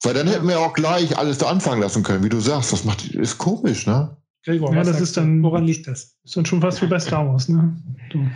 Weil 0.03 0.14
dann 0.14 0.26
hätten 0.26 0.49
wir 0.49 0.59
auch 0.59 0.72
gleich 0.72 1.16
alles 1.16 1.39
da 1.39 1.47
anfangen 1.47 1.80
lassen 1.80 2.03
können, 2.03 2.24
wie 2.24 2.28
du 2.28 2.41
sagst. 2.41 2.72
Das 2.72 2.83
macht, 2.83 3.05
ist 3.14 3.39
komisch, 3.39 3.87
ne? 3.87 4.16
Gregor, 4.45 4.74
ja, 4.74 4.83
das 4.83 5.01
ist 5.01 5.16
dann, 5.16 5.41
woran 5.45 5.62
liegt 5.62 5.87
das? 5.87 6.16
Ist 6.24 6.37
dann 6.37 6.47
schon 6.47 6.61
fast 6.61 6.83
wie 6.83 6.87
bei 6.89 6.99
Star 6.99 7.28
Wars, 7.28 7.49
ne? 7.49 7.80
Du. 8.11 8.26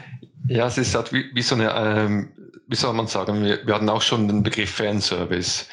Ja, 0.47 0.69
es 0.69 0.79
ist 0.79 0.95
halt 0.95 1.13
wie, 1.13 1.25
wie 1.35 1.43
so 1.43 1.57
eine, 1.57 1.73
ähm, 1.75 2.29
wie 2.69 2.77
soll 2.77 2.95
man 2.95 3.09
sagen, 3.09 3.43
wir, 3.43 3.67
wir 3.67 3.75
hatten 3.75 3.89
auch 3.89 4.03
schon 4.03 4.29
den 4.29 4.45
Begriff 4.45 4.71
Fanservice. 4.71 5.67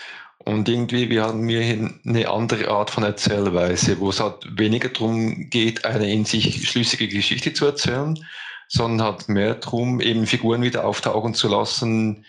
Und 0.46 0.68
irgendwie, 0.68 1.10
wir 1.10 1.24
haben 1.24 1.48
hier 1.48 1.90
eine 2.06 2.30
andere 2.30 2.68
Art 2.70 2.90
von 2.90 3.04
Erzählweise, 3.04 4.00
wo 4.00 4.10
es 4.10 4.20
halt 4.20 4.46
weniger 4.60 4.90
darum 4.90 5.50
geht, 5.50 5.86
eine 5.86 6.12
in 6.12 6.26
sich 6.26 6.70
schlüssige 6.70 7.08
Geschichte 7.08 7.54
zu 7.54 7.66
erzählen, 7.66 8.20
sondern 8.68 9.08
halt 9.08 9.30
mehr 9.30 9.56
darum, 9.56 10.02
eben 10.02 10.28
Figuren 10.28 10.62
wieder 10.62 10.86
auftauchen 10.86 11.34
zu 11.34 11.48
lassen, 11.48 12.26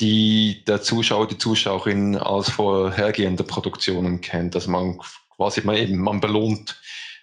die 0.00 0.64
der 0.66 0.80
Zuschauer, 0.80 1.28
die 1.28 1.36
Zuschauerin 1.36 2.16
aus 2.16 2.48
vorhergehender 2.48 3.44
Produktionen 3.44 4.22
kennt. 4.22 4.54
Dass 4.54 4.66
man 4.66 4.98
quasi 5.36 5.60
mal 5.60 5.76
eben, 5.76 5.98
man 5.98 6.20
belohnt 6.20 6.80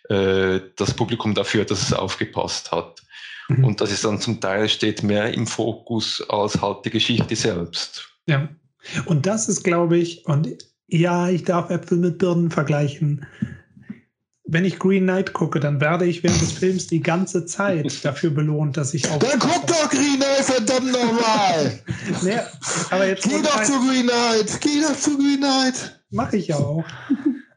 äh, 0.09 0.59
das 0.75 0.93
Publikum 0.93 1.33
dafür, 1.33 1.65
dass 1.65 1.81
es 1.81 1.93
aufgepasst 1.93 2.71
hat. 2.71 3.01
Mhm. 3.47 3.65
Und 3.65 3.81
das 3.81 3.91
ist 3.91 4.05
dann 4.05 4.21
zum 4.21 4.39
Teil 4.39 4.69
steht 4.69 5.01
mehr 5.01 5.33
im 5.33 5.47
Fokus 5.47 6.23
als 6.29 6.61
halt 6.61 6.85
die 6.85 6.91
Geschichte 6.91 7.35
selbst. 7.35 8.07
Ja. 8.27 8.47
Und 9.05 9.25
das 9.25 9.49
ist, 9.49 9.63
glaube 9.63 9.97
ich, 9.97 10.25
und 10.25 10.49
ja, 10.87 11.29
ich 11.29 11.43
darf 11.43 11.69
Äpfel 11.69 11.97
mit 11.97 12.17
Birnen 12.17 12.49
vergleichen. 12.49 13.25
Wenn 14.49 14.63
ich 14.63 14.79
Green 14.79 15.03
Knight 15.03 15.33
gucke, 15.33 15.59
dann 15.59 15.81
werde 15.81 16.05
ich 16.05 16.23
während 16.23 16.41
des 16.41 16.53
Films 16.53 16.87
die 16.87 17.01
ganze 17.01 17.45
Zeit 17.45 17.99
dafür 18.05 18.29
belohnt, 18.29 18.77
dass 18.77 18.93
ich 18.93 19.09
auch. 19.09 19.19
Dann 19.19 19.39
guck 19.39 19.67
doch 19.67 19.89
Green 19.89 20.15
Knight, 20.15 20.45
verdammt 20.45 20.91
nochmal! 20.93 21.79
nee, 22.23 22.39
aber 22.89 23.07
jetzt 23.07 23.23
Geh 23.23 23.41
doch 23.41 23.63
zu 23.63 23.73
Green 23.85 24.07
Knight! 24.07 24.61
Geh 24.61 24.81
doch 24.81 24.97
zu 24.97 25.17
Green 25.17 25.39
Knight! 25.39 26.01
Mach 26.11 26.31
ich 26.31 26.47
ja 26.47 26.55
auch. 26.55 26.85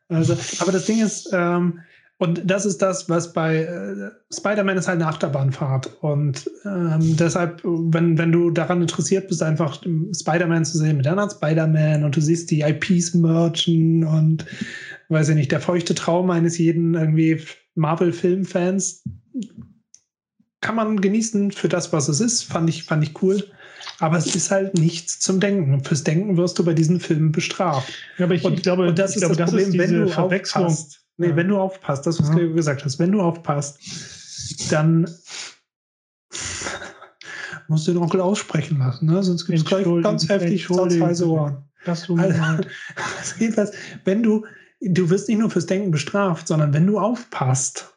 Also, 0.09 0.37
aber 0.59 0.73
das 0.73 0.87
Ding 0.87 1.01
ist, 1.01 1.29
ähm, 1.33 1.79
und 2.21 2.43
das 2.45 2.67
ist 2.67 2.83
das, 2.83 3.09
was 3.09 3.33
bei 3.33 3.63
äh, 3.63 4.11
Spider-Man 4.31 4.77
ist 4.77 4.87
halt 4.87 5.01
eine 5.01 5.09
Achterbahnfahrt. 5.09 6.03
Und 6.03 6.51
ähm, 6.67 7.17
deshalb, 7.17 7.63
wenn, 7.65 8.19
wenn 8.19 8.31
du 8.31 8.51
daran 8.51 8.83
interessiert 8.83 9.29
bist, 9.29 9.43
einfach 9.43 9.83
Spider-Man 10.13 10.67
zu 10.67 10.77
sehen 10.77 10.99
mit 10.99 11.07
anderen 11.07 11.31
Spider-Man 11.31 12.05
und 12.05 12.15
du 12.15 12.21
siehst 12.21 12.51
die 12.51 12.61
IPs 12.61 13.15
merchen 13.15 14.05
und 14.05 14.45
weiß 15.09 15.31
ich 15.31 15.35
nicht, 15.35 15.51
der 15.51 15.61
feuchte 15.61 15.95
Traum 15.95 16.29
eines 16.29 16.59
jeden 16.59 16.93
irgendwie 16.93 17.41
Marvel-Film-Fans 17.75 19.03
kann 20.61 20.75
man 20.75 21.01
genießen 21.01 21.53
für 21.53 21.71
das, 21.71 21.91
was 21.95 22.11
es 22.11 22.21
ist. 22.21 22.43
Fand 22.43 22.69
ich, 22.69 22.85
fand 22.85 23.03
ich 23.03 23.23
cool. 23.23 23.51
Aber 23.99 24.19
es 24.19 24.35
ist 24.35 24.51
halt 24.51 24.75
nichts 24.75 25.21
zum 25.21 25.41
Denken. 25.41 25.83
Fürs 25.85 26.05
Denken 26.05 26.37
wirst 26.37 26.59
du 26.59 26.67
bei 26.67 26.75
diesen 26.75 27.01
Filmen 27.01 27.33
bestraft. 27.33 27.91
Ja, 28.19 28.27
aber 28.27 28.35
ich, 28.35 28.45
und, 28.45 28.63
glaube, 28.63 28.89
und 28.89 28.99
das 28.99 29.17
ist 29.17 29.21
glaube, 29.21 29.37
das 29.37 29.49
Problem, 29.49 29.73
wenn 29.79 30.01
du 30.03 30.09
Verwechslung. 30.09 30.67
Aufpasst, 30.67 31.00
Nee, 31.21 31.37
wenn 31.37 31.49
du 31.49 31.59
aufpasst, 31.59 32.07
das, 32.07 32.21
was 32.21 32.29
ja. 32.31 32.37
du 32.37 32.55
gesagt 32.55 32.85
hast, 32.85 32.99
wenn 32.99 33.13
du 33.13 33.21
aufpasst, 33.21 33.79
dann 34.71 35.09
musst 37.69 37.87
du 37.87 37.93
den 37.93 38.03
Onkel 38.03 38.21
aussprechen 38.21 38.79
lassen, 38.79 39.07
ne? 39.07 39.23
sonst 39.23 39.47
gibt 39.47 39.59
es 39.59 39.65
gleich 39.65 39.87
ganz 40.03 40.29
heftig 40.29 40.65
schwarz-weiße 40.65 41.29
Ohren. 41.29 41.65
Das 41.85 42.07
du 42.07 42.17
also, 42.17 42.43
jedenfalls, 43.39 43.73
wenn 44.05 44.23
du, 44.23 44.45
du 44.81 45.11
wirst 45.11 45.29
nicht 45.29 45.39
nur 45.39 45.51
fürs 45.51 45.67
Denken 45.67 45.91
bestraft, 45.91 46.49
sondern 46.49 46.73
wenn 46.73 46.87
du 46.87 46.99
aufpasst, 46.99 47.97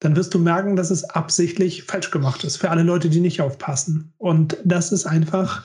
dann 0.00 0.16
wirst 0.16 0.34
du 0.34 0.38
merken, 0.38 0.74
dass 0.74 0.90
es 0.90 1.04
absichtlich 1.04 1.84
falsch 1.84 2.10
gemacht 2.10 2.44
ist 2.44 2.56
für 2.56 2.70
alle 2.70 2.82
Leute, 2.82 3.08
die 3.08 3.20
nicht 3.20 3.40
aufpassen. 3.40 4.12
Und 4.18 4.56
das 4.64 4.90
ist 4.90 5.06
einfach, 5.06 5.62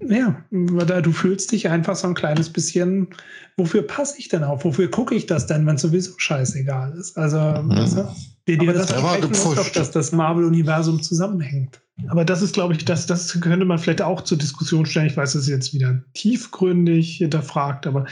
ja, 0.00 0.44
du 0.50 1.12
fühlst 1.12 1.50
dich 1.52 1.68
einfach 1.68 1.96
so 1.96 2.08
ein 2.08 2.14
kleines 2.14 2.50
bisschen, 2.50 3.08
wofür 3.56 3.82
passe 3.82 4.16
ich 4.18 4.28
denn 4.28 4.44
auf? 4.44 4.64
Wofür 4.64 4.90
gucke 4.90 5.14
ich 5.14 5.26
das 5.26 5.46
denn, 5.46 5.66
wenn 5.66 5.74
es 5.74 5.82
sowieso 5.82 6.12
scheißegal 6.16 6.96
ist? 6.96 7.16
Also, 7.18 7.38
mhm. 7.38 7.70
weißt 7.70 7.96
du, 7.98 8.08
dir 8.46 8.72
das, 8.72 8.86
das 8.86 9.30
ist 9.30 9.44
doch, 9.44 9.68
dass 9.70 9.90
das 9.90 10.12
Marvel-Universum 10.12 11.02
zusammenhängt. 11.02 11.80
Aber 12.06 12.24
das 12.24 12.42
ist, 12.42 12.54
glaube 12.54 12.74
ich, 12.74 12.84
das, 12.84 13.06
das 13.06 13.40
könnte 13.40 13.64
man 13.64 13.78
vielleicht 13.78 14.02
auch 14.02 14.22
zur 14.22 14.38
Diskussion 14.38 14.86
stellen. 14.86 15.08
Ich 15.08 15.16
weiß, 15.16 15.32
das 15.32 15.42
ist 15.42 15.48
jetzt 15.48 15.74
wieder 15.74 16.02
tiefgründig 16.14 17.16
hinterfragt, 17.16 17.86
aber 17.86 18.06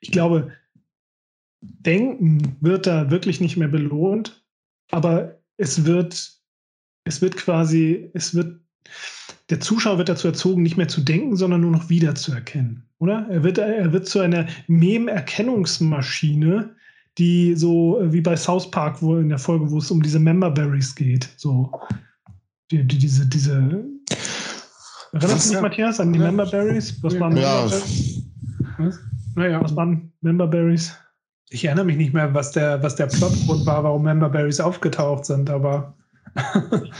ich 0.00 0.10
glaube, 0.10 0.52
Denken 1.62 2.56
wird 2.60 2.86
da 2.86 3.10
wirklich 3.10 3.40
nicht 3.40 3.56
mehr 3.56 3.68
belohnt, 3.68 4.44
aber 4.90 5.40
es 5.56 5.86
wird, 5.86 6.32
es 7.04 7.22
wird 7.22 7.36
quasi, 7.38 8.10
es 8.12 8.34
wird 8.34 8.60
der 9.50 9.60
Zuschauer 9.60 9.98
wird 9.98 10.08
dazu 10.08 10.28
erzogen, 10.28 10.62
nicht 10.62 10.76
mehr 10.76 10.88
zu 10.88 11.00
denken, 11.00 11.36
sondern 11.36 11.60
nur 11.60 11.70
noch 11.70 11.88
wiederzuerkennen, 11.88 12.86
oder? 12.98 13.26
Er 13.30 13.42
wird, 13.42 13.58
er 13.58 13.92
wird 13.92 14.06
zu 14.06 14.20
einer 14.20 14.46
Mem-Erkennungsmaschine, 14.68 16.74
die 17.18 17.54
so 17.54 18.00
äh, 18.00 18.12
wie 18.12 18.20
bei 18.20 18.36
South 18.36 18.70
Park, 18.70 19.02
wo 19.02 19.16
in 19.16 19.28
der 19.28 19.38
Folge, 19.38 19.70
wo 19.70 19.78
es 19.78 19.90
um 19.90 20.02
diese 20.02 20.18
Member 20.18 20.50
Berries 20.50 20.94
geht, 20.94 21.28
so 21.36 21.70
die, 22.70 22.84
die, 22.84 22.98
diese, 22.98 23.26
diese 23.26 23.84
Erinnerst 25.12 25.46
du 25.46 25.52
dich, 25.52 25.62
Matthias, 25.62 26.00
an 26.00 26.12
die 26.12 26.18
ja. 26.18 26.26
Member 26.26 26.46
Berries? 26.46 27.00
Was 27.02 27.20
waren 27.20 27.36
ja. 27.36 27.70
Was? 27.70 28.20
Naja. 29.36 29.62
Was 29.62 29.76
waren 29.76 30.12
Member 30.22 30.48
Berries? 30.48 30.92
Ich 31.50 31.64
erinnere 31.64 31.84
mich 31.84 31.96
nicht 31.96 32.12
mehr, 32.12 32.34
was 32.34 32.50
der, 32.50 32.82
was 32.82 32.96
der 32.96 33.06
Plotgrund 33.06 33.64
war, 33.64 33.84
warum 33.84 34.02
Member 34.02 34.28
Berries 34.28 34.58
aufgetaucht 34.58 35.24
sind, 35.24 35.50
aber 35.50 35.94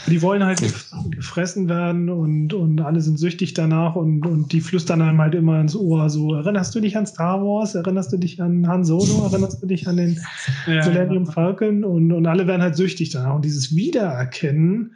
die 0.06 0.22
wollen 0.22 0.44
halt 0.44 0.62
gefressen 1.10 1.68
werden 1.68 2.08
und, 2.08 2.54
und 2.54 2.80
alle 2.80 3.00
sind 3.00 3.18
süchtig 3.18 3.54
danach 3.54 3.96
und, 3.96 4.24
und 4.26 4.52
die 4.52 4.60
flüstern 4.60 5.02
einem 5.02 5.20
halt 5.20 5.34
immer 5.34 5.60
ins 5.60 5.74
Ohr 5.74 6.08
so, 6.08 6.34
erinnerst 6.34 6.74
du 6.74 6.80
dich 6.80 6.96
an 6.96 7.06
Star 7.06 7.40
Wars? 7.40 7.74
Erinnerst 7.74 8.12
du 8.12 8.16
dich 8.16 8.40
an 8.40 8.66
Han 8.68 8.84
Solo? 8.84 9.24
Erinnerst 9.24 9.62
du 9.62 9.66
dich 9.66 9.88
an 9.88 9.96
den 9.96 10.20
ja, 10.66 10.86
Millennium 10.86 11.24
ja. 11.24 11.32
Falcon? 11.32 11.84
Und, 11.84 12.12
und 12.12 12.26
alle 12.26 12.46
werden 12.46 12.62
halt 12.62 12.76
süchtig 12.76 13.10
danach. 13.10 13.34
Und 13.34 13.44
dieses 13.44 13.74
Wiedererkennen 13.74 14.94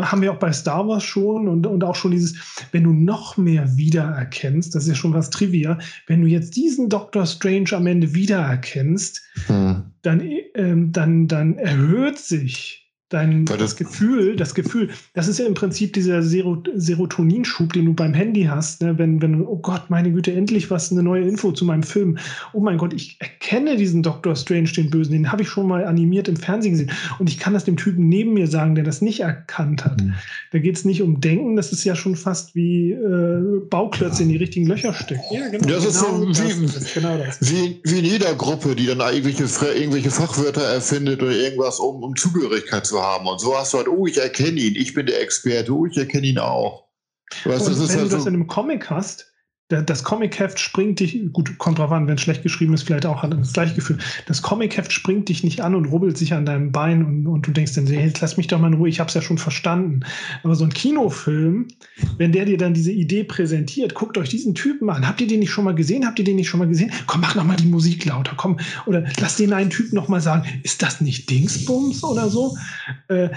haben 0.00 0.22
wir 0.22 0.32
auch 0.32 0.38
bei 0.38 0.52
Star 0.52 0.86
Wars 0.86 1.02
schon 1.02 1.48
und, 1.48 1.66
und 1.66 1.82
auch 1.82 1.96
schon 1.96 2.12
dieses, 2.12 2.36
wenn 2.70 2.84
du 2.84 2.92
noch 2.92 3.36
mehr 3.36 3.76
wiedererkennst, 3.76 4.74
das 4.74 4.84
ist 4.84 4.90
ja 4.90 4.94
schon 4.94 5.12
was 5.12 5.30
Trivia, 5.30 5.78
wenn 6.06 6.22
du 6.22 6.28
jetzt 6.28 6.54
diesen 6.54 6.88
Doctor 6.88 7.26
Strange 7.26 7.72
am 7.72 7.88
Ende 7.88 8.14
wiedererkennst, 8.14 9.22
hm. 9.46 9.82
dann, 10.02 10.22
ähm, 10.54 10.92
dann, 10.92 11.26
dann 11.26 11.58
erhöht 11.58 12.18
sich 12.18 12.85
Dein, 13.16 13.46
das, 13.46 13.56
das, 13.56 13.76
Gefühl, 13.76 14.36
das 14.36 14.54
Gefühl, 14.54 14.90
das 15.14 15.26
ist 15.26 15.38
ja 15.38 15.46
im 15.46 15.54
Prinzip 15.54 15.94
dieser 15.94 16.22
Serotoninschub, 16.22 17.72
den 17.72 17.86
du 17.86 17.94
beim 17.94 18.12
Handy 18.12 18.44
hast, 18.44 18.82
ne? 18.82 18.98
wenn, 18.98 19.22
wenn, 19.22 19.40
oh 19.40 19.56
Gott, 19.56 19.88
meine 19.88 20.12
Güte, 20.12 20.32
endlich 20.32 20.70
was, 20.70 20.92
eine 20.92 21.02
neue 21.02 21.26
Info 21.26 21.50
zu 21.50 21.64
meinem 21.64 21.82
Film. 21.82 22.18
Oh 22.52 22.60
mein 22.60 22.76
Gott, 22.76 22.92
ich 22.92 23.16
erkenne 23.18 23.78
diesen 23.78 24.02
Doctor 24.02 24.36
Strange, 24.36 24.68
den 24.76 24.90
Bösen, 24.90 25.12
den 25.12 25.32
habe 25.32 25.40
ich 25.40 25.48
schon 25.48 25.66
mal 25.66 25.86
animiert 25.86 26.28
im 26.28 26.36
Fernsehen 26.36 26.72
gesehen. 26.72 26.90
Und 27.18 27.30
ich 27.30 27.38
kann 27.38 27.54
das 27.54 27.64
dem 27.64 27.78
Typen 27.78 28.06
neben 28.06 28.34
mir 28.34 28.48
sagen, 28.48 28.74
der 28.74 28.84
das 28.84 29.00
nicht 29.00 29.20
erkannt 29.20 29.86
hat. 29.86 30.02
Mhm. 30.02 30.12
Da 30.52 30.58
geht 30.58 30.76
es 30.76 30.84
nicht 30.84 31.00
um 31.00 31.22
Denken, 31.22 31.56
das 31.56 31.72
ist 31.72 31.84
ja 31.84 31.96
schon 31.96 32.16
fast 32.16 32.54
wie 32.54 32.92
äh, 32.92 33.60
Bauklötze 33.70 34.24
in 34.24 34.28
die 34.28 34.36
richtigen 34.36 34.66
Löcher 34.66 34.92
stecken. 34.92 35.22
Ja, 35.32 35.48
genau. 35.48 35.66
Das 35.66 35.86
ist 35.86 36.04
genau 36.04 36.18
so 36.18 36.28
wie, 36.28 36.66
das, 36.66 36.92
genau 36.92 37.16
das. 37.16 37.38
Wie, 37.40 37.80
wie 37.82 37.98
in 37.98 38.04
jeder 38.04 38.34
Gruppe, 38.34 38.76
die 38.76 38.84
dann 38.84 39.00
irgendwelche, 39.00 39.44
irgendwelche 39.74 40.10
Fachwörter 40.10 40.64
erfindet 40.64 41.22
oder 41.22 41.32
irgendwas, 41.32 41.78
um, 41.78 42.02
um 42.02 42.14
Zugehörigkeit 42.14 42.84
zu 42.84 43.00
haben. 43.00 43.05
Und 43.14 43.40
so 43.40 43.56
hast 43.56 43.72
du 43.72 43.78
halt, 43.78 43.88
oh, 43.88 44.06
ich 44.06 44.18
erkenne 44.18 44.60
ihn, 44.60 44.74
ich 44.74 44.94
bin 44.94 45.06
der 45.06 45.20
Experte, 45.20 45.72
oh, 45.72 45.86
ich 45.86 45.96
erkenne 45.96 46.26
ihn 46.26 46.38
auch. 46.38 46.88
Weißt, 47.44 47.68
und 47.68 47.78
wenn 47.78 47.88
halt 47.88 48.06
du 48.06 48.08
das 48.08 48.22
so 48.22 48.28
in 48.28 48.34
einem 48.34 48.46
Comic 48.46 48.90
hast, 48.90 49.32
das 49.68 50.04
Comic-Heft 50.04 50.60
springt 50.60 51.00
dich, 51.00 51.20
gut, 51.32 51.58
kommt 51.58 51.78
drauf 51.78 51.90
an, 51.90 52.06
wenn 52.06 52.14
es 52.14 52.20
schlecht 52.20 52.44
geschrieben 52.44 52.72
ist, 52.74 52.84
vielleicht 52.84 53.04
auch 53.04 53.28
das 53.28 53.52
gleiche 53.52 53.74
Gefühl. 53.74 53.98
Das 54.26 54.40
Comic-Heft 54.40 54.92
springt 54.92 55.28
dich 55.28 55.42
nicht 55.42 55.60
an 55.60 55.74
und 55.74 55.86
rubbelt 55.86 56.16
sich 56.16 56.34
an 56.34 56.46
deinem 56.46 56.70
Bein 56.70 57.04
und, 57.04 57.26
und 57.26 57.46
du 57.46 57.50
denkst 57.50 57.74
dann, 57.74 57.86
hey, 57.88 58.12
lass 58.20 58.36
mich 58.36 58.46
doch 58.46 58.60
mal 58.60 58.68
in 58.68 58.74
Ruhe, 58.74 58.88
ich 58.88 59.00
hab's 59.00 59.14
ja 59.14 59.22
schon 59.22 59.38
verstanden. 59.38 60.00
Aber 60.44 60.54
so 60.54 60.64
ein 60.64 60.72
Kinofilm, 60.72 61.66
wenn 62.16 62.30
der 62.30 62.44
dir 62.44 62.58
dann 62.58 62.74
diese 62.74 62.92
Idee 62.92 63.24
präsentiert, 63.24 63.94
guckt 63.94 64.16
euch 64.18 64.28
diesen 64.28 64.54
Typen 64.54 64.88
an. 64.88 65.06
Habt 65.06 65.20
ihr 65.20 65.26
den 65.26 65.40
nicht 65.40 65.50
schon 65.50 65.64
mal 65.64 65.74
gesehen? 65.74 66.06
Habt 66.06 66.20
ihr 66.20 66.24
den 66.24 66.36
nicht 66.36 66.48
schon 66.48 66.60
mal 66.60 66.68
gesehen? 66.68 66.92
Komm, 67.06 67.22
mach 67.22 67.34
noch 67.34 67.44
mal 67.44 67.56
die 67.56 67.66
Musik 67.66 68.04
lauter, 68.04 68.34
komm. 68.36 68.58
Oder 68.86 69.04
lass 69.18 69.36
den 69.36 69.52
einen 69.52 69.70
Typen 69.70 69.96
noch 69.96 70.06
mal 70.06 70.20
sagen, 70.20 70.46
ist 70.62 70.82
das 70.82 71.00
nicht 71.00 71.28
Dingsbums 71.28 72.04
oder 72.04 72.28
so? 72.28 72.56
Äh, 73.08 73.30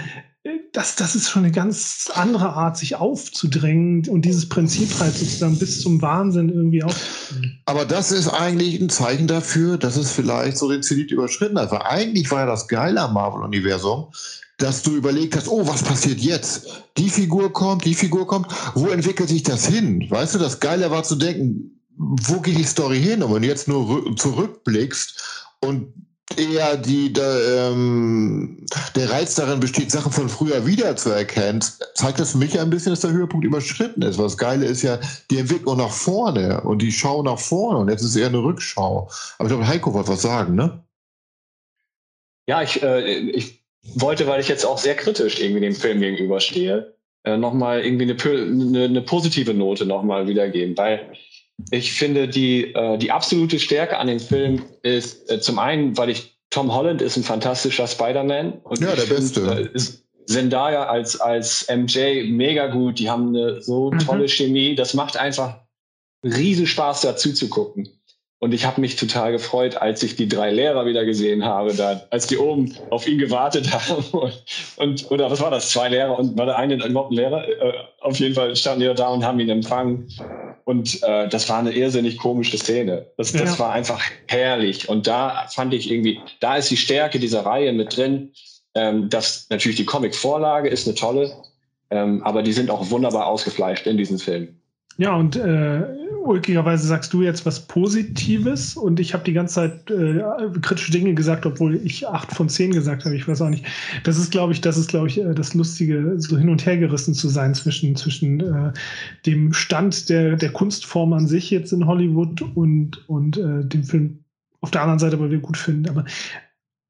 das, 0.72 0.96
das 0.96 1.14
ist 1.14 1.28
schon 1.28 1.44
eine 1.44 1.52
ganz 1.52 2.10
andere 2.14 2.54
Art, 2.54 2.78
sich 2.78 2.96
aufzudrängen 2.96 4.08
und 4.08 4.22
dieses 4.24 4.48
Prinzip 4.48 4.88
halt 4.98 5.14
sozusagen 5.14 5.58
bis 5.58 5.82
zum 5.82 6.00
Wahnsinn 6.00 6.48
irgendwie 6.48 6.82
aufzudrängen. 6.82 7.60
Aber 7.66 7.84
das 7.84 8.10
ist 8.10 8.28
eigentlich 8.28 8.80
ein 8.80 8.88
Zeichen 8.88 9.26
dafür, 9.26 9.76
dass 9.76 9.96
es 9.96 10.10
vielleicht 10.10 10.56
so 10.56 10.70
den 10.70 10.82
Zenit 10.82 11.10
überschritten 11.10 11.58
hat. 11.58 11.70
Weil 11.70 11.82
eigentlich 11.82 12.30
war 12.30 12.40
ja 12.40 12.46
das 12.46 12.68
Geile 12.68 13.02
am 13.02 13.14
Marvel-Universum, 13.14 14.12
dass 14.56 14.82
du 14.82 14.96
überlegt 14.96 15.36
hast, 15.36 15.48
oh, 15.48 15.66
was 15.66 15.82
passiert 15.82 16.20
jetzt? 16.20 16.84
Die 16.96 17.10
Figur 17.10 17.52
kommt, 17.52 17.84
die 17.84 17.94
Figur 17.94 18.26
kommt. 18.26 18.46
Wo 18.74 18.88
entwickelt 18.88 19.28
sich 19.28 19.42
das 19.42 19.66
hin? 19.66 20.06
Weißt 20.08 20.34
du, 20.34 20.38
das 20.38 20.60
Geile 20.60 20.90
war 20.90 21.02
zu 21.02 21.16
denken, 21.16 21.80
wo 21.96 22.40
geht 22.40 22.56
die 22.56 22.64
Story 22.64 23.00
hin? 23.00 23.22
Und 23.22 23.34
wenn 23.34 23.42
du 23.42 23.48
jetzt 23.48 23.68
nur 23.68 24.16
zurückblickst 24.16 25.48
und 25.60 25.92
eher 26.36 26.76
die, 26.76 27.12
der, 27.12 27.70
ähm, 27.72 28.64
der 28.94 29.10
Reiz 29.10 29.34
darin 29.34 29.60
besteht, 29.60 29.90
Sachen 29.90 30.12
von 30.12 30.28
früher 30.28 30.66
wiederzuerkennen, 30.66 31.62
zeigt 31.94 32.20
das 32.20 32.32
für 32.32 32.38
mich 32.38 32.58
ein 32.58 32.70
bisschen, 32.70 32.92
dass 32.92 33.00
der 33.00 33.10
Höhepunkt 33.10 33.44
überschritten 33.44 34.02
ist. 34.02 34.18
Was 34.18 34.38
Geile 34.38 34.66
ist 34.66 34.82
ja 34.82 34.98
die 35.30 35.38
Entwicklung 35.38 35.78
nach 35.78 35.90
vorne 35.90 36.60
und 36.62 36.82
die 36.82 36.92
Schau 36.92 37.22
nach 37.22 37.38
vorne 37.38 37.78
und 37.78 37.88
jetzt 37.88 38.02
ist 38.02 38.10
es 38.10 38.16
eher 38.16 38.28
eine 38.28 38.42
Rückschau. 38.42 39.10
Aber 39.38 39.46
ich 39.46 39.52
glaube, 39.52 39.68
Heiko 39.68 39.92
wollte 39.92 40.10
was 40.10 40.22
sagen, 40.22 40.54
ne? 40.54 40.82
Ja, 42.46 42.62
ich, 42.62 42.82
äh, 42.82 43.00
ich 43.00 43.62
wollte, 43.82 44.26
weil 44.26 44.40
ich 44.40 44.48
jetzt 44.48 44.64
auch 44.64 44.78
sehr 44.78 44.96
kritisch 44.96 45.40
irgendwie 45.40 45.60
dem 45.60 45.74
Film 45.74 46.00
gegenüberstehe, 46.00 46.94
äh, 47.24 47.36
nochmal 47.36 47.84
irgendwie 47.84 48.10
eine, 48.10 48.42
eine, 48.42 48.84
eine 48.84 49.02
positive 49.02 49.54
Note 49.54 49.86
nochmal 49.86 50.26
wiedergeben, 50.26 50.76
weil 50.76 51.12
ich 51.70 51.92
finde, 51.92 52.28
die, 52.28 52.74
äh, 52.74 52.98
die 52.98 53.10
absolute 53.10 53.58
Stärke 53.58 53.98
an 53.98 54.06
dem 54.06 54.20
Film 54.20 54.62
ist 54.82 55.30
äh, 55.30 55.40
zum 55.40 55.58
einen, 55.58 55.96
weil 55.96 56.10
ich 56.10 56.36
Tom 56.50 56.74
Holland 56.74 57.00
ist 57.00 57.16
ein 57.16 57.22
fantastischer 57.22 57.86
Spider-Man. 57.86 58.60
Ja, 58.80 58.94
der 58.94 58.96
find, 58.98 59.34
Beste. 59.34 59.70
Äh, 59.74 59.80
Zendaya 60.26 60.84
als, 60.84 61.20
als 61.20 61.66
MJ 61.68 62.24
mega 62.24 62.68
gut. 62.68 62.98
Die 62.98 63.10
haben 63.10 63.28
eine 63.28 63.60
so 63.62 63.90
mhm. 63.90 63.98
tolle 64.00 64.28
Chemie. 64.28 64.74
Das 64.74 64.94
macht 64.94 65.16
einfach 65.16 65.58
riesen 66.24 66.66
Spaß, 66.66 67.02
dazu 67.02 67.32
zu 67.32 67.48
gucken. 67.48 67.88
Und 68.42 68.54
ich 68.54 68.64
habe 68.64 68.80
mich 68.80 68.96
total 68.96 69.32
gefreut, 69.32 69.76
als 69.76 70.02
ich 70.02 70.16
die 70.16 70.26
drei 70.26 70.50
Lehrer 70.50 70.86
wieder 70.86 71.04
gesehen 71.04 71.44
habe, 71.44 71.74
da, 71.74 72.06
als 72.08 72.26
die 72.26 72.38
oben 72.38 72.74
auf 72.88 73.06
ihn 73.06 73.18
gewartet 73.18 73.70
haben. 73.72 74.04
Und, 74.76 75.10
oder 75.10 75.30
was 75.30 75.40
war 75.40 75.50
das? 75.50 75.68
Zwei 75.70 75.90
Lehrer 75.90 76.18
und 76.18 76.38
war 76.38 76.46
der 76.46 76.56
eine 76.56 76.82
überhaupt 76.86 77.12
ein 77.12 77.16
Lehrer? 77.16 77.46
Äh, 77.46 77.72
auf 78.00 78.18
jeden 78.18 78.34
Fall 78.34 78.56
standen 78.56 78.80
die 78.80 78.94
da 78.94 79.08
und 79.08 79.24
haben 79.24 79.38
ihn 79.40 79.50
empfangen. 79.50 80.08
Und 80.64 81.02
äh, 81.02 81.28
das 81.28 81.48
war 81.48 81.58
eine 81.58 81.72
irrsinnig 81.72 82.18
komische 82.18 82.58
Szene. 82.58 83.06
Das, 83.16 83.32
ja. 83.32 83.40
das 83.40 83.58
war 83.58 83.72
einfach 83.72 84.02
herrlich. 84.28 84.88
Und 84.88 85.06
da 85.06 85.46
fand 85.52 85.74
ich 85.74 85.90
irgendwie, 85.90 86.20
da 86.40 86.56
ist 86.56 86.70
die 86.70 86.76
Stärke 86.76 87.18
dieser 87.18 87.44
Reihe 87.44 87.72
mit 87.72 87.96
drin. 87.96 88.32
Ähm, 88.74 89.08
das 89.08 89.46
natürlich 89.50 89.76
die 89.76 89.84
Comic-Vorlage 89.84 90.68
ist 90.68 90.86
eine 90.86 90.94
tolle, 90.94 91.32
ähm, 91.90 92.22
aber 92.22 92.42
die 92.42 92.52
sind 92.52 92.70
auch 92.70 92.90
wunderbar 92.90 93.26
ausgefleischt 93.26 93.86
in 93.86 93.96
diesem 93.96 94.18
Film. 94.18 94.59
Ja, 94.96 95.14
und 95.16 95.36
äh, 95.36 95.82
ulkigerweise 96.24 96.86
sagst 96.86 97.12
du 97.12 97.22
jetzt 97.22 97.46
was 97.46 97.66
Positives 97.66 98.76
und 98.76 99.00
ich 99.00 99.14
habe 99.14 99.24
die 99.24 99.32
ganze 99.32 99.54
Zeit 99.54 99.90
äh, 99.90 100.22
kritische 100.60 100.92
Dinge 100.92 101.14
gesagt, 101.14 101.46
obwohl 101.46 101.76
ich 101.76 102.06
acht 102.06 102.32
von 102.32 102.48
zehn 102.48 102.70
gesagt 102.70 103.04
habe. 103.04 103.16
Ich 103.16 103.26
weiß 103.26 103.40
auch 103.42 103.48
nicht. 103.48 103.64
Das 104.04 104.18
ist, 104.18 104.30
glaube 104.30 104.52
ich, 104.52 104.60
das 104.60 104.76
ist, 104.76 104.90
glaube 104.90 105.08
ich, 105.08 105.18
äh, 105.18 105.34
das 105.34 105.54
Lustige, 105.54 106.14
so 106.18 106.36
hin 106.36 106.48
und 106.50 106.66
her 106.66 106.76
gerissen 106.76 107.14
zu 107.14 107.28
sein 107.28 107.54
zwischen, 107.54 107.96
zwischen 107.96 108.40
äh, 108.40 108.72
dem 109.26 109.52
Stand 109.52 110.08
der, 110.08 110.36
der 110.36 110.52
Kunstform 110.52 111.12
an 111.12 111.26
sich 111.26 111.50
jetzt 111.50 111.72
in 111.72 111.86
Hollywood 111.86 112.42
und, 112.54 113.08
und 113.08 113.38
äh, 113.38 113.64
dem 113.64 113.84
Film 113.84 114.18
auf 114.60 114.70
der 114.70 114.82
anderen 114.82 114.98
Seite, 114.98 115.18
weil 115.18 115.30
wir 115.30 115.38
gut 115.38 115.56
finden. 115.56 115.88
Aber 115.88 116.04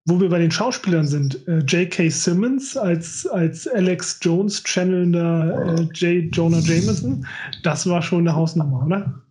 wo 0.06 0.20
wir 0.20 0.28
bei 0.28 0.38
den 0.38 0.50
Schauspielern 0.50 1.06
sind, 1.06 1.46
äh, 1.46 1.58
J.K. 1.58 2.08
Simmons 2.08 2.76
als, 2.76 3.26
als 3.26 3.68
Alex 3.68 4.18
Jones 4.22 4.62
channelnder 4.64 5.76
äh, 5.78 5.82
J. 5.94 6.34
Jonah 6.34 6.60
Jameson, 6.60 7.26
das 7.62 7.86
war 7.86 8.02
schon 8.02 8.20
eine 8.20 8.34
Hausnummer, 8.34 8.84
oder? 8.86 9.22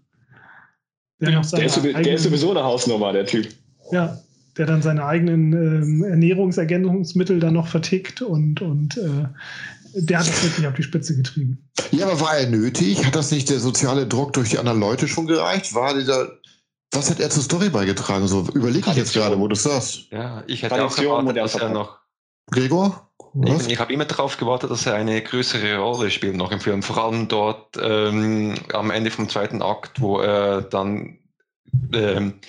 Der, 1.21 1.31
ja, 1.31 1.41
der, 1.41 1.65
ist, 1.65 1.77
eigenen, 1.77 2.03
der, 2.03 2.13
ist, 2.13 2.23
sowieso 2.23 2.51
eine 2.51 2.63
Hausnummer, 2.63 3.11
der 3.11 3.25
Typ. 3.25 3.49
Ja, 3.91 4.17
der 4.57 4.65
dann 4.67 4.81
seine 4.81 5.05
eigenen 5.05 5.53
ähm, 5.53 6.03
Ernährungsergänzungsmittel 6.03 7.39
dann 7.39 7.53
noch 7.53 7.67
vertickt 7.67 8.21
und, 8.21 8.61
und 8.61 8.97
äh, 8.97 9.25
der 9.95 10.19
hat 10.19 10.27
das 10.27 10.43
wirklich 10.43 10.67
auf 10.67 10.75
die 10.75 10.83
Spitze 10.83 11.15
getrieben. 11.15 11.57
Ja, 11.91 12.05
aber 12.07 12.21
war 12.21 12.37
er 12.37 12.49
nötig? 12.49 13.05
Hat 13.05 13.15
das 13.15 13.31
nicht 13.31 13.49
der 13.49 13.59
soziale 13.59 14.05
Druck 14.05 14.33
durch 14.33 14.49
die 14.49 14.59
anderen 14.59 14.79
Leute 14.79 15.07
schon 15.07 15.27
gereicht? 15.27 15.73
War 15.73 15.97
dieser 15.97 16.38
was 16.91 17.09
hat 17.09 17.19
er 17.19 17.29
zur 17.29 17.43
Story 17.43 17.69
beigetragen? 17.69 18.27
So 18.27 18.47
überlege 18.53 18.89
ich 18.89 18.95
jetzt 18.95 19.13
gerade, 19.13 19.39
wo 19.39 19.47
du 19.47 19.55
sagst. 19.55 20.11
Ja, 20.11 20.43
ich 20.47 20.63
hätte 20.63 20.83
auch 20.83 20.97
erwartet, 20.97 21.37
dass 21.37 21.55
er 21.55 21.69
noch. 21.69 21.99
Gregor? 22.51 23.09
Was? 23.33 23.67
Ich, 23.67 23.73
ich 23.73 23.79
habe 23.79 23.93
immer 23.93 24.05
darauf 24.05 24.37
gewartet, 24.37 24.71
dass 24.71 24.87
er 24.87 24.95
eine 24.95 25.21
größere 25.21 25.77
Rolle 25.77 26.09
spielt 26.09 26.35
noch 26.35 26.51
im 26.51 26.59
Film. 26.59 26.81
Vor 26.81 26.97
allem 26.97 27.27
dort 27.27 27.77
ähm, 27.79 28.55
am 28.73 28.89
Ende 28.89 29.11
vom 29.11 29.29
zweiten 29.29 29.61
Akt, 29.61 30.01
wo 30.01 30.19
er 30.19 30.63
dann 30.63 31.19
ähm, 31.93 32.39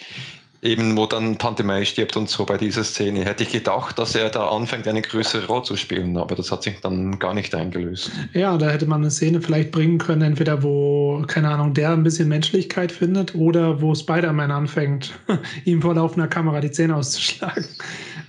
eben 0.62 0.96
wo 0.96 1.06
dann 1.06 1.38
Tante 1.38 1.62
May 1.62 1.86
stirbt 1.86 2.16
und 2.16 2.28
so 2.28 2.44
bei 2.44 2.58
dieser 2.58 2.84
Szene, 2.84 3.24
hätte 3.24 3.44
ich 3.44 3.52
gedacht, 3.52 3.98
dass 3.98 4.14
er 4.14 4.28
da 4.28 4.48
anfängt, 4.48 4.86
eine 4.86 5.00
größere 5.00 5.46
Rolle 5.46 5.62
zu 5.62 5.76
spielen, 5.76 6.16
aber 6.16 6.34
das 6.34 6.52
hat 6.52 6.62
sich 6.62 6.80
dann 6.80 7.18
gar 7.18 7.32
nicht 7.32 7.54
eingelöst. 7.54 8.10
Ja, 8.34 8.58
da 8.58 8.68
hätte 8.68 8.86
man 8.86 9.00
eine 9.00 9.10
Szene 9.10 9.40
vielleicht 9.40 9.70
bringen 9.70 9.98
können, 9.98 10.22
entweder 10.22 10.62
wo, 10.62 11.22
keine 11.26 11.48
Ahnung, 11.48 11.72
der 11.72 11.92
ein 11.92 12.02
bisschen 12.02 12.28
Menschlichkeit 12.28 12.92
findet 12.92 13.34
oder 13.34 13.80
wo 13.80 13.94
Spider-Man 13.94 14.50
anfängt, 14.50 15.12
ihm 15.64 15.80
vor 15.80 15.94
laufender 15.94 16.28
Kamera 16.28 16.60
die 16.60 16.70
Zähne 16.70 16.96
auszuschlagen. 16.96 17.64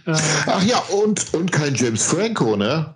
Äh, 0.06 0.16
Ach 0.46 0.64
ja, 0.64 0.80
und, 1.04 1.34
und 1.34 1.52
kein 1.52 1.76
James 1.76 2.06
Franco, 2.06 2.56
ne? 2.56 2.96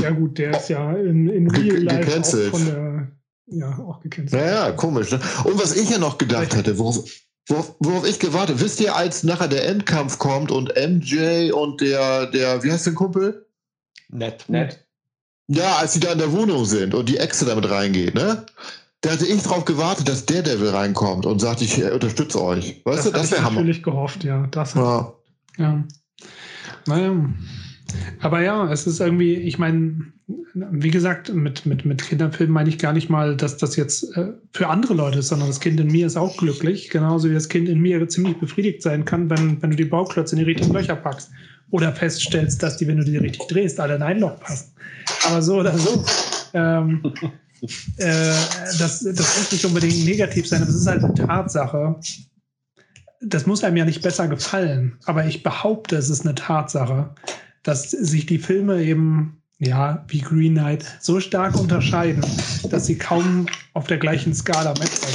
Ja 0.00 0.10
gut, 0.10 0.38
der 0.38 0.50
ist 0.50 0.68
ja 0.68 0.92
in, 0.92 1.28
in 1.28 1.50
Real 1.50 1.82
Life 1.82 2.20
auch 2.20 2.50
von 2.50 2.66
der 2.66 3.08
ja, 3.48 3.78
auch 3.78 4.00
gecancelt. 4.00 4.42
Naja, 4.42 4.72
komisch. 4.72 5.12
Ne? 5.12 5.20
Und 5.44 5.62
was 5.62 5.76
ich 5.76 5.88
ja 5.88 5.98
noch 5.98 6.18
gedacht 6.18 6.56
hätte, 6.56 6.76
worauf, 6.78 7.04
Worauf, 7.48 7.76
worauf 7.78 8.06
ich 8.06 8.18
gewartet, 8.18 8.60
wisst 8.60 8.80
ihr, 8.80 8.96
als 8.96 9.22
nachher 9.22 9.48
der 9.48 9.68
Endkampf 9.68 10.18
kommt 10.18 10.50
und 10.50 10.72
MJ 10.74 11.52
und 11.52 11.80
der, 11.80 12.26
der, 12.26 12.62
wie 12.64 12.72
heißt 12.72 12.86
der 12.86 12.94
Kumpel? 12.94 13.46
Nett. 14.08 14.44
Nett. 14.48 14.84
Ja, 15.48 15.76
als 15.76 15.92
sie 15.92 16.00
da 16.00 16.12
in 16.12 16.18
der 16.18 16.32
Wohnung 16.32 16.64
sind 16.64 16.94
und 16.94 17.08
die 17.08 17.18
Echse 17.18 17.44
damit 17.44 17.70
reingeht, 17.70 18.14
ne? 18.14 18.44
Da 19.00 19.12
hatte 19.12 19.26
ich 19.26 19.42
drauf 19.42 19.64
gewartet, 19.64 20.08
dass 20.08 20.26
der 20.26 20.42
Devil 20.42 20.70
reinkommt 20.70 21.26
und 21.26 21.38
sagt, 21.38 21.62
ich 21.62 21.80
unterstütze 21.84 22.42
euch. 22.42 22.80
Weißt 22.84 22.98
das 22.98 23.04
du, 23.04 23.10
das 23.12 23.30
wäre 23.30 23.44
Hammer. 23.44 23.56
natürlich 23.56 23.84
gehofft, 23.84 24.24
ja. 24.24 24.48
Das 24.48 24.74
ja. 24.74 25.12
ja. 25.58 25.84
Naja. 26.86 27.14
Aber 28.20 28.42
ja, 28.42 28.70
es 28.72 28.86
ist 28.86 29.00
irgendwie, 29.00 29.34
ich 29.34 29.58
meine, 29.58 30.12
wie 30.54 30.90
gesagt, 30.90 31.32
mit, 31.32 31.66
mit, 31.66 31.84
mit 31.84 32.02
Kinderfilmen 32.02 32.52
meine 32.52 32.68
ich 32.68 32.78
gar 32.78 32.92
nicht 32.92 33.08
mal, 33.10 33.36
dass 33.36 33.56
das 33.58 33.76
jetzt 33.76 34.16
äh, 34.16 34.32
für 34.52 34.68
andere 34.68 34.94
Leute 34.94 35.20
ist, 35.20 35.28
sondern 35.28 35.48
das 35.48 35.60
Kind 35.60 35.78
in 35.78 35.88
mir 35.88 36.06
ist 36.06 36.16
auch 36.16 36.36
glücklich, 36.36 36.90
genauso 36.90 37.30
wie 37.30 37.34
das 37.34 37.48
Kind 37.48 37.68
in 37.68 37.80
mir 37.80 38.08
ziemlich 38.08 38.38
befriedigt 38.38 38.82
sein 38.82 39.04
kann, 39.04 39.30
wenn, 39.30 39.62
wenn 39.62 39.70
du 39.70 39.76
die 39.76 39.84
Bauklötze 39.84 40.34
in 40.34 40.40
die 40.40 40.44
richtigen 40.50 40.72
Löcher 40.72 40.96
packst. 40.96 41.30
Oder 41.70 41.92
feststellst, 41.92 42.62
dass 42.62 42.76
die, 42.76 42.86
wenn 42.86 42.96
du 42.96 43.04
die 43.04 43.16
richtig 43.16 43.48
drehst, 43.48 43.80
alle 43.80 43.96
in 43.96 44.02
ein 44.02 44.20
Loch 44.20 44.38
passen. 44.38 44.72
Aber 45.26 45.42
so 45.42 45.56
oder 45.56 45.76
so. 45.76 46.04
Ähm, 46.54 47.02
äh, 47.96 48.32
das, 48.78 49.00
das 49.00 49.38
muss 49.38 49.52
nicht 49.52 49.64
unbedingt 49.64 50.04
negativ 50.04 50.46
sein, 50.46 50.62
aber 50.62 50.70
es 50.70 50.76
ist 50.76 50.86
halt 50.86 51.02
eine 51.02 51.14
Tatsache. 51.14 51.96
Das 53.20 53.46
muss 53.46 53.64
einem 53.64 53.76
ja 53.76 53.84
nicht 53.84 54.02
besser 54.02 54.28
gefallen, 54.28 54.96
aber 55.06 55.26
ich 55.26 55.42
behaupte, 55.42 55.96
es 55.96 56.08
ist 56.08 56.24
eine 56.24 56.34
Tatsache, 56.34 57.14
dass 57.66 57.90
sich 57.90 58.26
die 58.26 58.38
Filme 58.38 58.82
eben, 58.82 59.42
ja, 59.58 60.04
wie 60.08 60.20
Green 60.20 60.54
Knight, 60.54 60.84
so 61.00 61.18
stark 61.18 61.58
unterscheiden, 61.58 62.24
dass 62.70 62.86
sie 62.86 62.96
kaum 62.96 63.46
auf 63.74 63.88
der 63.88 63.98
gleichen 63.98 64.32
Skala 64.34 64.72
messen. 64.78 65.08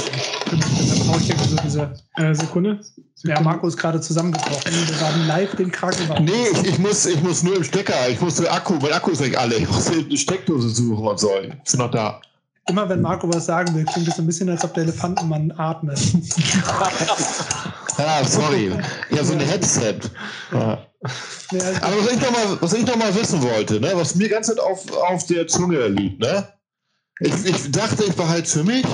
Deshalb 0.52 1.06
brauche 1.06 1.20
ich 1.20 1.28
ja 1.28 1.38
so 1.38 1.56
diese 1.64 1.92
Äh, 2.16 2.34
Sekunde. 2.34 2.80
Ja, 3.24 3.40
Marco 3.40 3.66
ist 3.68 3.76
gerade 3.78 4.00
zusammengebrochen. 4.00 4.70
Wir 4.70 5.00
haben 5.00 5.26
live 5.26 5.54
den 5.56 5.72
Krankenwagen. 5.72 6.24
Nee, 6.26 6.32
ich, 6.52 6.72
ich, 6.72 6.78
muss, 6.78 7.06
ich 7.06 7.22
muss 7.22 7.42
nur 7.42 7.56
im 7.56 7.64
Stecker. 7.64 7.94
Ich 8.10 8.20
muss 8.20 8.34
den 8.34 8.48
Akku, 8.48 8.74
mein 8.82 8.92
Akku 8.92 9.12
ist 9.12 9.20
nicht 9.20 9.38
alle. 9.38 9.56
Ich 9.56 9.68
muss 9.68 9.88
eine 9.90 10.16
Steckdose 10.16 10.68
suchen 10.68 11.06
und 11.06 11.18
so. 11.18 11.30
Ist 11.64 11.78
noch 11.78 11.90
da. 11.90 12.20
Immer 12.68 12.88
wenn 12.88 13.00
Marco 13.00 13.32
was 13.32 13.46
sagen 13.46 13.74
will, 13.74 13.84
klingt 13.84 14.08
es 14.08 14.18
ein 14.18 14.26
bisschen, 14.26 14.48
als 14.50 14.62
ob 14.64 14.74
der 14.74 14.82
Elefantenmann 14.84 15.52
atmet. 15.56 15.98
Ah, 17.98 18.24
sorry. 18.24 18.72
Ja, 19.10 19.22
so 19.22 19.34
ein 19.34 19.40
Headset. 19.40 19.98
Ja. 20.50 20.78
Ja, 21.50 21.60
Aber 21.82 21.98
was 21.98 22.12
ich 22.12 22.20
noch 22.20 22.30
mal, 22.30 22.58
was 22.60 22.72
ich 22.72 22.86
noch 22.86 22.96
mal 22.96 23.14
wissen 23.14 23.42
wollte, 23.42 23.80
ne, 23.80 23.92
was 23.94 24.14
mir 24.14 24.28
ganz 24.28 24.50
auf, 24.50 24.90
auf 24.92 25.26
der 25.26 25.46
Zunge 25.46 25.88
liegt, 25.88 26.20
ne? 26.20 26.48
Ich, 27.20 27.44
ich 27.44 27.70
dachte, 27.70 28.04
ich 28.04 28.14
behalte 28.14 28.44
es 28.44 28.52
für 28.52 28.64
mich, 28.64 28.86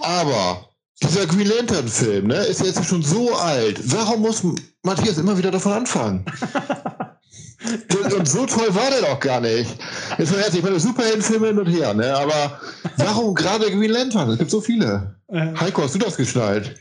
aber 0.00 0.68
dieser 1.02 1.26
Green 1.26 1.46
Lantern 1.48 1.88
Film, 1.88 2.28
ne, 2.28 2.36
ist 2.44 2.62
jetzt 2.62 2.84
schon 2.84 3.02
so 3.02 3.34
alt. 3.34 3.80
Warum 3.92 4.22
muss 4.22 4.42
Matthias 4.82 5.18
immer 5.18 5.38
wieder 5.38 5.50
davon 5.50 5.72
anfangen? 5.72 6.24
und, 8.16 8.28
so 8.28 8.46
toll 8.46 8.74
war 8.74 8.90
der 8.90 9.02
doch 9.02 9.20
gar 9.20 9.40
nicht. 9.40 9.76
Jetzt 10.18 10.32
mal 10.32 10.40
ehrlich, 10.40 10.56
ich 10.56 10.62
meine, 10.62 10.80
Superheldenfilme 10.80 11.48
hin 11.48 11.58
und 11.58 11.66
her, 11.66 11.94
ne? 11.94 12.14
Aber 12.16 12.60
warum 12.96 13.34
gerade 13.34 13.70
Green 13.70 13.90
Lantern? 13.90 14.30
Es 14.30 14.38
gibt 14.38 14.50
so 14.50 14.60
viele. 14.60 15.16
äh, 15.28 15.54
Heiko, 15.60 15.82
hast 15.82 15.94
du 15.94 15.98
das 15.98 16.16
geschnallt? 16.16 16.74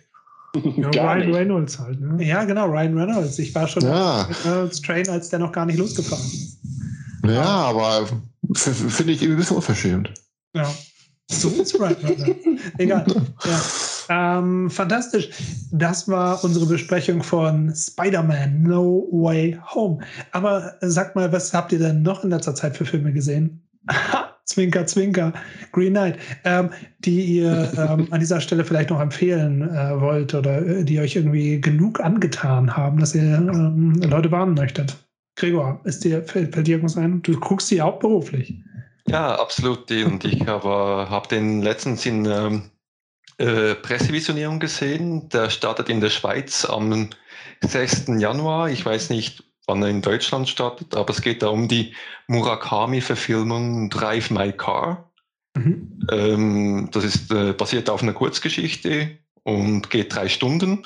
Ja, 0.94 1.14
Ryan 1.14 1.20
nicht. 1.28 1.36
Reynolds 1.36 1.80
halt, 1.80 2.00
ne? 2.02 2.24
ja, 2.24 2.44
genau, 2.46 2.66
Ryan 2.68 2.98
Reynolds. 2.98 3.40
Ich 3.40 3.54
war 3.56 3.68
schon 3.68 3.84
Ja. 3.84 4.26
mit 4.28 4.46
Reynolds 4.46 4.82
Train, 4.82 5.10
als 5.10 5.30
der 5.30 5.40
noch 5.40 5.52
gar 5.52 5.66
nicht 5.66 5.78
losgefahren 5.78 6.24
ist. 6.26 6.60
Ja, 7.26 7.44
aber 7.44 8.08
finde 8.54 9.14
ich 9.14 9.22
irgendwie 9.22 9.34
ein 9.34 9.38
bisschen 9.38 9.58
unverschämt. 9.58 10.12
Ja. 10.54 10.70
So 11.32 11.50
ist 11.50 11.80
Ryan 11.80 11.96
Reynolds. 12.04 12.48
Egal. 12.78 13.06
Ja. 13.46 14.38
Ähm, 14.38 14.70
fantastisch. 14.70 15.30
Das 15.72 16.08
war 16.08 16.44
unsere 16.44 16.68
Besprechung 16.68 17.24
von 17.24 17.74
Spider-Man 17.76 18.62
No 18.62 19.08
Way 19.12 19.58
Home. 19.74 19.98
Aber 20.32 20.76
sag 20.82 21.16
mal, 21.16 21.32
was 21.32 21.52
habt 21.54 21.72
ihr 21.72 21.80
denn 21.80 22.04
noch 22.04 22.24
in 22.24 22.30
letzter 22.30 22.54
Zeit 22.54 22.78
für 22.78 22.86
Filme 22.86 23.12
gesehen? 23.14 23.64
Zwinker, 24.46 24.86
zwinker. 24.86 25.34
Green 25.72 25.94
Knight. 25.94 26.18
Ähm, 26.44 26.70
die 27.00 27.22
ihr 27.22 27.72
ähm, 27.78 28.08
an 28.12 28.20
dieser 28.20 28.40
Stelle 28.40 28.64
vielleicht 28.64 28.90
noch 28.90 29.00
empfehlen 29.00 29.62
äh, 29.64 30.00
wollt 30.00 30.34
oder 30.34 30.66
äh, 30.66 30.84
die 30.84 31.00
euch 31.00 31.16
irgendwie 31.16 31.60
genug 31.60 32.00
angetan 32.00 32.76
haben, 32.76 33.00
dass 33.00 33.16
ihr 33.16 33.24
ähm, 33.24 33.94
Leute 34.04 34.32
warnen 34.32 34.54
möchtet. 34.54 34.96
Gregor, 35.36 35.82
ist 35.84 36.04
dir, 36.04 36.24
fällt, 36.24 36.54
fällt 36.54 36.68
dir 36.68 36.76
irgendwas 36.76 36.98
ein? 36.98 37.22
Du 37.22 37.38
guckst 37.40 37.68
sie 37.68 37.82
auch 37.82 38.00
beruflich. 38.00 38.56
Ja, 39.08 39.36
absolut. 39.36 39.90
die. 39.90 40.04
Und 40.04 40.24
ich 40.26 40.48
habe 40.48 41.10
hab 41.10 41.30
den 41.30 41.62
letztens 41.62 42.06
in 42.06 42.26
ähm, 42.26 42.64
äh, 43.38 43.76
Pressevisionierung 43.76 44.60
gesehen. 44.60 45.30
Der 45.30 45.50
startet 45.50 45.90
in 45.90 46.02
der 46.02 46.10
Schweiz 46.10 46.66
am 46.66 47.10
6. 47.62 48.06
Januar. 48.18 48.70
Ich 48.70 48.86
weiß 48.86 49.10
nicht, 49.10 49.44
wann 49.68 49.82
er 49.82 49.90
in 49.90 50.02
Deutschland 50.02 50.50
startet, 50.50 50.96
aber 50.96 51.10
es 51.12 51.22
geht 51.22 51.42
da 51.42 51.48
um 51.48 51.68
die 51.68 51.94
Murakami-Verfilmung 52.28 53.90
Drive 53.90 54.30
My 54.30 54.52
Car. 54.52 55.12
Mhm. 55.56 56.00
Ähm, 56.12 56.90
das 56.92 57.04
ist 57.04 57.32
äh, 57.32 57.54
basiert 57.54 57.90
auf 57.90 58.04
einer 58.04 58.14
Kurzgeschichte 58.14 59.18
und 59.44 59.90
geht 59.90 60.14
drei 60.14 60.28
Stunden. 60.30 60.86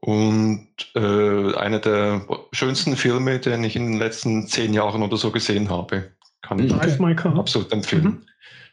Und 0.00 0.68
äh, 0.94 1.54
einer 1.54 1.78
der 1.78 2.26
schönsten 2.52 2.96
Filme, 2.96 3.38
den 3.38 3.64
ich 3.64 3.74
in 3.74 3.92
den 3.92 3.98
letzten 3.98 4.46
zehn 4.46 4.74
Jahren 4.74 5.02
oder 5.02 5.16
so 5.16 5.30
gesehen 5.30 5.70
habe. 5.70 6.12
Kann 6.42 6.58
ich 6.58 6.70
Drive 6.70 6.98
My 6.98 7.14
Car. 7.14 7.38
absolut 7.38 7.72
empfehlen. 7.72 8.04
Mhm. 8.04 8.26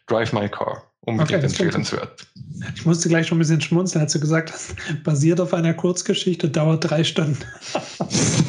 Drive 0.07 0.33
My 0.33 0.49
Car. 0.49 0.90
Unbedingt 1.03 1.31
Okay, 1.31 1.41
das 1.41 1.59
empfehlenswert. 1.59 2.27
Ich 2.75 2.85
musste 2.85 3.09
gleich 3.09 3.25
schon 3.25 3.37
ein 3.37 3.39
bisschen 3.39 3.59
schmunzeln, 3.59 4.03
als 4.03 4.13
du 4.13 4.19
gesagt 4.19 4.51
hast, 4.53 4.75
basiert 5.03 5.41
auf 5.41 5.53
einer 5.53 5.73
Kurzgeschichte, 5.73 6.49
dauert 6.49 6.89
drei 6.89 7.03
Stunden. 7.03 7.37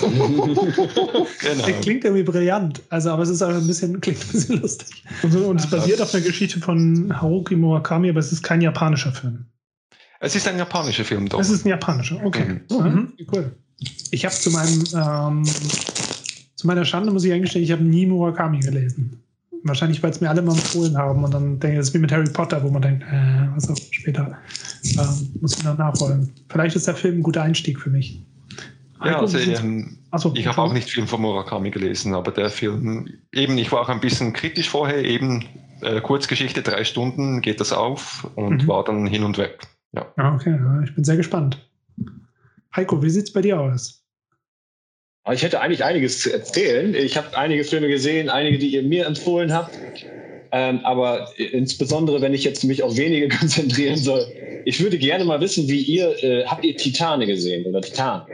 Genau. 0.02 1.64
Klingt 1.80 2.04
irgendwie 2.04 2.22
brillant. 2.22 2.82
Also, 2.88 3.10
aber 3.10 3.22
es 3.22 3.28
ist 3.28 3.42
auch 3.42 3.48
ein 3.48 3.66
bisschen, 3.66 4.00
klingt 4.00 4.20
ein 4.20 4.32
bisschen 4.32 4.60
lustig. 4.60 5.04
Und, 5.22 5.34
und 5.34 5.60
es 5.60 5.68
basiert 5.68 6.00
auf 6.00 6.14
einer 6.14 6.24
Geschichte 6.24 6.60
von 6.60 7.12
Haruki 7.20 7.56
Murakami, 7.56 8.10
aber 8.10 8.20
es 8.20 8.32
ist 8.32 8.42
kein 8.42 8.60
japanischer 8.60 9.12
Film. 9.12 9.46
Es 10.20 10.36
ist 10.36 10.46
ein 10.46 10.58
japanischer 10.58 11.04
Film 11.04 11.28
doch. 11.28 11.40
Es 11.40 11.50
ist 11.50 11.64
ein 11.64 11.70
japanischer, 11.70 12.20
okay. 12.24 12.60
Mhm. 12.70 12.76
Mhm. 12.78 13.12
Cool. 13.32 13.52
Ich 14.10 14.24
habe 14.24 14.34
zu 14.34 14.50
meinem, 14.50 14.84
ähm, 14.94 15.44
zu 16.54 16.66
meiner 16.66 16.84
Schande 16.84 17.12
muss 17.12 17.24
ich 17.24 17.32
eingestehen, 17.32 17.64
ich 17.64 17.72
habe 17.72 17.82
nie 17.82 18.06
Murakami 18.06 18.60
gelesen. 18.60 19.22
Wahrscheinlich, 19.64 20.02
weil 20.02 20.10
es 20.10 20.20
mir 20.20 20.28
alle 20.28 20.42
mal 20.42 20.52
empfohlen 20.52 20.96
haben 20.96 21.22
und 21.22 21.32
dann 21.32 21.60
denke 21.60 21.74
ich, 21.74 21.78
das 21.78 21.88
ist 21.88 21.94
wie 21.94 21.98
mit 21.98 22.10
Harry 22.10 22.28
Potter, 22.28 22.62
wo 22.64 22.68
man 22.70 22.82
denkt, 22.82 23.04
äh, 23.04 23.48
was 23.54 23.70
auch 23.70 23.76
später 23.92 24.36
ähm, 24.98 25.28
muss 25.40 25.56
ich 25.56 25.62
noch 25.64 25.78
nachholen. 25.78 26.30
Vielleicht 26.48 26.74
ist 26.74 26.88
der 26.88 26.96
Film 26.96 27.18
ein 27.18 27.22
guter 27.22 27.42
Einstieg 27.42 27.78
für 27.80 27.90
mich. 27.90 28.20
ja, 29.04 29.20
also, 29.20 29.38
ähm, 29.38 29.98
Achso, 30.10 30.32
ich 30.34 30.46
habe 30.46 30.60
auch 30.60 30.72
nicht 30.72 30.90
viel 30.90 31.06
von 31.06 31.20
Murakami 31.22 31.70
gelesen, 31.70 32.14
aber 32.14 32.32
der 32.32 32.50
Film, 32.50 33.08
eben, 33.32 33.56
ich 33.56 33.70
war 33.70 33.80
auch 33.82 33.88
ein 33.88 34.00
bisschen 34.00 34.32
kritisch 34.32 34.68
vorher, 34.68 35.04
eben 35.04 35.44
äh, 35.80 36.00
Kurzgeschichte, 36.00 36.62
drei 36.62 36.84
Stunden 36.84 37.40
geht 37.40 37.60
das 37.60 37.72
auf 37.72 38.28
und 38.34 38.64
Mhm. 38.64 38.68
war 38.68 38.84
dann 38.84 39.06
hin 39.06 39.22
und 39.22 39.38
weg. 39.38 39.60
Ja. 39.92 40.06
Ja, 40.18 40.34
okay, 40.34 40.58
ich 40.84 40.94
bin 40.94 41.04
sehr 41.04 41.16
gespannt. 41.16 41.68
Heiko, 42.74 43.02
wie 43.02 43.10
sieht's 43.10 43.32
bei 43.32 43.42
dir 43.42 43.60
aus? 43.60 44.01
Ich 45.30 45.42
hätte 45.42 45.60
eigentlich 45.60 45.84
einiges 45.84 46.20
zu 46.20 46.32
erzählen. 46.32 46.94
Ich 46.94 47.16
habe 47.16 47.36
einige 47.36 47.62
Filme 47.64 47.88
gesehen, 47.88 48.28
einige, 48.28 48.58
die 48.58 48.68
ihr 48.72 48.82
mir 48.82 49.06
empfohlen 49.06 49.52
habt. 49.52 49.78
Ähm, 50.50 50.80
aber 50.84 51.28
insbesondere, 51.38 52.20
wenn 52.20 52.34
ich 52.34 52.44
jetzt 52.44 52.64
mich 52.64 52.82
auf 52.82 52.96
wenige 52.96 53.28
konzentrieren 53.36 53.96
soll, 53.96 54.26
ich 54.64 54.80
würde 54.80 54.98
gerne 54.98 55.24
mal 55.24 55.40
wissen, 55.40 55.68
wie 55.68 55.80
ihr, 55.80 56.22
äh, 56.22 56.44
habt 56.46 56.64
ihr 56.64 56.76
Titane 56.76 57.26
gesehen 57.26 57.64
oder 57.66 57.80
Titan? 57.80 58.26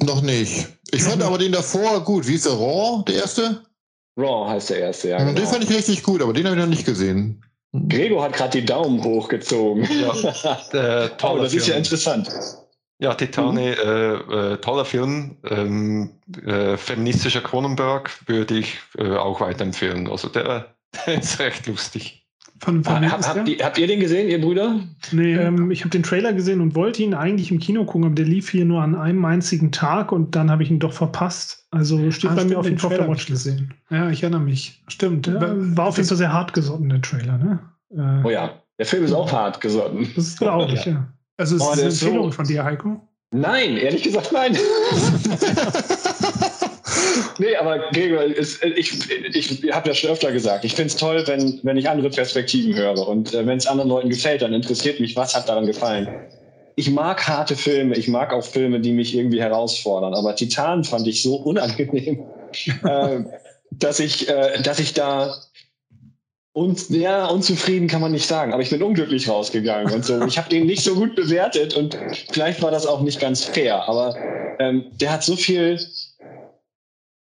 Noch 0.00 0.22
nicht. 0.22 0.68
Ich 0.92 1.02
fand 1.02 1.22
aber 1.22 1.38
den 1.38 1.52
davor 1.52 2.04
gut. 2.04 2.26
Wie 2.28 2.34
ist 2.34 2.46
der 2.46 2.52
Raw, 2.52 3.02
der 3.06 3.16
erste? 3.16 3.62
Raw 4.18 4.48
heißt 4.48 4.70
der 4.70 4.78
erste, 4.78 5.08
ja. 5.10 5.18
Den 5.18 5.34
Genau. 5.34 5.48
fand 5.48 5.64
ich 5.64 5.70
richtig 5.70 6.02
gut, 6.02 6.22
aber 6.22 6.32
den 6.32 6.44
habe 6.46 6.56
ich 6.56 6.60
noch 6.62 6.68
nicht 6.68 6.84
gesehen. 6.84 7.42
Gregor 7.88 8.22
hat 8.22 8.34
gerade 8.34 8.60
die 8.60 8.66
Daumen 8.66 9.02
hochgezogen. 9.02 9.88
Ja, 10.72 11.04
äh, 11.04 11.10
oh, 11.22 11.38
das 11.38 11.54
ist 11.54 11.66
ja 11.66 11.76
interessant. 11.76 12.30
Ja, 13.02 13.14
Titane, 13.14 13.74
äh, 13.76 14.52
äh, 14.52 14.56
toller 14.58 14.84
Film. 14.84 15.36
Ähm, 15.44 16.10
äh, 16.46 16.76
feministischer 16.76 17.40
Cronenberg 17.40 18.10
würde 18.28 18.58
ich 18.58 18.78
äh, 18.96 19.16
auch 19.16 19.40
weiterempfehlen. 19.40 20.08
Also 20.08 20.28
der, 20.28 20.74
der 21.06 21.18
ist 21.20 21.40
recht 21.40 21.66
lustig. 21.66 22.20
Von, 22.60 22.84
von 22.84 22.94
Ha, 22.94 23.00
wem 23.02 23.10
hab, 23.10 23.26
habt, 23.26 23.48
ihr, 23.48 23.64
habt 23.64 23.76
ihr 23.78 23.88
den 23.88 23.98
gesehen, 23.98 24.28
ihr 24.30 24.40
Brüder? 24.40 24.78
Nee, 25.10 25.34
Ähm, 25.34 25.72
ich 25.72 25.80
habe 25.80 25.90
den 25.90 26.04
Trailer 26.04 26.32
gesehen 26.32 26.60
und 26.60 26.76
wollte 26.76 27.02
ihn 27.02 27.12
eigentlich 27.12 27.50
im 27.50 27.58
Kino 27.58 27.84
gucken, 27.84 28.04
aber 28.04 28.14
der 28.14 28.24
lief 28.24 28.50
hier 28.50 28.64
nur 28.64 28.82
an 28.82 28.94
einem 28.94 29.24
einzigen 29.24 29.72
Tag 29.72 30.12
und 30.12 30.36
dann 30.36 30.48
habe 30.48 30.62
ich 30.62 30.70
ihn 30.70 30.78
doch 30.78 30.92
verpasst. 30.92 31.66
Also 31.72 32.08
steht 32.12 32.30
Ah, 32.30 32.34
bei 32.36 32.44
mir 32.44 32.56
auf 32.60 32.64
den 32.66 32.74
jeden 32.74 32.78
Fall 32.78 32.90
auf 32.92 32.96
der 32.98 33.06
ich 33.06 33.10
Watchlist. 33.10 33.46
gesehen. 33.46 33.74
Ja, 33.90 34.10
ich 34.10 34.22
erinnere 34.22 34.42
mich. 34.42 34.80
Stimmt. 34.86 35.26
Ja, 35.26 35.40
war 35.76 35.86
auf 35.86 35.96
jeden 35.96 36.08
Fall 36.08 36.16
sehr 36.18 36.32
hart 36.32 36.52
gesotten, 36.52 36.88
der 36.88 37.00
Trailer, 37.02 37.36
ne? 37.36 37.58
Äh, 37.90 38.24
Oh 38.24 38.30
ja, 38.30 38.62
der 38.78 38.86
Film 38.86 39.02
ist 39.02 39.12
auch 39.12 39.32
hart 39.32 39.60
gesotten. 39.60 40.08
Das 40.14 40.28
ist 40.28 40.38
traurig, 40.38 40.84
ja. 40.86 41.12
Also 41.36 41.56
es 41.56 41.62
Oh, 41.62 41.70
ist 41.70 41.76
der 41.76 41.82
eine 41.84 41.92
ist 41.92 42.00
so- 42.00 42.06
Empfehlung 42.06 42.32
von 42.32 42.46
dir, 42.46 42.64
Heiko. 42.64 43.00
Nein, 43.34 43.78
ehrlich 43.78 44.02
gesagt 44.02 44.30
nein. 44.32 44.52
nee, 47.38 47.56
aber 47.56 47.78
Gregor, 47.92 48.22
es, 48.24 48.60
ich, 48.62 49.10
ich 49.34 49.72
habe 49.72 49.88
ja 49.88 49.94
schon 49.94 50.10
öfter 50.10 50.32
gesagt, 50.32 50.64
ich 50.64 50.74
finde 50.74 50.88
es 50.88 50.96
toll, 50.96 51.22
wenn, 51.26 51.60
wenn 51.62 51.76
ich 51.76 51.88
andere 51.88 52.10
Perspektiven 52.10 52.74
höre. 52.74 53.06
Und 53.08 53.34
äh, 53.34 53.46
wenn 53.46 53.58
es 53.58 53.66
anderen 53.66 53.90
Leuten 53.90 54.10
gefällt, 54.10 54.42
dann 54.42 54.52
interessiert 54.52 55.00
mich, 55.00 55.16
was 55.16 55.34
hat 55.34 55.48
daran 55.48 55.66
gefallen. 55.66 56.08
Ich 56.76 56.90
mag 56.90 57.26
harte 57.26 57.54
Filme, 57.56 57.96
ich 57.96 58.08
mag 58.08 58.32
auch 58.32 58.44
Filme, 58.44 58.80
die 58.80 58.92
mich 58.92 59.14
irgendwie 59.16 59.40
herausfordern. 59.40 60.14
Aber 60.14 60.34
Titan 60.36 60.84
fand 60.84 61.06
ich 61.06 61.22
so 61.22 61.36
unangenehm, 61.36 62.24
äh, 62.84 63.20
dass, 63.70 64.00
ich, 64.00 64.28
äh, 64.28 64.60
dass 64.62 64.78
ich 64.78 64.94
da 64.94 65.34
und 66.54 66.90
ja, 66.90 67.26
unzufrieden 67.26 67.88
kann 67.88 68.02
man 68.02 68.12
nicht 68.12 68.26
sagen, 68.26 68.52
aber 68.52 68.62
ich 68.62 68.70
bin 68.70 68.82
unglücklich 68.82 69.28
rausgegangen 69.28 69.92
und 69.92 70.04
so. 70.04 70.22
Ich 70.26 70.36
habe 70.36 70.50
den 70.50 70.66
nicht 70.66 70.84
so 70.84 70.94
gut 70.94 71.14
bewertet 71.14 71.74
und 71.74 71.98
vielleicht 72.30 72.60
war 72.62 72.70
das 72.70 72.86
auch 72.86 73.00
nicht 73.00 73.20
ganz 73.20 73.44
fair, 73.44 73.88
aber 73.88 74.14
ähm, 74.58 74.84
der 75.00 75.12
hat 75.12 75.24
so 75.24 75.34
viel 75.34 75.80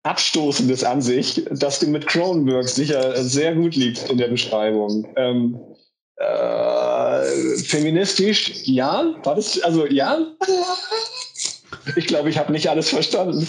Abstoßendes 0.03 0.83
an 0.83 1.01
sich, 1.01 1.45
dass 1.51 1.79
du 1.79 1.87
mit 1.87 2.05
Cronenberg 2.07 2.67
sicher 2.67 3.23
sehr 3.23 3.55
gut 3.55 3.75
liegst 3.75 4.09
in 4.09 4.17
der 4.17 4.27
Beschreibung. 4.27 5.07
Ähm, 5.15 5.57
äh, 6.17 7.57
feministisch, 7.63 8.51
ja, 8.65 9.15
war 9.23 9.35
das, 9.35 9.61
also 9.61 9.85
ja. 9.85 10.19
Ich 11.95 12.07
glaube, 12.07 12.29
ich 12.29 12.37
habe 12.37 12.51
nicht 12.51 12.69
alles 12.69 12.89
verstanden, 12.89 13.47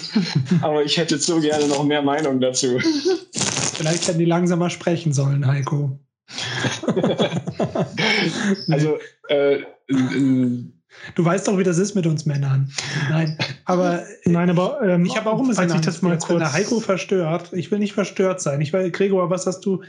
aber 0.63 0.83
ich 0.83 0.97
hätte 0.97 1.19
so 1.19 1.41
gerne 1.41 1.69
noch 1.69 1.85
mehr 1.85 2.03
Meinung 2.03 2.41
dazu. 2.41 2.81
Vielleicht 3.75 4.09
hätten 4.09 4.19
die 4.19 4.25
langsamer 4.25 4.71
sprechen 4.71 5.13
sollen, 5.13 5.47
Heiko. 5.47 5.99
Also, 8.71 8.99
äh, 9.29 9.59
Du 11.17 11.25
weißt 11.25 11.49
doch, 11.49 11.59
wie 11.59 11.65
das 11.65 11.79
ist 11.79 11.97
mit 11.97 12.07
uns 12.07 12.25
Männern. 12.25 12.71
Nein, 13.11 13.37
aber 13.65 14.05
Nein, 14.27 14.49
aber 14.51 14.81
ähm, 14.83 15.05
ich 15.05 15.17
habe 15.17 15.29
auch 15.29 15.41
immer 15.41 15.53
falls 15.53 15.69
ich 15.71 15.75
Angst, 15.75 15.89
das 15.89 16.03
mal 16.03 16.13
jetzt, 16.13 16.29
wenn 16.29 16.39
kurz. 16.39 16.53
der 16.53 16.53
Heiko 16.53 16.79
verstört. 16.79 17.51
Ich 17.53 17.73
will 17.73 17.81
nicht 17.81 17.95
verstört 17.95 18.41
sein. 18.41 18.61
Ich 18.61 18.73
will, 18.73 18.91
Gregor, 18.93 19.29
was 19.29 19.45
hast 19.47 19.63
du? 19.67 19.83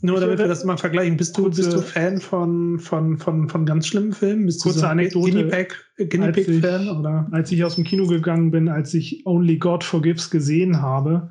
Nur 0.00 0.18
damit 0.18 0.38
wir 0.40 0.48
das 0.48 0.64
mal 0.64 0.76
vergleichen. 0.76 1.16
Bist 1.16 1.38
du, 1.38 1.48
bist 1.48 1.72
du 1.72 1.80
Fan 1.80 2.20
von, 2.20 2.80
von, 2.80 3.18
von, 3.18 3.48
von 3.48 3.64
ganz 3.64 3.86
schlimmen 3.86 4.12
Filmen? 4.12 4.46
Bist 4.46 4.62
Kurze 4.62 4.78
du 4.78 4.80
so 4.80 4.86
ein 4.86 4.92
Anekdote. 4.98 5.30
Guinea 5.30 5.44
Pig, 5.56 5.74
Guinea 6.10 6.26
Als 6.26 6.34
Pig 6.36 6.48
ich- 6.48 6.60
Fan 6.60 6.88
oder? 6.88 7.28
als 7.30 7.52
ich 7.52 7.62
aus 7.62 7.76
dem 7.76 7.84
Kino 7.84 8.08
gegangen 8.08 8.50
bin, 8.50 8.68
als 8.68 8.92
ich 8.94 9.24
Only 9.24 9.58
God 9.58 9.84
Forgives 9.84 10.28
gesehen 10.28 10.82
habe, 10.82 11.30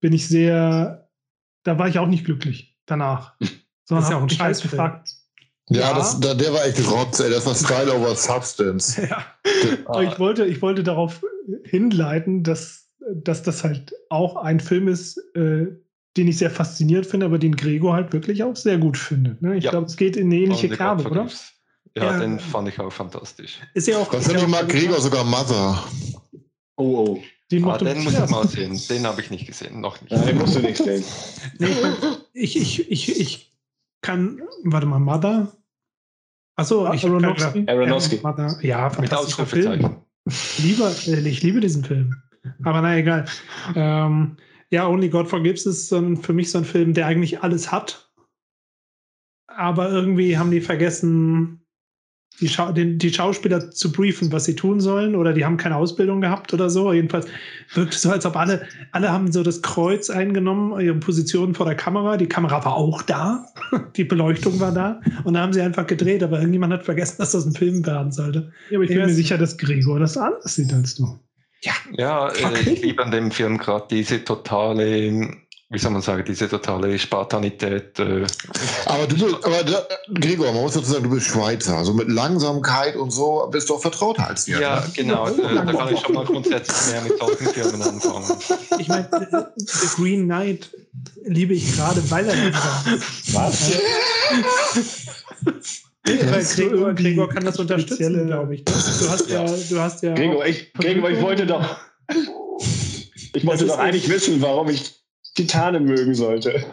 bin 0.00 0.14
ich 0.14 0.26
sehr, 0.26 1.01
da 1.64 1.78
war 1.78 1.88
ich 1.88 1.98
auch 1.98 2.08
nicht 2.08 2.24
glücklich 2.24 2.76
danach. 2.86 3.34
Sondern 3.84 4.04
ist 4.04 4.10
ja 4.10 4.16
auch 4.16 4.22
ein 4.22 4.28
halt 4.28 4.32
Scheißfilm. 4.32 4.70
gefragt, 4.70 5.08
Ja, 5.68 5.80
Ja. 5.90 5.94
Das, 5.94 6.18
da, 6.20 6.34
der 6.34 6.52
war 6.52 6.64
echt 6.64 6.90
Rotz, 6.90 7.20
ey. 7.20 7.30
Das 7.30 7.46
war 7.46 7.54
Style 7.54 7.92
over 7.94 8.14
Substance. 8.16 9.00
Ja. 9.08 9.24
aber 9.86 10.02
ich 10.04 10.18
wollte, 10.18 10.44
ich 10.46 10.62
wollte 10.62 10.82
darauf 10.82 11.24
hinleiten, 11.64 12.42
dass, 12.42 12.88
dass 13.14 13.42
das 13.42 13.64
halt 13.64 13.92
auch 14.08 14.36
ein 14.36 14.60
Film 14.60 14.88
ist, 14.88 15.18
äh, 15.34 15.66
den 16.16 16.28
ich 16.28 16.38
sehr 16.38 16.50
faszinierend 16.50 17.06
finde, 17.06 17.26
aber 17.26 17.38
den 17.38 17.56
Gregor 17.56 17.94
halt 17.94 18.12
wirklich 18.12 18.42
auch 18.44 18.54
sehr 18.56 18.78
gut 18.78 18.96
findet. 18.98 19.40
Ne? 19.42 19.56
Ich 19.56 19.64
Ja. 19.64 19.70
glaube, 19.70 19.86
es 19.86 19.96
geht 19.96 20.16
in 20.16 20.26
eine 20.26 20.36
ähnliche 20.36 20.68
Kerbe, 20.68 21.08
oder? 21.10 21.26
Ja, 21.96 22.04
Ja. 22.12 22.18
den 22.18 22.38
fand 22.38 22.68
ich 22.68 22.78
auch 22.80 22.92
fantastisch. 22.92 23.58
Ist 23.74 23.88
ja 23.88 23.96
auch. 23.98 24.12
ist 24.12 24.12
ja 24.12 24.34
Wahrscheinlich 24.34 24.44
auch 24.44 24.48
mag 24.48 24.68
Gregor 24.68 25.00
sogar 25.00 25.24
Mother. 25.24 25.82
Oh, 26.76 26.84
oh. 27.16 27.22
Den 27.52 27.64
Ah, 27.66 27.76
den 27.76 28.02
muss 28.02 28.14
ich 28.14 28.30
mal 28.30 28.48
sehen. 28.48 28.80
Den 28.88 29.06
habe 29.06 29.20
ich 29.20 29.30
nicht 29.30 29.46
gesehen, 29.46 29.80
noch 29.80 30.00
nicht. 30.00 30.10
Ja, 30.10 30.24
den 30.24 30.38
musst 30.38 30.56
du 30.56 30.60
nicht 30.60 30.78
sehen. 30.78 31.04
Nee, 31.58 31.68
ich, 32.32 32.56
ich, 32.56 32.90
ich, 32.90 33.10
ich, 33.10 33.20
ich 33.20 33.54
kann. 34.00 34.40
Warte 34.64 34.86
mal, 34.86 34.98
Mother? 34.98 35.52
Achso, 36.56 36.90
ich 36.92 37.04
hab 37.04 37.10
grad 37.10 37.24
Aronofsky? 37.24 37.64
Aronofsky. 37.68 38.20
Mother. 38.22 38.58
Ja, 38.62 38.84
Mit 38.86 38.94
fantastischer 38.94 39.46
Film. 39.46 39.96
Lieber, 40.58 40.94
äh, 41.06 41.28
ich 41.28 41.42
liebe 41.42 41.60
diesen 41.60 41.84
Film. 41.84 42.14
Aber 42.64 42.80
na 42.80 42.96
egal. 42.96 43.26
Ähm, 43.74 44.36
ja, 44.70 44.88
Only 44.88 45.10
God 45.10 45.28
Forgives 45.28 45.66
ist 45.66 45.88
so 45.88 45.98
ein, 45.98 46.16
für 46.16 46.32
mich 46.32 46.50
so 46.50 46.58
ein 46.58 46.64
Film, 46.64 46.94
der 46.94 47.06
eigentlich 47.06 47.42
alles 47.42 47.70
hat. 47.70 48.10
Aber 49.46 49.90
irgendwie 49.90 50.38
haben 50.38 50.50
die 50.50 50.62
vergessen, 50.62 51.61
die, 52.40 52.48
Schau 52.48 52.72
den, 52.72 52.98
die 52.98 53.12
Schauspieler 53.12 53.70
zu 53.70 53.92
briefen, 53.92 54.32
was 54.32 54.44
sie 54.46 54.56
tun 54.56 54.80
sollen, 54.80 55.14
oder 55.14 55.32
die 55.32 55.44
haben 55.44 55.56
keine 55.56 55.76
Ausbildung 55.76 56.20
gehabt 56.20 56.52
oder 56.54 56.70
so. 56.70 56.92
Jedenfalls 56.92 57.26
wirkt 57.74 57.94
es 57.94 58.02
so, 58.02 58.10
als 58.10 58.26
ob 58.26 58.36
alle, 58.36 58.66
alle 58.90 59.12
haben 59.12 59.30
so 59.32 59.42
das 59.42 59.62
Kreuz 59.62 60.10
eingenommen, 60.10 60.78
ihre 60.80 60.96
Positionen 60.96 61.54
vor 61.54 61.66
der 61.66 61.76
Kamera. 61.76 62.16
Die 62.16 62.26
Kamera 62.28 62.64
war 62.64 62.74
auch 62.74 63.02
da, 63.02 63.46
die 63.96 64.04
Beleuchtung 64.04 64.58
war 64.60 64.72
da, 64.72 65.00
und 65.24 65.34
da 65.34 65.40
haben 65.40 65.52
sie 65.52 65.60
einfach 65.60 65.86
gedreht, 65.86 66.22
aber 66.22 66.38
irgendjemand 66.38 66.72
hat 66.72 66.84
vergessen, 66.84 67.16
dass 67.18 67.32
das 67.32 67.44
ein 67.46 67.54
Film 67.54 67.84
werden 67.86 68.12
sollte. 68.12 68.52
Ja, 68.68 68.78
aber 68.78 68.84
ich 68.84 68.92
bin 68.94 68.98
Ja, 69.00 69.06
mir 69.06 69.14
sicher, 69.14 69.38
dass 69.38 69.56
Gregor 69.56 70.00
das 70.00 70.16
anders 70.16 70.54
sieht 70.54 70.72
als 70.72 70.94
du. 70.96 71.18
Ja, 71.96 72.30
äh, 72.30 72.44
Okay. 72.44 72.72
ich 72.72 72.82
liebe 72.82 73.02
an 73.04 73.10
dem 73.12 73.30
Film 73.30 73.58
gerade 73.58 73.86
diese 73.90 74.24
totale, 74.24 75.36
wie 75.72 75.78
soll 75.78 75.90
man 75.90 76.02
sagen, 76.02 76.22
diese 76.26 76.48
totale 76.48 76.98
Spartanität. 76.98 77.98
Äh, 77.98 78.26
Aber 78.84 79.06
du 79.06 79.14
bist, 79.14 79.34
aber 79.42 79.64
da, 79.64 79.86
Gregor, 80.12 80.52
man 80.52 80.62
muss 80.62 80.74
dazu 80.74 80.92
sagen, 80.92 81.04
du 81.04 81.10
bist 81.10 81.28
Schweizer. 81.28 81.78
Also 81.78 81.94
mit 81.94 82.10
Langsamkeit 82.10 82.94
und 82.94 83.10
so 83.10 83.48
bist 83.50 83.70
du 83.70 83.74
auch 83.74 83.80
vertrauter 83.80 84.28
als 84.28 84.46
wir. 84.46 84.60
ja, 84.60 84.80
ne? 84.80 84.86
genau. 84.94 85.28
Äh, 85.28 85.54
da 85.54 85.64
kann 85.64 85.94
ich 85.94 86.00
schon 86.00 86.14
mal 86.14 86.26
grundsätzlich 86.26 86.92
mehr 86.92 87.02
mit 87.02 87.18
solchen 87.18 87.46
Filmen 87.46 87.82
anfangen. 87.82 88.38
Ich 88.78 88.88
meine, 88.88 89.08
The 89.56 89.86
Green 89.96 90.24
Knight 90.24 90.70
liebe 91.24 91.54
ich 91.54 91.74
gerade, 91.74 92.02
weil 92.10 92.28
er. 92.28 92.52
Was? 93.32 93.72
Gregor, 96.04 96.92
Gregor 96.92 97.28
kann 97.30 97.44
das 97.46 97.58
unterstützen, 97.58 98.26
glaube 98.26 98.56
ich. 98.56 98.64
Du 98.64 98.72
hast 99.08 99.30
ja, 99.30 99.44
du 99.44 99.80
hast 99.80 100.02
ja. 100.02 100.14
Gregor, 100.14 100.44
ich, 100.44 100.70
Gregor, 100.74 101.08
ich 101.10 101.20
wollte 101.22 101.46
doch. 101.46 101.78
Ich 103.34 103.46
wollte 103.46 103.64
doch 103.64 103.78
eigentlich 103.78 104.10
wissen, 104.10 104.42
warum 104.42 104.68
ich 104.68 105.01
Titane 105.34 105.80
mögen 105.80 106.14
sollte. 106.14 106.64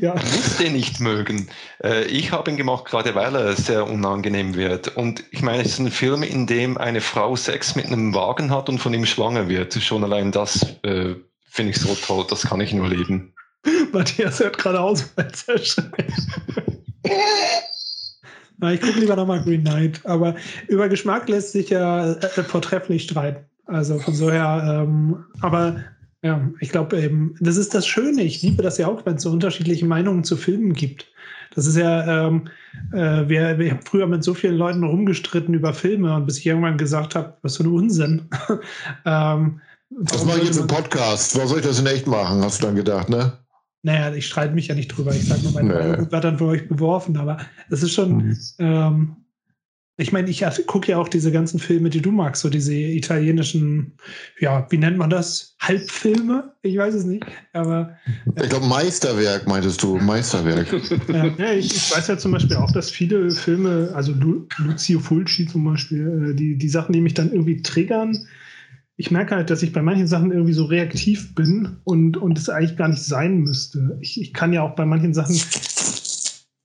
Ja, 0.00 0.14
muss 0.14 0.56
den 0.58 0.72
nicht 0.72 1.00
mögen. 1.00 1.48
Äh, 1.82 2.04
ich 2.04 2.32
habe 2.32 2.50
ihn 2.50 2.56
gemacht, 2.56 2.86
gerade 2.86 3.14
weil 3.14 3.34
er 3.34 3.54
sehr 3.54 3.86
unangenehm 3.86 4.54
wird. 4.54 4.96
Und 4.96 5.24
ich 5.30 5.42
meine, 5.42 5.62
es 5.62 5.72
ist 5.72 5.78
ein 5.78 5.90
Film, 5.90 6.22
in 6.22 6.46
dem 6.46 6.78
eine 6.78 7.00
Frau 7.00 7.36
Sex 7.36 7.74
mit 7.76 7.86
einem 7.86 8.14
Wagen 8.14 8.50
hat 8.50 8.68
und 8.68 8.78
von 8.78 8.94
ihm 8.94 9.04
schwanger 9.04 9.48
wird. 9.48 9.74
Schon 9.74 10.04
allein 10.04 10.32
das 10.32 10.62
äh, 10.82 11.14
finde 11.44 11.70
ich 11.72 11.78
so 11.78 11.94
toll, 11.94 12.24
das 12.28 12.42
kann 12.42 12.60
ich 12.60 12.72
nur 12.72 12.88
leben. 12.88 13.34
Matthias 13.92 14.40
hört 14.40 14.58
gerade 14.58 14.80
aus, 14.80 15.10
weil 15.16 15.28
es 15.32 15.42
erschreckt. 15.44 16.12
Na, 18.58 18.72
ich 18.72 18.80
gucke 18.80 19.00
lieber 19.00 19.16
nochmal 19.16 19.42
Green 19.42 19.62
Knight. 19.62 20.00
Aber 20.04 20.34
über 20.68 20.88
Geschmack 20.88 21.28
lässt 21.28 21.52
sich 21.52 21.70
ja 21.70 22.12
äh, 22.12 22.42
vortrefflich 22.42 23.04
streiten. 23.04 23.44
Also 23.66 23.98
von 23.98 24.14
so 24.14 24.30
her, 24.30 24.82
ähm, 24.84 25.24
aber 25.40 25.84
ja, 26.22 26.48
ich 26.60 26.70
glaube 26.70 27.00
eben, 27.00 27.34
das 27.40 27.56
ist 27.56 27.74
das 27.74 27.86
Schöne. 27.86 28.22
Ich 28.22 28.42
liebe 28.42 28.62
das 28.62 28.78
ja 28.78 28.86
auch, 28.86 29.04
wenn 29.04 29.16
es 29.16 29.22
so 29.22 29.30
unterschiedliche 29.30 29.84
Meinungen 29.84 30.22
zu 30.22 30.36
Filmen 30.36 30.72
gibt. 30.72 31.10
Das 31.54 31.66
ist 31.66 31.76
ja, 31.76 32.26
ähm, 32.26 32.48
äh, 32.92 33.28
wir, 33.28 33.58
wir 33.58 33.70
haben 33.72 33.82
früher 33.82 34.06
mit 34.06 34.22
so 34.22 34.32
vielen 34.32 34.56
Leuten 34.56 34.84
rumgestritten 34.84 35.52
über 35.52 35.74
Filme 35.74 36.14
und 36.14 36.26
bis 36.26 36.38
ich 36.38 36.46
irgendwann 36.46 36.78
gesagt 36.78 37.14
habe, 37.14 37.36
was 37.42 37.56
für 37.56 37.64
ein 37.64 37.72
Unsinn. 37.72 38.28
ähm, 39.04 39.60
Das 39.90 40.14
warum 40.14 40.28
mache 40.28 40.38
ich 40.38 40.44
jetzt 40.46 40.60
im 40.60 40.68
Podcast. 40.68 41.36
Was 41.36 41.50
soll 41.50 41.58
ich 41.58 41.66
das 41.66 41.80
in 41.80 41.86
echt 41.86 42.06
machen, 42.06 42.42
hast 42.42 42.62
du 42.62 42.66
dann 42.66 42.76
gedacht, 42.76 43.08
ne? 43.08 43.32
Naja, 43.82 44.14
ich 44.14 44.28
streite 44.28 44.54
mich 44.54 44.68
ja 44.68 44.76
nicht 44.76 44.88
drüber. 44.88 45.12
Ich 45.12 45.26
sage 45.26 45.42
nur, 45.42 45.52
meine 45.52 45.98
Nee. 45.98 46.20
Dann 46.20 46.38
für 46.38 46.46
euch 46.46 46.68
beworfen. 46.68 47.16
Aber 47.16 47.38
es 47.68 47.82
ist 47.82 47.92
schon, 47.92 48.38
ähm, 48.60 49.16
ich 49.98 50.10
meine, 50.10 50.30
ich 50.30 50.44
gucke 50.66 50.92
ja 50.92 50.98
auch 50.98 51.08
diese 51.08 51.30
ganzen 51.30 51.58
Filme, 51.58 51.90
die 51.90 52.00
du 52.00 52.10
magst, 52.10 52.42
so 52.42 52.48
diese 52.48 52.74
italienischen, 52.74 53.98
ja, 54.40 54.66
wie 54.70 54.78
nennt 54.78 54.96
man 54.96 55.10
das? 55.10 55.54
Halbfilme? 55.60 56.54
Ich 56.62 56.76
weiß 56.78 56.94
es 56.94 57.04
nicht. 57.04 57.24
Aber 57.52 57.96
Ich 58.40 58.48
glaube, 58.48 58.66
Meisterwerk 58.66 59.46
meintest 59.46 59.82
du. 59.82 59.96
Meisterwerk. 59.98 60.66
Ja, 61.38 61.52
ich, 61.52 61.74
ich 61.74 61.94
weiß 61.94 62.08
ja 62.08 62.16
zum 62.16 62.32
Beispiel 62.32 62.56
auch, 62.56 62.70
dass 62.72 62.90
viele 62.90 63.30
Filme, 63.30 63.92
also 63.94 64.12
Lu 64.12 64.46
Lucio 64.58 64.98
Fulci 64.98 65.46
zum 65.46 65.64
Beispiel, 65.64 66.30
äh, 66.30 66.34
die, 66.34 66.56
die 66.56 66.68
Sachen, 66.68 66.92
die 66.92 67.00
mich 67.00 67.14
dann 67.14 67.30
irgendwie 67.30 67.60
triggern, 67.60 68.16
ich 68.96 69.10
merke 69.10 69.34
halt, 69.34 69.50
dass 69.50 69.62
ich 69.62 69.72
bei 69.72 69.82
manchen 69.82 70.06
Sachen 70.06 70.30
irgendwie 70.30 70.52
so 70.52 70.64
reaktiv 70.64 71.34
bin 71.34 71.76
und, 71.84 72.16
und 72.16 72.38
es 72.38 72.48
eigentlich 72.48 72.76
gar 72.76 72.88
nicht 72.88 73.02
sein 73.02 73.38
müsste. 73.38 73.98
Ich, 74.00 74.20
ich 74.20 74.32
kann 74.32 74.52
ja 74.52 74.62
auch 74.62 74.74
bei 74.74 74.86
manchen 74.86 75.12
Sachen, 75.14 75.34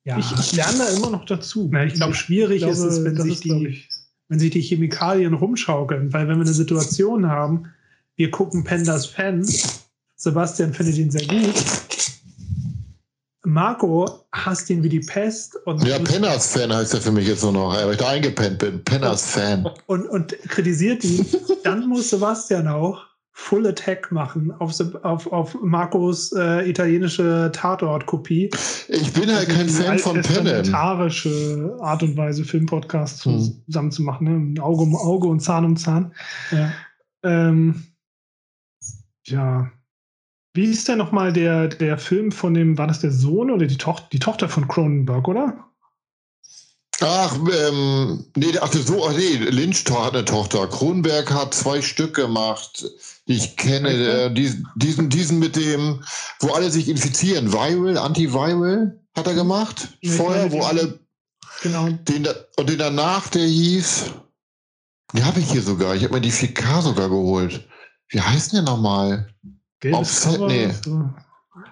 ja, 0.07 0.17
ich, 0.17 0.31
ich 0.31 0.53
lerne 0.53 0.77
da 0.77 0.87
immer 0.89 1.09
noch 1.09 1.25
dazu. 1.25 1.67
Na, 1.69 1.83
ich 1.83 1.95
glaube, 1.95 2.13
schwierig 2.13 2.63
Ich 2.63 2.69
ist 2.69 2.79
es, 2.79 3.03
wenn 3.03 3.17
sich, 3.17 3.41
die, 3.41 3.67
ich, 3.67 3.89
wenn 4.29 4.39
sich 4.39 4.51
die 4.51 4.61
Chemikalien 4.61 5.33
rumschaukeln. 5.33 6.13
Weil 6.13 6.29
wenn 6.29 6.37
wir 6.37 6.45
eine 6.45 6.53
Situation 6.53 7.27
haben, 7.27 7.65
wir 8.15 8.31
gucken 8.31 8.63
Pandas 8.63 9.05
Fan, 9.05 9.45
Sebastian 10.15 10.73
findet 10.73 10.97
ihn 10.97 11.11
sehr 11.11 11.27
gut. 11.27 11.55
Marco 13.43 14.25
hasst 14.31 14.69
ihn 14.69 14.81
wie 14.81 14.89
die 14.89 15.01
Pest 15.01 15.57
und, 15.65 15.85
Ja, 15.85 15.99
Penners-Fan 15.99 16.73
heißt 16.73 16.93
er 16.93 17.01
für 17.01 17.11
mich 17.11 17.27
jetzt 17.27 17.43
nur 17.43 17.51
noch, 17.51 17.73
weil 17.73 17.91
ich 17.91 17.97
da 17.97 18.09
eingepennt 18.09 18.59
bin. 18.59 18.83
Penners-Fan. 18.85 19.69
und, 19.87 20.07
und 20.07 20.37
kritisiert 20.47 21.03
ihn. 21.03 21.25
Dann 21.63 21.85
muss 21.87 22.09
Sebastian 22.09 22.69
auch 22.69 23.03
Full 23.39 23.67
Attack 23.67 24.11
machen 24.11 24.51
auf, 24.59 24.73
auf, 25.03 25.31
auf 25.31 25.55
Marcos 25.61 26.31
äh, 26.33 26.67
italienische 26.67 27.51
Tatort-Kopie. 27.53 28.49
Ich 28.89 29.13
bin 29.13 29.31
halt 29.31 29.47
kein 29.47 29.69
Fan 29.69 29.99
von 29.99 30.21
Pennen. 30.21 30.73
Art 30.73 32.03
und 32.03 32.17
Weise, 32.17 32.43
Filmpodcasts 32.43 33.23
Hm. 33.23 33.63
zusammen 33.67 33.91
zu 33.91 34.01
machen. 34.01 34.53
Ne? 34.53 34.61
Auge 34.61 34.81
um 34.81 34.95
Auge 34.95 35.27
und 35.27 35.39
Zahn 35.39 35.65
um 35.65 35.77
Zahn. 35.77 36.13
Ja. 36.51 36.73
Ähm, 37.23 37.83
ja. 39.27 39.71
Wie 40.55 40.65
ist 40.65 40.87
denn 40.87 40.97
nochmal 40.97 41.31
der, 41.31 41.67
der 41.67 41.99
Film 41.99 42.31
von 42.31 42.55
dem, 42.55 42.77
war 42.77 42.87
das 42.87 43.01
der 43.01 43.11
Sohn 43.11 43.51
oder 43.51 43.67
die, 43.67 43.77
Toch 43.77 43.99
die 44.09 44.19
Tochter 44.19 44.49
von 44.49 44.67
Cronenberg, 44.67 45.27
oder? 45.27 45.63
Ach, 47.01 47.37
ähm, 47.37 48.25
nee, 48.35 48.57
ach, 48.59 48.73
so, 48.73 49.07
ach 49.07 49.13
nee, 49.15 49.35
Lynch 49.35 49.85
hat 49.91 50.15
eine 50.15 50.25
Tochter. 50.25 50.65
Kronberg 50.65 51.31
hat 51.31 51.53
zwei 51.53 51.83
Stück 51.83 52.15
gemacht, 52.15 52.83
ich 53.27 53.55
kenne. 53.57 53.89
Äh, 53.91 54.33
diesen, 54.33 54.67
diesen, 54.75 55.09
diesen 55.09 55.39
mit 55.39 55.55
dem, 55.55 56.03
wo 56.39 56.49
alle 56.53 56.71
sich 56.71 56.87
infizieren. 56.89 57.51
Viral, 57.53 57.97
Antiviral 57.97 58.99
hat 59.15 59.27
er 59.27 59.33
gemacht. 59.33 59.89
Ja, 60.01 60.11
Vorher, 60.13 60.51
wo 60.51 60.57
den- 60.57 60.65
alle, 60.65 60.99
Genau. 61.61 61.89
den, 61.89 62.27
und 62.57 62.69
den 62.69 62.77
danach, 62.77 63.27
der 63.29 63.45
hieß, 63.45 64.05
die 65.13 65.23
habe 65.23 65.39
ich 65.39 65.51
hier 65.51 65.61
sogar. 65.61 65.95
Ich 65.95 66.03
habe 66.03 66.13
mir 66.15 66.21
die 66.21 66.31
4K 66.31 66.81
sogar 66.81 67.09
geholt. 67.09 67.67
Wie 68.09 68.21
heißt 68.21 68.53
der 68.53 68.61
nochmal? 68.61 69.27
Cover, 69.81 70.47
nee. 70.47 70.69
so. 70.83 71.09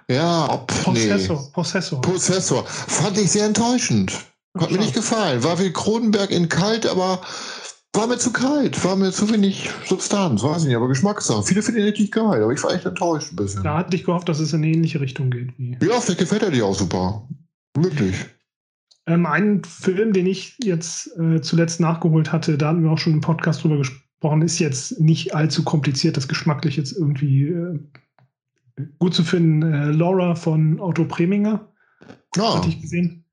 Ja, 0.08 0.52
ob, 0.52 0.72
nee. 0.94 1.08
Possessor. 1.10 1.52
Possessor. 1.52 2.02
Possessor. 2.02 2.66
Fand 2.68 3.18
ich 3.18 3.32
sehr 3.32 3.46
enttäuschend. 3.46 4.14
Hat 4.58 4.72
mir 4.72 4.78
nicht 4.78 4.94
gefallen. 4.94 5.44
War 5.44 5.60
wie 5.60 5.72
Kronenberg 5.74 6.32
in 6.32 6.48
kalt, 6.48 6.86
aber 6.86 7.22
war 7.96 8.08
mir 8.08 8.18
zu 8.18 8.32
kalt. 8.34 8.84
War 8.84 8.96
mir 8.96 9.12
zu 9.12 9.30
wenig 9.32 9.70
Substanz. 9.86 10.44
Weiß 10.44 10.62
ich 10.64 10.68
nicht, 10.68 10.76
aber 10.76 10.88
Geschmackssache. 10.88 11.44
Viele 11.44 11.62
finden 11.62 11.82
ihn 11.82 11.88
richtig 11.88 12.12
geil, 12.12 12.44
aber 12.44 12.52
ich 12.54 12.64
war 12.64 12.74
echt 12.74 12.86
enttäuscht 12.86 13.32
ein 13.34 13.36
bisschen. 13.36 13.64
da 13.64 13.78
hatte 13.78 13.96
ich 13.96 14.04
gehofft, 14.04 14.30
dass 14.30 14.40
es 14.40 14.54
in 14.54 14.64
eine 14.64 14.72
ähnliche 14.74 15.00
Richtung 15.02 15.30
geht. 15.30 15.58
Wie. 15.58 15.78
Ja, 15.82 16.00
vielleicht 16.00 16.20
gefällt 16.20 16.44
er 16.44 16.52
dir 16.52 16.66
auch 16.66 16.76
super. 16.76 17.28
Wirklich. 17.78 18.16
Ähm, 19.08 19.26
ein 19.26 19.64
Film, 19.64 20.14
den 20.14 20.26
ich 20.26 20.58
jetzt 20.64 21.16
äh, 21.20 21.42
zuletzt 21.42 21.80
nachgeholt 21.80 22.32
hatte, 22.32 22.58
da 22.58 22.70
hatten 22.70 22.84
wir 22.84 22.92
auch 22.92 22.98
schon 22.98 23.14
im 23.14 23.22
Podcast 23.22 23.64
drüber 23.64 23.78
gesprochen, 23.78 24.42
ist 24.42 24.60
jetzt 24.60 25.00
nicht 25.00 25.36
allzu 25.36 25.64
kompliziert, 25.64 26.18
das 26.18 26.28
geschmacklich 26.28 26.76
jetzt 26.78 26.94
irgendwie 26.94 27.44
äh, 27.44 27.80
gut 28.98 29.14
zu 29.14 29.24
finden. 29.24 29.62
Äh, 29.62 29.92
Laura 29.92 30.36
von 30.36 30.80
Otto 30.80 31.06
Preminger 31.06 31.72
Ah, 32.38 32.58
hatte 32.58 32.70
ich 32.70 32.82
gesehen. 32.82 33.26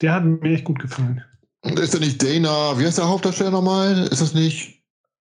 Der 0.00 0.14
hat 0.14 0.24
mir 0.24 0.52
echt 0.52 0.64
gut 0.64 0.78
gefallen. 0.78 1.24
Und 1.64 1.78
ist 1.78 1.92
der 1.94 2.00
nicht 2.00 2.22
Dana, 2.22 2.78
wie 2.78 2.86
heißt 2.86 2.98
der 2.98 3.08
Hauptdarsteller 3.08 3.50
nochmal? 3.50 4.06
Ist 4.10 4.20
das 4.22 4.34
nicht? 4.34 4.82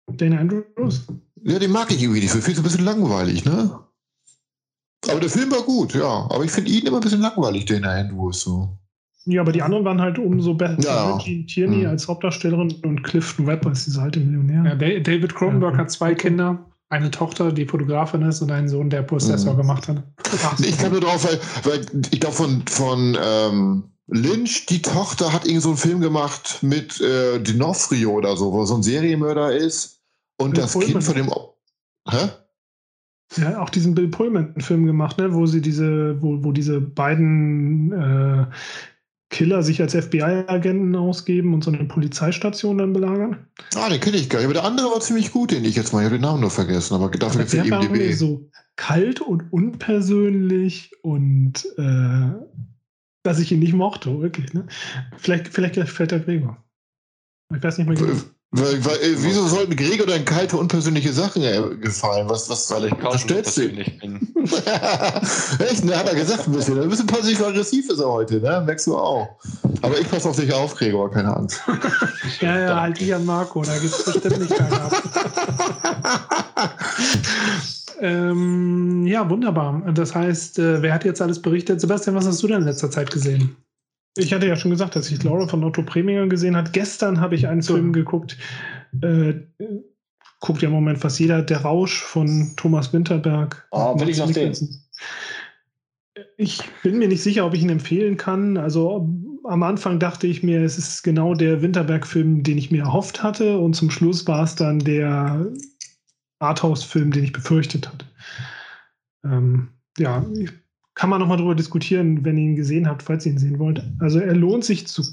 Dana 0.07 0.39
Andrews? 0.39 1.07
Ja, 1.43 1.57
den 1.59 1.71
mag 1.71 1.91
ich 1.91 2.01
irgendwie 2.01 2.19
nicht. 2.21 2.33
Ich 2.35 2.41
finde 2.43 2.51
es 2.51 2.57
ein 2.59 2.63
bisschen 2.63 2.85
langweilig, 2.85 3.45
ne? 3.45 3.79
Aber 5.09 5.19
der 5.19 5.29
Film 5.29 5.51
war 5.51 5.61
gut, 5.63 5.93
ja. 5.95 6.27
Aber 6.29 6.43
ich 6.43 6.51
finde 6.51 6.69
ihn 6.71 6.85
immer 6.85 6.97
ein 6.97 7.03
bisschen 7.03 7.21
langweilig, 7.21 7.65
Dana 7.65 7.91
Andrews. 7.91 8.41
So. 8.41 8.77
Ja, 9.25 9.41
aber 9.41 9.51
die 9.51 9.61
anderen 9.61 9.83
waren 9.85 9.99
halt 10.01 10.19
umso 10.19 10.53
besser. 10.53 10.81
Ja. 10.83 11.17
Jean 11.19 11.47
Tierney 11.47 11.77
Mhm. 11.77 11.85
als 11.87 12.07
Hauptdarstellerin 12.07 12.75
und 12.83 13.03
Clifton 13.03 13.47
Webb 13.47 13.65
als 13.65 13.85
dieser 13.85 14.03
alte 14.03 14.19
Millionär. 14.19 14.63
Ja, 14.71 14.75
Da- 14.75 14.99
David 14.99 15.33
Cronenberg 15.35 15.73
Ja. 15.73 15.79
hat 15.79 15.91
zwei 15.91 16.13
Kinder. 16.13 16.65
Eine 16.89 17.09
Tochter, 17.09 17.51
die 17.53 17.65
Fotografin 17.65 18.21
ist, 18.23 18.41
und 18.41 18.51
einen 18.51 18.67
Sohn, 18.67 18.89
der 18.89 19.01
Prozessor 19.03 19.53
Mhm. 19.53 19.57
gemacht 19.57 19.87
hat. 19.87 20.03
Nee, 20.59 20.67
Ich 20.67 20.77
kam 20.77 20.91
nur 20.91 20.99
drauf, 21.01 21.23
weil, 21.25 21.39
weil 21.63 21.85
ich 22.11 22.19
glaube 22.19 22.35
von, 22.35 22.63
von 22.67 23.17
ähm, 23.23 23.83
Lynch, 24.11 24.65
die 24.67 24.81
Tochter 24.81 25.33
hat 25.33 25.47
irgend 25.47 25.63
so 25.63 25.69
einen 25.69 25.77
Film 25.77 26.01
gemacht 26.01 26.59
mit 26.61 26.99
äh, 26.99 27.37
D'Onofrio 27.37 28.09
oder 28.09 28.35
so, 28.37 28.51
wo 28.51 28.65
so 28.65 28.75
ein 28.75 28.83
Serienmörder 28.83 29.55
ist 29.55 30.01
und 30.37 30.51
Bill 30.51 30.61
das 30.61 30.73
Pullman. 30.73 30.91
Kind 30.91 31.03
von 31.03 31.15
dem... 31.15 31.29
Op- 31.29 31.57
Hä? 32.09 32.29
Ja, 33.37 33.61
auch 33.61 33.69
diesen 33.69 33.95
Bill 33.95 34.09
Pullman-Film 34.09 34.85
gemacht, 34.85 35.17
ne, 35.17 35.33
wo 35.33 35.45
sie 35.45 35.61
diese, 35.61 36.21
wo, 36.21 36.43
wo 36.43 36.51
diese 36.51 36.81
beiden 36.81 37.93
äh, 37.93 38.45
Killer 39.29 39.63
sich 39.63 39.81
als 39.81 39.95
FBI-Agenten 39.95 40.93
ausgeben 40.97 41.53
und 41.53 41.63
so 41.63 41.71
eine 41.71 41.85
Polizeistation 41.85 42.79
dann 42.79 42.91
belagern. 42.91 43.47
Ah, 43.75 43.87
den 43.87 44.01
kenne 44.01 44.17
ich 44.17 44.29
gar 44.29 44.39
nicht. 44.39 44.45
Aber 44.47 44.55
der 44.55 44.65
andere 44.65 44.87
war 44.87 44.99
ziemlich 44.99 45.31
gut, 45.31 45.51
den 45.51 45.63
ich 45.63 45.77
jetzt 45.77 45.93
mal. 45.93 45.99
Ich 45.99 46.05
habe 46.05 46.17
den 46.17 46.23
Namen 46.23 46.41
nur 46.41 46.49
vergessen, 46.49 46.95
aber 46.95 47.09
dafür 47.09 47.45
ihm 47.63 47.71
irgendwie 47.71 48.07
die 48.07 48.13
so 48.13 48.49
kalt 48.75 49.21
und 49.21 49.53
unpersönlich 49.53 50.91
und 51.01 51.65
äh, 51.77 52.31
dass 53.23 53.39
ich 53.39 53.51
ihn 53.51 53.59
nicht 53.59 53.73
mochte, 53.73 54.21
wirklich. 54.21 54.53
Ne? 54.53 54.65
Vielleicht, 55.17 55.49
vielleicht 55.49 55.75
gefällt 55.75 56.11
der 56.11 56.19
Gregor. 56.19 56.57
Ich 57.55 57.61
weiß 57.61 57.77
nicht 57.77 57.87
mehr 57.87 57.97
genau. 57.97 58.21
Weil, 58.53 58.83
weil, 58.83 58.97
wieso 59.15 59.47
sollten 59.47 59.77
Gregor 59.77 60.05
dann 60.05 60.25
kalte, 60.25 60.57
unpersönliche 60.57 61.13
Sachen 61.13 61.41
äh, 61.41 61.61
gefallen? 61.79 62.27
Was, 62.27 62.49
was, 62.49 62.69
Weil 62.69 62.85
ich 62.85 62.99
kaum 62.99 63.15
du? 63.25 63.35
persönlich 63.35 63.97
bin. 63.97 64.27
Echt, 65.59 65.85
ne, 65.85 65.97
hat 65.97 66.09
er 66.09 66.15
gesagt 66.15 66.47
ein 66.47 66.51
bisschen. 66.51 66.81
Ein 66.81 66.89
bisschen 66.89 67.07
passiv-aggressiv 67.07 67.89
ist 67.89 67.99
er 67.99 68.09
heute, 68.11 68.41
ne? 68.41 68.61
Merkst 68.65 68.87
du 68.87 68.97
auch. 68.97 69.39
Aber 69.81 69.97
ich 69.97 70.09
passe 70.09 70.27
auf 70.27 70.35
dich 70.35 70.51
auf, 70.53 70.75
Gregor, 70.75 71.09
keine 71.09 71.35
Angst. 71.35 71.61
Ja, 72.41 72.59
ja, 72.59 72.81
halt 72.81 72.99
ich 72.99 73.13
an 73.13 73.25
Marco, 73.25 73.61
da 73.61 73.77
gibt 73.77 73.93
es 73.93 74.03
bestimmt 74.03 74.39
nicht 74.39 74.55
keine 74.55 74.81
ab. 74.81 75.03
ähm, 77.99 79.05
ja, 79.05 79.29
wunderbar. 79.29 79.91
Das 79.93 80.15
heißt, 80.15 80.59
äh, 80.59 80.81
wer 80.81 80.93
hat 80.93 81.05
jetzt 81.05 81.21
alles 81.21 81.41
berichtet? 81.41 81.81
Sebastian, 81.81 82.15
was 82.15 82.27
hast 82.27 82.41
du 82.41 82.47
denn 82.47 82.61
in 82.61 82.67
letzter 82.67 82.91
Zeit 82.91 83.11
gesehen? 83.11 83.55
Ich 84.17 84.33
hatte 84.33 84.47
ja 84.47 84.55
schon 84.55 84.71
gesagt, 84.71 84.95
dass 84.95 85.09
ich 85.09 85.23
Laura 85.23 85.47
von 85.47 85.63
Otto 85.63 85.83
Preminger 85.83 86.27
gesehen 86.27 86.55
habe. 86.55 86.69
Gestern 86.71 87.21
habe 87.21 87.35
ich 87.35 87.47
einen 87.47 87.61
So. 87.61 87.75
Film 87.75 87.93
geguckt. 87.93 88.37
Äh, 89.01 89.35
guckt 90.41 90.61
ja 90.61 90.67
im 90.67 90.73
Moment 90.73 90.99
fast 90.99 91.19
jeder. 91.19 91.41
Der 91.41 91.61
Rausch 91.61 92.01
von 92.01 92.51
Thomas 92.57 92.91
Winterberg. 92.91 93.67
Ah, 93.71 93.97
will 93.97 94.09
ich 94.09 94.17
noch 94.17 94.27
sehen. 94.27 94.49
Nicholson. 94.49 94.69
Ich 96.37 96.61
bin 96.83 96.97
mir 96.97 97.07
nicht 97.07 97.23
sicher, 97.23 97.45
ob 97.45 97.53
ich 97.53 97.61
ihn 97.61 97.69
empfehlen 97.69 98.17
kann. 98.17 98.57
Also 98.57 99.09
am 99.45 99.63
Anfang 99.63 99.99
dachte 99.99 100.27
ich 100.27 100.43
mir, 100.43 100.61
es 100.61 100.77
ist 100.77 101.03
genau 101.03 101.33
der 101.33 101.61
Winterberg-Film, 101.61 102.43
den 102.43 102.57
ich 102.57 102.69
mir 102.69 102.83
erhofft 102.83 103.23
hatte. 103.23 103.57
Und 103.57 103.75
zum 103.75 103.89
Schluss 103.89 104.27
war 104.27 104.43
es 104.43 104.55
dann 104.55 104.79
der 104.79 105.47
Arthouse-Film, 106.41 107.11
den 107.11 107.23
ich 107.23 107.33
befürchtet 107.33 107.87
hatte. 107.87 108.05
Ähm, 109.23 109.69
ja, 109.97 110.25
kann 110.95 111.09
man 111.09 111.19
nochmal 111.19 111.37
drüber 111.37 111.55
diskutieren, 111.55 112.23
wenn 112.25 112.37
ihr 112.37 112.49
ihn 112.49 112.55
gesehen 112.55 112.87
habt, 112.87 113.03
falls 113.03 113.25
ihr 113.25 113.33
ihn 113.33 113.37
sehen 113.37 113.59
wollt. 113.59 113.83
Also 113.99 114.19
er 114.19 114.35
lohnt 114.35 114.65
sich 114.65 114.87
zu 114.87 115.03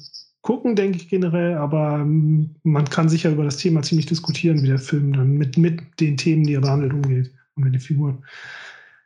gucken, 0.42 0.76
denke 0.76 0.98
ich 0.98 1.08
generell, 1.08 1.56
aber 1.56 1.98
ähm, 2.00 2.56
man 2.62 2.88
kann 2.88 3.08
sicher 3.08 3.30
über 3.30 3.44
das 3.44 3.56
Thema 3.56 3.82
ziemlich 3.82 4.06
diskutieren, 4.06 4.62
wie 4.62 4.68
der 4.68 4.78
Film 4.78 5.12
dann 5.12 5.32
mit, 5.32 5.58
mit 5.58 6.00
den 6.00 6.16
Themen, 6.16 6.44
die 6.44 6.54
er 6.54 6.60
behandelt, 6.60 6.92
umgeht 6.92 7.34
und 7.54 7.64
mit 7.64 7.74
den 7.74 7.80
Figuren. 7.80 8.24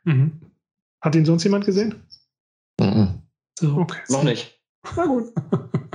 Mhm. 0.03 0.39
Hat 1.01 1.15
ihn 1.15 1.25
sonst 1.25 1.43
jemand 1.43 1.65
gesehen? 1.65 1.95
Mhm. 2.79 3.21
So. 3.59 3.77
Okay. 3.77 3.99
Noch 4.09 4.23
nicht. 4.23 4.59
Na 4.95 5.05
gut. 5.05 5.25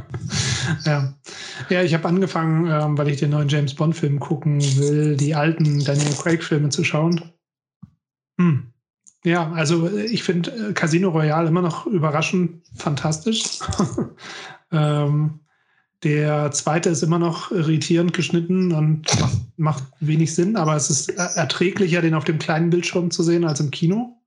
Ja, 0.85 1.15
ja 1.71 1.83
ich 1.83 1.95
habe 1.95 2.09
angefangen, 2.09 2.67
ähm, 2.71 2.99
weil 2.99 3.09
ich 3.09 3.19
den 3.19 3.31
neuen 3.31 3.49
James 3.49 3.75
Bond-Film 3.75 4.21
gucken 4.21 4.61
will, 4.79 5.17
die 5.17 5.35
alten 5.35 5.83
Daniel 5.85 6.15
Craig-Filme 6.15 6.69
zu 6.69 6.85
schauen. 6.85 7.23
Hm. 8.39 8.73
Ja, 9.25 9.51
also 9.53 9.89
äh, 9.89 10.05
ich 10.05 10.23
finde 10.23 10.51
äh, 10.51 10.73
Casino 10.73 11.11
Royale 11.11 11.49
immer 11.49 11.63
noch 11.63 11.87
überraschend 11.87 12.63
fantastisch. 12.77 13.59
ähm, 14.73 15.41
der 16.05 16.53
zweite 16.53 16.91
ist 16.91 17.03
immer 17.03 17.19
noch 17.19 17.51
irritierend 17.51 18.13
geschnitten 18.13 18.73
und 18.73 19.21
macht, 19.21 19.39
macht 19.57 19.85
wenig 19.99 20.33
Sinn, 20.35 20.57
aber 20.57 20.77
es 20.77 20.91
ist 20.91 21.09
er- 21.09 21.35
erträglicher, 21.37 22.01
den 22.01 22.15
auf 22.15 22.25
dem 22.25 22.39
kleinen 22.39 22.71
Bildschirm 22.71 23.11
zu 23.11 23.25
sehen 23.25 23.45
als 23.45 23.59
im 23.59 23.73
Kino. 23.73 24.18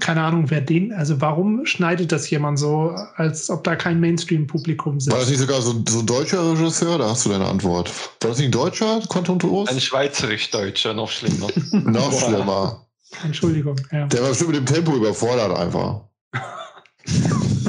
Keine 0.00 0.22
Ahnung, 0.22 0.50
wer 0.50 0.60
den, 0.60 0.92
also 0.92 1.20
warum 1.20 1.64
schneidet 1.66 2.10
das 2.12 2.28
jemand 2.30 2.58
so, 2.58 2.94
als 3.16 3.48
ob 3.50 3.62
da 3.64 3.76
kein 3.76 4.00
Mainstream-Publikum 4.00 4.94
War 4.94 5.18
das 5.18 5.28
sitzt? 5.28 5.30
nicht 5.30 5.40
sogar 5.40 5.62
so, 5.62 5.72
ein- 5.72 5.84
so 5.88 6.00
ein 6.00 6.06
deutscher 6.06 6.50
Regisseur? 6.52 6.98
Da 6.98 7.10
hast 7.10 7.24
du 7.26 7.30
deine 7.30 7.46
Antwort. 7.46 7.90
War 8.20 8.30
das 8.30 8.38
nicht 8.38 8.48
ein 8.48 8.52
deutscher? 8.52 9.00
Quantum 9.08 9.38
Ein? 9.68 9.80
Schweizerisch-Deutscher, 9.80 10.94
noch 10.94 11.10
schlimmer. 11.10 11.48
Noch 11.72 12.10
Boah. 12.10 12.20
schlimmer. 12.20 12.86
Entschuldigung. 13.24 13.76
Ja. 13.92 14.06
Der 14.06 14.22
war 14.22 14.30
bestimmt 14.30 14.50
mit 14.50 14.58
dem 14.58 14.66
Tempo 14.66 14.96
überfordert 14.96 15.56
einfach. 15.56 16.00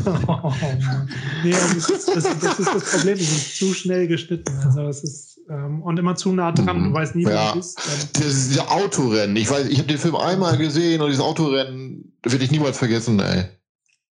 Oh, 0.08 0.54
Mann. 0.62 1.10
nee, 1.44 1.50
das 1.52 1.90
ist 1.90 2.08
das, 2.08 2.24
das 2.40 2.60
ist 2.60 2.74
das 2.76 2.92
Problem, 2.92 3.18
die 3.18 3.24
sind 3.24 3.42
zu 3.56 3.74
schnell 3.74 4.08
geschnitten. 4.08 4.54
Also 4.64 4.82
es 4.88 5.04
ist 5.04 5.40
ähm, 5.50 5.82
und 5.82 5.98
immer 5.98 6.16
zu 6.16 6.32
nah 6.32 6.52
dran. 6.52 6.80
Mhm. 6.80 6.84
Du 6.90 6.94
weißt 6.94 7.16
nie, 7.16 7.24
Ja. 7.24 7.50
wo 7.50 7.54
du 7.54 7.60
bist. 7.60 7.80
Ähm, 7.80 8.08
Dieses 8.18 8.50
diese 8.50 8.70
Autorennen. 8.70 9.36
Ich 9.36 9.50
weiß, 9.50 9.66
ich 9.68 9.80
habe 9.80 9.88
den 9.88 9.98
Film 9.98 10.16
einmal 10.16 10.58
gesehen 10.58 11.02
und 11.02 11.08
dieses 11.10 11.24
Autorennen 11.24 12.05
werde 12.34 12.46
ich 12.46 12.52
niemals 12.52 12.78
vergessen, 12.78 13.20
ey. 13.20 13.46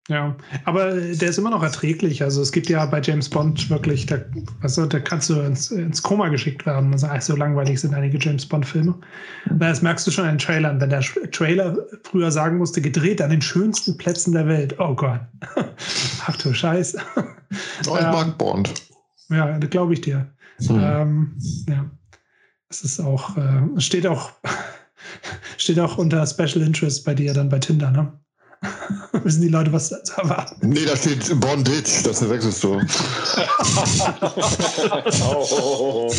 ja, 0.08 0.36
aber 0.64 0.92
der 0.92 1.28
ist 1.28 1.38
immer 1.38 1.50
noch 1.50 1.62
erträglich. 1.62 2.22
Also 2.22 2.40
es 2.40 2.50
gibt 2.52 2.68
ja 2.68 2.84
bei 2.86 3.00
James 3.00 3.28
Bond 3.28 3.68
wirklich, 3.70 4.06
da, 4.06 4.18
also, 4.62 4.86
da 4.86 4.98
kannst 5.00 5.28
du 5.30 5.40
ins, 5.40 5.70
ins 5.70 6.02
Koma 6.02 6.28
geschickt 6.28 6.64
werden. 6.66 6.92
Also, 6.92 7.06
ach, 7.08 7.20
so 7.20 7.36
langweilig 7.36 7.80
sind 7.80 7.94
einige 7.94 8.18
James 8.18 8.46
Bond-Filme. 8.46 8.94
Das 9.58 9.82
merkst 9.82 10.06
du 10.06 10.10
schon 10.10 10.24
in 10.24 10.32
den 10.32 10.38
Trailern. 10.38 10.80
Wenn 10.80 10.90
der 10.90 11.00
Trailer 11.32 11.76
früher 12.04 12.30
sagen 12.30 12.56
musste, 12.58 12.80
gedreht 12.80 13.20
an 13.20 13.30
den 13.30 13.42
schönsten 13.42 13.96
Plätzen 13.98 14.32
der 14.32 14.46
Welt. 14.48 14.74
Oh 14.78 14.94
Gott. 14.94 15.20
Ach 16.26 16.36
du 16.38 16.54
Scheiße. 16.54 16.98
Oh, 17.16 17.22
ich 17.96 18.00
Ja. 18.00 18.12
mag 18.12 18.38
Bond. 18.38 18.74
Ja, 19.30 19.58
das 19.58 19.68
glaube 19.70 19.92
ich 19.92 20.00
dir. 20.00 20.26
Hm. 20.66 20.80
Ähm, 20.80 21.38
ja. 21.68 21.90
Es 22.70 22.82
ist 22.82 23.00
auch, 23.00 23.36
äh, 23.36 23.62
es 23.76 23.84
steht 23.84 24.06
auch, 24.06 24.32
steht 25.56 25.78
auch 25.78 25.98
unter 25.98 26.26
Special 26.26 26.62
Interest 26.62 27.04
bei 27.04 27.14
dir 27.14 27.34
dann 27.34 27.48
bei 27.48 27.58
Tinder, 27.58 27.90
ne? 27.90 28.12
Wissen 29.24 29.42
die 29.42 29.48
Leute, 29.48 29.72
was 29.72 29.88
zu 29.88 30.20
erwarten? 30.20 30.68
Nee, 30.68 30.84
da 30.84 30.96
steht 30.96 31.28
Bondage, 31.40 32.02
das 32.04 32.18
verwechselst 32.18 32.64
du. 32.64 32.80
oh, 35.24 36.12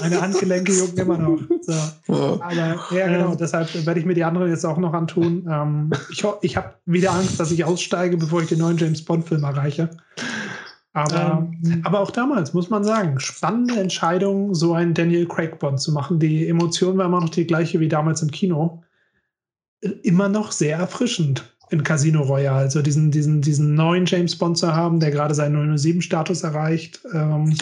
Meine 0.00 0.20
Handgelenke 0.20 0.72
jucken 0.72 0.98
immer 0.98 1.18
noch. 1.18 1.38
So. 1.62 1.72
Ja. 1.72 2.38
Aber 2.40 2.52
ja, 2.54 3.06
genau, 3.06 3.34
deshalb 3.34 3.72
werde 3.86 4.00
ich 4.00 4.06
mir 4.06 4.14
die 4.14 4.24
anderen 4.24 4.48
jetzt 4.50 4.64
auch 4.64 4.78
noch 4.78 4.92
antun. 4.92 5.46
Ähm, 5.50 5.90
ich 6.10 6.24
ich 6.42 6.56
habe 6.56 6.74
wieder 6.86 7.12
Angst, 7.12 7.38
dass 7.38 7.52
ich 7.52 7.64
aussteige, 7.64 8.16
bevor 8.16 8.42
ich 8.42 8.48
den 8.48 8.58
neuen 8.58 8.76
James 8.76 9.04
Bond-Film 9.04 9.44
erreiche. 9.44 9.90
Aber, 10.98 11.48
Ähm, 11.64 11.82
aber 11.84 12.00
auch 12.00 12.10
damals 12.10 12.54
muss 12.54 12.70
man 12.70 12.84
sagen, 12.84 13.18
spannende 13.20 13.80
Entscheidung, 13.80 14.54
so 14.54 14.74
einen 14.74 14.94
Daniel 14.94 15.26
Craig 15.26 15.58
Bond 15.58 15.80
zu 15.80 15.92
machen. 15.92 16.18
Die 16.18 16.48
Emotion 16.48 16.98
war 16.98 17.06
immer 17.06 17.20
noch 17.20 17.28
die 17.28 17.46
gleiche 17.46 17.80
wie 17.80 17.88
damals 17.88 18.22
im 18.22 18.30
Kino. 18.30 18.82
Immer 20.02 20.28
noch 20.28 20.52
sehr 20.52 20.78
erfrischend 20.78 21.54
in 21.70 21.82
Casino 21.82 22.22
Royale. 22.22 22.58
Also 22.58 22.82
diesen, 22.82 23.10
diesen, 23.10 23.42
diesen 23.42 23.74
neuen 23.74 24.06
James 24.06 24.36
Bond 24.36 24.58
zu 24.58 24.74
haben, 24.74 25.00
der 25.00 25.10
gerade 25.10 25.34
seinen 25.34 25.76
007-Status 25.76 26.42
erreicht. 26.42 27.00
Ähm, 27.12 27.54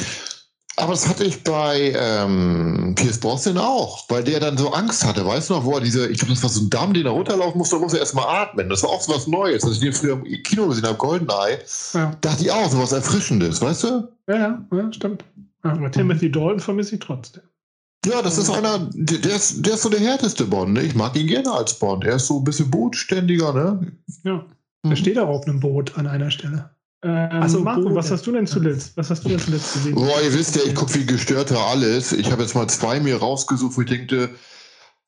Aber 0.78 0.92
das 0.92 1.08
hatte 1.08 1.24
ich 1.24 1.42
bei 1.42 1.94
ähm, 1.96 2.94
Pierce 2.96 3.18
Brosnan 3.18 3.56
auch, 3.56 4.04
weil 4.10 4.22
der 4.24 4.40
dann 4.40 4.58
so 4.58 4.72
Angst 4.72 5.06
hatte. 5.06 5.26
Weißt 5.26 5.48
du 5.48 5.54
noch, 5.54 5.64
wo 5.64 5.72
er 5.72 5.80
diese, 5.80 6.06
ich 6.08 6.18
glaube, 6.18 6.34
das 6.34 6.42
war 6.42 6.50
so 6.50 6.60
ein 6.60 6.70
Damm, 6.70 6.92
den 6.92 7.06
er 7.06 7.12
runterlaufen 7.12 7.56
musste, 7.56 7.76
da 7.76 7.80
musste 7.80 7.96
er 7.96 8.02
erstmal 8.02 8.26
atmen. 8.28 8.68
Das 8.68 8.82
war 8.82 8.90
auch 8.90 9.00
so 9.00 9.14
was 9.14 9.26
Neues, 9.26 9.64
als 9.64 9.74
ich 9.74 9.80
den 9.80 9.94
früher 9.94 10.14
im 10.14 10.42
Kino 10.42 10.68
gesehen 10.68 10.86
habe, 10.86 10.98
Goldeneye. 10.98 11.60
ja. 11.94 12.14
Dachte 12.20 12.42
ich 12.42 12.50
auch, 12.52 12.70
so 12.70 12.78
was 12.78 12.92
Erfrischendes, 12.92 13.62
weißt 13.62 13.84
du? 13.84 14.08
Ja, 14.28 14.36
ja, 14.36 14.66
ja, 14.70 14.92
stimmt. 14.92 15.24
Ja. 15.64 15.72
aber 15.72 15.90
Timothy 15.90 16.30
Dalton 16.30 16.60
vermisse 16.60 16.96
ich 16.96 17.00
trotzdem. 17.00 17.42
Ja, 18.04 18.22
das 18.22 18.38
ist 18.38 18.50
einer, 18.50 18.88
der, 18.92 19.18
der, 19.18 19.34
ist, 19.34 19.66
der 19.66 19.74
ist 19.74 19.82
so 19.82 19.88
der 19.88 19.98
härteste 19.98 20.44
Bond. 20.44 20.74
Ne? 20.74 20.82
Ich 20.82 20.94
mag 20.94 21.16
ihn 21.16 21.26
gerne 21.26 21.50
als 21.52 21.78
Bond. 21.78 22.04
Er 22.04 22.16
ist 22.16 22.26
so 22.26 22.38
ein 22.38 22.44
bisschen 22.44 22.70
bodenständiger, 22.70 23.52
ne? 23.52 23.92
Ja. 24.22 24.44
Er 24.84 24.96
steht 24.96 25.18
auch 25.18 25.28
auf 25.28 25.46
einem 25.46 25.58
Boot 25.58 25.98
an 25.98 26.06
einer 26.06 26.30
Stelle. 26.30 26.70
Ähm, 27.02 27.42
Also, 27.42 27.60
Marco, 27.60 27.94
was 27.94 28.10
hast 28.10 28.26
du 28.26 28.32
denn 28.32 28.46
zuletzt? 28.46 28.96
Was 28.96 29.10
hast 29.10 29.24
du 29.24 29.28
denn 29.28 29.38
zuletzt 29.38 29.74
gesehen? 29.74 29.94
Boah, 29.94 30.20
ihr 30.22 30.32
wisst 30.32 30.56
ja, 30.56 30.62
ich 30.64 30.74
gucke 30.74 30.94
wie 30.94 31.06
gestörter 31.06 31.58
alles. 31.58 32.12
Ich 32.12 32.30
habe 32.30 32.42
jetzt 32.42 32.54
mal 32.54 32.68
zwei 32.68 33.00
mir 33.00 33.16
rausgesucht, 33.16 33.76
wo 33.76 33.82
ich 33.82 33.88
denke, 33.88 34.30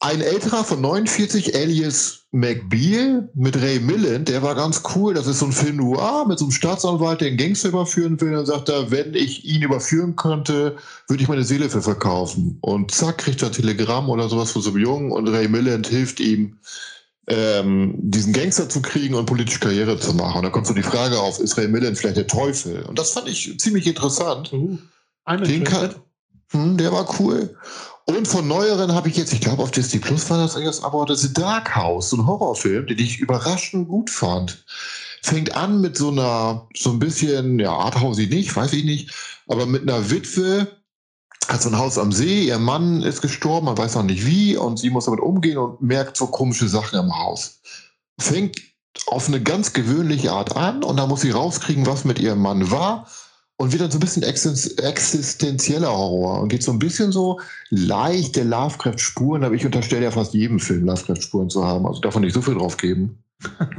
ein 0.00 0.20
älterer 0.20 0.62
von 0.62 0.80
49, 0.80 1.56
Alias 1.56 2.26
McBeal 2.30 3.30
mit 3.34 3.60
Ray 3.60 3.80
Milland, 3.80 4.28
der 4.28 4.42
war 4.42 4.54
ganz 4.54 4.82
cool. 4.94 5.14
Das 5.14 5.26
ist 5.26 5.40
so 5.40 5.46
ein 5.46 5.52
Film 5.52 5.76
noir 5.76 6.24
mit 6.28 6.38
so 6.38 6.44
einem 6.44 6.52
Staatsanwalt, 6.52 7.20
der 7.20 7.28
einen 7.28 7.36
Gangster 7.36 7.70
überführen 7.70 8.20
will. 8.20 8.30
Dann 8.30 8.46
sagt 8.46 8.68
er, 8.68 8.92
wenn 8.92 9.14
ich 9.14 9.44
ihn 9.44 9.62
überführen 9.62 10.14
könnte, 10.14 10.76
würde 11.08 11.22
ich 11.22 11.28
meine 11.28 11.42
Seele 11.42 11.68
für 11.68 11.82
verkaufen. 11.82 12.58
Und 12.60 12.92
zack, 12.92 13.18
kriegt 13.18 13.42
er 13.42 13.48
ein 13.48 13.54
Telegramm 13.54 14.08
oder 14.08 14.28
sowas 14.28 14.52
von 14.52 14.62
so 14.62 14.70
einem 14.70 14.78
Jungen 14.78 15.10
und 15.10 15.26
Ray 15.26 15.48
Milland 15.48 15.88
hilft 15.88 16.20
ihm, 16.20 16.58
ähm, 17.28 17.94
diesen 17.98 18.32
Gangster 18.32 18.68
zu 18.68 18.80
kriegen 18.80 19.14
und 19.14 19.26
politische 19.26 19.60
Karriere 19.60 19.98
zu 19.98 20.14
machen. 20.14 20.38
Und 20.38 20.42
dann 20.44 20.52
kommt 20.52 20.66
so 20.66 20.74
die 20.74 20.82
Frage 20.82 21.18
auf, 21.18 21.38
ist 21.38 21.56
Ray 21.56 21.68
Milland 21.68 21.98
vielleicht 21.98 22.16
der 22.16 22.26
Teufel? 22.26 22.82
Und 22.82 22.98
das 22.98 23.10
fand 23.10 23.28
ich 23.28 23.58
ziemlich 23.58 23.86
interessant. 23.86 24.52
I'm 25.26 25.44
Den 25.44 25.64
kann, 25.64 25.94
hm, 26.52 26.78
der 26.78 26.92
war 26.92 27.20
cool. 27.20 27.54
Und 28.06 28.26
von 28.26 28.48
neueren 28.48 28.94
habe 28.94 29.10
ich 29.10 29.18
jetzt, 29.18 29.34
ich 29.34 29.42
glaube 29.42 29.62
auf 29.62 29.70
Disney 29.70 30.00
Plus 30.00 30.30
war 30.30 30.38
das 30.38 30.56
erst, 30.56 30.82
aber 30.82 31.04
das 31.04 31.22
ist 31.22 31.36
Dark 31.36 31.76
House, 31.76 32.08
so 32.08 32.16
ein 32.16 32.26
Horrorfilm, 32.26 32.86
den 32.86 32.98
ich 32.98 33.18
überraschend 33.18 33.88
gut 33.88 34.08
fand. 34.08 34.64
Fängt 35.20 35.54
an 35.54 35.82
mit 35.82 35.98
so 35.98 36.08
einer, 36.08 36.66
so 36.74 36.90
ein 36.90 36.98
bisschen, 36.98 37.58
ja, 37.58 37.70
Arthouse 37.70 38.16
nicht, 38.16 38.56
weiß 38.56 38.72
ich 38.72 38.84
nicht, 38.84 39.10
aber 39.46 39.66
mit 39.66 39.82
einer 39.82 40.10
Witwe, 40.10 40.77
hat 41.48 41.62
so 41.62 41.70
ein 41.70 41.78
Haus 41.78 41.98
am 41.98 42.12
See, 42.12 42.44
ihr 42.44 42.58
Mann 42.58 43.02
ist 43.02 43.22
gestorben, 43.22 43.66
man 43.66 43.78
weiß 43.78 43.94
noch 43.94 44.02
nicht 44.02 44.26
wie, 44.26 44.56
und 44.56 44.78
sie 44.78 44.90
muss 44.90 45.06
damit 45.06 45.20
umgehen 45.20 45.58
und 45.58 45.80
merkt 45.80 46.16
so 46.16 46.26
komische 46.26 46.68
Sachen 46.68 46.98
im 46.98 47.16
Haus. 47.16 47.60
Fängt 48.20 48.58
auf 49.06 49.28
eine 49.28 49.42
ganz 49.42 49.72
gewöhnliche 49.72 50.32
Art 50.32 50.56
an 50.56 50.82
und 50.82 50.96
dann 50.96 51.08
muss 51.08 51.22
sie 51.22 51.30
rauskriegen, 51.30 51.86
was 51.86 52.04
mit 52.04 52.18
ihrem 52.18 52.40
Mann 52.40 52.70
war 52.70 53.06
und 53.56 53.72
wird 53.72 53.82
dann 53.82 53.90
so 53.90 53.98
ein 53.98 54.00
bisschen 54.00 54.22
existen- 54.22 54.78
existenzieller 54.78 55.90
Horror 55.90 56.40
und 56.40 56.48
geht 56.48 56.62
so 56.62 56.72
ein 56.72 56.78
bisschen 56.78 57.12
so 57.12 57.40
leichte 57.70 58.42
Lovecraft-Spuren, 58.42 59.44
aber 59.44 59.54
ich 59.54 59.64
unterstelle 59.64 60.04
ja 60.04 60.10
fast 60.10 60.34
jedem 60.34 60.60
Film 60.60 60.84
Lovecraft-Spuren 60.84 61.50
zu 61.50 61.64
haben, 61.64 61.86
also 61.86 62.00
darf 62.00 62.14
man 62.14 62.24
nicht 62.24 62.34
so 62.34 62.42
viel 62.42 62.54
drauf 62.54 62.76
geben. 62.76 63.22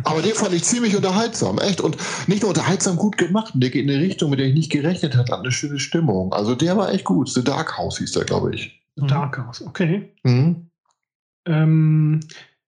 Aber 0.03 0.21
den 0.21 0.33
fand 0.33 0.53
ich 0.53 0.63
ziemlich 0.63 0.95
unterhaltsam, 0.95 1.57
echt. 1.59 1.81
Und 1.81 1.97
nicht 2.27 2.41
nur 2.41 2.49
unterhaltsam 2.49 2.95
gut 2.95 3.17
gemacht, 3.17 3.51
der 3.55 3.69
geht 3.69 3.83
in 3.83 3.89
eine 3.89 3.99
Richtung, 3.99 4.29
mit 4.29 4.39
der 4.39 4.47
ich 4.47 4.53
nicht 4.53 4.71
gerechnet 4.71 5.15
hatte, 5.17 5.33
hat 5.33 5.39
eine 5.39 5.51
schöne 5.51 5.79
Stimmung. 5.79 6.31
Also 6.33 6.55
der 6.55 6.77
war 6.77 6.93
echt 6.93 7.03
gut. 7.03 7.29
The 7.29 7.43
Dark 7.43 7.77
House 7.77 7.97
hieß 7.97 8.13
der, 8.13 8.23
glaube 8.23 8.55
ich. 8.55 8.81
Dark 8.95 9.37
House, 9.37 9.61
okay. 9.61 10.13
Mhm. 10.23 10.69
Ähm, 11.45 12.19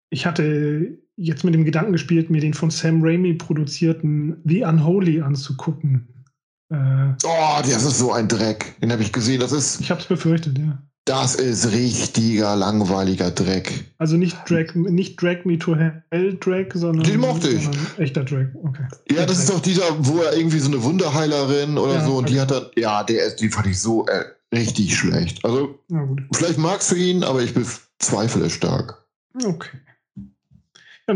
ich 0.10 0.26
hatte 0.26 0.98
jetzt 1.16 1.44
mit 1.44 1.54
dem 1.54 1.66
Gedanken 1.66 1.92
gespielt, 1.92 2.30
mir 2.30 2.42
den 2.42 2.54
von 2.54 2.72
Sam 2.72 3.02
Raimi 3.04 3.34
produzierten 3.34 4.42
The 4.46 4.64
Unholy 4.64 5.22
anzugucken. 5.22 6.26
Äh, 6.70 7.14
Oh, 7.24 7.58
das 7.60 7.84
ist 7.84 8.00
so 8.00 8.12
ein 8.12 8.28
Dreck. 8.28 8.76
Den 8.82 8.92
habe 8.92 9.02
ich 9.02 9.12
gesehen. 9.12 9.40
Das 9.40 9.52
ist, 9.52 9.82
ich 9.82 9.92
habe 9.92 10.02
es 10.02 10.08
befürchtet, 10.08 10.58
ja. 10.58 10.82
Das 11.12 11.36
ist 11.36 11.72
richtiger, 11.72 12.56
langweiliger 12.56 13.32
Dreck. 13.32 13.86
Also 13.98 14.18
nicht 14.18 14.38
Drag, 14.50 14.74
nicht 14.76 15.22
Drag 15.22 15.44
Me 15.46 15.60
to 15.60 15.76
Hell 15.76 16.38
Drag, 16.40 16.68
sondern, 16.74 17.04
Den 17.06 17.20
mochte 17.20 17.50
ich. 17.50 17.68
echter 17.98 18.24
Drag. 18.24 18.48
Okay. 18.64 18.86
Ja, 19.12 19.26
das 19.26 19.40
ist 19.40 19.50
doch 19.50 19.60
dieser, 19.60 19.84
wo 20.00 20.20
er 20.22 20.36
irgendwie 20.38 20.60
so 20.60 20.72
eine 20.72 20.82
Wunderheilerin 20.84 21.78
oder 21.78 21.96
Ja, 21.96 22.06
so 22.06 22.18
und 22.18 22.30
die 22.30 22.40
okay. 22.40 22.42
hat 22.42 22.52
dann, 22.52 22.66
ja, 22.76 23.04
der 23.04 23.26
ist, 23.26 23.38
die 23.42 23.50
fand 23.50 23.68
ich 23.68 23.80
so 23.80 24.06
äh, 24.08 24.24
richtig 24.56 24.96
schlecht. 24.96 25.44
Also, 25.44 25.78
vielleicht 26.34 26.58
magst 26.58 26.92
du 26.92 26.96
ihn, 26.96 27.24
aber 27.24 27.42
ich 27.42 27.54
bezweifle 27.54 28.46
es 28.46 28.54
stark. 28.54 29.04
Okay. 29.44 29.78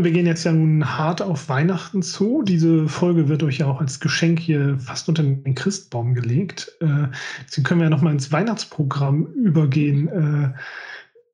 Wir 0.04 0.10
gehen 0.10 0.26
jetzt 0.26 0.44
ja 0.44 0.52
nun 0.52 0.98
hart 0.98 1.22
auf 1.22 1.48
Weihnachten 1.48 2.02
zu. 2.02 2.42
Diese 2.42 2.88
Folge 2.88 3.28
wird 3.28 3.42
euch 3.42 3.58
ja 3.58 3.66
auch 3.66 3.80
als 3.80 4.00
Geschenk 4.00 4.40
hier 4.40 4.78
fast 4.78 5.08
unter 5.08 5.22
den 5.22 5.54
Christbaum 5.54 6.14
gelegt. 6.14 6.72
Äh, 6.80 7.08
deswegen 7.46 7.64
können 7.64 7.80
wir 7.80 7.86
ja 7.86 7.90
nochmal 7.90 8.12
ins 8.12 8.32
Weihnachtsprogramm 8.32 9.26
übergehen. 9.32 10.08
Äh, 10.08 10.58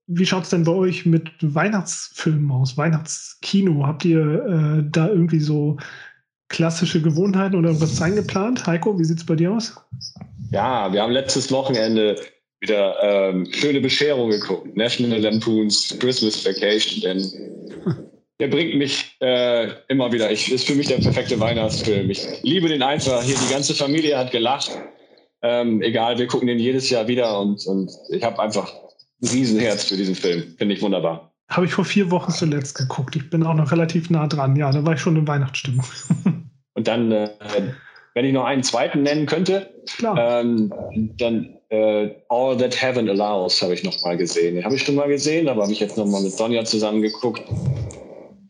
wie 0.07 0.27
schaut 0.27 0.45
es 0.45 0.51
denn 0.51 0.65
bei 0.65 0.73
euch 0.73 1.07
mit 1.07 1.31
Weihnachtsfilmen 1.41 2.51
aus? 2.51 2.77
Weihnachtskino? 2.77 3.87
Habt 3.87 4.05
ihr 4.05 4.21
äh, 4.21 4.85
da 4.91 5.09
irgendwie 5.09 5.41
so 5.41 5.79
klassische 6.49 7.01
Gewohnheiten 7.01 7.57
oder 7.57 7.81
was 7.81 8.01
eingeplant? 8.03 8.67
Heiko, 8.67 8.99
wie 8.99 9.05
sieht 9.05 9.19
es 9.19 9.27
bei 9.27 9.37
dir 9.37 9.53
aus? 9.53 9.75
Ja, 10.51 10.93
wir 10.93 11.03
haben 11.03 11.13
letztes 11.13 11.51
Wochenende 11.51 12.17
wieder 12.61 12.95
ähm, 13.03 13.47
schöne 13.51 13.81
Bescherung 13.81 14.31
geguckt. 14.31 14.77
National 14.77 15.21
Lampoons 15.21 15.97
Christmas 15.99 16.45
Vacation. 16.45 17.01
Denn 17.01 18.07
der 18.41 18.49
bringt 18.49 18.75
mich 18.77 19.17
äh, 19.21 19.69
immer 19.89 20.13
wieder. 20.13 20.31
Ich, 20.31 20.51
ist 20.51 20.67
für 20.67 20.75
mich 20.75 20.89
der 20.89 20.97
perfekte 20.97 21.39
Weihnachtsfilm. 21.39 22.11
Ich 22.11 22.27
liebe 22.43 22.69
den 22.69 22.83
einfach. 22.83 23.23
Hier 23.23 23.37
die 23.37 23.53
ganze 23.53 23.75
Familie 23.75 24.19
hat 24.19 24.31
gelacht. 24.31 24.71
Ähm, 25.43 25.83
egal, 25.83 26.19
wir 26.19 26.27
gucken 26.27 26.49
den 26.49 26.59
jedes 26.59 26.91
Jahr 26.91 27.09
wieder 27.09 27.41
und, 27.41 27.67
und 27.67 27.91
ich 28.11 28.23
habe 28.23 28.41
einfach 28.41 28.73
ein 29.23 29.29
Riesenherz 29.29 29.85
für 29.85 29.97
diesen 29.97 30.15
Film. 30.15 30.55
Finde 30.57 30.75
ich 30.75 30.83
wunderbar. 30.83 31.33
Habe 31.49 31.67
ich 31.67 31.73
vor 31.73 31.85
vier 31.85 32.11
Wochen 32.11 32.33
zuletzt 32.33 32.77
geguckt. 32.77 33.15
Ich 33.17 33.29
bin 33.29 33.45
auch 33.45 33.55
noch 33.55 33.73
relativ 33.73 34.09
nah 34.11 34.27
dran. 34.27 34.57
Ja, 34.57 34.71
da 34.73 34.85
war 34.85 34.95
ich 34.95 35.01
schon 35.01 35.17
in 35.17 35.29
Weihnachtsstimmung. 35.29 35.85
Und 36.75 36.89
dann, 36.89 37.13
äh, 37.13 37.29
wenn 38.15 38.25
ich 38.25 38.33
noch 38.33 38.45
einen 38.45 38.63
zweiten 38.63 39.03
nennen 39.03 39.27
könnte, 39.27 39.73
Klar. 39.97 40.41
Ähm, 40.41 40.73
dann 41.19 41.57
äh, 41.71 42.11
All 42.29 42.57
That 42.57 42.81
Heaven 42.81 43.09
Allows 43.09 43.63
habe 43.63 43.75
ich 43.75 43.83
noch 43.83 44.01
mal 44.03 44.17
gesehen. 44.17 44.55
Den 44.55 44.65
habe 44.65 44.75
ich 44.75 44.83
schon 44.83 44.95
mal 44.95 45.09
gesehen, 45.09 45.49
aber 45.49 45.63
habe 45.63 45.73
ich 45.73 45.81
jetzt 45.81 45.97
noch 45.97 46.07
mal 46.07 46.23
mit 46.23 46.33
Sonja 46.33 46.65
zusammen 46.65 47.03
geguckt. 47.03 47.43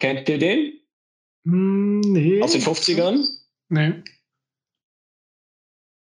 Kennt 0.02 0.28
ihr 0.28 0.38
den? 0.38 0.80
Hm, 1.46 2.00
nee. 2.00 2.42
Aus 2.42 2.50
den 2.50 2.60
50ern? 2.60 3.24
Nee. 3.68 4.02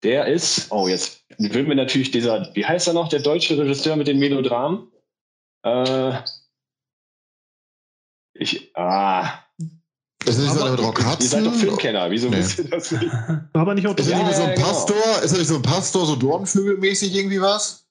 Der 0.02 0.26
ist, 0.26 0.70
oh, 0.70 0.86
jetzt 0.86 1.24
will 1.38 1.62
mir 1.66 1.76
natürlich 1.76 2.10
dieser, 2.10 2.54
wie 2.54 2.66
heißt 2.66 2.88
er 2.88 2.92
noch, 2.92 3.08
der 3.08 3.20
deutsche 3.20 3.56
Regisseur 3.56 3.96
mit 3.96 4.06
den 4.06 4.18
Melodramen? 4.18 4.92
Äh, 5.64 6.18
ich, 8.34 8.76
ah, 8.76 9.42
Ist 10.26 10.28
das 10.28 10.38
nicht 10.40 10.52
so 10.52 10.60
Aber 10.62 10.78
Rock 10.78 11.00
ihr 11.18 11.26
seid 11.26 11.46
doch 11.46 11.54
Filmkenner, 11.54 12.10
wieso 12.10 12.28
Nee. 12.28 12.36
wisst 12.36 12.58
ihr 12.58 12.68
das 12.68 12.92
nicht? 12.92 13.10
War 13.10 13.48
aber 13.54 13.74
nicht 13.74 13.86
auch 13.86 13.96
Ist 13.96 14.10
er 14.10 14.18
Ja, 14.18 14.26
nicht 14.26 14.36
so 14.36 14.42
ein 14.42 14.54
genau. 14.54 14.66
Pastor? 14.66 15.22
Ist 15.22 15.32
er 15.32 15.38
nicht 15.38 15.48
so 15.48 15.56
ein 15.56 15.62
Pastor, 15.62 16.04
so 16.04 16.16
Dornvögelmäßig 16.16 17.14
irgendwie 17.14 17.40
was? 17.40 17.88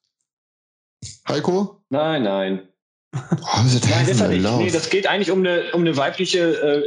Heiko? 1.26 1.82
Nein, 1.88 2.22
nein. 2.22 2.68
Oh, 3.30 3.62
das 3.62 3.80
Nein, 3.88 4.06
Heaven 4.06 4.30
nicht. 4.30 4.56
Nee, 4.58 4.70
das 4.70 4.90
geht 4.90 5.06
eigentlich 5.06 5.30
um 5.30 5.40
eine, 5.40 5.72
um 5.72 5.82
eine 5.82 5.96
weibliche 5.96 6.40
äh, 6.40 6.82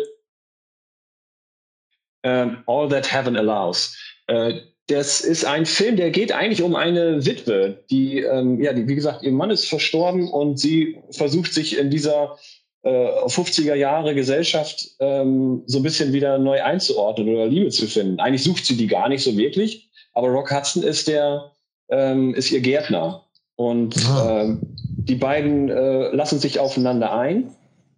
ähm, 2.23 2.64
All 2.68 2.89
That 2.89 3.11
Heaven 3.11 3.38
Allows. 3.38 3.97
Äh, 4.27 4.61
das 4.88 5.22
ist 5.22 5.45
ein 5.45 5.65
Film, 5.65 5.97
der 5.97 6.10
geht 6.10 6.31
eigentlich 6.31 6.64
um 6.64 6.76
eine 6.76 7.23
Witwe, 7.26 7.84
die, 7.91 8.22
ähm, 8.22 8.60
ja, 8.61 8.73
die, 8.73 8.88
wie 8.88 8.95
gesagt, 8.95 9.22
ihr 9.22 9.31
Mann 9.31 9.51
ist 9.51 9.68
verstorben 9.68 10.27
und 10.27 10.60
sie 10.60 10.99
versucht 11.11 11.53
sich 11.53 11.77
in 11.77 11.91
dieser 11.91 12.38
äh, 12.81 12.89
50er 12.89 13.76
Jahre 13.76 14.15
Gesellschaft 14.15 14.95
ähm, 14.99 15.64
so 15.68 15.80
ein 15.80 15.84
bisschen 15.84 16.11
wieder 16.11 16.39
neu 16.39 16.64
einzuordnen 16.64 17.30
oder 17.30 17.45
Liebe 17.45 17.69
zu 17.69 17.85
finden. 17.85 18.19
Eigentlich 18.19 18.43
sucht 18.43 18.65
sie 18.65 18.77
die 18.77 18.88
gar 18.88 19.10
nicht 19.10 19.23
so 19.23 19.38
wirklich, 19.38 19.91
aber 20.14 20.30
Rock 20.30 20.51
Hudson 20.51 20.81
ist 20.81 21.07
der, 21.07 21.51
ähm, 21.89 22.34
ist 22.34 22.51
ihr 22.51 22.61
Gärtner. 22.61 23.28
Und 23.60 23.98
Ah. 24.07 24.44
ähm, 24.44 24.61
die 24.88 25.15
beiden 25.15 25.68
äh, 25.68 26.15
lassen 26.15 26.40
sich 26.40 26.61
aufeinander 26.61 27.11
ein. 27.11 27.52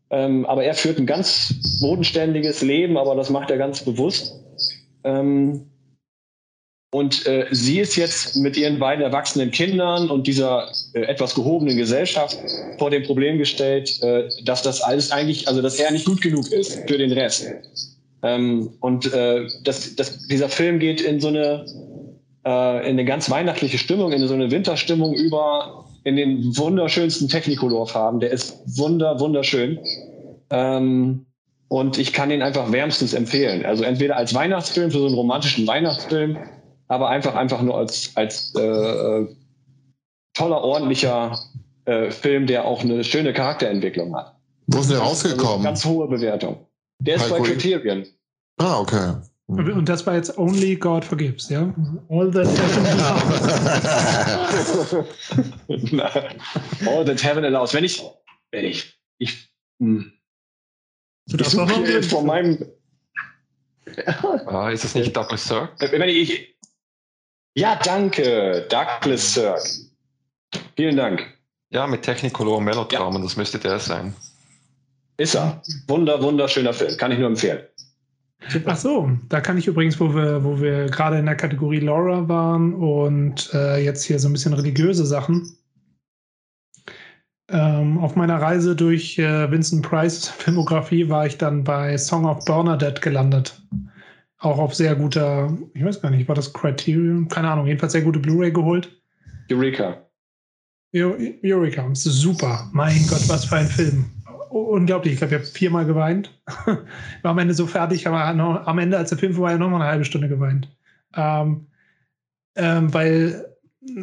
Ähm, 0.09 0.43
aber 0.47 0.63
er 0.63 0.73
führt 0.73 0.97
ein 0.97 1.05
ganz 1.05 1.53
bodenständiges 1.79 2.63
Leben, 2.63 2.97
aber 2.97 3.13
das 3.13 3.29
macht 3.29 3.51
er 3.51 3.59
ganz 3.59 3.85
bewusst. 3.85 4.33
Ähm, 5.03 5.67
und 6.91 7.27
äh, 7.27 7.45
sie 7.51 7.79
ist 7.79 7.95
jetzt 7.95 8.37
mit 8.37 8.57
ihren 8.57 8.79
beiden 8.79 9.03
erwachsenen 9.03 9.51
Kindern 9.51 10.09
und 10.09 10.25
dieser 10.25 10.67
äh, 10.93 11.01
etwas 11.01 11.35
gehobenen 11.35 11.77
Gesellschaft 11.77 12.39
vor 12.79 12.89
dem 12.89 13.03
Problem 13.03 13.37
gestellt, 13.37 14.01
äh, 14.01 14.29
dass 14.43 14.63
das 14.63 14.81
alles 14.81 15.11
eigentlich, 15.11 15.47
also 15.47 15.61
dass 15.61 15.79
er 15.79 15.91
nicht 15.91 16.05
gut 16.05 16.23
genug 16.23 16.51
ist 16.51 16.79
für 16.87 16.97
den 16.97 17.11
Rest. 17.11 17.45
Ähm, 18.23 18.71
und 18.79 19.13
äh, 19.13 19.47
das, 19.63 19.95
das, 19.95 20.27
dieser 20.27 20.49
Film 20.49 20.79
geht 20.79 21.01
in 21.01 21.19
so 21.19 21.27
eine, 21.27 21.65
äh, 22.45 22.79
in 22.83 22.91
eine 22.91 23.05
ganz 23.05 23.29
weihnachtliche 23.29 23.77
Stimmung, 23.77 24.11
in 24.11 24.27
so 24.27 24.33
eine 24.33 24.51
Winterstimmung 24.51 25.13
über, 25.13 25.85
in 26.03 26.15
den 26.15 26.57
wunderschönsten 26.57 27.27
Technicolor-Farben. 27.29 28.19
Der 28.19 28.31
ist 28.31 28.59
wunder, 28.77 29.19
wunderschön. 29.19 29.79
Ähm, 30.49 31.25
und 31.67 31.97
ich 31.97 32.11
kann 32.11 32.31
ihn 32.31 32.41
einfach 32.41 32.71
wärmstens 32.71 33.13
empfehlen. 33.13 33.65
Also 33.65 33.83
entweder 33.83 34.17
als 34.17 34.33
Weihnachtsfilm, 34.33 34.91
für 34.91 34.99
so 34.99 35.05
einen 35.05 35.15
romantischen 35.15 35.65
Weihnachtsfilm, 35.67 36.37
aber 36.87 37.07
einfach, 37.07 37.35
einfach 37.35 37.61
nur 37.61 37.77
als, 37.77 38.11
als 38.15 38.53
äh, 38.55 38.61
äh, 38.61 39.27
toller, 40.33 40.61
ordentlicher 40.61 41.39
äh, 41.85 42.11
Film, 42.11 42.47
der 42.47 42.65
auch 42.65 42.81
eine 42.81 43.03
schöne 43.03 43.31
Charakterentwicklung 43.31 44.13
hat. 44.15 44.35
Wo 44.67 44.79
ist 44.79 44.89
denn 44.89 44.97
der 44.97 45.05
Also 45.05 45.27
rausgekommen? 45.27 45.63
ganz 45.63 45.85
hohe 45.85 46.07
Bewertung. 46.07 46.65
Der 46.99 47.15
ist 47.15 47.29
bei 47.29 47.35
Heiko, 47.35 47.43
Criterion. 47.45 48.05
ah, 48.57 48.79
okay. 48.79 49.13
Und 49.51 49.89
das 49.89 50.07
war 50.07 50.15
jetzt 50.15 50.37
Only 50.37 50.75
God 50.75 51.03
Forgives, 51.03 51.49
ja? 51.49 51.73
All 52.09 52.31
that 52.31 52.47
All 56.87 57.05
that 57.05 57.23
heaven 57.23 57.43
allows. 57.43 57.73
Wenn 57.73 57.83
ich, 57.83 58.01
wenn 58.51 58.65
ich, 58.65 58.97
ich, 59.17 59.49
hm. 59.79 60.13
Du 61.27 61.35
ich 61.35 61.43
darfst 61.43 61.51
suche 61.51 62.03
von 62.03 62.25
meinem, 62.25 62.65
Ah, 64.45 64.69
ist 64.69 64.83
das 64.83 64.95
nicht 64.95 65.15
Douglas 65.15 65.47
Sirk? 65.47 65.69
Wenn 65.79 66.09
ich, 66.09 66.55
ja, 67.55 67.79
danke, 67.83 68.67
Douglas 68.69 69.33
Sirk. 69.33 69.61
Vielen 70.75 70.97
Dank. 70.97 71.37
Ja, 71.71 71.87
mit 71.87 72.03
Technicolor 72.03 72.57
und 72.57 72.65
Melodramen, 72.65 73.21
das 73.21 73.37
müsste 73.37 73.59
der 73.59 73.79
sein. 73.79 74.13
Ist 75.17 75.35
er. 75.35 75.61
Wunder, 75.87 76.21
wunderschöner 76.21 76.73
Film. 76.73 76.97
Kann 76.97 77.11
ich 77.11 77.19
nur 77.19 77.27
empfehlen. 77.27 77.61
Ach 78.65 78.75
so, 78.75 79.11
da 79.29 79.39
kann 79.39 79.57
ich 79.57 79.67
übrigens, 79.67 79.99
wo 79.99 80.15
wir, 80.15 80.43
wo 80.43 80.59
wir 80.59 80.87
gerade 80.87 81.19
in 81.19 81.25
der 81.25 81.35
Kategorie 81.35 81.79
Laura 81.79 82.27
waren 82.27 82.73
und 82.73 83.49
äh, 83.53 83.83
jetzt 83.83 84.03
hier 84.03 84.17
so 84.19 84.27
ein 84.27 84.33
bisschen 84.33 84.53
religiöse 84.53 85.05
Sachen. 85.05 85.55
Ähm, 87.49 87.97
auf 87.99 88.15
meiner 88.15 88.41
Reise 88.41 88.75
durch 88.75 89.19
äh, 89.19 89.51
Vincent 89.51 89.83
Price 89.87 90.27
Filmografie 90.27 91.09
war 91.09 91.25
ich 91.25 91.37
dann 91.37 91.63
bei 91.63 91.97
Song 91.97 92.25
of 92.25 92.43
Bernadette 92.45 93.01
gelandet. 93.01 93.61
Auch 94.39 94.57
auf 94.57 94.73
sehr 94.73 94.95
guter, 94.95 95.55
ich 95.73 95.83
weiß 95.83 96.01
gar 96.01 96.09
nicht, 96.09 96.27
war 96.27 96.35
das 96.35 96.51
Criterion? 96.51 97.27
Keine 97.27 97.49
Ahnung, 97.51 97.67
jedenfalls 97.67 97.91
sehr 97.91 98.01
gute 98.01 98.19
Blu-ray 98.19 98.51
geholt. 98.51 99.01
Eureka. 99.51 100.07
Eu- 100.95 101.15
Eureka, 101.43 101.87
super. 101.93 102.69
Mein 102.73 103.05
Gott, 103.07 103.27
was 103.29 103.45
für 103.45 103.57
ein 103.57 103.67
Film. 103.67 104.05
Unglaublich, 104.51 105.13
ich 105.13 105.19
glaube, 105.19 105.35
ich 105.35 105.41
habe 105.41 105.49
viermal 105.49 105.85
geweint. 105.85 106.37
War 107.21 107.31
am 107.31 107.37
Ende 107.37 107.53
so 107.53 107.67
fertig, 107.67 108.05
aber 108.05 108.33
noch, 108.33 108.67
am 108.67 108.79
Ende, 108.79 108.97
als 108.97 109.09
der 109.09 109.17
Film 109.17 109.33
vorbei 109.33 109.51
war, 109.51 109.57
noch 109.57 109.69
mal 109.69 109.77
eine 109.77 109.89
halbe 109.91 110.05
Stunde 110.05 110.27
geweint. 110.27 110.69
Ähm, 111.15 111.67
ähm, 112.55 112.93
weil 112.93 113.45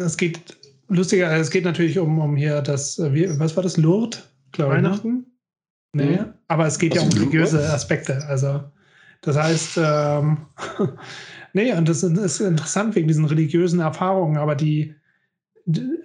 es 0.00 0.16
geht, 0.16 0.56
lustiger, 0.88 1.30
es 1.36 1.50
geht 1.50 1.64
natürlich 1.64 1.98
um, 1.98 2.18
um 2.18 2.36
hier 2.36 2.62
das, 2.62 2.98
äh, 2.98 3.12
wie, 3.12 3.38
was 3.38 3.56
war 3.56 3.62
das, 3.62 3.76
Lourdes? 3.76 4.26
Glaube 4.52 4.72
ne? 4.72 4.78
Weihnachten? 4.78 5.26
Nee, 5.92 6.16
Mhm. 6.16 6.34
aber 6.48 6.66
es 6.66 6.78
geht 6.78 6.94
Was 6.96 7.02
ja 7.02 7.08
um 7.08 7.12
religiöse 7.12 7.70
Aspekte. 7.72 8.24
Also, 8.26 8.62
das 9.20 9.36
heißt, 9.36 9.78
ähm, 9.82 10.46
nee, 11.52 11.72
und 11.74 11.88
das 11.88 12.02
ist 12.02 12.40
interessant 12.40 12.94
wegen 12.94 13.08
diesen 13.08 13.24
religiösen 13.24 13.80
Erfahrungen, 13.80 14.38
aber 14.38 14.54
die, 14.54 14.94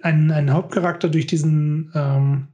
einen, 0.02 0.30
einen 0.30 0.52
Hauptcharakter 0.52 1.08
durch 1.08 1.26
diesen, 1.26 1.90
ähm, 1.94 2.48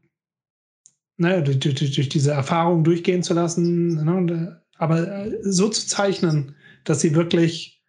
naja, 1.21 1.43
durch, 1.43 1.59
durch, 1.59 1.75
durch 1.75 2.09
diese 2.09 2.31
Erfahrung 2.33 2.83
durchgehen 2.83 3.23
zu 3.23 3.35
lassen, 3.35 4.03
ne, 4.05 4.33
äh, 4.33 4.61
aber 4.79 5.27
äh, 5.27 5.39
so 5.43 5.69
zu 5.69 5.87
zeichnen, 5.87 6.57
dass 6.85 7.01
sie 7.01 7.15
wirklich, 7.15 7.83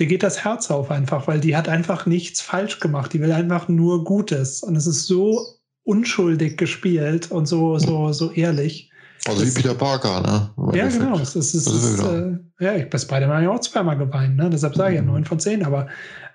dir 0.00 0.06
geht 0.06 0.22
das 0.22 0.42
Herz 0.42 0.70
auf 0.70 0.90
einfach, 0.90 1.28
weil 1.28 1.40
die 1.40 1.54
hat 1.54 1.68
einfach 1.68 2.06
nichts 2.06 2.40
falsch 2.40 2.80
gemacht. 2.80 3.12
Die 3.12 3.20
will 3.20 3.30
einfach 3.30 3.68
nur 3.68 4.04
Gutes. 4.04 4.62
Und 4.62 4.74
es 4.76 4.86
ist 4.86 5.06
so 5.06 5.38
unschuldig 5.84 6.56
gespielt 6.56 7.30
und 7.30 7.44
so, 7.44 7.78
so, 7.78 8.10
so 8.12 8.30
ehrlich. 8.30 8.90
Also 9.28 9.44
wie 9.44 9.50
Peter 9.50 9.74
Parker, 9.74 10.22
ne? 10.22 10.50
Ja, 10.74 10.88
genau. 10.88 11.18
Es 11.18 11.36
ist, 11.36 11.52
es 11.54 11.64
Das 11.64 11.74
ist 11.74 12.02
äh, 12.02 12.38
ja, 12.58 12.74
ich 12.74 12.88
bei 12.88 12.96
Spider-Man 12.96 13.36
habe 13.36 13.42
ich 13.44 13.50
auch 13.50 13.60
zweimal 13.60 13.98
geweint, 13.98 14.36
ne? 14.36 14.48
deshalb 14.48 14.74
sage 14.74 14.94
ich 14.94 15.00
ja 15.00 15.04
9 15.04 15.26
von 15.26 15.38
10, 15.38 15.64
aber 15.64 15.88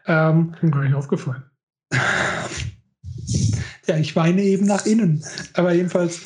ähm, 0.06 0.56
Mir 0.62 0.70
gar 0.70 0.84
nicht 0.84 0.94
aufgefallen. 0.94 1.44
ja, 3.88 3.98
ich 3.98 4.16
weine 4.16 4.42
eben 4.42 4.66
nach 4.66 4.86
innen. 4.86 5.24
Aber 5.54 5.74
jedenfalls, 5.74 6.22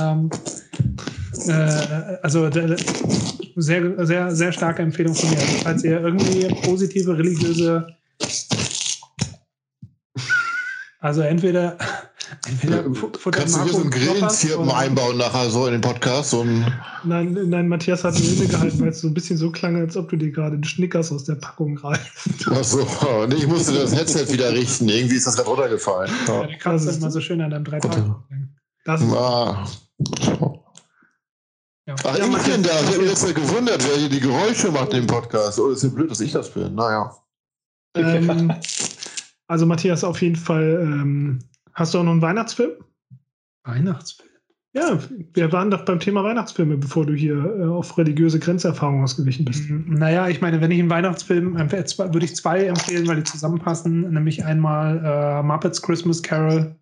ähm, 0.00 0.30
äh, 1.46 1.52
also 2.22 2.50
sehr, 3.56 4.06
sehr, 4.06 4.34
sehr 4.34 4.52
starke 4.52 4.82
Empfehlung 4.82 5.14
von 5.14 5.30
mir. 5.30 5.38
Falls 5.62 5.84
ihr 5.84 6.00
irgendwie 6.00 6.48
positive 6.62 7.16
religiöse, 7.16 7.86
also 11.00 11.22
entweder, 11.22 11.76
Kannst 13.32 13.56
du 13.56 13.62
hier 13.64 13.72
so 13.72 13.80
einen 13.80 13.90
Grillenzirpen 13.90 14.70
einbauen 14.70 15.16
nachher 15.18 15.50
so 15.50 15.66
in 15.66 15.72
den 15.72 15.80
Podcast? 15.80 16.30
So 16.30 16.42
ein, 16.42 16.72
Nein, 17.04 17.36
nein, 17.48 17.68
Matthias 17.68 18.04
hat 18.04 18.14
mir 18.14 18.20
innegehalten, 18.32 18.80
weil 18.80 18.88
es 18.88 19.00
so 19.00 19.08
ein 19.08 19.14
bisschen 19.14 19.36
so 19.36 19.50
klang, 19.50 19.76
als 19.76 19.96
ob 19.96 20.08
du 20.10 20.16
dir 20.16 20.30
gerade 20.30 20.54
einen 20.54 20.64
Schnickers 20.64 21.10
aus 21.12 21.24
der 21.24 21.36
Packung 21.36 21.76
reißt. 21.78 22.48
achso, 22.50 22.86
nee, 23.28 23.34
ich 23.36 23.46
musste 23.46 23.72
das 23.74 23.94
Headset 23.94 24.32
wieder 24.32 24.52
richten. 24.52 24.88
Irgendwie 24.88 25.16
ist 25.16 25.26
das 25.26 25.36
gerade 25.36 25.48
runtergefallen. 25.48 26.10
Ja, 26.26 26.34
Ja. 26.40 26.46
der 26.46 26.58
kannst 26.58 26.86
das 26.86 26.98
immer 26.98 27.10
so 27.10 27.20
schön 27.20 27.40
an 27.40 27.50
deinem 27.50 27.64
drei. 27.64 27.80
Tage. 27.80 28.14
Das 28.84 29.00
ist 29.00 29.12
Ah. 29.12 29.66
Ja. 31.86 31.94
Ach, 32.04 32.18
Ja, 32.18 32.24
ich 32.26 32.42
bin 32.44 32.62
da. 32.62 32.70
Ich 32.80 32.86
habe 32.88 32.98
mich 32.98 33.08
jetzt 33.10 33.34
gewundert, 33.34 33.84
wer 33.88 33.96
hier 33.98 34.08
die 34.08 34.20
Geräusche 34.20 34.70
macht 34.70 34.94
im 34.94 35.06
Podcast. 35.06 35.58
Oh, 35.58 35.70
ist 35.70 35.82
ja 35.82 35.88
blöd, 35.88 36.10
dass 36.10 36.20
ich 36.20 36.32
das 36.32 36.50
bin. 36.52 36.74
Naja. 36.74 37.14
ähm, 37.96 38.52
also 39.48 39.66
Matthias, 39.66 40.04
auf 40.04 40.22
jeden 40.22 40.36
Fall, 40.36 40.80
ähm, 40.82 41.40
hast 41.80 41.94
du 41.94 41.98
auch 41.98 42.04
noch 42.04 42.12
einen 42.12 42.22
Weihnachtsfilm? 42.22 42.70
Weihnachtsfilm. 43.64 44.28
Ja, 44.72 45.00
wir 45.34 45.50
waren 45.50 45.72
doch 45.72 45.84
beim 45.84 45.98
Thema 45.98 46.22
Weihnachtsfilme, 46.22 46.76
bevor 46.76 47.04
du 47.04 47.12
hier 47.12 47.34
äh, 47.58 47.64
auf 47.64 47.98
religiöse 47.98 48.38
Grenzerfahrung 48.38 49.02
ausgewichen 49.02 49.44
bist. 49.44 49.64
Naja, 49.68 50.28
ich 50.28 50.40
meine, 50.40 50.60
wenn 50.60 50.70
ich 50.70 50.78
einen 50.78 50.90
Weihnachtsfilm 50.90 51.56
empfehle, 51.56 51.84
zwei- 51.86 52.14
würde 52.14 52.24
ich 52.26 52.36
zwei 52.36 52.66
empfehlen, 52.66 53.08
weil 53.08 53.16
die 53.16 53.24
zusammenpassen. 53.24 54.12
Nämlich 54.12 54.44
einmal 54.44 55.02
äh, 55.04 55.42
Muppets 55.42 55.82
Christmas 55.82 56.22
Carol 56.22 56.76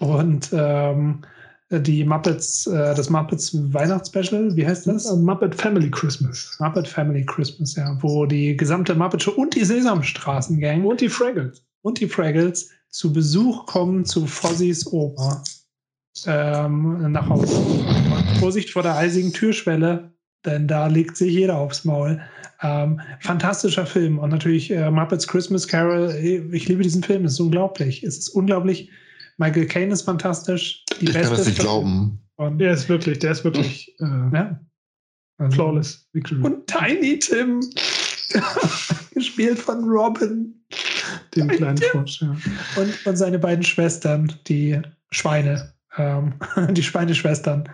und 0.00 0.50
ähm, 0.52 1.22
die 1.70 2.04
Muppets, 2.04 2.66
äh, 2.66 2.94
das 2.94 3.08
Muppets 3.08 3.56
Weihnachtsspecial. 3.72 4.54
Wie 4.54 4.66
heißt 4.66 4.86
das? 4.86 5.10
Äh, 5.10 5.16
Muppet 5.16 5.54
Family 5.54 5.90
Christmas. 5.90 6.54
Muppet 6.60 6.86
Family 6.86 7.24
Christmas, 7.24 7.74
ja, 7.74 7.96
wo 8.02 8.26
die 8.26 8.54
gesamte 8.54 8.94
Muppet 8.94 9.22
Show 9.22 9.30
und 9.30 9.54
die 9.54 9.64
Sesamstraßen-Gang 9.64 10.84
Und 10.84 11.00
die 11.00 11.08
Fraggles. 11.08 11.64
und 11.80 12.00
die 12.00 12.06
Fraggles 12.08 12.70
zu 12.94 13.12
Besuch 13.12 13.66
kommen 13.66 14.04
zu 14.04 14.24
Fozzys 14.26 14.86
Oma 14.86 15.42
ähm, 16.26 17.10
nach 17.10 17.28
Hause. 17.28 17.56
Und 17.56 18.38
Vorsicht 18.38 18.70
vor 18.70 18.84
der 18.84 18.96
eisigen 18.96 19.32
Türschwelle, 19.32 20.12
denn 20.44 20.68
da 20.68 20.86
legt 20.86 21.16
sich 21.16 21.32
jeder 21.32 21.58
aufs 21.58 21.84
Maul. 21.84 22.20
Ähm, 22.62 23.00
fantastischer 23.20 23.84
Film 23.84 24.20
und 24.20 24.30
natürlich 24.30 24.70
äh, 24.70 24.90
Muppets 24.92 25.26
Christmas 25.26 25.66
Carol. 25.66 26.14
Ich 26.52 26.68
liebe 26.68 26.84
diesen 26.84 27.02
Film, 27.02 27.24
es 27.24 27.32
ist 27.32 27.40
unglaublich. 27.40 28.04
Es 28.04 28.16
ist 28.16 28.28
unglaublich. 28.28 28.90
Michael 29.38 29.66
Caine 29.66 29.92
ist 29.92 30.02
fantastisch. 30.02 30.84
Die 31.00 31.06
Ich 31.06 31.12
kann 31.12 31.22
das 31.22 31.30
nicht 31.30 31.40
Staffel 31.56 31.62
glauben. 31.62 32.20
von- 32.36 32.58
Der 32.58 32.74
ist 32.74 32.88
wirklich, 32.88 33.18
der 33.18 33.32
ist 33.32 33.42
wirklich 33.42 33.92
äh, 33.98 34.04
ja. 34.04 34.60
Also- 35.38 35.54
flawless. 35.56 36.08
Und 36.42 36.68
Tiny 36.68 37.18
Tim, 37.18 37.58
gespielt 39.14 39.58
von 39.58 39.82
Robin. 39.82 40.54
Den 41.36 41.48
kleinen 41.48 41.78
Frosch, 41.78 42.22
ja. 42.22 42.36
Und, 42.76 43.06
und 43.06 43.16
seine 43.16 43.38
beiden 43.38 43.64
Schwestern, 43.64 44.32
die 44.46 44.80
Schweine, 45.10 45.72
ähm, 45.96 46.34
die 46.70 46.82
Schweineschwestern. 46.82 47.68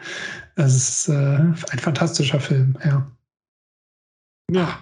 Es 0.56 0.76
ist 0.76 1.08
äh, 1.08 1.12
ein 1.14 1.54
fantastischer 1.78 2.40
Film, 2.40 2.76
ja. 2.84 3.06
Ja. 4.50 4.78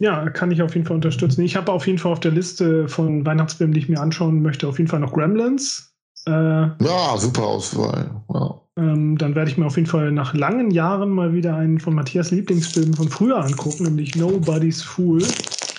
Ja, 0.00 0.28
kann 0.30 0.50
ich 0.50 0.60
auf 0.60 0.74
jeden 0.74 0.86
Fall 0.86 0.96
unterstützen. 0.96 1.42
Ich 1.42 1.54
habe 1.54 1.70
auf 1.70 1.86
jeden 1.86 1.98
Fall 1.98 2.12
auf 2.12 2.20
der 2.20 2.32
Liste 2.32 2.88
von 2.88 3.24
Weihnachtsfilmen, 3.24 3.72
die 3.74 3.80
ich 3.80 3.88
mir 3.88 4.00
anschauen 4.00 4.42
möchte, 4.42 4.66
auf 4.66 4.78
jeden 4.78 4.90
Fall 4.90 4.98
noch 5.00 5.12
Gremlins. 5.12 5.94
Äh, 6.26 6.30
Ja, 6.32 7.16
super 7.16 7.42
Auswahl. 7.44 8.10
Ja. 8.32 8.60
ähm, 8.76 9.16
dann 9.18 9.34
werde 9.36 9.50
ich 9.50 9.56
mir 9.56 9.66
auf 9.66 9.76
jeden 9.76 9.88
Fall 9.88 10.10
nach 10.10 10.34
langen 10.34 10.72
Jahren 10.72 11.10
mal 11.10 11.32
wieder 11.32 11.54
einen 11.54 11.78
von 11.78 11.94
Matthias 11.94 12.32
Lieblingsfilmen 12.32 12.94
von 12.94 13.08
früher 13.08 13.36
angucken, 13.44 13.84
nämlich 13.84 14.16
Nobody's 14.16 14.82
Fool. 14.82 15.22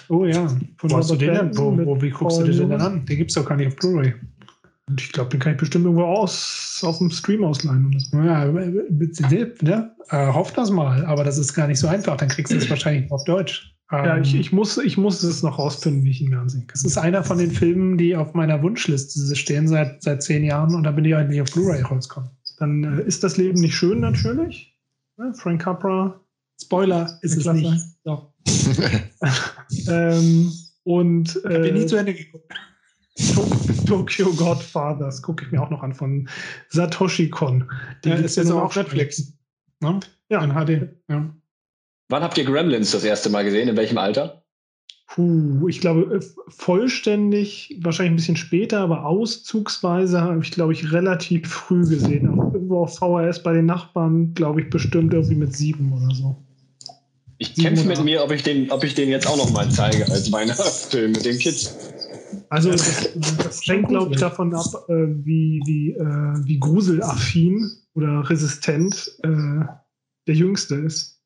Oh 0.09 0.25
ja. 0.25 0.47
Von 0.77 0.91
Wo 0.91 0.97
hast 0.97 1.11
du 1.11 1.15
den 1.15 1.33
denn? 1.33 1.57
Wo, 1.57 1.77
wo, 1.85 2.01
wie 2.01 2.09
guckst 2.09 2.37
du 2.37 2.43
Paul 2.43 2.51
dir 2.51 2.59
den 2.59 2.69
denn 2.69 2.81
an? 2.81 3.05
Den 3.05 3.17
gibt 3.17 3.31
es 3.31 3.35
doch 3.35 3.45
gar 3.45 3.55
nicht 3.55 3.67
auf 3.67 3.75
Blu-ray. 3.75 4.13
Und 4.87 5.01
ich 5.01 5.11
glaube, 5.11 5.31
den 5.31 5.39
kann 5.39 5.53
ich 5.53 5.57
bestimmt 5.57 5.85
irgendwo 5.85 6.03
aus, 6.05 6.81
auf 6.85 6.99
dem 6.99 7.09
Stream 7.09 7.43
ausleihen. 7.43 7.91
Ja, 8.13 8.45
ne? 8.45 9.91
äh, 10.09 10.27
hoff 10.31 10.53
das 10.53 10.69
mal, 10.69 11.03
aber 11.05 11.23
das 11.23 11.39
ist 11.39 11.55
gar 11.55 11.67
nicht 11.67 11.79
so 11.79 11.87
einfach. 11.87 12.17
Dann 12.17 12.29
kriegst 12.29 12.53
du 12.53 12.57
es 12.57 12.69
wahrscheinlich 12.69 13.11
auf 13.11 13.23
Deutsch. 13.23 13.75
Ja, 13.91 14.15
Ähm, 14.15 14.23
ich, 14.23 14.35
ich, 14.35 14.51
muss, 14.51 14.77
ich 14.77 14.97
muss 14.97 15.23
es 15.23 15.41
noch 15.41 15.57
rausfinden, 15.57 16.03
wie 16.03 16.11
ich 16.11 16.21
ihn 16.21 16.29
mir 16.29 16.39
ansehen 16.39 16.61
kann. 16.61 16.73
Das 16.73 16.83
ist 16.83 16.97
einer 16.97 17.23
von 17.23 17.37
den 17.37 17.51
Filmen, 17.51 17.97
die 17.97 18.15
auf 18.15 18.33
meiner 18.33 18.61
Wunschliste 18.61 19.35
stehen 19.35 19.67
seit, 19.67 20.03
seit 20.03 20.21
zehn 20.21 20.43
Jahren 20.43 20.75
und 20.75 20.83
da 20.83 20.91
bin 20.91 21.05
ich 21.05 21.13
endlich 21.13 21.41
auf 21.41 21.51
Blu-ray 21.51 21.81
rausgekommen. 21.81 22.29
Dann 22.59 22.83
äh, 22.83 23.01
ist 23.03 23.23
das 23.23 23.37
Leben 23.37 23.59
nicht 23.59 23.75
schön, 23.75 23.99
natürlich. 23.99 24.75
Ja, 25.17 25.33
Frank 25.33 25.61
Capra. 25.61 26.19
Spoiler 26.61 27.17
ist 27.21 27.37
es 27.37 27.45
nicht. 27.51 27.83
Doch. 28.03 28.33
Ähm, 29.87 30.51
und 30.83 31.43
äh, 31.45 31.71
nie 31.71 31.85
zu 31.85 31.95
Ende 31.95 32.13
geguckt. 32.13 32.53
To- 33.33 33.85
Tokyo 33.85 34.31
Godfathers 34.33 35.21
gucke 35.21 35.45
ich 35.45 35.51
mir 35.51 35.61
auch 35.61 35.69
noch 35.69 35.81
an 35.81 35.93
von 35.93 36.29
Satoshi 36.69 37.29
Kon. 37.29 37.69
Die 38.03 38.09
Der 38.09 38.17
gibt's 38.17 38.31
ist 38.33 38.35
jetzt 38.37 38.49
nur 38.49 38.61
auch 38.61 38.65
auf 38.65 38.75
Netflix. 38.75 39.33
Ne? 39.79 39.99
Ja. 40.29 40.43
In 40.43 40.51
HD. 40.51 40.89
Ja. 41.09 41.33
Wann 42.09 42.23
habt 42.23 42.37
ihr 42.37 42.45
Gremlins 42.45 42.91
das 42.91 43.03
erste 43.03 43.29
Mal 43.29 43.43
gesehen? 43.43 43.67
In 43.67 43.77
welchem 43.77 43.97
Alter? 43.97 44.43
Puh, 45.07 45.67
ich 45.67 45.81
glaube, 45.81 46.15
äh, 46.15 46.21
vollständig, 46.49 47.79
wahrscheinlich 47.81 48.11
ein 48.13 48.17
bisschen 48.17 48.37
später, 48.37 48.79
aber 48.81 49.05
auszugsweise 49.05 50.21
habe 50.21 50.39
ich, 50.41 50.51
glaube 50.51 50.73
ich, 50.73 50.91
relativ 50.91 51.47
früh 51.47 51.87
gesehen. 51.87 52.27
Auch 52.39 52.53
irgendwo 52.53 52.83
auf 52.83 52.97
VHS 52.97 53.43
bei 53.43 53.53
den 53.53 53.65
Nachbarn, 53.65 54.33
glaube 54.33 54.61
ich, 54.61 54.69
bestimmt 54.69 55.13
irgendwie 55.13 55.35
mit 55.35 55.55
sieben 55.55 55.93
oder 55.93 56.13
so. 56.13 56.35
Ich 57.37 57.55
kämpfe 57.55 57.85
mit 57.85 58.03
mir, 58.03 58.23
ob 58.23 58.31
ich, 58.31 58.43
den, 58.43 58.71
ob 58.71 58.83
ich 58.83 58.93
den 58.95 59.09
jetzt 59.09 59.27
auch 59.27 59.37
noch 59.37 59.51
mal 59.51 59.69
zeige 59.69 60.09
als 60.11 60.31
Weihnachtsfilm 60.31 61.11
mit 61.11 61.25
den 61.25 61.37
Kids. 61.37 61.75
Also 62.49 62.71
das, 62.71 63.09
das 63.15 63.61
hängt, 63.65 63.89
glaube 63.89 64.13
ich, 64.13 64.19
davon 64.19 64.53
ab, 64.53 64.65
äh, 64.87 64.93
wie, 64.93 65.61
wie, 65.65 65.91
äh, 65.91 66.45
wie 66.45 66.59
gruselaffin 66.59 67.69
oder 67.93 68.29
resistent 68.29 69.11
äh, 69.23 69.65
der 70.27 70.35
Jüngste 70.35 70.75
ist. 70.75 71.21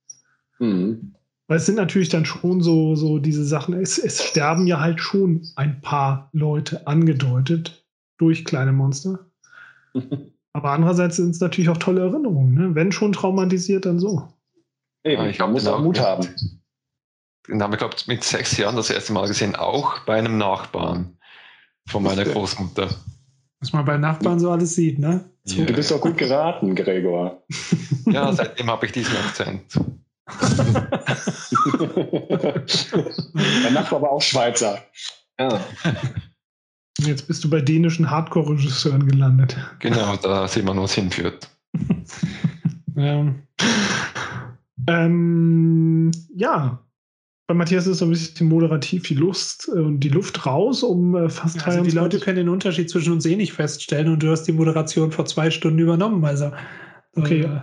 Mhm. 0.60 1.14
Weil 1.48 1.57
es 1.57 1.65
sind 1.65 1.76
natürlich 1.76 2.10
dann 2.10 2.26
schon 2.26 2.61
so, 2.61 2.95
so 2.95 3.18
diese 3.18 3.44
Sachen, 3.44 3.73
es, 3.73 3.98
es 3.98 4.23
sterben 4.23 4.68
ja 4.68 4.80
halt 4.80 5.02
schon 5.02 5.48
ein 5.56 5.81
paar 5.81 6.30
Leute 6.31 6.86
angedeutet 6.86 7.86
durch 8.18 8.45
kleine 8.45 8.72
Monster. 8.72 9.19
Aber 10.53 10.72
andererseits 10.72 11.15
sind 11.15 11.31
es 11.31 11.40
natürlich 11.40 11.69
auch 11.69 11.77
tolle 11.77 12.02
Erinnerungen. 12.02 12.53
Ne? 12.53 12.76
Wenn 12.76 12.91
schon 12.91 13.14
traumatisiert, 13.14 13.86
dann 13.86 13.99
so. 13.99 14.27
Eben, 15.10 15.26
ich 15.27 15.40
man 15.40 15.48
hab 15.48 15.53
muss 15.53 15.68
auch 15.68 15.80
Mut 15.80 15.99
haben. 15.99 16.27
Den 17.48 17.64
haben 17.64 17.73
wir, 17.73 17.77
glaube 17.77 17.95
ich, 17.98 18.06
mit 18.07 18.23
sechs 18.23 18.56
Jahren 18.57 18.76
das 18.76 18.91
erste 18.91 19.11
Mal 19.11 19.27
gesehen, 19.27 19.56
auch 19.56 19.99
bei 19.99 20.18
einem 20.18 20.38
Nachbarn 20.38 21.18
von 21.88 22.03
meiner 22.03 22.23
Großmutter. 22.23 22.90
Was 23.60 23.73
man 23.73 23.86
bei 23.86 23.98
Nachbarn 23.98 24.40
so 24.40 24.52
alles 24.52 24.76
sieht, 24.76 24.99
ne? 24.99 25.30
Ja. 25.45 25.65
Du 25.65 25.73
bist 25.73 25.90
doch 25.90 25.99
gut 25.99 26.18
geraten, 26.18 26.76
Gregor. 26.76 27.44
Ja, 28.06 28.34
seitdem 28.34 28.72
habe 28.72 28.88
ich 28.88 28.91
diesen 28.91 29.15
Akzent. 29.18 29.80
Der 33.64 33.72
Nachbar 33.72 34.02
war 34.02 34.10
auch 34.10 34.22
Schweizer. 34.22 34.84
Ja. 35.40 35.64
Jetzt 36.98 37.27
bist 37.27 37.44
du 37.44 37.52
bei 37.52 37.61
dänischen 37.61 38.10
Hardcore-Regisseuren 38.10 39.06
gelandet. 39.06 39.56
Genau, 39.77 40.15
da 40.15 40.48
sehen 40.48 40.65
wir, 40.65 40.76
wo 40.76 40.86
es 40.86 40.94
hinführt. 40.94 41.48
Ja. 42.95 43.26
Ähm, 44.88 46.12
ja. 46.34 46.86
Bei 47.48 47.56
Matthias 47.56 47.88
ist 47.88 47.98
so 47.98 48.06
ein 48.06 48.12
bisschen 48.12 48.48
moderativ 48.48 49.04
die 49.04 49.16
Lust 49.16 49.70
äh, 49.74 49.80
und 49.80 50.02
die 50.02 50.10
Luft 50.10 50.46
raus, 50.46 50.84
um 50.84 51.16
äh, 51.16 51.30
fast 51.30 51.56
Also 51.66 51.84
die 51.84 51.92
23 51.92 51.94
Leute 51.96 52.20
können 52.20 52.38
den 52.38 52.50
Unterschied 52.50 52.90
zwischen 52.90 53.14
uns 53.14 53.26
eh 53.26 53.36
nicht 53.36 53.54
feststellen 53.54 54.14
und 54.14 54.22
du 54.22 54.30
hast 54.30 54.44
die 54.44 54.52
Moderation 54.52 55.12
vor 55.12 55.26
zwei 55.26 55.50
Stunden 55.50 55.80
übernommen. 55.80 56.24
Also 56.26 56.52
Okay. 57.16 57.42
äh, 57.42 57.62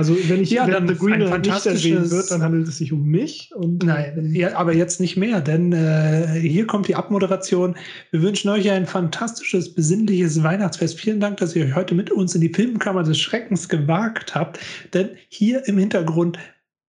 Also 0.00 0.16
wenn 0.30 0.40
ich 0.40 0.50
Ja, 0.50 0.64
wenn 0.64 0.72
dann 0.72 0.88
The 0.88 0.94
Green 0.94 1.22
ein 1.22 1.42
nicht 1.42 1.66
erwähnt 1.66 2.10
wird, 2.10 2.30
dann 2.30 2.42
handelt 2.42 2.66
es 2.66 2.78
sich 2.78 2.90
um 2.90 3.04
mich. 3.04 3.50
Und 3.54 3.84
Nein, 3.84 4.30
ja, 4.32 4.56
aber 4.56 4.72
jetzt 4.72 4.98
nicht 4.98 5.18
mehr, 5.18 5.42
denn 5.42 5.74
äh, 5.74 6.40
hier 6.40 6.66
kommt 6.66 6.88
die 6.88 6.94
Abmoderation. 6.94 7.76
Wir 8.10 8.22
wünschen 8.22 8.48
euch 8.48 8.70
ein 8.70 8.86
fantastisches, 8.86 9.74
besinnliches 9.74 10.42
Weihnachtsfest. 10.42 10.98
Vielen 10.98 11.20
Dank, 11.20 11.36
dass 11.36 11.54
ihr 11.54 11.66
euch 11.66 11.74
heute 11.74 11.94
mit 11.94 12.10
uns 12.10 12.34
in 12.34 12.40
die 12.40 12.48
Filmkammer 12.48 13.02
des 13.02 13.18
Schreckens 13.18 13.68
gewagt 13.68 14.34
habt, 14.34 14.58
denn 14.94 15.10
hier 15.28 15.68
im 15.68 15.76
Hintergrund 15.76 16.38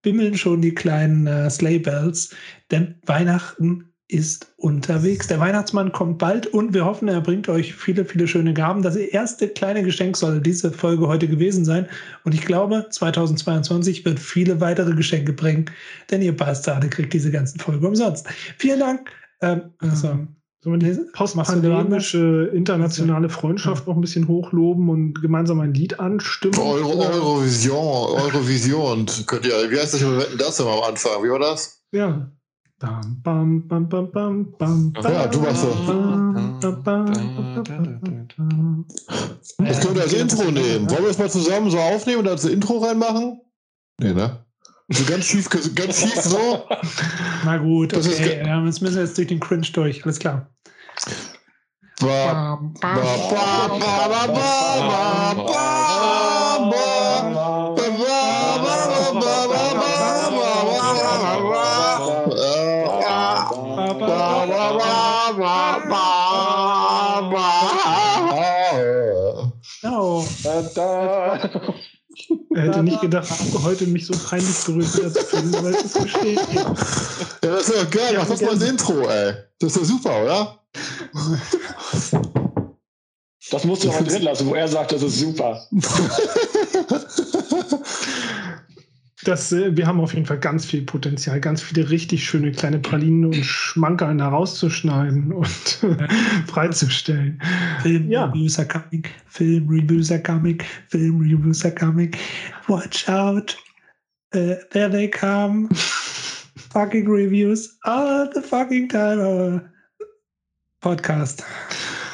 bimmeln 0.04 0.38
schon 0.38 0.62
die 0.62 0.76
kleinen 0.76 1.26
äh, 1.26 1.50
Sleigh 1.50 1.80
Bells, 1.80 2.36
denn 2.70 2.94
Weihnachten 3.08 3.89
ist 4.10 4.52
unterwegs. 4.58 5.28
Der 5.28 5.40
Weihnachtsmann 5.40 5.92
kommt 5.92 6.18
bald 6.18 6.48
und 6.48 6.74
wir 6.74 6.84
hoffen, 6.84 7.08
er 7.08 7.22
bringt 7.22 7.48
euch 7.48 7.76
viele, 7.76 8.04
viele 8.06 8.28
schöne 8.28 8.54
Gaben. 8.54 8.82
Das 8.82 8.96
erste 8.96 9.48
kleine 9.48 9.84
Geschenk 9.84 10.18
soll 10.18 10.42
diese 10.42 10.72
Folge 10.72 11.08
heute 11.08 11.28
gewesen 11.28 11.64
sein. 11.64 11.88
Und 12.24 12.34
ich 12.34 12.42
glaube, 12.42 12.88
2022 12.90 14.04
wird 14.06 14.20
viele 14.20 14.60
weitere 14.60 14.96
Geschenke 14.96 15.32
bringen, 15.32 15.66
denn 16.10 16.24
ihr 16.24 16.36
Bastarde 16.36 16.90
kriegt 16.90 17.14
diese 17.14 17.30
ganzen 17.30 17.60
Folgen 17.60 17.86
umsonst. 17.86 18.28
Vielen 18.58 18.80
Dank. 18.80 19.12
Ähm, 19.42 19.74
also, 19.78 20.18
Sollen 20.62 20.82
wir 20.82 20.90
die 20.90 21.00
Machst 21.00 21.00
du 21.00 21.06
da 21.06 21.18
postpandemische 21.18 22.52
internationale 22.54 23.30
Freundschaft 23.30 23.88
noch 23.88 23.96
ein 23.96 24.02
bisschen 24.02 24.28
hochloben 24.28 24.90
und 24.90 25.22
gemeinsam 25.22 25.62
ein 25.62 25.74
Lied 25.74 26.02
anstimmen? 26.02 26.60
Euro, 26.60 27.00
Eurovision, 27.00 27.78
Eurovision. 27.78 29.06
Könnt 29.26 29.46
ihr, 29.46 29.72
wie 29.72 29.80
heißt 29.80 29.94
das 29.94 30.02
immer 30.02 30.18
Wetten, 30.18 30.38
das 30.38 30.60
immer 30.60 30.72
am 30.72 30.84
Anfang? 30.84 31.24
Wie 31.24 31.30
war 31.30 31.40
das? 31.40 31.82
Ja. 31.94 32.30
Bam, 32.80 33.22
bam, 33.22 33.68
bam, 33.68 33.90
bam, 33.90 34.10
bam, 34.10 34.54
bam, 34.58 34.94
Ja, 35.04 35.28
du 35.28 35.40
machst 35.42 35.62
so. 35.64 35.68
bam, 35.86 36.60
bam, 36.62 36.82
bam, 36.82 37.06
bam, 37.66 38.28
bam. 38.38 38.86
Das 39.58 39.94
wir 39.94 40.02
als 40.02 40.14
Intro 40.14 40.50
nehmen. 40.50 40.90
Wollen 40.90 41.04
wir 41.04 41.10
es 41.10 41.18
mal 41.18 41.30
zusammen 41.30 41.70
so 41.70 41.78
aufnehmen 41.78 42.20
und 42.20 42.30
als 42.30 42.46
Intro 42.46 42.78
reinmachen? 42.78 43.42
Nee, 44.00 44.14
ne? 44.14 44.46
So 44.88 45.04
ganz 45.04 45.26
schief, 45.26 45.50
ganz 45.50 46.00
schief 46.00 46.22
so. 46.22 46.64
na 47.44 47.58
gut, 47.58 47.92
Das 47.92 48.06
ist 48.06 48.18
okay. 48.18 48.44
Ja, 48.46 48.64
jetzt 48.64 48.82
müssen 48.82 48.96
wir 48.96 49.04
jetzt 49.04 49.18
durch 49.18 49.28
den 49.28 49.42
Cringe 49.42 49.68
durch. 49.74 50.06
Alles 50.06 50.18
klar. 50.18 50.50
Ba, 52.00 52.56
Bam, 52.56 52.74
ba, 52.80 52.96
bam, 52.96 53.80
ba, 53.80 54.08
ba, 54.08 54.28
ba, 54.28 54.28
ba, 54.28 55.34
ba, 55.36 56.70
ba, 56.72 57.34
ba. 57.34 57.59
No. 70.50 71.74
Er 72.56 72.64
hätte 72.64 72.84
nicht 72.84 73.02
gedacht, 73.02 73.30
heute 73.64 73.86
mich 73.88 74.08
so 74.08 74.14
peinlich 74.28 74.58
berührt 74.66 74.98
wiederzufinden, 74.98 75.66
es 75.68 75.84
ist 75.84 76.02
bestätigt. 76.04 76.56
Ja, 76.56 76.74
das 77.42 77.70
ist 77.70 77.78
doch 77.78 77.90
geil. 77.92 78.16
Mach 78.18 78.28
das 78.28 78.42
mal 78.42 78.50
als 78.52 78.64
Intro, 78.64 79.08
ey. 79.08 79.36
Das 79.60 79.76
ist 79.76 79.78
doch 79.78 79.86
super, 79.86 80.24
oder? 80.24 80.60
Das 83.52 83.64
musst 83.64 83.84
du 83.84 83.92
aber 83.92 84.04
drin 84.04 84.24
lassen, 84.24 84.48
wo 84.48 84.56
er 84.56 84.68
sagt, 84.68 84.92
das 84.92 85.04
ist 85.04 85.20
super. 85.20 85.68
Das, 89.24 89.52
äh, 89.52 89.76
wir 89.76 89.86
haben 89.86 90.00
auf 90.00 90.14
jeden 90.14 90.26
Fall 90.26 90.40
ganz 90.40 90.66
viel 90.66 90.84
Potenzial, 90.84 91.42
ganz 91.42 91.62
viele 91.62 91.90
richtig 91.90 92.24
schöne 92.24 92.52
kleine 92.52 92.80
Pralinen 92.80 93.26
und 93.26 93.36
Schmankerln 93.46 94.20
da 94.20 94.30
rauszuschneiden 94.30 95.32
und 95.34 95.86
freizustellen. 96.48 97.42
Film 97.82 98.10
Ja. 98.10 98.26
Reviews 98.26 98.58
are 98.58 98.68
coming. 98.68 99.04
Film 99.28 99.68
Reviews 99.68 100.12
are 100.12 100.22
coming. 100.22 100.62
Film 100.88 101.20
Reviews 101.20 101.66
are 101.66 101.76
coming. 101.76 102.16
Watch 102.68 103.10
out. 103.10 103.58
Uh, 104.34 104.56
there 104.72 104.90
they 104.90 105.10
come. 105.10 105.70
fucking 106.70 107.10
reviews 107.10 107.78
all 107.84 108.30
the 108.32 108.42
fucking 108.42 108.88
time. 108.90 109.20
Uh, 109.20 109.60
podcast. 110.82 111.44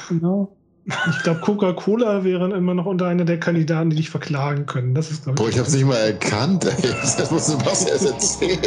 Genau. 0.08 0.55
Ich 0.88 1.24
glaube, 1.24 1.40
Coca-Cola 1.40 2.24
wären 2.24 2.52
immer 2.52 2.76
noch 2.76 2.86
unter 2.86 3.08
einer 3.08 3.26
der 3.26 3.40
Kandidaten, 3.40 3.90
die 3.90 3.96
dich 3.96 4.12
verklagen 4.12 4.68
können. 4.68 4.94
Das 4.94 5.10
ist, 5.10 5.24
glaube 5.24 5.38
Boah, 5.38 5.50
ich. 5.50 5.56
ich 5.56 5.60
hab's 5.60 5.74
nicht 5.74 5.86
mal 5.86 5.96
erkannt, 5.96 6.66
ey. 6.66 6.94
Das 7.18 7.32
muss 7.32 7.48
Sebastian 7.48 7.94
erst 7.94 8.06
erzählen. 8.06 8.60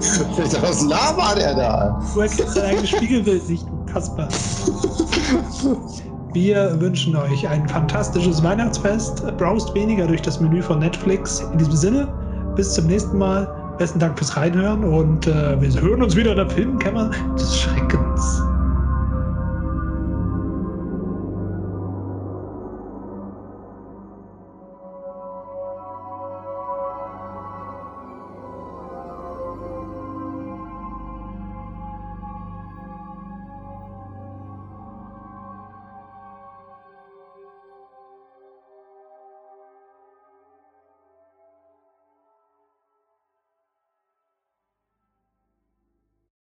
Ich 0.00 0.62
was 0.62 0.82
labert 0.82 1.38
er 1.38 1.54
da? 1.54 2.02
Du 2.14 2.20
erkennst 2.20 2.56
dein 2.56 2.64
eigenes 2.64 2.88
Spiegelbild 2.90 3.46
nicht, 3.50 3.66
du 3.68 3.84
Kasper. 3.84 4.28
Wir 6.32 6.80
wünschen 6.80 7.14
euch 7.14 7.46
ein 7.46 7.68
fantastisches 7.68 8.42
Weihnachtsfest. 8.42 9.22
Browst 9.36 9.74
weniger 9.74 10.06
durch 10.06 10.22
das 10.22 10.40
Menü 10.40 10.62
von 10.62 10.78
Netflix. 10.78 11.40
In 11.52 11.58
diesem 11.58 11.76
Sinne, 11.76 12.08
bis 12.56 12.72
zum 12.72 12.86
nächsten 12.86 13.18
Mal. 13.18 13.46
Besten 13.78 13.98
Dank 13.98 14.16
fürs 14.18 14.36
Reinhören 14.36 14.84
und 14.84 15.26
äh, 15.26 15.60
wir 15.60 15.80
hören 15.80 16.02
uns 16.02 16.14
wieder 16.14 16.32
in 16.32 16.36
der 16.36 16.48
Filmkammer 16.48 17.10
des 17.36 17.58
Schreckens. 17.58 18.42